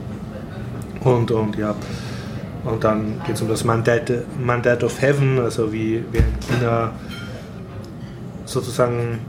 Und, 1.05 1.31
und 1.31 1.55
ja. 1.57 1.75
Und 2.65 2.83
dann 2.83 3.21
geht 3.25 3.35
es 3.35 3.41
um 3.41 3.47
das 3.47 3.63
Mandate, 3.63 4.25
Mandate 4.43 4.85
of 4.87 4.99
Heaven, 5.01 5.39
also 5.39 5.71
wie, 5.71 6.03
wie 6.11 6.17
in 6.17 6.39
China 6.47 6.93
sozusagen, 8.45 9.19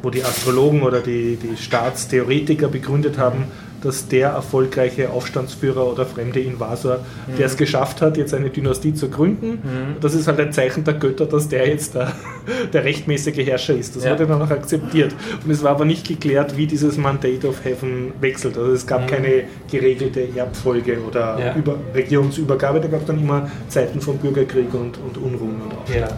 wo 0.00 0.10
die 0.10 0.22
Astrologen 0.22 0.82
oder 0.82 1.00
die, 1.00 1.36
die 1.36 1.56
Staatstheoretiker 1.56 2.68
begründet 2.68 3.18
haben, 3.18 3.46
dass 3.84 4.08
der 4.08 4.30
erfolgreiche 4.30 5.10
Aufstandsführer 5.10 5.86
oder 5.86 6.04
fremde 6.06 6.40
Invasor, 6.40 6.98
der 7.38 7.46
es 7.46 7.56
geschafft 7.56 8.02
hat, 8.02 8.16
jetzt 8.16 8.34
eine 8.34 8.50
Dynastie 8.50 8.94
zu 8.94 9.08
gründen, 9.10 9.50
Mhm. 9.62 10.00
das 10.00 10.14
ist 10.14 10.26
halt 10.26 10.40
ein 10.40 10.52
Zeichen 10.52 10.82
der 10.84 10.94
Götter, 10.94 11.26
dass 11.26 11.48
der 11.48 11.68
jetzt 11.68 11.94
der, 11.94 12.12
der 12.72 12.84
rechtmäßige 12.84 13.46
Herrscher 13.46 13.74
ist. 13.74 13.94
Das 13.96 14.04
Ja. 14.04 14.12
wurde 14.12 14.26
dann 14.26 14.42
auch 14.42 14.50
akzeptiert. 14.50 15.14
Und 15.44 15.50
es 15.50 15.62
war 15.62 15.70
aber 15.72 15.84
nicht 15.84 16.06
geklärt, 16.08 16.56
wie 16.56 16.66
dieses 16.66 16.96
Mandate 16.96 17.46
of 17.48 17.64
Heaven 17.64 18.12
wechselt. 18.20 18.56
Also 18.58 18.72
es 18.72 18.86
gab 18.86 19.02
Mhm. 19.02 19.06
keine 19.06 19.42
geregelte 19.70 20.26
Erbfolge 20.34 20.98
oder 21.06 21.38
Ja. 21.38 21.54
Über 21.54 21.76
Regierungsübergabe. 21.94 22.80
Da 22.80 22.88
gab 22.88 23.00
es 23.02 23.06
dann 23.06 23.20
immer 23.20 23.50
Zeiten 23.68 24.00
von 24.00 24.16
Bürgerkrieg 24.18 24.72
und, 24.74 24.98
und 24.98 25.18
Unruhen 25.18 25.60
und 25.62 25.94
ja. 25.94 26.08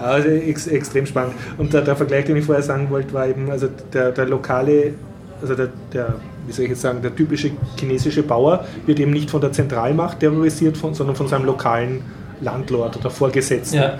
Ja, 0.00 0.06
also 0.06 0.28
ex, 0.28 0.66
extrem 0.66 1.06
spannend. 1.06 1.34
Und 1.56 1.72
der, 1.72 1.82
der 1.82 1.94
Vergleich, 1.96 2.24
den 2.24 2.36
ich 2.36 2.44
vorher 2.44 2.62
sagen 2.64 2.90
wollte, 2.90 3.14
war 3.14 3.28
eben, 3.28 3.48
also 3.50 3.68
der, 3.92 4.10
der 4.10 4.26
lokale, 4.26 4.94
also 5.40 5.54
der, 5.54 5.68
der, 5.92 6.14
wie 6.46 6.52
soll 6.52 6.64
ich 6.64 6.70
jetzt 6.70 6.82
sagen, 6.82 7.02
der 7.02 7.14
typische 7.14 7.50
chinesische 7.78 8.22
Bauer 8.22 8.64
wird 8.86 9.00
eben 9.00 9.12
nicht 9.12 9.30
von 9.30 9.40
der 9.40 9.52
Zentralmacht 9.52 10.20
terrorisiert, 10.20 10.76
von, 10.76 10.94
sondern 10.94 11.16
von 11.16 11.28
seinem 11.28 11.44
lokalen 11.44 12.02
Landlord 12.40 12.96
oder 12.96 13.10
Vorgesetzten. 13.10 13.76
ja. 13.76 13.98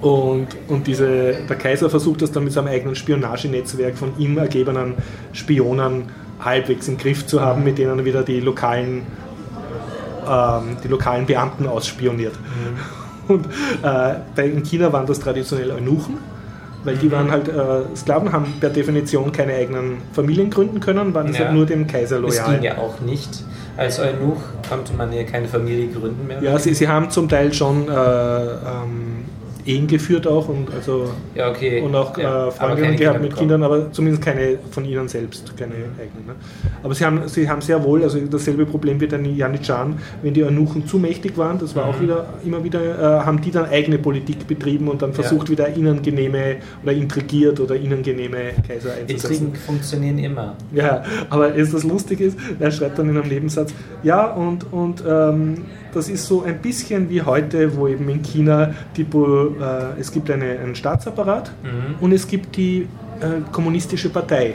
Und, 0.00 0.48
und 0.68 0.86
diese, 0.86 1.34
der 1.46 1.56
Kaiser 1.56 1.90
versucht 1.90 2.22
das 2.22 2.32
dann 2.32 2.44
mit 2.44 2.54
seinem 2.54 2.68
eigenen 2.68 2.96
Spionagenetzwerk 2.96 3.98
von 3.98 4.18
ihm 4.18 4.38
ergebenen 4.38 4.94
Spionen 5.32 6.04
halbwegs 6.40 6.88
im 6.88 6.96
Griff 6.96 7.26
zu 7.26 7.40
haben, 7.42 7.64
mit 7.64 7.76
denen 7.76 7.98
er 7.98 8.04
wieder 8.04 8.22
die 8.22 8.40
lokalen, 8.40 9.02
ähm, 10.26 10.76
die 10.82 10.88
lokalen 10.88 11.26
Beamten 11.26 11.66
ausspioniert. 11.66 12.32
Und 13.28 13.46
äh, 13.84 14.48
in 14.48 14.62
China 14.62 14.92
waren 14.92 15.06
das 15.06 15.20
traditionell 15.20 15.70
Eunuchen, 15.70 16.18
weil 16.84 16.96
die 16.96 17.10
waren 17.12 17.30
halt 17.30 17.48
äh, 17.48 17.96
Sklaven, 17.96 18.32
haben 18.32 18.54
per 18.60 18.70
Definition 18.70 19.32
keine 19.32 19.54
eigenen 19.54 19.98
Familien 20.12 20.50
gründen 20.50 20.80
können, 20.80 21.12
waren 21.14 21.26
Ja. 21.26 21.32
deshalb 21.32 21.52
nur 21.52 21.66
dem 21.66 21.86
Kaiser 21.86 22.18
loyal. 22.18 22.54
ging 22.54 22.62
ja 22.62 22.78
auch 22.78 23.00
nicht. 23.00 23.44
Als 23.76 23.98
Eunuch 24.00 24.40
konnte 24.68 24.92
man 24.94 25.12
ja 25.12 25.22
keine 25.24 25.48
Familie 25.48 25.88
gründen 25.88 26.26
mehr. 26.26 26.42
Ja, 26.42 26.58
sie, 26.58 26.74
sie 26.74 26.88
haben 26.88 27.10
zum 27.10 27.28
Teil 27.28 27.52
schon 27.52 27.88
äh, 27.88 27.92
ähm, 27.92 29.24
Ehen 29.66 29.86
geführt 29.86 30.26
auch 30.26 30.48
und 30.48 30.68
also 30.74 31.10
Ja, 31.34 31.50
okay. 31.50 31.80
und 31.80 31.94
auch 31.94 32.16
ja, 32.16 32.48
äh, 32.48 32.50
Freundinnen 32.50 32.96
gehabt 32.96 33.20
mit 33.20 33.30
bekommen. 33.30 33.48
Kindern, 33.48 33.62
aber 33.62 33.92
zumindest 33.92 34.22
keine 34.24 34.58
von 34.70 34.84
ihnen 34.84 35.08
selbst, 35.08 35.56
keine 35.56 35.74
eigenen. 35.74 36.26
Ne? 36.26 36.34
Aber 36.82 36.94
sie 36.94 37.04
haben, 37.04 37.22
sie 37.26 37.48
haben 37.48 37.60
sehr 37.60 37.82
wohl, 37.84 38.02
also 38.02 38.18
dasselbe 38.18 38.66
Problem 38.66 39.00
wie 39.00 39.06
der 39.08 39.20
Janitschan, 39.20 39.98
wenn 40.22 40.34
die 40.34 40.44
Eunuchen 40.44 40.86
zu 40.86 40.98
mächtig 40.98 41.36
waren, 41.36 41.58
das 41.58 41.74
war 41.76 41.86
auch 41.86 41.96
Mhm. 41.98 42.02
wieder 42.02 42.26
immer 42.44 42.64
wieder, 42.64 42.80
äh, 42.80 43.24
haben 43.24 43.40
die 43.40 43.50
dann 43.50 43.66
eigene 43.66 43.98
Politik 43.98 44.46
betrieben 44.46 44.88
und 44.88 45.02
dann 45.02 45.12
versucht 45.12 45.50
wieder 45.50 45.74
ihnen 45.76 46.02
genehme 46.02 46.56
oder 46.82 46.92
intrigiert 46.92 47.60
oder 47.60 47.76
ihnen 47.76 48.02
genehme 48.02 48.38
Kaiser 48.66 48.90
einzusetzen. 48.94 49.34
Intrigen 49.46 49.54
funktionieren 49.54 50.18
immer. 50.18 50.54
Ja, 50.74 51.02
aber 51.28 51.54
ist 51.54 51.74
das 51.74 51.84
lustig 51.84 52.20
ist, 52.20 52.38
er 52.58 52.70
schreibt 52.70 52.98
dann 52.98 53.08
in 53.08 53.16
einem 53.16 53.28
Nebensatz, 53.28 53.72
ja, 54.02 54.26
und, 54.32 54.72
und 54.72 55.02
ähm, 55.06 55.58
das 55.94 56.08
ist 56.08 56.26
so 56.26 56.42
ein 56.42 56.58
bisschen 56.58 57.08
wie 57.10 57.22
heute, 57.22 57.76
wo 57.76 57.88
eben 57.88 58.08
in 58.08 58.22
China 58.22 58.74
die, 58.96 59.02
äh, 59.02 60.00
es 60.00 60.10
gibt 60.12 60.30
eine, 60.30 60.58
einen 60.58 60.74
Staatsapparat 60.74 61.50
Mhm. 61.62 61.94
und 62.00 62.12
es 62.12 62.26
gibt 62.26 62.56
die 62.56 62.86
äh, 63.20 63.40
kommunistische 63.52 64.08
Partei. 64.08 64.54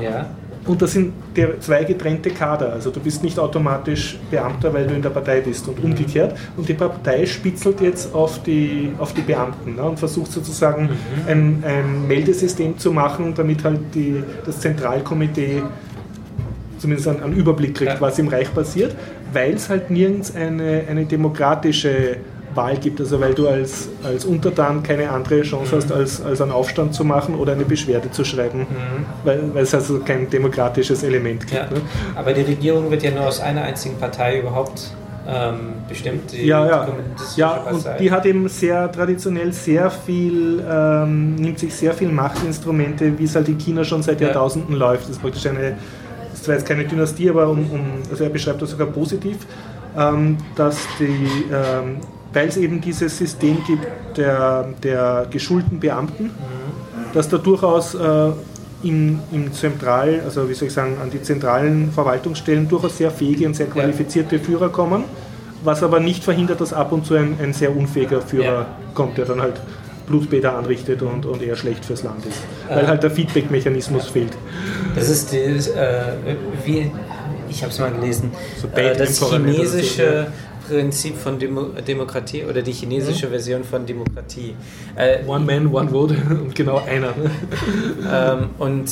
Ja. 0.00 0.26
Und 0.64 0.80
das 0.80 0.92
sind 0.92 1.12
der 1.34 1.58
zwei 1.60 1.82
getrennte 1.82 2.30
Kader. 2.30 2.72
Also 2.72 2.90
du 2.90 3.00
bist 3.00 3.24
nicht 3.24 3.36
automatisch 3.36 4.16
Beamter, 4.30 4.72
weil 4.72 4.86
du 4.86 4.94
in 4.94 5.02
der 5.02 5.10
Partei 5.10 5.40
bist 5.40 5.66
und 5.66 5.82
umgekehrt. 5.82 6.36
Und 6.56 6.68
die 6.68 6.74
Partei 6.74 7.26
spitzelt 7.26 7.80
jetzt 7.80 8.14
auf 8.14 8.40
die, 8.44 8.92
auf 8.98 9.12
die 9.12 9.22
Beamten 9.22 9.74
ne, 9.74 9.82
und 9.82 9.98
versucht 9.98 10.30
sozusagen 10.30 10.88
ein, 11.26 11.64
ein 11.66 12.06
Meldesystem 12.06 12.78
zu 12.78 12.92
machen, 12.92 13.34
damit 13.34 13.64
halt 13.64 13.80
die, 13.92 14.22
das 14.46 14.60
Zentralkomitee 14.60 15.62
zumindest 16.78 17.08
einen, 17.08 17.22
einen 17.22 17.34
Überblick 17.34 17.74
kriegt, 17.74 17.94
Ja. 17.94 18.00
was 18.00 18.18
im 18.20 18.28
Reich 18.28 18.52
passiert, 18.54 18.94
weil 19.32 19.54
es 19.54 19.68
halt 19.68 19.90
nirgends 19.90 20.34
eine, 20.34 20.84
eine 20.88 21.04
demokratische 21.04 22.16
Wahl 22.54 22.76
gibt, 22.76 23.00
also 23.00 23.20
weil 23.20 23.34
du 23.34 23.48
als, 23.48 23.88
als 24.02 24.24
Untertan 24.24 24.82
keine 24.82 25.10
andere 25.10 25.42
Chance 25.42 25.76
hast, 25.76 25.90
als, 25.92 26.20
als 26.22 26.40
einen 26.40 26.52
Aufstand 26.52 26.94
zu 26.94 27.04
machen 27.04 27.34
oder 27.34 27.52
eine 27.52 27.64
Beschwerde 27.64 28.10
zu 28.10 28.24
schreiben, 28.24 28.66
weil, 29.24 29.40
weil 29.54 29.62
es 29.62 29.74
also 29.74 30.00
kein 30.00 30.28
demokratisches 30.28 31.02
Element 31.02 31.40
gibt. 31.40 31.52
Ja. 31.52 31.64
Ne? 31.64 31.80
Aber 32.14 32.32
die 32.32 32.42
Regierung 32.42 32.90
wird 32.90 33.02
ja 33.02 33.10
nur 33.10 33.26
aus 33.26 33.40
einer 33.40 33.62
einzigen 33.62 33.96
Partei 33.96 34.40
überhaupt 34.40 34.90
ähm, 35.26 35.74
bestimmt. 35.88 36.32
Die 36.32 36.46
Ja, 36.46 36.66
ja. 36.66 36.88
ja, 37.36 37.52
und 37.70 37.84
die 38.00 38.10
hat 38.10 38.26
eben 38.26 38.48
sehr 38.48 38.90
traditionell 38.90 39.52
sehr 39.52 39.90
viel, 39.90 40.62
ähm, 40.68 41.36
nimmt 41.36 41.58
sich 41.58 41.74
sehr 41.74 41.94
viel 41.94 42.08
Machtinstrumente, 42.08 43.18
wie 43.18 43.24
es 43.24 43.34
halt 43.34 43.48
in 43.48 43.58
China 43.58 43.84
schon 43.84 44.02
seit 44.02 44.20
Ja. 44.20 44.28
Jahrtausenden 44.28 44.74
läuft. 44.74 45.04
Das 45.04 45.10
ist 45.10 45.22
praktisch 45.22 45.46
eine, 45.46 45.76
ist 46.42 46.46
zwar 46.46 46.56
jetzt 46.56 46.66
keine 46.66 46.84
Dynastie, 46.84 47.30
aber 47.30 47.48
um, 47.48 47.58
um, 47.70 47.80
also 48.10 48.24
er 48.24 48.30
beschreibt 48.30 48.60
das 48.60 48.70
sogar 48.70 48.88
positiv, 48.88 49.38
ähm, 49.96 50.36
dass 50.56 50.76
die, 50.98 51.44
ähm, 51.52 51.98
weil 52.32 52.48
es 52.48 52.56
eben 52.56 52.80
dieses 52.80 53.16
System 53.16 53.58
gibt 53.66 53.86
der, 54.16 54.68
der 54.82 55.26
geschulten 55.30 55.78
Beamten, 55.78 56.30
dass 57.14 57.28
da 57.28 57.38
durchaus 57.38 57.94
äh, 57.94 58.30
im, 58.82 59.20
im 59.30 59.52
Zentral, 59.52 60.20
also 60.24 60.48
wie 60.48 60.54
soll 60.54 60.66
ich 60.68 60.74
sagen, 60.74 60.96
an 61.00 61.10
die 61.10 61.22
zentralen 61.22 61.92
Verwaltungsstellen 61.92 62.68
durchaus 62.68 62.98
sehr 62.98 63.12
fähige 63.12 63.46
und 63.46 63.54
sehr 63.54 63.66
qualifizierte 63.66 64.40
Führer 64.40 64.70
kommen, 64.70 65.04
was 65.62 65.84
aber 65.84 66.00
nicht 66.00 66.24
verhindert, 66.24 66.60
dass 66.60 66.72
ab 66.72 66.90
und 66.90 67.06
zu 67.06 67.14
ein, 67.14 67.36
ein 67.40 67.52
sehr 67.52 67.76
unfähiger 67.76 68.20
Führer 68.20 68.44
Ja. 68.44 68.66
kommt, 68.94 69.16
der 69.18 69.26
dann 69.26 69.40
halt 69.40 69.60
Blutbäder 70.06 70.56
anrichtet 70.56 71.02
und, 71.02 71.26
und 71.26 71.42
eher 71.42 71.56
schlecht 71.56 71.84
fürs 71.84 72.02
Land 72.02 72.24
ist. 72.26 72.42
Äh. 72.68 72.76
Weil 72.76 72.86
halt 72.86 73.02
der 73.02 73.10
Feedback-Mechanismus 73.10 74.08
fehlt. 74.08 74.32
Das 74.94 75.08
ist 75.08 75.32
die, 75.32 75.38
äh, 75.38 76.36
wie, 76.64 76.90
ich 77.48 77.62
habe 77.62 77.72
es 77.72 77.78
mal 77.78 77.92
gelesen, 77.92 78.32
So 78.60 78.68
äh, 78.76 78.96
das 78.96 79.18
das 79.18 79.30
chinesische 79.30 80.26
Prinzip 80.68 81.16
von 81.16 81.38
Demo 81.38 81.64
Demokratie 81.86 82.44
oder 82.44 82.62
die 82.62 82.72
chinesische 82.72 83.28
Version 83.28 83.64
von 83.64 83.84
Demokratie. 83.84 84.54
Äh, 84.96 85.18
One 85.26 85.44
man, 85.44 85.66
one 85.72 85.90
vote 85.90 86.16
und 86.30 86.54
genau 86.54 86.82
einer. 86.86 87.12
ähm, 88.10 88.50
und 88.58 88.90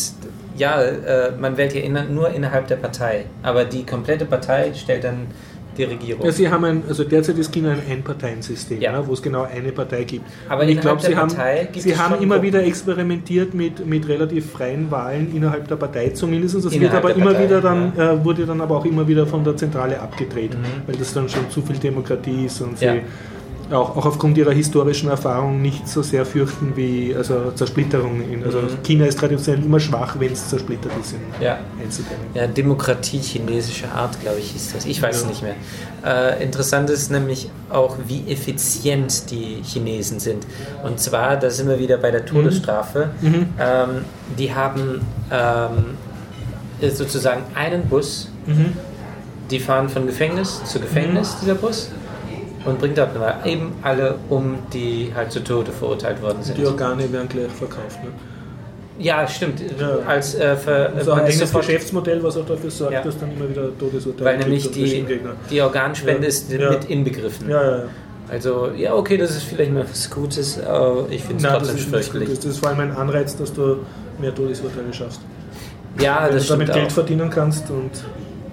ja, 0.57 0.83
äh, 0.83 1.33
man 1.39 1.57
wählt 1.57 1.75
ja 1.75 1.81
inner, 1.81 2.05
nur 2.05 2.31
innerhalb 2.31 2.67
der 2.67 2.77
Partei, 2.77 3.25
aber 3.43 3.65
die 3.65 3.87
komplette 3.87 4.27
Partei 4.27 4.75
stellt 4.75 5.05
dann 5.05 5.29
die 5.77 5.85
Regierung. 5.85 6.25
Ja, 6.25 6.33
sie 6.33 6.49
haben 6.51 6.65
ein, 6.65 6.83
also 6.89 7.05
derzeit 7.05 7.39
ist 7.39 7.53
China 7.53 7.71
ein 7.73 7.81
Einparteiensystem, 7.91 8.81
Ja. 8.81 8.93
ne, 8.93 9.07
wo 9.07 9.13
es 9.13 9.23
genau 9.23 9.43
eine 9.43 9.73
Partei 9.73 10.05
gibt. 10.05 10.25
Aber 10.49 10.65
ich 10.65 10.81
glaube, 10.81 11.01
sie 11.03 11.15
haben, 11.17 11.31
sie 11.31 11.97
haben 11.97 12.15
immer 12.23 12.35
Gruppen. 12.37 12.43
wieder 12.43 12.65
experimentiert 12.65 13.55
mit, 13.55 13.87
mit 13.87 14.09
relativ 14.09 14.51
freien 14.51 14.91
Wahlen 14.91 15.35
innerhalb 15.35 15.69
der 15.69 15.77
Partei 15.77 16.11
zumindest. 16.11 16.57
Das 16.65 16.79
wird 16.79 16.93
aber 16.95 17.15
immer 17.15 17.27
Partei, 17.33 17.45
wieder 17.45 17.61
dann, 17.61 17.97
äh, 17.99 18.25
wurde 18.25 18.47
dann 18.47 18.61
aber 18.61 18.77
auch 18.79 18.85
immer 18.85 19.07
wieder 19.07 19.27
von 19.27 19.45
der 19.45 19.57
Zentrale 19.57 20.01
abgedreht, 20.01 20.57
weil 20.87 20.97
das 20.97 21.13
dann 21.15 21.29
schon 21.29 21.49
zu 21.51 21.63
viel 21.63 21.77
Demokratie 21.77 22.47
ist 22.47 22.61
und 22.61 22.79
sie 22.79 22.85
Ja. 22.87 22.95
Auch, 23.73 23.97
auch 23.97 24.07
aufgrund 24.07 24.37
ihrer 24.39 24.53
historischen 24.53 25.09
Erfahrung 25.11 25.61
nicht 25.63 25.87
so 25.89 26.03
sehr 26.03 26.25
fürchten 26.27 26.77
wie 26.77 27.15
also 27.17 27.51
Zersplitterung. 27.53 28.21
In, 28.31 28.45
also 28.45 28.61
China 28.83 29.07
ist 29.07 29.19
traditionell 29.19 29.65
immer 29.65 29.81
schwach, 29.81 30.17
wenn 30.19 30.33
es 30.33 30.49
zersplittert 30.49 30.93
ist 31.01 31.13
in 31.13 31.21
Ja. 31.45 31.59
Ja, 32.35 32.47
Demokratie 32.47 33.19
chinesischer 33.19 33.93
Art, 33.95 34.21
glaube 34.21 34.39
ich, 34.39 34.51
hieß 34.51 34.73
das. 34.75 34.85
Ich 34.87 35.01
weiß 35.03 35.17
es 35.17 35.23
Ja. 35.23 35.29
nicht 35.29 35.43
mehr. 35.43 35.55
Äh, 36.05 36.43
interessant 36.43 36.91
ist 36.91 37.11
nämlich 37.11 37.51
auch, 37.71 37.97
wie 38.07 38.25
effizient 38.31 39.31
die 39.31 39.61
Chinesen 39.65 40.21
sind. 40.21 40.47
Und 40.83 40.99
zwar, 41.01 41.37
da 41.37 41.51
sind 41.51 41.69
wir 41.69 41.79
wieder 41.79 41.97
bei 41.99 42.11
der 42.11 42.25
Todesstrafe. 42.27 43.11
Mhm. 43.21 43.47
Ähm, 43.61 43.89
die 44.39 44.55
haben 44.55 45.01
ähm, 45.31 45.97
sozusagen 46.95 47.43
einen 47.55 47.87
Bus, 47.89 48.31
Mhm. 48.47 48.73
die 49.51 49.61
fahren 49.61 49.89
von 49.89 50.07
Gefängnis 50.07 50.63
zu 50.65 50.81
Gefängnis, 50.81 51.37
dieser 51.43 51.55
Bus, 51.55 51.91
und 52.65 52.79
bringt 52.79 52.99
dort 52.99 53.19
mal 53.19 53.37
eben 53.45 53.73
alle 53.83 54.17
um, 54.29 54.59
die 54.73 55.13
halt 55.15 55.33
zu 55.33 55.43
Tode 55.43 55.73
verurteilt 55.73 56.21
worden 56.23 56.43
sind. 56.43 56.59
Die 56.59 56.67
Organe 56.67 57.11
werden 57.13 57.29
gleich 57.29 57.51
verkauft. 57.53 58.03
Ne? 58.03 58.11
Ja, 58.99 59.27
stimmt. 59.27 59.61
Ja. 59.79 59.99
Als 60.07 60.35
äh, 60.35 60.53
ist 60.55 61.09
auch 61.09 61.17
ein 61.17 61.27
ist 61.27 61.37
enges 61.37 61.53
Geschäftsmodell, 61.55 62.23
was 62.23 62.37
auch 62.37 62.45
dafür 62.45 62.71
sorgt, 62.71 62.93
Ja. 62.93 63.01
dass 63.03 63.19
dann 63.19 63.33
immer 63.33 63.49
wieder 63.49 63.77
Todesurteile 63.79 64.25
Weil 64.31 64.39
nämlich 64.39 64.71
die, 64.71 65.07
die 65.51 65.63
Organspende 65.63 66.23
Ja. 66.23 66.29
ist 66.29 66.51
mit 66.51 66.85
inbegriffen. 66.91 67.49
Ja, 67.49 67.63
ja, 67.63 67.77
ja. 67.79 67.85
Also, 68.29 68.69
ja, 68.77 68.95
okay, 68.95 69.17
das 69.17 69.31
ist 69.31 69.43
vielleicht 69.45 69.73
mal 69.73 69.85
was 69.91 70.09
Gutes, 70.11 70.63
aber 70.63 71.07
ich 71.11 71.23
finde 71.25 71.45
es 71.45 71.53
trotzdem 71.53 71.79
fürchterlich. 71.79 72.29
das 72.29 72.45
ist 72.45 72.59
vor 72.59 72.69
allem 72.69 72.81
ein 72.81 72.93
Anreiz, 72.93 73.37
dass 73.37 73.53
du 73.53 73.79
mehr 74.21 74.35
Todesurteile 74.35 74.93
schaffst. 74.93 75.21
Ja, 76.01 76.27
Wenn 76.27 76.35
das 76.35 76.47
du 76.47 76.53
damit 76.53 76.69
stimmt 76.69 76.79
Geld 76.79 76.91
auch. 76.91 76.95
verdienen 76.95 77.31
kannst 77.31 77.71
und 77.71 77.91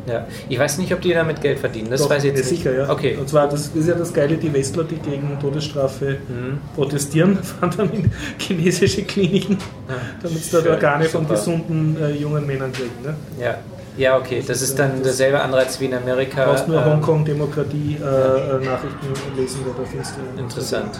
Ja. 0.07 0.25
Ich 0.47 0.57
weiß 0.57 0.77
nicht, 0.77 0.93
ob 0.93 1.01
die 1.01 1.13
damit 1.13 1.41
Geld 1.41 1.59
verdienen, 1.59 1.89
das 1.89 2.01
Doch, 2.01 2.09
weiß 2.09 2.23
ich 2.23 2.31
jetzt 2.31 2.45
ja, 2.45 2.51
nicht. 2.51 2.63
sicher, 2.63 2.77
ja. 2.77 2.89
Okay. 2.89 3.17
Und 3.19 3.27
zwar, 3.27 3.49
das 3.49 3.67
ist 3.67 3.87
ja 3.87 3.93
das 3.95 4.13
Geile, 4.13 4.37
die 4.37 4.53
Westler, 4.53 4.85
die 4.85 4.95
gegen 4.95 5.37
Todesstrafe 5.39 6.17
Mhm. 6.27 6.59
protestieren, 6.75 7.37
fahren 7.43 7.73
dann 7.75 7.89
in 7.91 8.09
chinesische 8.37 9.03
Kliniken, 9.03 9.57
damit 10.23 10.43
sie 10.43 10.51
dort 10.51 10.67
Organe 10.67 11.05
von 11.05 11.23
super. 11.23 11.33
gesunden 11.35 11.97
äh, 12.01 12.11
jungen 12.11 12.45
Männern 12.47 12.71
kriegen. 12.71 12.91
Ne? 13.03 13.15
Ja. 13.43 13.57
ja, 13.97 14.17
okay, 14.17 14.41
das 14.45 14.61
ist 14.61 14.77
dann 14.79 15.03
derselbe 15.03 15.41
Anreiz 15.41 15.79
wie 15.79 15.85
in 15.85 15.93
Amerika. 15.93 16.43
Du 16.45 16.51
brauchst 16.51 16.67
nur 16.67 16.81
ähm, 16.81 16.85
Hongkong-Demokratie-Nachrichten 16.93 19.07
lesen, 19.37 19.59
da 19.65 19.71
findest. 19.83 20.13
Interessant. 20.37 20.99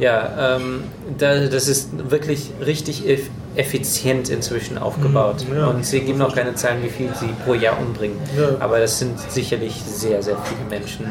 Ja, 0.00 0.56
ähm, 0.56 0.84
da, 1.18 1.46
das 1.46 1.68
ist 1.68 2.10
wirklich 2.10 2.50
richtig 2.64 3.08
eff 3.08 3.28
effizient 3.56 4.28
inzwischen 4.28 4.78
aufgebaut. 4.78 5.44
Mhm, 5.50 5.56
ja. 5.56 5.66
Und 5.66 5.84
sie 5.84 6.00
geben 6.00 6.18
noch 6.18 6.34
keine 6.34 6.54
Zahlen, 6.54 6.84
wie 6.84 6.88
viel 6.88 7.10
sie 7.18 7.28
pro 7.44 7.54
Jahr 7.54 7.78
umbringen. 7.80 8.16
Ja. 8.38 8.50
Aber 8.60 8.78
das 8.78 9.00
sind 9.00 9.18
sicherlich 9.28 9.74
sehr, 9.82 10.22
sehr 10.22 10.36
viele 10.44 10.60
Menschen. 10.70 11.06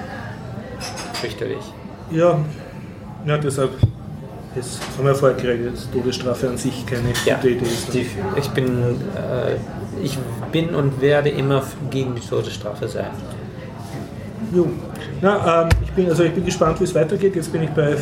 Fürchterlich. 1.20 1.64
Ja, 2.12 2.40
ja 3.26 3.38
deshalb 3.38 3.72
ist, 4.56 4.80
haben 4.98 5.06
wir 5.06 5.16
vorher 5.16 5.38
geredet, 5.38 5.74
dass 5.74 5.92
Todesstrafe 5.92 6.48
an 6.48 6.58
sich 6.58 6.86
keine 6.86 7.10
Ja, 7.26 7.36
gute 7.36 7.50
Idee 7.50 7.66
ist. 7.66 7.94
die, 7.94 8.10
ich, 8.38 8.50
bin, 8.52 8.84
äh, 9.16 9.56
ich 10.02 10.18
bin 10.52 10.74
und 10.74 11.02
werde 11.02 11.30
immer 11.30 11.64
gegen 11.92 12.16
die 12.16 12.22
Todesstrafe 12.22 12.88
sein. 12.88 13.12
Jo. 14.54 14.68
Na, 15.22 15.64
ähm, 15.64 15.70
ich, 15.84 15.92
bin, 15.92 16.10
also 16.10 16.24
ich 16.24 16.32
bin 16.34 16.44
gespannt, 16.46 16.80
wie 16.80 16.84
es 16.86 16.96
weitergeht. 16.96 17.36
Jetzt 17.36 17.52
bin 17.52 17.64
ich 17.64 17.70
bei, 17.70 17.92
äh, 17.92 17.98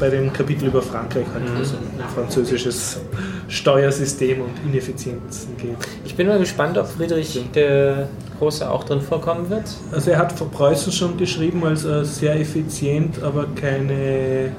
bei 0.00 0.08
dem 0.10 0.32
Kapitel 0.32 0.66
über 0.68 0.82
Frankreich, 0.82 1.24
halt, 1.32 1.44
Mhm. 1.44 1.58
wo 1.58 1.62
es 1.62 1.70
um 1.72 1.78
ein 1.78 2.08
französisches 2.14 3.00
Steuersystem 3.48 4.40
und 4.40 4.50
Ineffizienzen 4.68 5.56
geht. 5.56 5.76
Ich 6.04 6.14
bin 6.16 6.26
mal 6.26 6.38
gespannt, 6.38 6.76
ob 6.78 6.86
Friedrich 6.86 7.40
der 7.54 8.08
Große 8.38 8.68
auch 8.68 8.84
drin 8.84 9.00
vorkommen 9.00 9.48
wird. 9.50 9.64
Also 9.92 10.10
er 10.10 10.18
hat 10.18 10.32
von 10.32 10.50
Preußen 10.50 10.92
schon 10.92 11.16
beschrieben 11.16 11.64
als 11.64 11.84
äh, 11.84 12.04
sehr 12.04 12.40
effizient, 12.40 13.22
aber 13.22 13.46
keine, 13.54 14.50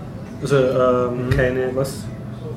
also 0.41 0.55
ähm, 0.55 1.29
keine, 1.35 1.69
was, 1.73 2.05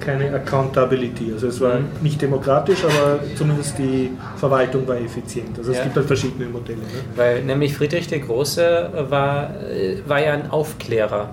keine 0.01 0.33
Accountability. 0.35 1.33
Also 1.33 1.49
es 1.49 1.61
war 1.61 1.79
Mhm. 1.81 1.87
nicht 2.03 2.20
demokratisch, 2.23 2.85
aber 2.85 3.20
zumindest 3.37 3.79
die 3.79 4.11
Verwaltung 4.37 4.87
war 4.87 4.97
effizient. 4.97 5.59
Also 5.59 5.70
es 5.73 5.79
Ja. 5.79 5.85
gibt 5.85 5.97
halt 5.97 6.07
verschiedene 6.07 6.47
Modelle. 6.49 6.79
Ne? 6.79 6.85
Weil 7.16 7.43
nämlich 7.45 7.75
Friedrich 7.77 8.07
der 8.09 8.20
Große 8.20 8.91
war, 9.09 9.51
äh, 9.70 9.99
war 10.07 10.20
ja 10.23 10.33
ein 10.35 10.51
Aufklärer. 10.51 11.31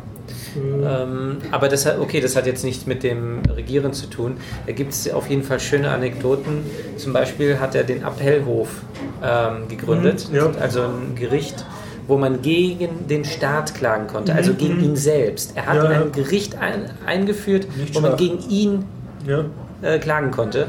Ähm, 0.57 1.37
aber 1.51 1.67
das 1.67 1.85
hat, 1.85 1.99
okay, 1.99 2.21
das 2.21 2.35
hat 2.35 2.45
jetzt 2.47 2.63
nichts 2.63 2.85
mit 2.85 3.03
dem 3.03 3.39
Regieren 3.55 3.93
zu 3.93 4.07
tun. 4.07 4.37
Da 4.65 4.71
gibt 4.71 4.93
es 4.93 5.11
auf 5.11 5.29
jeden 5.29 5.43
Fall 5.43 5.59
schöne 5.59 5.89
Anekdoten. 5.91 6.63
Zum 6.97 7.11
Beispiel 7.13 7.59
hat 7.59 7.75
er 7.75 7.83
den 7.83 8.03
Appellhof 8.03 8.69
ähm, 9.23 9.67
gegründet, 9.67 10.27
Mhm, 10.29 10.35
ja. 10.37 10.51
also 10.59 10.81
ein 10.83 11.15
Gericht, 11.15 11.65
wo 12.07 12.17
man 12.17 12.41
gegen 12.41 13.07
den 13.07 13.25
Staat 13.25 13.73
klagen 13.75 14.07
konnte, 14.07 14.33
also 14.35 14.53
gegen 14.53 14.79
ihn 14.83 14.95
selbst. 14.95 15.53
Er 15.55 15.65
hat 15.65 15.77
Mhm, 15.77 15.91
Ja, 15.91 16.01
ein 16.01 16.11
Gericht 16.11 16.57
ein, 16.57 16.89
eingeführt, 17.05 17.67
Nicht 17.77 17.95
wo 17.95 17.99
man 17.99 18.11
schwach. 18.11 18.17
gegen 18.17 18.39
ihn 18.49 18.85
Ja. 19.27 19.45
äh, 19.81 19.99
klagen 19.99 20.31
konnte. 20.31 20.67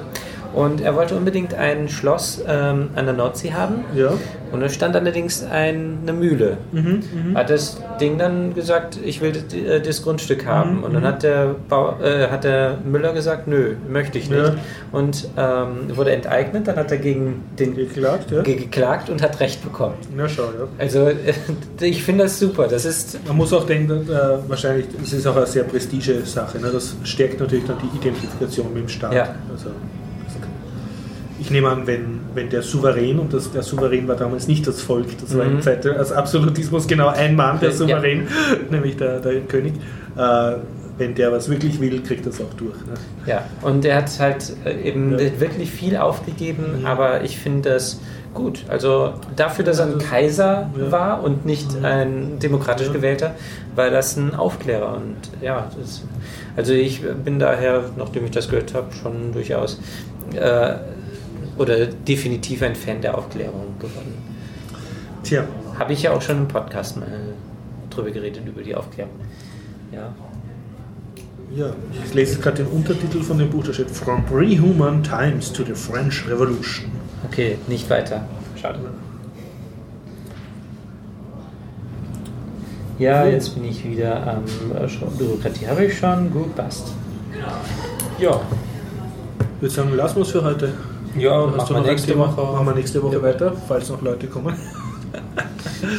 Und 0.55 0.81
er 0.81 0.95
wollte 0.97 1.15
unbedingt 1.17 1.55
ein 1.55 1.89
Schloss 1.89 2.43
ähm, 2.47 2.89
an 2.95 3.05
der 3.07 3.15
Nordsee 3.15 3.53
haben. 3.53 3.85
Ja. 3.95 4.11
Und 4.53 4.61
da 4.61 4.69
stand 4.69 4.95
allerdings 4.97 5.43
ein, 5.45 5.99
eine 6.03 6.13
Mühle. 6.13 6.57
Mhm, 6.73 7.03
mhm. 7.31 7.37
Hat 7.37 7.51
das 7.51 7.81
Ding 8.01 8.17
dann 8.17 8.55
gesagt, 8.55 8.99
ich 9.05 9.21
will 9.21 9.33
das, 9.33 9.53
äh, 9.53 9.81
das 9.81 10.03
Grundstück 10.03 10.47
haben. 10.47 10.79
Mhm, 10.79 10.85
Und 10.85 10.95
dann 10.95 11.03
mhm. 11.03 11.07
hat 11.07 11.23
der, 11.25 11.55
Bau, 11.69 11.97
äh, 12.01 12.29
hat 12.29 12.45
der 12.45 12.79
Müller 12.85 13.13
gesagt, 13.13 13.49
nö, 13.49 13.75
möchte 13.89 14.19
ich 14.19 14.31
nicht. 14.31 14.39
Ja. 14.47 14.55
Und 14.93 15.29
ähm, 15.37 15.95
wurde 15.97 16.13
enteignet. 16.13 16.69
Dann 16.69 16.77
hat 16.77 16.91
er 16.91 16.99
gegen 16.99 17.43
den 17.59 17.75
Geklagt, 17.75 18.31
ja? 18.31 18.43
ge- 18.43 18.57
geklagt 18.57 19.11
und 19.11 19.21
hat 19.23 19.41
Recht 19.41 19.63
bekommen. 19.63 19.95
Na 20.17 20.29
schau, 20.29 20.45
ja. 20.45 20.69
Also 20.79 21.09
äh, 21.09 21.15
ich 21.81 22.03
finde 22.03 22.25
das 22.25 22.39
super. 22.39 22.67
Das 22.69 22.85
ist 22.85 23.19
Man 23.27 23.37
muss 23.37 23.53
auch 23.53 23.65
denken, 23.67 24.09
äh, 24.09 24.49
wahrscheinlich, 24.49 24.87
es 25.03 25.13
ist 25.13 25.27
auch 25.27 25.37
eine 25.37 25.47
sehr 25.47 25.65
prestige 25.65 26.25
Sache. 26.25 26.59
Ne? 26.61 26.71
Das 26.73 26.95
stärkt 27.05 27.41
natürlich 27.41 27.67
dann 27.67 27.77
die 27.83 27.97
Identifikation 27.99 28.73
mit 28.73 28.85
dem 28.85 28.89
Staat. 28.89 29.13
Ja. 29.13 29.35
Also, 29.53 29.71
ich 31.47 31.53
nehme 31.53 31.69
an, 31.69 31.87
wenn, 31.87 32.19
wenn 32.35 32.51
der 32.51 32.63
Souverän, 32.63 33.21
und 33.21 33.33
das, 33.33 33.53
der 33.53 33.63
Souverän 33.63 34.09
war 34.09 34.17
damals 34.17 34.49
nicht 34.49 34.67
das 34.67 34.81
Volk, 34.83 35.07
das 35.21 35.37
war 35.39 35.45
Mhm. 35.45 35.57
in 35.59 35.63
Zeit 35.63 35.85
des 35.85 36.11
Absolutismus 36.11 36.89
genau 36.89 37.07
ein 37.09 37.37
Mann, 37.37 37.61
der 37.61 37.71
Ja. 37.71 37.75
Souverän, 37.77 38.27
nämlich 38.71 38.97
der, 38.97 39.21
der 39.21 39.41
König, 39.43 39.75
äh, 40.17 40.53
wenn 40.99 41.15
der 41.15 41.31
was 41.31 41.49
wirklich 41.49 41.81
will, 41.81 42.03
kriegt 42.03 42.27
es 42.27 42.41
auch 42.41 42.53
durch. 42.57 42.75
Ne? 42.87 42.95
Ja, 43.27 43.45
und 43.63 43.85
er 43.85 43.97
hat 43.99 44.11
halt 44.19 44.55
äh, 44.65 44.89
eben 44.89 45.13
Ja. 45.13 45.39
wirklich 45.39 45.71
viel 45.71 45.97
aufgegeben, 45.97 46.81
Mhm. 46.81 46.87
aber 46.87 47.23
ich 47.23 47.39
finde 47.39 47.71
das 47.71 48.01
gut. 48.35 48.65
Also 48.69 49.15
dafür, 49.37 49.65
dass 49.65 49.79
er 49.79 49.87
ein 49.87 49.95
Also, 49.95 50.07
Kaiser 50.07 50.71
ja. 50.77 50.91
war 50.91 51.23
und 51.23 51.47
nicht 51.47 51.79
Mhm. 51.79 51.85
ein 51.85 52.39
demokratisch 52.43 52.89
Ja. 52.89 52.93
gewählter, 52.93 53.37
war 53.77 53.91
das 53.91 54.17
ein 54.17 54.35
Aufklärer. 54.35 54.97
Und 54.97 55.17
ja, 55.41 55.71
das, 55.81 56.03
also 56.57 56.73
ich 56.73 57.03
bin 57.25 57.39
daher, 57.39 57.85
nachdem 57.97 58.25
ich 58.25 58.33
das 58.33 58.49
gehört 58.49 58.75
habe, 58.75 58.89
schon 59.01 59.33
durchaus 59.33 59.79
äh, 60.35 60.75
oder 61.59 61.87
definitiv 61.87 62.63
ein 62.63 62.75
Fan 62.75 63.01
der 63.01 63.17
Aufklärung 63.17 63.79
geworden. 63.79 64.15
Tja, 65.23 65.45
Habe 65.79 65.93
ich 65.93 66.03
ja 66.03 66.13
auch 66.13 66.23
schon 66.23 66.39
im 66.39 66.49
Podcast 66.49 66.97
mal 66.97 67.07
drüber 67.91 68.11
geredet, 68.11 68.43
über 68.47 68.63
die 68.63 68.75
Aufklärung. 68.75 69.13
Ja. 69.93 70.13
ja, 71.55 71.73
ich 72.05 72.15
lese 72.15 72.39
gerade 72.41 72.59
den 72.65 72.67
Untertitel 72.67 73.23
von 73.23 73.39
dem 73.39 73.51
Buch, 73.51 73.65
da 73.65 73.73
steht 73.73 73.91
From 73.91 74.25
Pre-Human 74.27 75.03
Times 75.03 75.53
to 75.53 75.65
the 75.65 75.75
French 75.75 76.29
Revolution. 76.29 76.91
Okay, 77.31 77.57
nicht 77.67 77.89
weiter. 77.89 78.25
Schade. 78.61 78.79
Ja, 82.99 83.27
jetzt 83.27 83.55
bin 83.55 83.65
ich 83.67 83.85
wieder 83.85 84.27
am 84.27 84.45
äh, 84.75 84.89
schon- 84.89 85.11
Bürokratie. 85.17 85.67
Habe 85.67 85.85
ich 85.85 85.99
schon? 85.99 86.31
Gut, 86.33 86.55
passt. 86.57 86.93
Ja, 88.19 88.41
Ich 89.59 89.63
würde 89.63 89.75
sagen, 89.75 89.95
lassen 89.95 90.17
wir 90.17 90.23
es 90.23 90.31
für 90.31 90.43
heute. 90.43 90.73
Ja 91.19 91.47
Hast 91.47 91.57
machen 91.57 91.85
wir 91.85 91.93
nächste? 91.93 92.19
Woche. 92.19 92.41
Machen 92.41 92.67
wir 92.67 92.75
nächste 92.75 93.03
Woche 93.03 93.23
weiter, 93.23 93.53
falls 93.69 93.89
noch 93.91 94.03
Leute 94.03 94.27
kommen. 94.27 94.55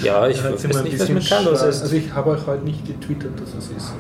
Ja, 0.04 0.28
ich 0.28 0.44
weiß 0.44 0.64
nicht, 0.64 1.00
was 1.00 1.10
mit 1.10 1.28
Carlos 1.28 1.62
ist. 1.64 1.82
Also 1.82 1.96
ich 1.96 2.12
habe 2.14 2.32
euch 2.32 2.46
heute 2.46 2.64
nicht 2.64 2.86
getwittert, 2.86 3.34
dass 3.40 3.50
es 3.50 3.70
ist. 3.76 3.94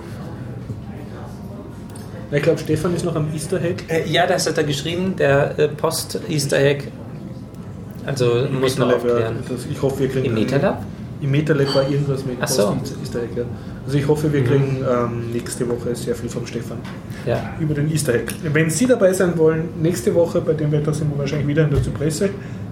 Ich 2.31 2.43
glaube, 2.43 2.59
Stefan 2.59 2.93
ist 2.93 3.05
noch 3.05 3.15
am 3.15 3.33
Easter 3.33 3.61
Egg. 3.61 3.83
Äh, 3.87 4.09
ja, 4.09 4.27
das 4.27 4.47
hat 4.47 4.57
er 4.57 4.65
geschrieben, 4.65 5.15
der 5.15 5.57
äh, 5.57 5.67
Post-Easter 5.69 6.59
Egg. 6.59 6.87
Also 8.05 8.47
muss 8.51 8.77
man 8.77 8.89
MetaLab, 8.89 8.89
ja. 8.89 9.11
aufklären. 9.11 9.35
Das, 9.47 9.65
ich 9.69 9.81
hoffe, 9.81 9.99
wir 9.99 10.09
kriegen 10.09 10.25
Im 10.25 10.33
Metalab? 10.33 10.83
Im 11.21 11.31
Metalab 11.31 11.73
war 11.73 11.89
irgendwas 11.89 12.25
mit 12.25 12.37
Ach 12.41 12.47
so. 12.47 12.75
Post 12.75 12.95
Easter 13.01 13.23
Egg. 13.23 13.37
Ja. 13.37 13.43
Also 13.87 13.97
ich 13.99 14.07
hoffe, 14.07 14.31
wir 14.33 14.43
kriegen 14.43 14.83
ähm, 14.85 15.31
nächste 15.31 15.65
Woche 15.69 15.95
sehr 15.95 16.13
viel 16.13 16.29
vom 16.29 16.45
Stefan 16.45 16.77
Ja. 17.25 17.51
über 17.57 17.73
den 17.73 17.89
Easter 17.89 18.13
Egg. 18.15 18.33
Wenn 18.51 18.69
Sie 18.69 18.85
dabei 18.85 19.13
sein 19.13 19.37
wollen, 19.37 19.69
nächste 19.81 20.13
Woche 20.13 20.41
bei 20.41 20.51
dem 20.53 20.73
Wetter 20.73 20.93
sind 20.93 21.09
wir 21.09 21.17
wahrscheinlich 21.17 21.47
wieder 21.47 21.63
in 21.63 21.69
der 21.71 21.81
Zypresse. 21.81 22.29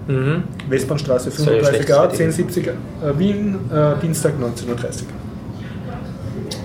Mhm. 0.08 0.42
Westbahnstraße 0.68 1.30
Soll 1.30 1.56
ja 1.56 1.62
35a, 1.62 1.66
schlecht 1.68 1.90
1070 1.90 2.66
äh, 2.66 2.72
Wien, 3.18 3.58
äh, 3.72 3.98
Dienstag 4.02 4.34
19.30 4.38 4.68
Uhr. 4.68 4.74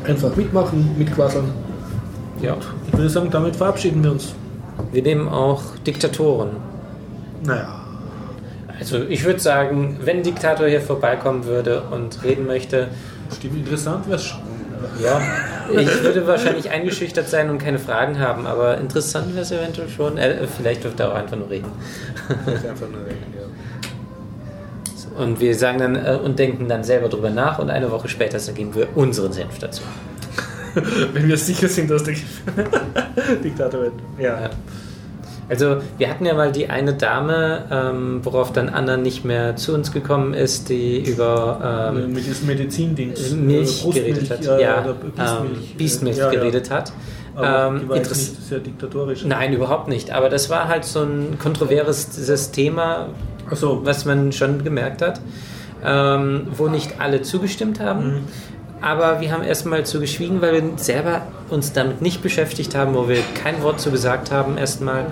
Einfach 0.06 0.36
mitmachen, 0.36 0.96
mitquasseln. 0.98 1.46
ja. 2.42 2.58
Ich 2.88 2.94
würde 2.94 3.10
sagen, 3.10 3.30
damit 3.32 3.56
verabschieden 3.56 4.04
wir 4.04 4.12
uns. 4.12 4.36
Wir 4.92 5.02
nehmen 5.02 5.30
auch 5.30 5.62
Diktatoren. 5.88 6.50
Naja, 7.46 7.82
Also 8.80 8.98
ich 9.08 9.24
würde 9.24 9.40
sagen, 9.40 9.98
wenn 10.04 10.18
ein 10.18 10.24
Diktator 10.24 10.68
hier 10.68 10.82
vorbeikommen 10.82 11.46
würde 11.46 11.84
und 11.92 12.22
reden 12.24 12.46
möchte, 12.48 12.90
stimmt, 13.36 13.58
interessant 13.58 14.08
wäre 14.08 14.18
es 14.18 14.26
schon. 14.26 14.42
ja, 15.02 15.22
ich 15.72 16.04
würde 16.04 16.26
wahrscheinlich 16.28 16.70
eingeschüchtert 16.70 17.30
sein 17.30 17.50
und 17.50 17.58
keine 17.58 17.80
Fragen 17.80 18.20
haben, 18.20 18.48
aber 18.48 18.78
interessant 18.78 19.34
wäre 19.34 19.44
es 19.44 19.52
eventuell 19.52 19.90
schon. 19.90 20.18
Äh, 20.18 20.48
vielleicht 20.48 20.84
dürfte 20.84 21.04
er 21.04 21.12
auch 21.12 21.16
einfach 21.16 21.38
nur 21.38 21.50
reden. 21.50 21.72
Einfach 22.46 22.90
nur 22.90 23.06
reden, 23.06 23.34
ja. 23.36 23.42
Und 25.18 25.40
wir 25.40 25.56
sagen 25.56 25.80
dann 25.80 25.96
äh, 25.96 26.18
und 26.24 26.40
denken 26.40 26.68
dann 26.68 26.84
selber 26.84 27.10
drüber 27.10 27.30
nach 27.30 27.60
und 27.60 27.70
eine 27.70 27.92
Woche 27.92 28.08
später 28.08 28.40
geben 28.54 28.74
wir 28.76 28.88
unseren 28.96 29.34
Senf 29.34 29.60
dazu. 29.60 29.84
Wenn 31.14 31.28
wir 31.28 31.38
sicher 31.38 31.68
sind, 31.68 31.92
dass 31.92 32.04
der 32.04 32.16
Diktator 33.44 33.82
wird. 33.82 33.94
Ja. 34.18 34.42
Ja. 34.42 34.50
Also 35.52 35.82
wir 35.98 36.10
hatten 36.10 36.26
ja 36.26 36.34
mal 36.34 36.54
die 36.54 36.70
eine 36.70 36.94
Dame, 36.94 37.66
ähm, 37.70 38.22
worauf 38.24 38.54
dann 38.54 38.70
Anna 38.70 38.96
nicht 38.96 39.26
mehr 39.26 39.58
zu 39.58 39.74
uns 39.74 39.92
gekommen 39.92 40.34
ist, 40.34 40.70
die 40.70 41.00
über 41.02 41.92
ähm, 41.94 42.14
Mit 42.14 42.26
diesem 42.26 42.48
Medizindings. 42.48 43.32
Milch 43.32 43.86
äh, 43.86 43.92
geredet 43.92 44.30
hat. 44.32 44.46
äh, 44.46 44.62
ja, 44.62 44.86
ähm, 44.86 44.96
Biestmilch, 45.14 45.76
Biestmilch 45.76 46.18
äh, 46.18 46.22
ja, 46.22 46.30
geredet 46.30 46.70
ja. 46.70 46.76
hat. 46.76 46.94
Aber 47.36 47.68
Ähm, 47.68 47.88
nicht 47.90 48.06
sehr 48.48 48.60
diktatorisch. 48.60 49.26
Nein, 49.26 49.52
überhaupt 49.52 49.90
nicht. 49.90 50.12
Aber 50.12 50.30
das 50.30 50.50
war 50.50 50.70
halt 50.70 50.86
so 50.86 51.02
ein 51.02 51.38
kontroverses 51.38 52.52
Thema, 52.52 53.10
Achso, 53.50 53.82
was 53.84 54.06
man 54.06 54.32
schon 54.32 54.64
gemerkt 54.64 55.02
hat, 55.02 55.20
ähm, 55.84 56.48
wo 56.56 56.70
nicht 56.70 57.02
alle 57.02 57.24
zugestimmt 57.24 57.82
haben. 57.82 58.06
Mhm. 58.06 58.24
Aber 58.82 59.22
wir 59.22 59.32
haben 59.32 59.44
erstmal 59.44 59.86
zu 59.86 60.00
geschwiegen, 60.00 60.42
weil 60.42 60.54
wir 60.54 60.64
selber 60.78 61.28
uns 61.50 61.72
damit 61.72 62.02
nicht 62.02 62.24
beschäftigt 62.24 62.74
haben, 62.74 62.96
wo 62.96 63.08
wir 63.08 63.20
kein 63.44 63.62
Wort 63.62 63.80
zu 63.80 63.92
gesagt 63.92 64.32
haben 64.32 64.58
erstmal 64.58 65.06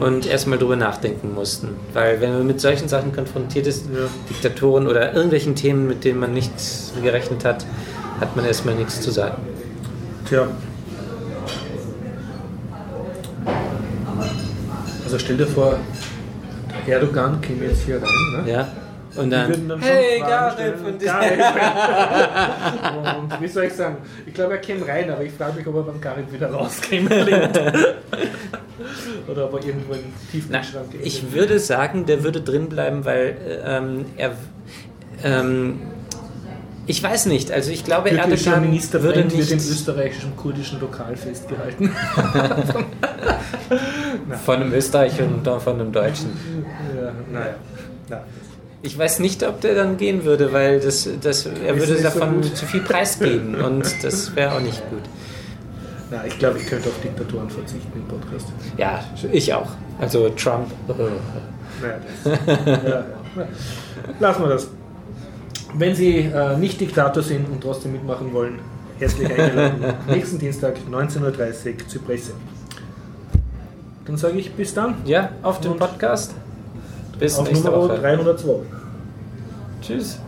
und 0.00 0.26
erstmal 0.26 0.58
drüber 0.58 0.74
nachdenken 0.74 1.32
mussten. 1.34 1.68
Weil 1.92 2.20
wenn 2.20 2.32
man 2.32 2.46
mit 2.46 2.60
solchen 2.60 2.88
Sachen 2.88 3.12
konfrontiert 3.14 3.66
ist, 3.68 3.86
Ja. 3.86 4.08
Diktatoren 4.28 4.88
oder 4.88 5.12
irgendwelchen 5.14 5.54
Themen, 5.54 5.86
mit 5.86 6.02
denen 6.04 6.18
man 6.18 6.34
nicht 6.34 6.52
gerechnet 7.00 7.44
hat, 7.44 7.64
hat 8.20 8.34
man 8.34 8.44
erstmal 8.44 8.74
nichts 8.74 9.00
zu 9.00 9.10
sagen. 9.12 9.36
tja. 10.28 10.48
Also 15.04 15.18
stell 15.18 15.36
dir 15.36 15.46
vor, 15.46 15.76
Erdogan 16.86 17.40
käme 17.40 17.66
jetzt 17.66 17.82
hier 17.84 17.96
rein, 17.96 18.44
ne? 18.44 18.50
Ja? 18.52 18.68
Und 19.14 19.30
dann, 19.30 19.48
würden 19.48 19.68
dann 19.68 19.82
schon 19.82 19.90
hey 19.90 20.20
Gareth, 20.20 20.80
und 20.86 21.02
Gareth. 21.02 21.38
und 23.18 23.40
wie 23.40 23.48
soll 23.48 23.64
ich 23.64 23.74
sagen? 23.74 23.96
Ich 24.26 24.32
glaube, 24.32 24.54
er 24.54 24.60
käme 24.60 24.86
rein, 24.86 25.10
aber 25.10 25.22
ich 25.22 25.32
frage 25.32 25.58
mich, 25.58 25.66
ob 25.66 25.74
er 25.76 25.82
beim 25.82 26.00
Gareth 26.00 26.32
wieder 26.32 26.50
rauskäme. 26.50 27.10
Oder 29.28 29.44
ob 29.44 29.54
er 29.54 29.66
irgendwo 29.66 29.92
im 29.92 30.00
Na, 30.48 30.60
Tiefkühlschrank 30.60 30.94
ich 31.02 31.32
würde 31.32 31.58
sagen, 31.58 32.06
der 32.06 32.24
würde 32.24 32.40
drin 32.40 32.68
bleiben, 32.68 33.04
weil 33.04 33.36
ähm, 33.64 34.06
er. 34.16 34.32
Ähm, 35.22 35.80
ich 36.84 37.00
weiß 37.00 37.26
nicht, 37.26 37.52
also 37.52 37.70
ich 37.70 37.84
glaube, 37.84 38.08
Türkischer 38.08 38.50
Erdogan 38.50 38.70
Minister 38.70 39.02
würde 39.02 39.22
wird 39.22 39.32
im 39.32 39.38
nicht 39.38 39.52
österreichischen 39.52 40.36
kurdischen 40.36 40.80
Lokal 40.80 41.16
festgehalten. 41.16 41.90
von 44.44 44.56
einem 44.56 44.72
Österreicher 44.72 45.24
und 45.24 45.46
dann 45.46 45.60
von 45.60 45.74
einem 45.78 45.92
Deutschen. 45.92 46.30
ja, 46.96 47.12
naja. 47.30 47.54
Na. 48.08 48.24
Ich 48.84 48.98
weiß 48.98 49.20
nicht, 49.20 49.44
ob 49.44 49.60
der 49.60 49.76
dann 49.76 49.96
gehen 49.96 50.24
würde, 50.24 50.52
weil 50.52 50.80
das, 50.80 51.08
das, 51.20 51.46
er 51.46 51.78
würde 51.78 51.96
so 51.96 52.02
davon 52.02 52.40
gut. 52.40 52.56
zu 52.56 52.66
viel 52.66 52.80
preisgeben 52.80 53.54
und 53.54 53.84
das 54.02 54.34
wäre 54.34 54.56
auch 54.56 54.60
nicht 54.60 54.82
gut. 54.90 55.02
Na, 56.10 56.26
ich 56.26 56.36
glaube, 56.38 56.58
ich 56.58 56.66
könnte 56.66 56.88
auf 56.88 57.00
Diktatoren 57.00 57.48
verzichten 57.48 57.92
im 57.94 58.04
Podcast. 58.06 58.48
Ja, 58.76 59.04
ich 59.30 59.54
auch. 59.54 59.68
Also 60.00 60.28
Trump. 60.30 60.66
Naja, 60.88 61.96
das, 62.24 62.56
ja, 62.66 62.88
ja. 62.88 63.04
Lassen 64.18 64.42
wir 64.42 64.48
das. 64.48 64.68
Wenn 65.74 65.94
Sie 65.94 66.18
äh, 66.18 66.56
nicht 66.58 66.80
Diktator 66.80 67.22
sind 67.22 67.48
und 67.48 67.62
trotzdem 67.62 67.92
mitmachen 67.92 68.32
wollen, 68.34 68.58
herzlich 68.98 69.30
eingeladen. 69.30 69.94
Nächsten 70.08 70.38
Dienstag, 70.38 70.76
19.30 70.90 71.22
Uhr, 71.22 71.88
Zypresse. 71.88 72.32
Dann 74.04 74.16
sage 74.16 74.38
ich 74.38 74.52
bis 74.52 74.74
dann. 74.74 74.96
Ja, 75.04 75.30
auf 75.42 75.60
den 75.60 75.76
Podcast. 75.76 76.34
Bis 77.22 77.38
Auf 77.38 77.46
nächste 77.46 77.70
Nummer 77.70 77.84
Woche. 77.84 78.00
302. 78.00 78.52
Tschüss. 79.80 80.18